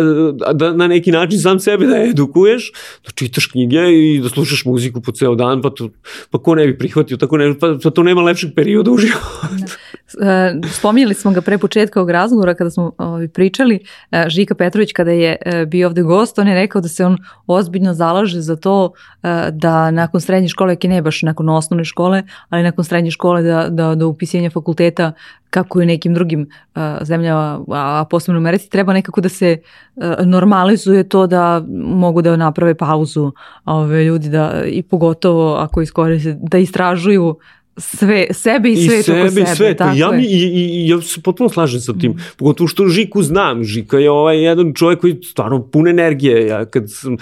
da 0.55 0.73
na 0.73 0.87
neki 0.87 1.13
način 1.13 1.41
sam 1.41 1.61
sebe 1.61 1.87
da 1.87 1.97
edukuješ, 1.97 2.73
da 3.05 3.11
čitaš 3.11 3.47
knjige 3.47 3.79
i 3.79 4.21
da 4.23 4.29
slušaš 4.29 4.65
muziku 4.65 5.01
po 5.01 5.13
ceo 5.13 5.35
dan, 5.35 5.63
pa, 5.63 5.71
to, 5.71 5.89
pa 6.31 6.39
ko 6.39 6.55
ne 6.55 6.67
bi 6.67 6.79
prihvatio, 6.79 7.17
tako 7.17 7.37
ne, 7.37 7.59
pa, 7.59 7.75
pa 7.83 7.91
to 7.91 8.03
nema 8.03 8.23
lepšeg 8.23 8.55
perioda 8.55 8.91
u 8.91 8.99
životu. 8.99 9.77
Da. 10.19 10.53
Spominjali 10.73 11.15
smo 11.15 11.31
ga 11.33 11.41
pre 11.41 11.59
početka 11.59 12.01
ovog 12.01 12.11
razgovora 12.11 12.55
kada 12.55 12.71
smo 12.71 12.93
ovaj, 12.99 13.29
pričali, 13.29 13.81
e, 14.11 14.25
Žika 14.29 14.55
Petrović 14.55 14.93
kada 14.93 15.11
je 15.11 15.37
e, 15.41 15.67
bio 15.67 15.89
ovde 15.89 16.03
gost, 16.03 16.39
on 16.39 16.49
je 16.49 16.55
rekao 16.55 16.81
da 16.81 16.89
se 16.89 17.05
on 17.05 17.17
ozbiljno 17.47 17.95
zalaže 17.95 18.41
za 18.41 18.57
to 18.57 18.93
e, 19.23 19.51
da 19.51 19.91
nakon 19.91 20.21
srednje 20.21 20.49
škole, 20.49 20.77
ne 20.85 21.03
baš 21.03 21.23
nakon 21.23 21.49
osnovne 21.49 21.85
škole, 21.85 22.23
ali 22.49 22.63
nakon 22.63 22.85
srednje 22.85 23.11
škole 23.11 23.43
da, 23.43 23.69
da, 23.71 23.95
da 23.95 24.07
upisivanje 24.13 24.51
fakulteta 24.51 25.13
kako 25.51 25.83
i 25.83 25.87
nekim 25.87 26.15
drugim 26.15 26.41
uh, 26.75 26.83
zemljama, 27.03 27.65
a 27.69 28.05
posebno 28.11 28.39
u 28.39 28.43
Americi, 28.43 28.71
treba 28.71 28.93
nekako 28.93 29.21
da 29.21 29.29
se 29.29 29.59
uh, 29.95 30.05
normalizuje 30.25 31.09
to 31.09 31.27
da 31.27 31.65
mogu 31.85 32.23
da 32.23 32.37
naprave 32.37 32.75
pauzu 32.75 33.33
ove 33.65 34.05
ljudi 34.05 34.29
da 34.29 34.65
i 34.67 34.83
pogotovo 34.83 35.55
ako 35.55 35.83
iskoriste 35.83 36.39
da 36.43 36.59
istražuju 36.59 37.37
sve, 37.77 38.27
sebe 38.31 38.73
i 38.73 38.77
svet 38.77 39.09
I 39.09 39.13
oko 39.13 39.29
sebe. 39.31 39.41
I 39.41 39.57
svet. 39.57 39.79
Tako 39.79 39.97
ja, 39.97 40.11
mi, 40.11 40.23
i, 40.23 40.49
i, 40.53 40.89
ja 40.89 41.01
se 41.01 41.21
potpuno 41.23 41.49
slažem 41.49 41.81
sa 41.81 41.93
tim. 41.93 42.13
Mm. 42.13 42.17
Pogotovo 42.37 42.69
što 42.69 42.89
Žiku 42.89 43.23
znam. 43.23 43.65
Žika 43.65 43.99
je 43.99 44.11
ovaj 44.11 44.43
jedan 44.45 44.75
čovjek 44.75 45.01
koji 45.01 45.23
stvarno 45.23 45.63
pun 45.63 45.89
energije. 45.89 46.47
Ja 46.47 46.65
kad 46.65 46.85
sam 46.91 47.17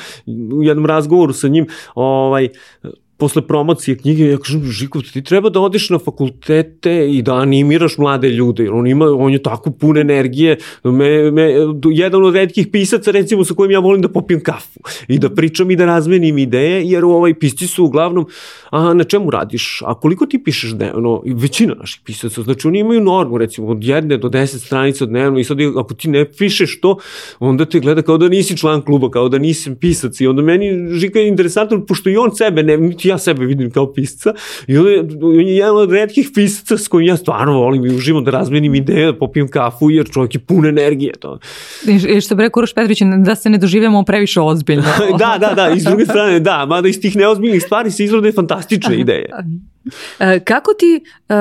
u 0.52 0.62
jednom 0.62 0.86
razgovoru 0.86 1.32
sa 1.32 1.48
njim 1.48 1.66
ovaj, 1.94 2.48
posle 3.20 3.42
promocije 3.46 3.98
knjige, 3.98 4.24
ja 4.24 4.38
kažem, 4.38 4.62
Žiko, 4.64 5.02
ti 5.02 5.22
treba 5.22 5.50
da 5.50 5.60
odeš 5.60 5.90
na 5.90 5.98
fakultete 5.98 6.94
i 7.10 7.22
da 7.22 7.34
animiraš 7.34 7.98
mlade 7.98 8.28
ljude, 8.28 8.62
jer 8.62 8.72
on 8.72 8.86
ima, 8.86 9.06
on 9.06 9.32
je 9.32 9.42
tako 9.42 9.70
pun 9.70 9.98
energije, 9.98 10.56
me, 10.84 11.30
me, 11.30 11.50
jedan 11.92 12.24
od 12.24 12.34
redkih 12.34 12.68
pisaca, 12.72 13.10
recimo, 13.10 13.44
sa 13.44 13.54
kojim 13.54 13.70
ja 13.70 13.78
volim 13.78 14.02
da 14.02 14.08
popijem 14.08 14.40
kafu 14.42 14.80
i 15.08 15.18
da 15.18 15.30
pričam 15.30 15.70
i 15.70 15.76
da 15.76 15.84
razmenim 15.84 16.38
ideje, 16.38 16.82
jer 16.84 17.04
ovaj 17.04 17.34
pisci 17.34 17.66
su 17.66 17.84
uglavnom, 17.84 18.26
a 18.70 18.94
na 18.94 19.04
čemu 19.04 19.30
radiš, 19.30 19.82
a 19.86 19.94
koliko 19.94 20.26
ti 20.26 20.42
pišeš 20.44 20.70
dnevno, 20.70 21.22
većina 21.26 21.74
naših 21.74 22.00
pisaca, 22.04 22.42
znači 22.42 22.68
oni 22.68 22.78
imaju 22.78 23.00
normu, 23.00 23.38
recimo, 23.38 23.68
od 23.68 23.84
jedne 23.84 24.16
do 24.18 24.28
deset 24.28 24.62
stranica 24.62 25.06
dnevno 25.06 25.38
i 25.38 25.44
sad 25.44 25.58
ako 25.78 25.94
ti 25.94 26.08
ne 26.08 26.24
pišeš 26.32 26.80
to, 26.80 26.96
onda 27.38 27.64
te 27.64 27.80
gleda 27.80 28.02
kao 28.02 28.18
da 28.18 28.28
nisi 28.28 28.56
član 28.56 28.82
kluba, 28.82 29.10
kao 29.10 29.28
da 29.28 29.38
nisi 29.38 29.74
pisac 29.80 30.20
i 30.20 30.26
onda 30.26 30.42
meni 30.42 30.70
Žika 30.98 31.18
je 31.18 31.28
interesantno, 31.28 31.84
pošto 31.86 32.10
i 32.10 32.16
on 32.16 32.36
sebe, 32.36 32.62
ne, 32.62 32.76
niti 32.76 33.09
ja 33.10 33.18
sebe 33.18 33.46
vidim 33.46 33.70
kao 33.70 33.92
pisca 33.92 34.34
i 34.66 34.78
on 34.78 34.86
je, 34.86 35.00
on 35.22 35.46
je 35.46 35.56
jedan 35.56 35.76
od 35.76 35.92
redkih 35.92 36.30
pisaca 36.34 36.78
s 36.78 36.88
kojim 36.88 37.08
ja 37.08 37.16
stvarno 37.16 37.52
volim 37.52 37.86
i 37.86 37.94
uživam 37.94 38.24
da 38.24 38.30
razmenim 38.30 38.74
ideje, 38.74 39.06
da 39.06 39.18
popijem 39.18 39.48
kafu 39.48 39.90
jer 39.90 40.10
čovjek 40.10 40.34
je 40.34 40.40
pun 40.40 40.66
energije. 40.66 41.12
To. 41.12 41.38
I 41.86 42.20
što 42.20 42.34
bi 42.34 42.42
rekao 42.42 42.60
Uroš 42.60 42.74
Petrović, 42.74 43.02
da 43.18 43.34
se 43.34 43.50
ne 43.50 43.58
doživljamo 43.58 44.02
previše 44.02 44.40
ozbiljno. 44.40 44.84
da, 45.18 45.36
da, 45.40 45.54
da, 45.54 45.70
iz 45.70 45.84
druge 45.84 46.04
strane, 46.04 46.40
da, 46.40 46.66
mada 46.66 46.88
iz 46.88 47.00
tih 47.00 47.16
neozbiljnih 47.16 47.62
stvari 47.62 47.90
se 47.90 48.04
izrode 48.04 48.32
fantastične 48.32 49.00
ideje. 49.04 49.28
E, 50.18 50.40
kako 50.40 50.72
ti, 50.74 51.04
uh, 51.28 51.36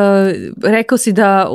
rekao 0.63 0.97
si 0.97 1.11
da 1.13 1.47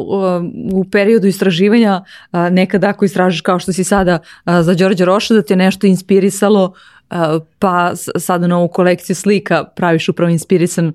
u 0.72 0.84
periodu 0.92 1.26
istraživanja 1.26 2.04
uh, 2.04 2.40
nekada 2.50 2.88
ako 2.88 3.04
istražiš 3.04 3.40
kao 3.40 3.58
što 3.58 3.72
si 3.72 3.84
sada 3.84 4.18
za 4.60 4.74
Đorđa 4.74 5.04
Roša 5.04 5.34
da 5.34 5.42
te 5.42 5.56
nešto 5.56 5.86
inspirisalo 5.86 6.74
pa 7.58 7.92
sada 7.96 8.46
na 8.46 8.58
ovu 8.58 8.68
kolekciju 8.68 9.16
slika 9.16 9.64
praviš 9.64 10.08
upravo 10.08 10.30
inspirisan 10.30 10.92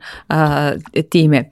time. 1.10 1.52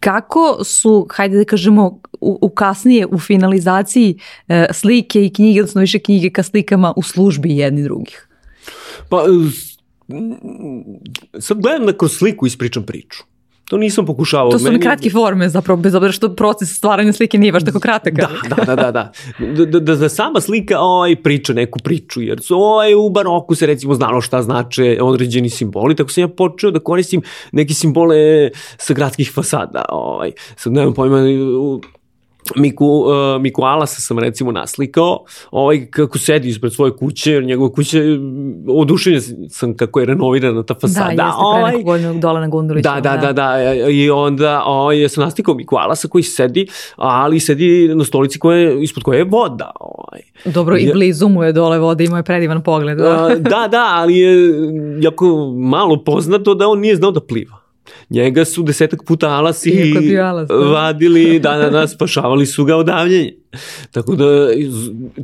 Kako 0.00 0.64
su, 0.64 1.06
hajde 1.10 1.38
da 1.38 1.44
kažemo, 1.44 2.00
u, 2.20 2.38
u 2.42 2.48
kasnije 2.48 3.06
u 3.06 3.18
finalizaciji 3.18 4.18
e, 4.48 4.66
slike 4.72 5.24
i 5.24 5.32
knjige, 5.32 5.60
odnosno 5.60 5.80
više 5.80 5.98
knjige 5.98 6.30
ka 6.30 6.42
slikama 6.42 6.92
u 6.96 7.02
službi 7.02 7.56
jedni 7.56 7.82
drugih? 7.82 8.28
Pa, 9.08 9.24
sad 11.40 11.60
gledam 11.60 11.86
da 11.86 11.96
kroz 11.96 12.12
sliku 12.12 12.46
ispričam 12.46 12.82
priču. 12.82 13.24
To 13.68 13.76
nisam 13.76 14.06
pokušavao. 14.06 14.50
To 14.50 14.58
su 14.58 14.66
one 14.66 14.80
kratke 14.80 15.10
forme 15.10 15.48
zapravo, 15.48 15.80
bez 15.80 15.94
obzira 15.94 16.12
što 16.12 16.34
proces 16.34 16.76
stvaranja 16.76 17.12
slike 17.12 17.38
nije 17.38 17.52
baš 17.52 17.64
tako 17.64 17.80
kratak. 17.80 18.14
Da, 18.14 18.28
da, 18.48 18.64
da, 18.64 18.76
da, 18.76 18.90
da. 18.90 19.12
Da, 19.38 19.64
da, 19.64 19.80
da, 19.80 19.96
da 19.96 20.08
sama 20.08 20.40
slika 20.40 20.80
ovaj, 20.80 21.16
priča 21.22 21.52
neku 21.52 21.78
priču, 21.84 22.22
jer 22.22 22.40
su 22.40 22.56
ovaj, 22.56 22.94
u 22.94 23.10
baroku 23.10 23.54
se 23.54 23.66
recimo 23.66 23.94
znalo 23.94 24.20
šta 24.20 24.42
znače 24.42 24.98
određeni 25.02 25.50
simboli, 25.50 25.96
tako 25.96 26.10
sam 26.10 26.20
ja 26.22 26.28
počeo 26.28 26.70
da 26.70 26.80
koristim 26.80 27.22
neke 27.52 27.74
simbole 27.74 28.50
sa 28.78 28.94
gradskih 28.94 29.32
fasada. 29.34 29.84
Ovaj. 29.88 30.32
Sad 30.56 30.72
nemam 30.72 30.94
pojma, 30.94 31.18
Miku, 32.56 32.86
uh, 32.86 33.42
Miku 33.42 33.62
Alasa 33.62 34.00
sam 34.00 34.18
recimo 34.18 34.52
naslikao, 34.52 35.24
ovaj 35.50 35.86
kako 35.90 36.18
sedi 36.18 36.48
ispred 36.48 36.72
svoje 36.72 36.96
kuće, 36.96 37.32
jer 37.32 37.44
njegove 37.44 37.72
kuće, 37.72 38.02
odušenjen 38.68 39.20
sam 39.50 39.76
kako 39.76 40.00
je 40.00 40.06
renovirana 40.06 40.62
ta 40.62 40.74
fasada. 40.74 41.14
Da, 41.16 41.22
jeste 41.22 41.38
ovaj, 41.38 41.72
pre 41.72 41.98
nekog 41.98 42.20
dole 42.20 42.40
na 42.40 42.48
Gunduliću. 42.48 42.88
Da, 42.88 43.00
da, 43.00 43.16
da, 43.16 43.32
da, 43.32 43.74
i 43.90 44.10
onda 44.10 44.62
ovaj, 44.66 45.02
ja 45.02 45.08
sam 45.08 45.24
naslikao 45.24 45.54
Miku 45.54 45.76
Alasa 45.76 46.08
koji 46.08 46.22
sedi, 46.22 46.66
ali 46.96 47.40
sedi 47.40 47.94
na 47.94 48.04
stolici 48.04 48.38
koje, 48.38 48.82
ispod 48.82 49.02
koje 49.02 49.18
je 49.18 49.24
voda. 49.24 49.70
Ovaj. 49.80 50.20
Dobro, 50.44 50.76
i 50.76 50.92
blizu 50.92 51.28
mu 51.28 51.44
je 51.44 51.52
dole 51.52 51.78
voda, 51.78 52.04
ima 52.04 52.16
je 52.16 52.22
predivan 52.22 52.62
pogled. 52.62 52.98
Da, 52.98 53.30
da, 53.54 53.68
da, 53.70 53.88
ali 53.90 54.16
je 54.16 54.52
jako 55.00 55.52
malo 55.56 56.04
poznato 56.04 56.54
da 56.54 56.68
on 56.68 56.80
nije 56.80 56.96
znao 56.96 57.10
da 57.10 57.20
pliva 57.20 57.57
njega 58.10 58.44
su 58.44 58.62
desetak 58.62 59.04
puta 59.04 59.28
alasi 59.28 60.18
alas, 60.22 60.48
da. 60.48 60.54
vadili, 60.54 61.38
da, 61.44 61.56
da, 61.56 61.70
da, 61.70 61.88
spašavali 61.88 62.46
su 62.46 62.64
ga 62.64 62.76
odavljenje. 62.76 63.34
Tako 63.90 64.16
da, 64.16 64.24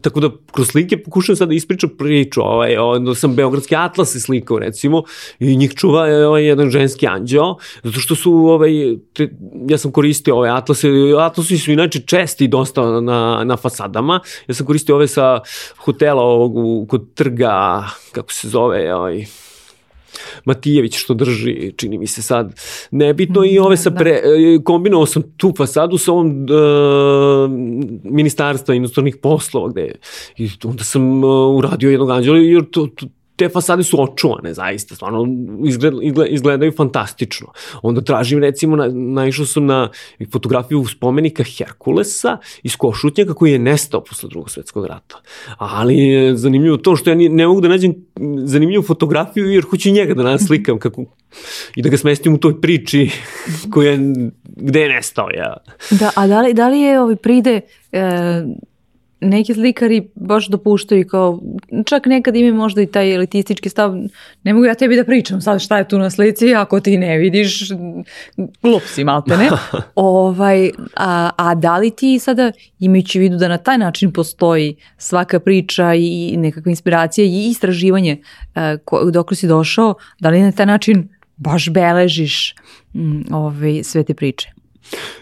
tako 0.01 0.21
da 0.21 0.31
kroz 0.53 0.69
slike 0.69 1.03
pokušam 1.03 1.37
sad 1.37 1.49
da 1.49 1.55
ispričam 1.55 1.91
priču, 1.99 2.41
ovaj, 2.41 2.77
onda 2.77 3.15
sam 3.15 3.35
Beogradski 3.35 3.77
atlas 3.77 4.13
se 4.13 4.21
slikao 4.21 4.59
recimo 4.59 5.03
i 5.39 5.57
njih 5.57 5.75
čuva 5.75 6.03
ovaj, 6.27 6.45
jedan 6.47 6.71
ženski 6.71 7.07
anđeo, 7.07 7.57
zato 7.83 8.01
što 8.01 8.15
su, 8.15 8.33
ovaj, 8.33 8.73
te, 9.13 9.29
ja 9.69 9.79
sam 9.79 9.93
koristio 9.93 10.37
ove 10.37 10.49
atlase, 10.51 10.89
atlasi 11.21 11.59
su 11.59 11.73
inače 11.73 12.01
česti 12.01 12.49
dosta 12.49 13.01
na, 13.01 13.43
na 13.45 13.57
fasadama, 13.57 14.21
ja 14.49 14.55
sam 14.55 14.67
koristio 14.67 14.95
ove 14.95 15.09
sa 15.09 15.41
hotela 15.77 16.23
ovog 16.23 16.89
kod 16.89 17.15
trga, 17.15 17.85
kako 18.13 18.33
se 18.33 18.49
zove, 18.49 18.95
ovaj, 18.95 19.25
Matijević 20.45 20.97
što 20.97 21.15
drži, 21.15 21.73
čini 21.77 21.99
mi 21.99 22.07
se 22.07 22.23
sad 22.23 22.61
nebitno 22.91 23.45
i 23.45 23.59
ove 23.59 23.77
sa 23.77 23.91
da. 23.91 23.99
pre, 23.99 24.11
e, 24.11 24.59
kombinovao 24.65 25.07
sam 25.07 25.23
tu 25.37 25.53
fasadu 25.57 25.99
sa 25.99 26.13
ovom 26.13 26.29
uh, 26.29 27.51
ministarstva 28.05 28.75
inostranih 28.75 29.17
poslova 29.23 29.69
gde 29.69 29.93
i 30.37 30.51
onda 30.65 30.85
sam 30.85 31.25
uh, 31.25 31.57
uradio 31.57 31.91
jednog 31.91 32.11
anđela 32.11 32.39
jer 32.39 32.65
to, 32.71 32.87
to 32.87 33.07
te 33.37 33.49
fasade 33.49 33.83
su 33.83 34.03
očuvane, 34.03 34.55
zaista, 34.55 34.95
stvarno 34.95 35.27
izgled, 35.65 35.95
izgledaju 36.29 36.73
fantastično. 36.73 37.47
Onda 37.83 38.01
tražim, 38.01 38.39
recimo, 38.39 38.77
na, 38.77 38.89
naišao 38.93 39.47
sam 39.47 39.67
na 39.67 39.89
fotografiju 40.33 40.85
spomenika 40.87 41.45
Herkulesa 41.45 42.39
iz 42.63 42.77
Košutnjaka 42.77 43.35
koji 43.35 43.53
je 43.53 43.59
nestao 43.59 44.05
posle 44.05 44.29
drugog 44.29 44.51
svetskog 44.51 44.87
rata. 44.87 45.21
Ali 45.59 45.99
je 45.99 46.37
zanimljivo 46.37 46.77
to 46.77 46.97
što 46.97 47.11
ja 47.11 47.17
ne, 47.17 47.29
ne 47.29 47.47
mogu 47.47 47.61
da 47.61 47.69
nađem 47.69 47.95
zanimljivu 48.45 48.83
fotografiju 48.83 49.51
jer 49.51 49.65
hoću 49.65 49.91
njega 49.91 50.15
da 50.15 50.23
naslikam 50.23 50.79
kako, 50.79 51.05
i 51.75 51.83
da 51.83 51.89
ga 51.89 51.97
smestim 51.97 52.35
u 52.35 52.39
toj 52.39 52.61
priči 52.61 53.11
koja, 53.73 53.97
gde 54.45 54.81
je 54.81 54.89
nestao. 54.89 55.29
Ja. 55.31 55.57
Da, 55.91 56.11
a 56.17 56.27
da 56.27 56.41
li, 56.41 56.55
da 56.55 56.69
li 56.69 56.81
je 56.81 57.01
ovi 57.01 57.17
pride... 57.17 57.61
E 57.93 58.43
neki 59.25 59.55
slikari 59.55 60.09
baš 60.15 60.49
dopuštaju 60.49 61.07
kao, 61.09 61.41
čak 61.87 62.07
nekad 62.07 62.37
imaju 62.37 62.55
možda 62.55 62.83
i 62.83 62.87
taj 62.87 63.15
elitistički 63.15 63.69
stav, 63.69 63.95
ne 64.43 64.53
mogu 64.53 64.65
ja 64.65 64.75
tebi 64.75 64.97
da 64.97 65.05
pričam 65.05 65.41
sad 65.41 65.61
šta 65.61 65.79
je 65.79 65.89
tu 65.89 65.99
na 65.99 66.11
slici, 66.11 66.55
ako 66.55 66.81
ti 66.81 66.99
ne 66.99 67.19
vidiš, 67.19 67.69
glup 68.63 68.83
si 68.83 69.05
malte, 69.05 69.37
ne? 69.37 69.51
ovaj, 69.95 70.71
a, 70.97 71.31
a 71.37 71.55
da 71.55 71.79
li 71.79 71.91
ti 71.91 72.19
sada, 72.19 72.53
imajući 72.79 73.19
vidu 73.19 73.37
da 73.37 73.49
na 73.49 73.59
taj 73.59 73.79
način 73.79 74.13
postoji 74.13 74.77
svaka 74.99 75.41
priča 75.41 75.95
i 75.95 76.35
nekakva 76.37 76.71
inspiracija 76.71 77.25
i 77.25 77.49
istraživanje 77.51 78.17
uh, 78.93 79.11
dok 79.13 79.35
si 79.35 79.47
došao, 79.47 79.95
da 80.21 80.31
li 80.31 80.43
na 80.43 80.53
taj 80.53 80.67
način 80.67 81.09
baš 81.37 81.71
beležiš 81.71 82.55
um, 82.95 83.25
ovaj, 83.31 83.83
sve 83.83 84.05
te 84.05 84.15
priče? 84.15 84.64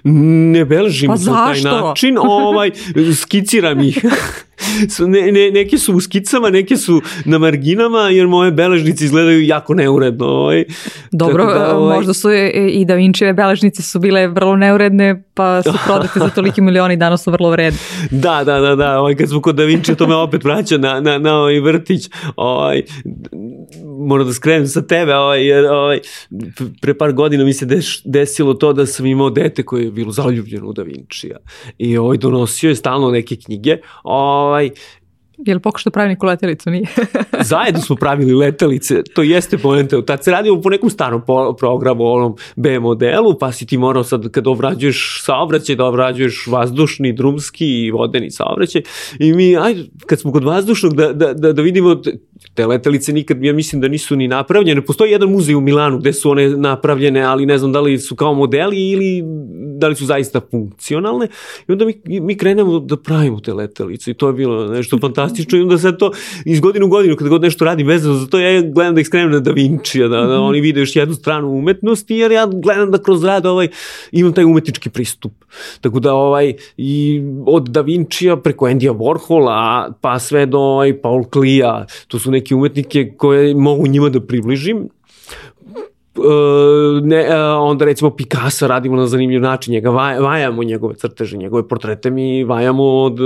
Ne 0.05 0.65
beležim 0.65 1.09
pa 1.09 1.31
na 1.31 1.47
taj 1.47 1.61
način, 1.61 2.19
ovaj, 2.19 2.71
skiciram 3.15 3.81
ih. 3.81 4.05
ne, 4.99 5.33
ne, 5.33 5.51
neke 5.51 5.79
su 5.79 5.95
u 5.95 6.01
skicama, 6.01 6.51
neke 6.51 6.77
su 6.77 7.03
na 7.25 7.39
marginama, 7.39 7.99
jer 7.99 8.27
moje 8.27 8.51
beležnice 8.51 9.05
izgledaju 9.05 9.47
jako 9.47 9.75
neuredno. 9.75 10.27
Ovaj. 10.27 10.65
Dobro, 11.13 11.47
da, 11.47 11.77
ovaj... 11.77 11.97
možda 11.97 12.15
su 12.15 12.29
i 12.69 12.85
Da 12.85 12.95
Vinčeve 12.95 13.33
beležnice 13.33 13.83
su 13.83 13.99
bile 13.99 14.29
vrlo 14.29 14.57
neuredne, 14.57 15.23
pa 15.35 15.63
su 15.63 15.73
prodate 15.87 16.21
za 16.21 16.29
toliki 16.29 16.61
milioni 16.61 16.95
i 16.95 16.97
danas 16.97 17.25
su 17.25 17.31
vrlo 17.31 17.51
vredne. 17.51 17.79
Da, 18.11 18.45
da, 18.45 18.61
da, 18.61 18.75
da, 18.75 19.01
ovaj, 19.01 19.15
kad 19.15 19.29
smo 19.29 19.41
kod 19.41 19.55
Da 19.55 19.65
Vinci, 19.65 19.95
to 19.95 20.07
me 20.07 20.15
opet 20.15 20.45
vraća 20.45 20.79
na, 20.79 21.01
na, 21.01 21.19
na 21.19 21.37
ovaj 21.37 21.61
vrtić. 21.61 22.11
Ovaj, 22.37 22.83
moram 24.07 24.27
da 24.27 24.33
skrenem 24.33 24.67
sa 24.67 24.83
tebe, 24.83 25.15
ovaj, 25.15 25.47
jer 25.47 25.65
ovaj, 25.65 26.01
pre 26.81 26.95
par 26.95 27.13
godina 27.13 27.45
mi 27.45 27.53
se 27.53 27.67
deš, 27.67 28.03
desilo 28.05 28.55
to 28.55 28.73
da 28.73 28.87
sam 28.87 29.07
imao 29.07 29.31
dete 29.31 29.63
koje 29.63 29.85
je 29.85 29.91
bilo 29.91 30.13
zaljubljeno 30.13 30.67
u 30.67 30.73
Da 30.73 30.83
Vincija 30.83 31.37
i 31.79 31.99
ovaj, 31.99 32.17
donosio 32.17 32.69
je 32.69 32.77
stalno 32.77 33.11
neke 33.11 33.37
knjige, 33.37 33.77
ovaj, 34.03 34.71
Je 35.47 35.55
li 35.55 35.61
pokušao 35.61 35.91
da 35.91 35.95
pravi 35.95 36.09
neku 36.09 36.27
letelicu? 36.27 36.71
Nije. 36.71 36.87
Zajedno 37.53 37.81
smo 37.81 37.97
pravili 37.97 38.35
letelice, 38.35 39.03
to 39.15 39.23
jeste 39.23 39.59
poenta. 39.59 40.05
Tad 40.05 40.25
se 40.25 40.31
radilo 40.31 40.61
po 40.61 40.71
nekom 40.71 40.91
starom 40.91 41.23
programu, 41.59 42.05
onom 42.05 42.37
B 42.57 42.81
modelu, 42.81 43.39
pa 43.39 43.53
si 43.53 43.67
ti 43.67 43.79
morao 43.79 44.05
sad 44.05 44.31
kad 44.31 44.47
obrađuješ 44.47 45.23
saobraćaj, 45.25 45.77
da 45.77 45.85
obrađuješ 45.85 46.47
vazdušni, 46.47 47.13
drumski 47.13 47.67
i 47.67 47.91
vodeni 47.91 48.31
saobraćaj. 48.31 48.83
I 49.19 49.33
mi, 49.33 49.57
ajde, 49.57 49.85
kad 50.07 50.21
smo 50.21 50.33
kod 50.33 50.45
vazdušnog, 50.45 50.95
da, 50.95 51.13
da, 51.13 51.33
da, 51.35 51.53
da 51.53 51.63
vidimo 51.63 51.97
te 52.55 52.67
letelice 52.67 53.13
nikad, 53.13 53.45
ja 53.45 53.53
mislim 53.53 53.81
da 53.81 53.89
nisu 53.89 54.17
ni 54.17 54.29
napravljene. 54.29 54.85
Postoji 54.85 55.13
jedan 55.13 55.31
muzej 55.31 55.55
u 55.55 55.61
Milanu 55.61 55.99
gde 55.99 56.13
su 56.13 56.31
one 56.31 56.49
napravljene, 56.49 57.23
ali 57.23 57.47
ne 57.47 57.59
znam 57.59 57.73
da 57.73 57.81
li 57.81 57.99
su 57.99 58.17
kao 58.17 58.35
modeli 58.35 58.91
ili 58.91 59.23
da 59.79 59.89
li 59.89 59.97
su 59.97 60.07
zaista 60.07 60.41
funkcionalne. 60.51 61.29
I 61.69 61.73
onda 61.73 61.85
mi, 61.85 62.21
mi 62.21 62.37
krenemo 62.37 62.81
da 62.81 62.97
pravimo 62.97 63.41
te 63.41 63.53
letelice 63.53 64.11
i 64.11 64.15
to 64.15 64.27
je 64.27 64.33
bilo 64.33 64.67
nešto 64.67 64.99
fantastično 64.99 65.32
i 65.39 65.61
onda 65.61 65.79
sad 65.79 65.99
to 65.99 66.11
iz 66.45 66.61
godinu 66.61 66.87
u 66.87 66.89
godinu 66.89 67.17
kad 67.17 67.29
god 67.29 67.43
nešto 67.43 67.65
radim 67.65 67.87
vezano 67.87 68.15
za 68.15 68.27
to, 68.27 68.39
ja 68.39 68.61
gledam 68.61 68.95
da 68.95 69.01
ih 69.01 69.07
skrenem 69.07 69.31
na 69.31 69.41
Da 69.41 69.51
Vinci, 69.51 69.99
da, 69.99 70.09
da 70.09 70.41
oni 70.41 70.61
vide 70.61 70.81
još 70.81 70.97
jednu 70.97 71.15
stranu 71.15 71.49
umetnosti, 71.49 72.15
jer 72.15 72.33
ja 72.33 72.47
gledam 72.47 72.91
da 72.91 73.03
kroz 73.03 73.25
rad 73.25 73.47
ovaj, 73.47 73.69
imam 74.13 74.33
taj 74.33 74.45
umetnički 74.45 74.91
pristup. 74.91 75.33
Tako 75.81 76.01
da 76.01 76.15
ovaj, 76.15 76.55
i 76.77 77.23
od 77.47 77.69
Da 77.69 77.81
Vincija 77.81 78.37
preko 78.37 78.69
Endija 78.69 78.93
Warhola 78.93 79.93
pa 80.01 80.19
sve 80.19 80.47
do 80.47 80.59
ovaj, 80.59 81.01
Paul 81.01 81.25
Klija, 81.25 81.87
to 82.09 82.19
su 82.19 82.31
neke 82.31 82.55
umetnike 82.55 83.13
koje 83.17 83.55
mogu 83.55 83.87
njima 83.87 84.09
da 84.09 84.21
približim 84.21 84.89
ne, 87.03 87.29
uh, 87.29 87.35
onda 87.61 87.85
recimo 87.85 88.11
Picasso 88.11 88.67
radimo 88.67 88.97
na 88.97 89.07
zanimljiv 89.07 89.41
način, 89.41 89.73
njega 89.73 89.91
vaj, 89.91 90.19
vajamo 90.19 90.63
njegove 90.63 90.95
crteže, 90.95 91.37
njegove 91.37 91.69
portrete 91.69 92.11
mi 92.11 92.45
vajamo 92.45 92.85
od, 92.85 93.19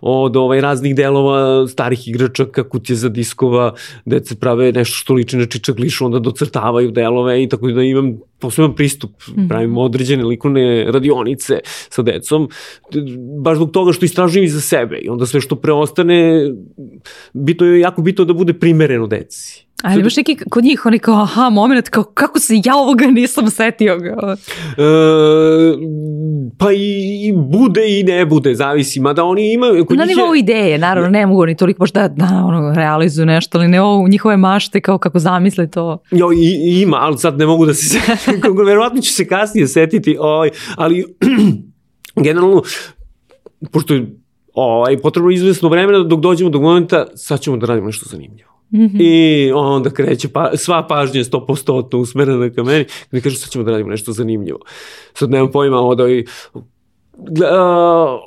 od 0.00 0.36
ovaj, 0.36 0.60
raznih 0.60 0.94
delova 0.94 1.68
starih 1.68 2.08
igračaka, 2.08 2.68
kutje 2.68 2.96
za 2.96 3.08
diskova, 3.08 3.74
deca 4.04 4.34
prave 4.40 4.72
nešto 4.72 4.94
što 4.94 5.14
liči 5.14 5.36
na 5.36 5.46
čičaglišu, 5.46 6.04
onda 6.04 6.18
docrtavaju 6.18 6.90
delove 6.90 7.42
i 7.42 7.48
tako 7.48 7.70
da 7.70 7.82
imam 7.82 8.18
poseban 8.38 8.74
pristup, 8.74 9.10
mm. 9.28 9.48
pravimo 9.48 9.82
određene 9.82 10.24
likovne 10.24 10.84
radionice 10.92 11.60
sa 11.66 12.02
decom, 12.02 12.48
baš 13.42 13.56
zbog 13.56 13.70
toga 13.70 13.92
što 13.92 14.04
istražujem 14.04 14.44
i 14.44 14.48
za 14.48 14.60
sebe 14.60 14.98
i 14.98 15.08
onda 15.08 15.26
sve 15.26 15.40
što 15.40 15.56
preostane, 15.56 16.50
bitno 17.32 17.66
je 17.66 17.80
jako 17.80 18.02
bitno 18.02 18.24
da 18.24 18.32
bude 18.32 18.52
primereno 18.52 19.06
deci. 19.06 19.63
Ali 19.82 20.00
imaš 20.00 20.16
neki 20.16 20.36
kod 20.50 20.64
njih, 20.64 20.86
oni 20.86 20.98
kao, 20.98 21.22
aha, 21.22 21.50
moment, 21.50 21.88
kao, 21.88 22.04
kako 22.04 22.38
se 22.38 22.54
ja 22.64 22.76
ovoga 22.76 23.06
nisam 23.06 23.50
setio 23.50 23.98
ga? 23.98 24.08
E, 24.08 24.84
pa 26.58 26.72
i, 26.72 27.28
i 27.28 27.32
bude 27.32 28.00
i 28.00 28.02
ne 28.02 28.26
bude, 28.26 28.54
zavisi, 28.54 29.00
mada 29.00 29.24
oni 29.24 29.52
imaju... 29.52 29.86
Kod 29.86 29.98
Na 29.98 30.04
nivou 30.04 30.34
je... 30.34 30.38
ideje, 30.38 30.78
naravno, 30.78 31.10
ne 31.10 31.26
mogu 31.26 31.42
oni 31.42 31.56
toliko 31.56 31.78
baš 31.78 31.92
da, 31.92 32.08
da 32.08 32.42
ono, 32.44 32.74
realizuju 32.74 33.26
nešto, 33.26 33.58
ali 33.58 33.68
ne 33.68 33.82
ovo 33.82 34.08
njihove 34.08 34.36
mašte, 34.36 34.80
kao 34.80 34.98
kako 34.98 35.18
zamisle 35.18 35.70
to. 35.70 35.98
Jo, 36.10 36.32
i, 36.32 36.80
ima, 36.82 36.96
ali 37.00 37.18
sad 37.18 37.38
ne 37.38 37.46
mogu 37.46 37.66
da 37.66 37.74
se 37.74 37.98
setim, 37.98 38.40
verovatno 38.66 39.00
ću 39.00 39.12
se 39.12 39.28
kasnije 39.28 39.66
setiti, 39.66 40.16
ovaj, 40.20 40.50
ali 40.76 41.04
generalno, 42.24 42.62
pošto 43.72 43.94
je 43.94 44.16
ovaj, 44.54 44.98
potrebno 44.98 45.30
izvesno 45.30 45.68
vremena 45.68 45.98
dok 45.98 46.20
dođemo 46.20 46.50
do 46.50 46.60
momenta, 46.60 47.06
sad 47.14 47.40
ćemo 47.40 47.56
da 47.56 47.66
radimo 47.66 47.86
nešto 47.86 48.06
zanimljivo. 48.10 48.53
-hmm. 48.78 49.00
I 49.00 49.52
onda 49.54 49.90
kreće, 49.90 50.28
pa, 50.28 50.56
sva 50.56 50.86
pažnja 50.86 51.20
je 51.20 51.24
100% 51.24 51.96
usmerena 51.96 52.50
ka 52.50 52.62
meni, 52.62 52.84
gde 53.10 53.20
kažu 53.20 53.36
sad 53.36 53.50
ćemo 53.50 53.64
da 53.64 53.70
radimo 53.70 53.90
nešto 53.90 54.12
zanimljivo. 54.12 54.58
Sad 55.14 55.30
nemam 55.30 55.50
pojma, 55.50 55.80
onda 55.80 56.08
i, 56.08 56.24
uh, 56.54 56.64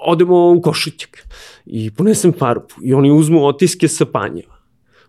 odemo 0.06 0.52
u 0.52 0.62
Košićak 0.62 1.28
i 1.66 1.91
ponesem 1.91 2.34
farbu 2.34 2.74
i 2.84 2.93
oni 2.93 3.12
uzmu 3.12 3.45
otiske 3.45 3.88
sa 3.88 4.06
panjeva 4.06 4.57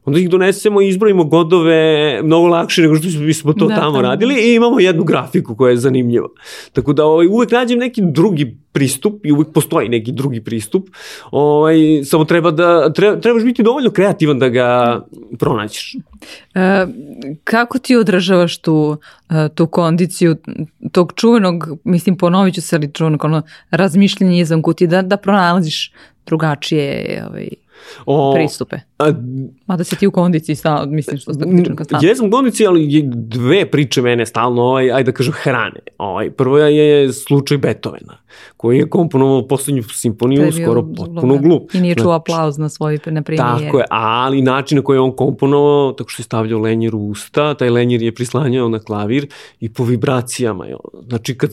onda 0.05 0.21
ih 0.21 0.31
donesemo 0.31 0.81
i 0.81 0.89
izbrojimo 0.89 1.25
godove 1.25 2.21
mnogo 2.23 2.47
lakše 2.47 2.83
nego 2.83 2.97
što 2.97 3.21
bismo 3.21 3.53
to 3.53 3.67
da, 3.67 3.75
tamo 3.75 4.03
radili 4.03 4.35
i 4.35 4.55
imamo 4.55 4.81
jednu 4.81 5.05
grafiku 5.05 5.57
koja 5.57 5.71
je 5.71 5.77
zanimljiva. 5.77 6.29
Tako 6.73 6.93
da 6.93 7.05
ovaj, 7.05 7.27
uvek 7.27 7.51
nađem 7.51 7.79
neki 7.79 8.03
drugi 8.05 8.57
pristup 8.73 9.27
i 9.27 9.33
uvek 9.33 9.49
postoji 9.55 9.89
neki 9.89 10.13
drugi 10.13 10.41
pristup, 10.45 10.89
ovaj, 11.31 11.77
samo 12.05 12.25
treba 12.25 12.51
da, 12.51 12.93
treba, 12.93 13.21
trebaš 13.21 13.43
biti 13.43 13.63
dovoljno 13.63 13.91
kreativan 13.91 14.39
da 14.39 14.49
ga 14.49 15.01
pronaćeš. 15.39 15.97
E, 16.55 16.87
kako 17.45 17.79
ti 17.79 17.97
održavaš 17.97 18.59
tu, 18.59 18.97
e, 19.31 19.49
tu 19.55 19.67
kondiciju 19.67 20.37
tog 20.93 21.13
čuvenog, 21.17 21.69
mislim 21.85 22.17
ponovit 22.17 22.55
ću 22.55 22.63
se 22.63 22.77
ali 22.77 22.93
čuvenog 22.93 23.25
ono, 23.25 23.43
razmišljenja 23.71 24.41
izvan 24.41 24.63
kuti, 24.63 24.87
da, 24.87 25.03
da 25.03 25.17
pronalaziš 25.17 25.93
drugačije 26.27 27.25
ovaj, 27.31 27.49
o, 28.07 28.35
pristupe. 28.35 28.77
A, 28.99 29.13
Mada 29.67 29.85
si 29.85 29.97
ti 29.97 30.07
u 30.07 30.11
kondiciji, 30.11 30.57
sta, 30.57 30.87
mislim 30.87 31.19
što 31.19 31.35
stalno. 31.35 31.63
Jesam 32.03 32.27
u 32.27 32.31
kondiciji, 32.31 32.67
ali 32.67 33.03
dve 33.07 33.71
priče 33.71 34.03
mene 34.03 34.27
stalno, 34.27 34.63
ovaj, 34.63 34.93
ajde 34.93 35.11
da 35.11 35.17
kažem, 35.17 35.33
hrane. 35.33 35.81
Ovaj, 35.99 36.31
prvo 36.31 36.59
je 36.59 37.13
slučaj 37.13 37.59
Beethovena, 37.59 38.19
koji 38.57 38.79
je 38.79 38.91
komponovao 38.91 39.49
poslednju 39.49 39.83
simfoniju, 39.83 40.53
skoro 40.53 40.87
potpuno 40.97 41.37
glup. 41.37 41.75
I 41.75 41.81
nije 41.81 41.95
čuo 41.95 42.05
znači, 42.05 42.21
aplauz 42.21 42.59
na 42.59 42.69
svoj 42.69 42.99
na. 43.07 43.23
Tako 43.23 43.79
je, 43.79 43.85
ali 43.91 44.43
način 44.43 44.77
na 44.77 44.83
koji 44.83 44.97
je 44.97 45.01
on 45.01 45.17
komponovao, 45.17 45.93
tako 45.93 46.11
što 46.11 46.21
je 46.21 46.25
stavljao 46.25 46.61
lenjer 46.61 46.95
u 46.95 47.01
usta, 47.01 47.55
taj 47.55 47.71
lenjer 47.71 48.03
je 48.03 48.15
prislanjao 48.15 48.69
na 48.69 48.79
klavir 48.79 49.27
i 49.61 49.73
po 49.73 49.85
vibracijama. 49.85 50.67
Znači, 51.09 51.39
kad 51.39 51.51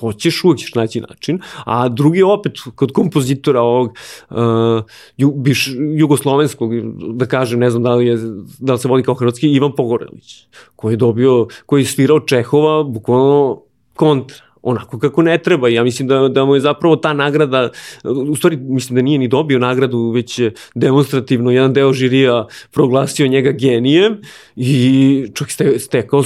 hoćeš, 0.00 0.44
uvijek 0.44 0.58
ćeš 0.58 0.74
naći 0.74 1.00
način, 1.00 1.40
a 1.64 1.88
drugi 1.88 2.22
opet 2.22 2.52
kod 2.74 2.92
kompozitora 2.92 3.60
ovog 3.60 3.94
uh, 4.30 5.32
biš, 5.34 5.68
jugoslovenskog, 5.98 6.70
da 7.14 7.26
kažem, 7.26 7.60
ne 7.60 7.70
znam 7.70 7.82
da 7.82 7.94
li, 7.94 8.06
je, 8.06 8.18
da 8.58 8.72
li 8.72 8.78
se 8.78 8.88
vodi 8.88 9.02
kao 9.02 9.14
hrvatski, 9.14 9.52
Ivan 9.52 9.72
Pogorelić, 9.76 10.46
koji 10.76 10.92
je 10.92 10.96
dobio, 10.96 11.46
koji 11.66 11.82
je 11.82 11.86
svirao 11.86 12.20
Čehova, 12.20 12.82
bukvalno 12.82 13.62
kontra 13.94 14.48
onako 14.62 14.98
kako 14.98 15.22
ne 15.22 15.38
treba. 15.38 15.68
Ja 15.68 15.84
mislim 15.84 16.08
da, 16.08 16.28
da 16.28 16.44
mu 16.44 16.54
je 16.54 16.60
zapravo 16.60 16.96
ta 16.96 17.12
nagrada, 17.12 17.70
u 18.04 18.36
stvari 18.36 18.56
mislim 18.56 18.96
da 18.96 19.02
nije 19.02 19.18
ni 19.18 19.28
dobio 19.28 19.58
nagradu, 19.58 20.10
već 20.10 20.38
je 20.38 20.52
demonstrativno 20.74 21.50
jedan 21.50 21.72
deo 21.72 21.92
žirija 21.92 22.46
proglasio 22.72 23.26
njega 23.26 23.50
genijem 23.50 24.20
i 24.56 25.26
čovjek 25.34 25.52
ste, 25.52 25.78
stekao 25.78 26.22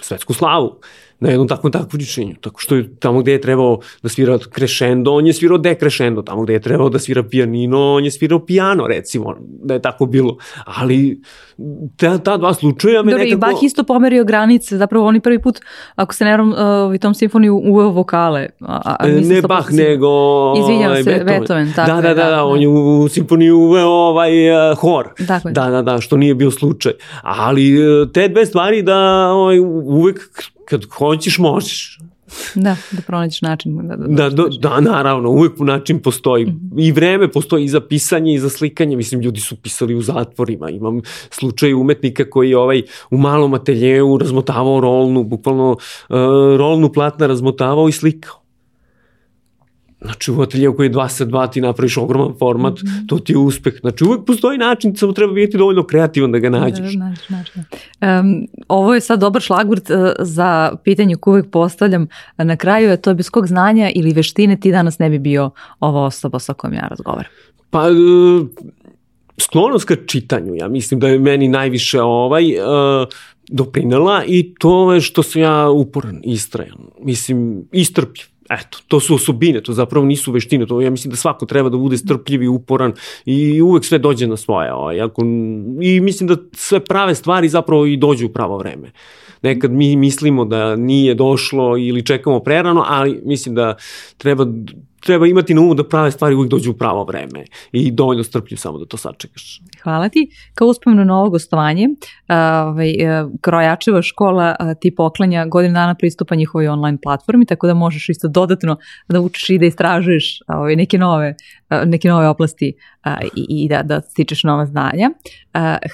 svetsku 0.00 0.34
slavu 0.34 0.80
na 1.20 1.30
jednom 1.30 1.48
takvom 1.48 1.72
takmičenju. 1.72 2.34
Tako 2.40 2.60
što 2.60 2.76
je 2.76 2.96
tamo 2.96 3.22
gde 3.22 3.32
je 3.32 3.40
trebao 3.40 3.80
da 4.02 4.08
svira 4.08 4.38
crescendo, 4.38 5.12
on 5.12 5.26
je 5.26 5.32
svirao 5.32 5.58
decrescendo, 5.58 6.22
tamo 6.22 6.42
gde 6.42 6.52
je 6.52 6.60
trebao 6.60 6.88
da 6.88 6.98
svira 6.98 7.22
pianino, 7.22 7.94
on 7.94 8.04
je 8.04 8.10
svirao 8.10 8.46
piano, 8.46 8.86
recimo, 8.86 9.36
da 9.40 9.74
je 9.74 9.82
tako 9.82 10.06
bilo. 10.06 10.36
Ali 10.64 11.20
ta, 11.96 12.18
ta 12.18 12.36
dva 12.36 12.54
slučaja 12.54 13.02
me 13.02 13.12
Dobre, 13.12 13.24
nekako... 13.24 13.40
Dobro, 13.40 13.50
i 13.50 13.54
Bach 13.54 13.62
isto 13.62 13.84
pomerio 13.84 14.24
granice, 14.24 14.76
zapravo 14.76 15.06
oni 15.06 15.20
prvi 15.20 15.38
put, 15.38 15.60
ako 15.94 16.14
se 16.14 16.24
ne 16.24 16.36
rom, 16.36 16.54
uh, 16.92 16.96
tom 17.00 17.14
simfoniju 17.14 17.54
uveo 17.54 17.88
vokale. 17.88 18.48
A, 18.60 18.94
a 18.98 19.06
ne 19.06 19.42
Bach, 19.42 19.68
si... 19.68 19.76
nego... 19.76 20.08
Izvinjam 20.58 20.90
ovaj, 20.90 21.02
se, 21.02 21.10
Beethoven. 21.10 21.38
Beethoven 21.38 21.72
tako 21.72 21.90
da, 21.90 21.96
da, 21.96 22.14
da, 22.14 22.24
da, 22.24 22.30
da, 22.30 22.44
on 22.44 22.60
je 22.60 22.68
u 22.68 23.08
simfoniju 23.08 23.58
uveo 23.58 23.88
ovaj 23.88 24.70
uh, 24.70 24.78
hor. 24.78 25.08
Dakle. 25.18 25.52
Da, 25.52 25.70
da, 25.70 25.82
da, 25.82 26.00
što 26.00 26.16
nije 26.16 26.34
bio 26.34 26.50
slučaj. 26.50 26.92
Ali 27.22 27.88
uh, 28.02 28.10
te 28.12 28.28
dve 28.28 28.46
stvari 28.46 28.82
da 28.82 29.28
ovaj, 29.32 29.58
uvek 29.84 30.20
kad 30.68 30.84
hoćeš, 30.84 31.38
možeš. 31.38 31.98
Da, 32.54 32.76
da 32.90 33.02
pronađeš 33.02 33.42
način. 33.42 33.88
Da, 33.88 33.96
da, 33.96 34.06
da, 34.06 34.28
da, 34.30 34.48
da 34.60 34.80
naravno, 34.80 35.30
uvek 35.30 35.52
način 35.58 36.02
postoji. 36.02 36.46
Mm 36.46 36.48
-hmm. 36.48 36.86
I 36.86 36.92
vreme 36.92 37.32
postoji 37.32 37.64
i 37.64 37.68
za 37.68 37.80
pisanje 37.80 38.34
i 38.34 38.38
za 38.38 38.48
slikanje. 38.48 38.96
Mislim, 38.96 39.20
ljudi 39.20 39.40
su 39.40 39.56
pisali 39.56 39.94
u 39.94 40.02
zatvorima. 40.02 40.70
Imam 40.70 41.00
slučaj 41.30 41.74
umetnika 41.74 42.30
koji 42.30 42.50
je 42.50 42.58
ovaj, 42.58 42.82
u 43.10 43.18
malom 43.18 43.54
ateljevu 43.54 44.18
razmotavao 44.18 44.80
rolnu, 44.80 45.24
bukvalno 45.24 45.70
uh, 45.70 46.16
rolnu 46.58 46.92
platna 46.92 47.26
razmotavao 47.26 47.88
i 47.88 47.92
slikao. 47.92 48.43
Znači 50.04 50.30
u 50.30 50.40
ateljevu 50.40 50.76
koji 50.76 50.86
je 50.86 50.92
2 50.92 51.08
sa 51.08 51.26
2 51.26 51.52
ti 51.52 51.60
napraviš 51.60 51.96
ogroman 51.96 52.32
format, 52.38 52.82
mm 52.82 52.86
-hmm. 52.86 53.08
to 53.08 53.18
ti 53.18 53.32
je 53.32 53.38
uspeh. 53.38 53.74
Znači 53.80 54.04
uvek 54.04 54.24
postoji 54.26 54.58
način, 54.58 54.96
samo 54.96 55.12
treba 55.12 55.32
biti 55.32 55.58
dovoljno 55.58 55.82
kreativan 55.86 56.32
da 56.32 56.38
ga 56.38 56.50
nađeš. 56.50 56.94
Da, 56.94 57.14
znači, 57.26 57.52
znači. 57.52 57.52
Um, 58.02 58.46
ovo 58.68 58.94
je 58.94 59.00
sad 59.00 59.20
dobar 59.20 59.42
šlagvrt 59.42 59.90
uh, 59.90 59.96
za 60.18 60.76
pitanje 60.84 61.16
koje 61.16 61.32
uvek 61.32 61.50
postavljam 61.50 62.06
na 62.36 62.56
kraju, 62.56 62.90
je 62.90 63.02
to 63.02 63.14
bez 63.14 63.30
kog 63.30 63.46
znanja 63.46 63.90
ili 63.94 64.12
veštine 64.12 64.60
ti 64.60 64.72
danas 64.72 64.98
ne 64.98 65.10
bi 65.10 65.18
bio 65.18 65.50
ova 65.80 66.04
osoba 66.04 66.38
sa 66.38 66.54
kojom 66.54 66.74
ja 66.74 66.86
razgovaram? 66.90 67.30
Pa, 67.70 67.88
uh, 67.88 68.46
sklonost 69.38 69.84
ka 69.84 69.96
čitanju, 70.06 70.54
ja 70.54 70.68
mislim 70.68 71.00
da 71.00 71.08
je 71.08 71.18
meni 71.18 71.48
najviše 71.48 72.02
ovaj, 72.02 72.44
uh, 72.44 73.08
doprinela 73.48 74.24
i 74.26 74.54
to 74.58 74.92
je 74.92 75.00
što 75.00 75.22
sam 75.22 75.42
ja 75.42 75.70
uporan, 75.70 76.20
istrajan, 76.24 76.78
mislim, 77.00 77.64
istrpljiv 77.72 78.33
Eto, 78.50 78.78
to 78.88 79.00
su 79.00 79.14
osobine, 79.14 79.62
to 79.62 79.72
zapravo 79.72 80.06
nisu 80.06 80.32
veštine, 80.32 80.66
to 80.66 80.80
ja 80.80 80.90
mislim 80.90 81.10
da 81.10 81.16
svako 81.16 81.46
treba 81.46 81.68
da 81.68 81.76
bude 81.76 81.98
strpljiv 81.98 82.42
i 82.42 82.48
uporan 82.48 82.92
i 83.24 83.62
uvek 83.62 83.84
sve 83.84 83.98
dođe 83.98 84.26
na 84.26 84.36
svoje. 84.36 84.72
Ovaj, 84.72 85.00
ako, 85.00 85.22
I 85.82 86.00
mislim 86.00 86.28
da 86.28 86.36
sve 86.52 86.80
prave 86.80 87.14
stvari 87.14 87.48
zapravo 87.48 87.86
i 87.86 87.96
dođu 87.96 88.26
u 88.26 88.32
pravo 88.32 88.58
vreme. 88.58 88.92
Nekad 89.42 89.70
mi 89.70 89.96
mislimo 89.96 90.44
da 90.44 90.76
nije 90.76 91.14
došlo 91.14 91.76
ili 91.78 92.06
čekamo 92.06 92.40
prerano, 92.40 92.84
ali 92.88 93.20
mislim 93.24 93.54
da 93.54 93.76
treba 94.18 94.46
treba 95.04 95.26
imati 95.26 95.54
na 95.54 95.60
umu 95.60 95.74
da 95.74 95.84
prave 95.84 96.10
stvari 96.10 96.34
uvijek 96.34 96.50
dođu 96.50 96.70
u 96.70 96.74
pravo 96.74 97.04
vreme 97.04 97.44
i 97.72 97.90
dovoljno 97.90 98.24
strpljiv 98.24 98.56
samo 98.56 98.78
da 98.78 98.86
to 98.86 98.96
sačekaš. 98.96 99.60
Hvala 99.82 100.08
ti. 100.08 100.28
Kao 100.54 100.68
uspomenu 100.68 101.04
na 101.04 101.18
ovo 101.18 101.30
gostovanje, 101.30 101.88
ovaj, 102.28 102.90
e, 102.90 103.24
Krojačeva 103.40 104.02
škola 104.02 104.56
ti 104.80 104.94
poklanja 104.94 105.46
godinu 105.46 105.74
dana 105.74 105.94
pristupa 105.94 106.34
njihovoj 106.34 106.68
online 106.68 106.98
platformi, 107.02 107.46
tako 107.46 107.66
da 107.66 107.74
možeš 107.74 108.08
isto 108.08 108.28
dodatno 108.28 108.76
da 109.08 109.20
učiš 109.20 109.50
i 109.50 109.58
da 109.58 109.66
istražuješ 109.66 110.38
ovaj, 110.48 110.76
neke 110.76 110.98
nove 110.98 111.34
neke 111.86 112.08
nove 112.08 112.28
oblasti 112.28 112.72
i, 113.36 113.46
i 113.48 113.68
da, 113.68 113.82
da 113.82 114.00
stičeš 114.00 114.44
nova 114.44 114.66
znanja. 114.66 115.10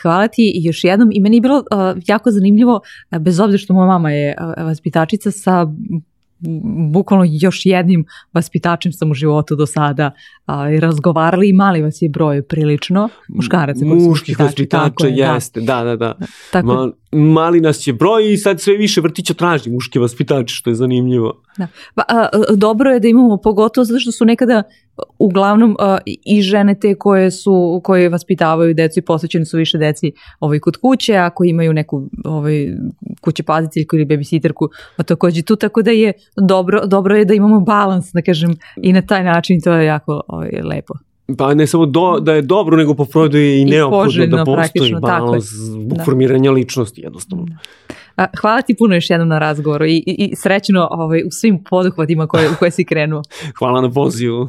Hvala 0.03 0.29
ti 0.29 0.53
još 0.55 0.85
jednom 0.85 1.11
i 1.13 1.21
meni 1.21 1.37
je 1.37 1.41
bilo 1.41 1.65
jako 2.07 2.31
zanimljivo, 2.31 2.81
bez 3.21 3.41
obzira 3.41 3.59
što 3.59 3.75
moja 3.75 3.87
mama 3.87 4.11
je 4.11 4.37
vaspitačica 4.57 5.31
sa 5.31 5.67
bukvalno 6.93 7.27
još 7.29 7.67
jednim 7.67 8.05
vaspitačem 8.33 8.93
sam 8.93 9.11
u 9.11 9.15
životu 9.15 9.57
do 9.57 9.67
sada 9.67 10.11
a, 10.47 10.71
razgovarali 10.81 11.49
i 11.49 11.53
mali 11.53 11.83
vas 11.83 12.03
je 12.03 12.09
broj 12.09 12.43
prilično 12.43 13.09
muškaraca 13.29 13.81
koji 13.81 14.01
Muških 14.01 14.41
vaspitača 14.41 15.07
je, 15.07 15.27
da. 15.27 15.35
jeste, 15.35 15.61
da, 15.61 15.85
da, 15.85 15.97
da. 15.97 16.15
Tako... 16.53 16.67
Ma, 16.67 16.93
mali 17.13 17.61
nas 17.61 17.87
je 17.87 17.93
broj 17.93 18.33
i 18.33 18.37
sad 18.37 18.61
sve 18.61 18.77
više 18.77 19.01
vrtića 19.01 19.35
traži 19.35 19.71
muške 19.71 19.99
vaspitače, 19.99 20.55
što 20.55 20.71
je 20.71 20.75
zanimljivo. 20.75 21.43
Da. 21.59 21.67
Pa, 21.95 22.03
a, 22.09 22.29
dobro 22.57 22.91
je 22.91 23.01
da 23.01 23.09
imamo, 23.09 23.37
pogotovo 23.37 23.85
zato 23.85 24.01
što 24.01 24.13
su 24.13 24.25
nekada 24.25 24.63
uglavnom 25.19 25.77
a, 25.79 25.99
i 26.07 26.43
žene 26.43 26.75
te 26.81 26.95
koje 26.95 27.31
su 27.31 27.81
koje 27.85 28.09
vaspitavaju 28.09 28.75
decu 28.75 28.99
i 28.99 29.03
posvećene 29.03 29.45
su 29.45 29.57
više 29.57 29.79
deci 29.79 30.13
ovaj 30.41 30.59
kod 30.59 30.77
kuće, 30.77 31.17
ako 31.17 31.45
imaju 31.45 31.73
neku 31.73 32.09
ovaj 32.25 32.67
kuće 33.21 33.43
paziteljku 33.43 33.97
ili 33.97 34.07
babysitterku, 34.07 34.69
a 34.97 35.03
takođe 35.03 35.43
tu 35.43 35.57
tako 35.57 35.83
da 35.83 35.91
je 35.91 36.13
dobro 36.49 36.87
dobro 36.87 37.17
je 37.17 37.25
da 37.25 37.35
imamo 37.35 37.61
balans, 37.61 38.11
da 38.13 38.23
kažem, 38.23 38.57
i 38.83 38.93
na 38.93 39.03
taj 39.03 39.25
način 39.25 39.61
to 39.61 39.73
je 39.73 39.87
jako 39.87 40.21
ovaj, 40.29 40.51
lepo. 40.63 40.95
Pa 41.39 41.55
ne 41.55 41.67
samo 41.67 41.87
do, 41.87 42.21
da 42.21 42.35
je 42.35 42.43
dobro, 42.43 42.77
nego 42.77 42.95
po 42.95 43.05
Freudu 43.05 43.39
je 43.39 43.59
i, 43.59 43.63
I 43.63 43.65
neophodno 43.65 44.27
da 44.27 44.45
postoji 44.45 44.95
balans 45.01 45.45
zbog 45.45 45.99
da. 45.99 46.05
formiranja 46.05 46.51
ličnosti 46.51 47.01
jednostavno. 47.01 47.47
Da. 48.17 48.27
Hvala 48.41 48.63
ti 48.63 48.75
puno 48.79 48.95
još 48.95 49.11
jednom 49.11 49.29
na 49.29 49.39
razgovoru 49.39 49.87
i, 49.87 49.97
i, 49.97 50.29
i 50.31 50.37
srećno 50.37 50.89
ovaj, 50.91 51.23
u 51.23 51.31
svim 51.31 51.65
poduhvatima 51.65 52.27
koje, 52.27 52.51
u 52.51 52.55
koje 52.59 52.71
si 52.71 52.85
krenuo. 52.85 53.23
Hvala 53.59 53.81
na 53.81 53.91
pozivu. 53.91 54.49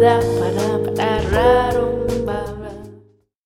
da 0.00 0.18
para 0.40 0.78
para 0.96 1.70
rumba 1.74 1.79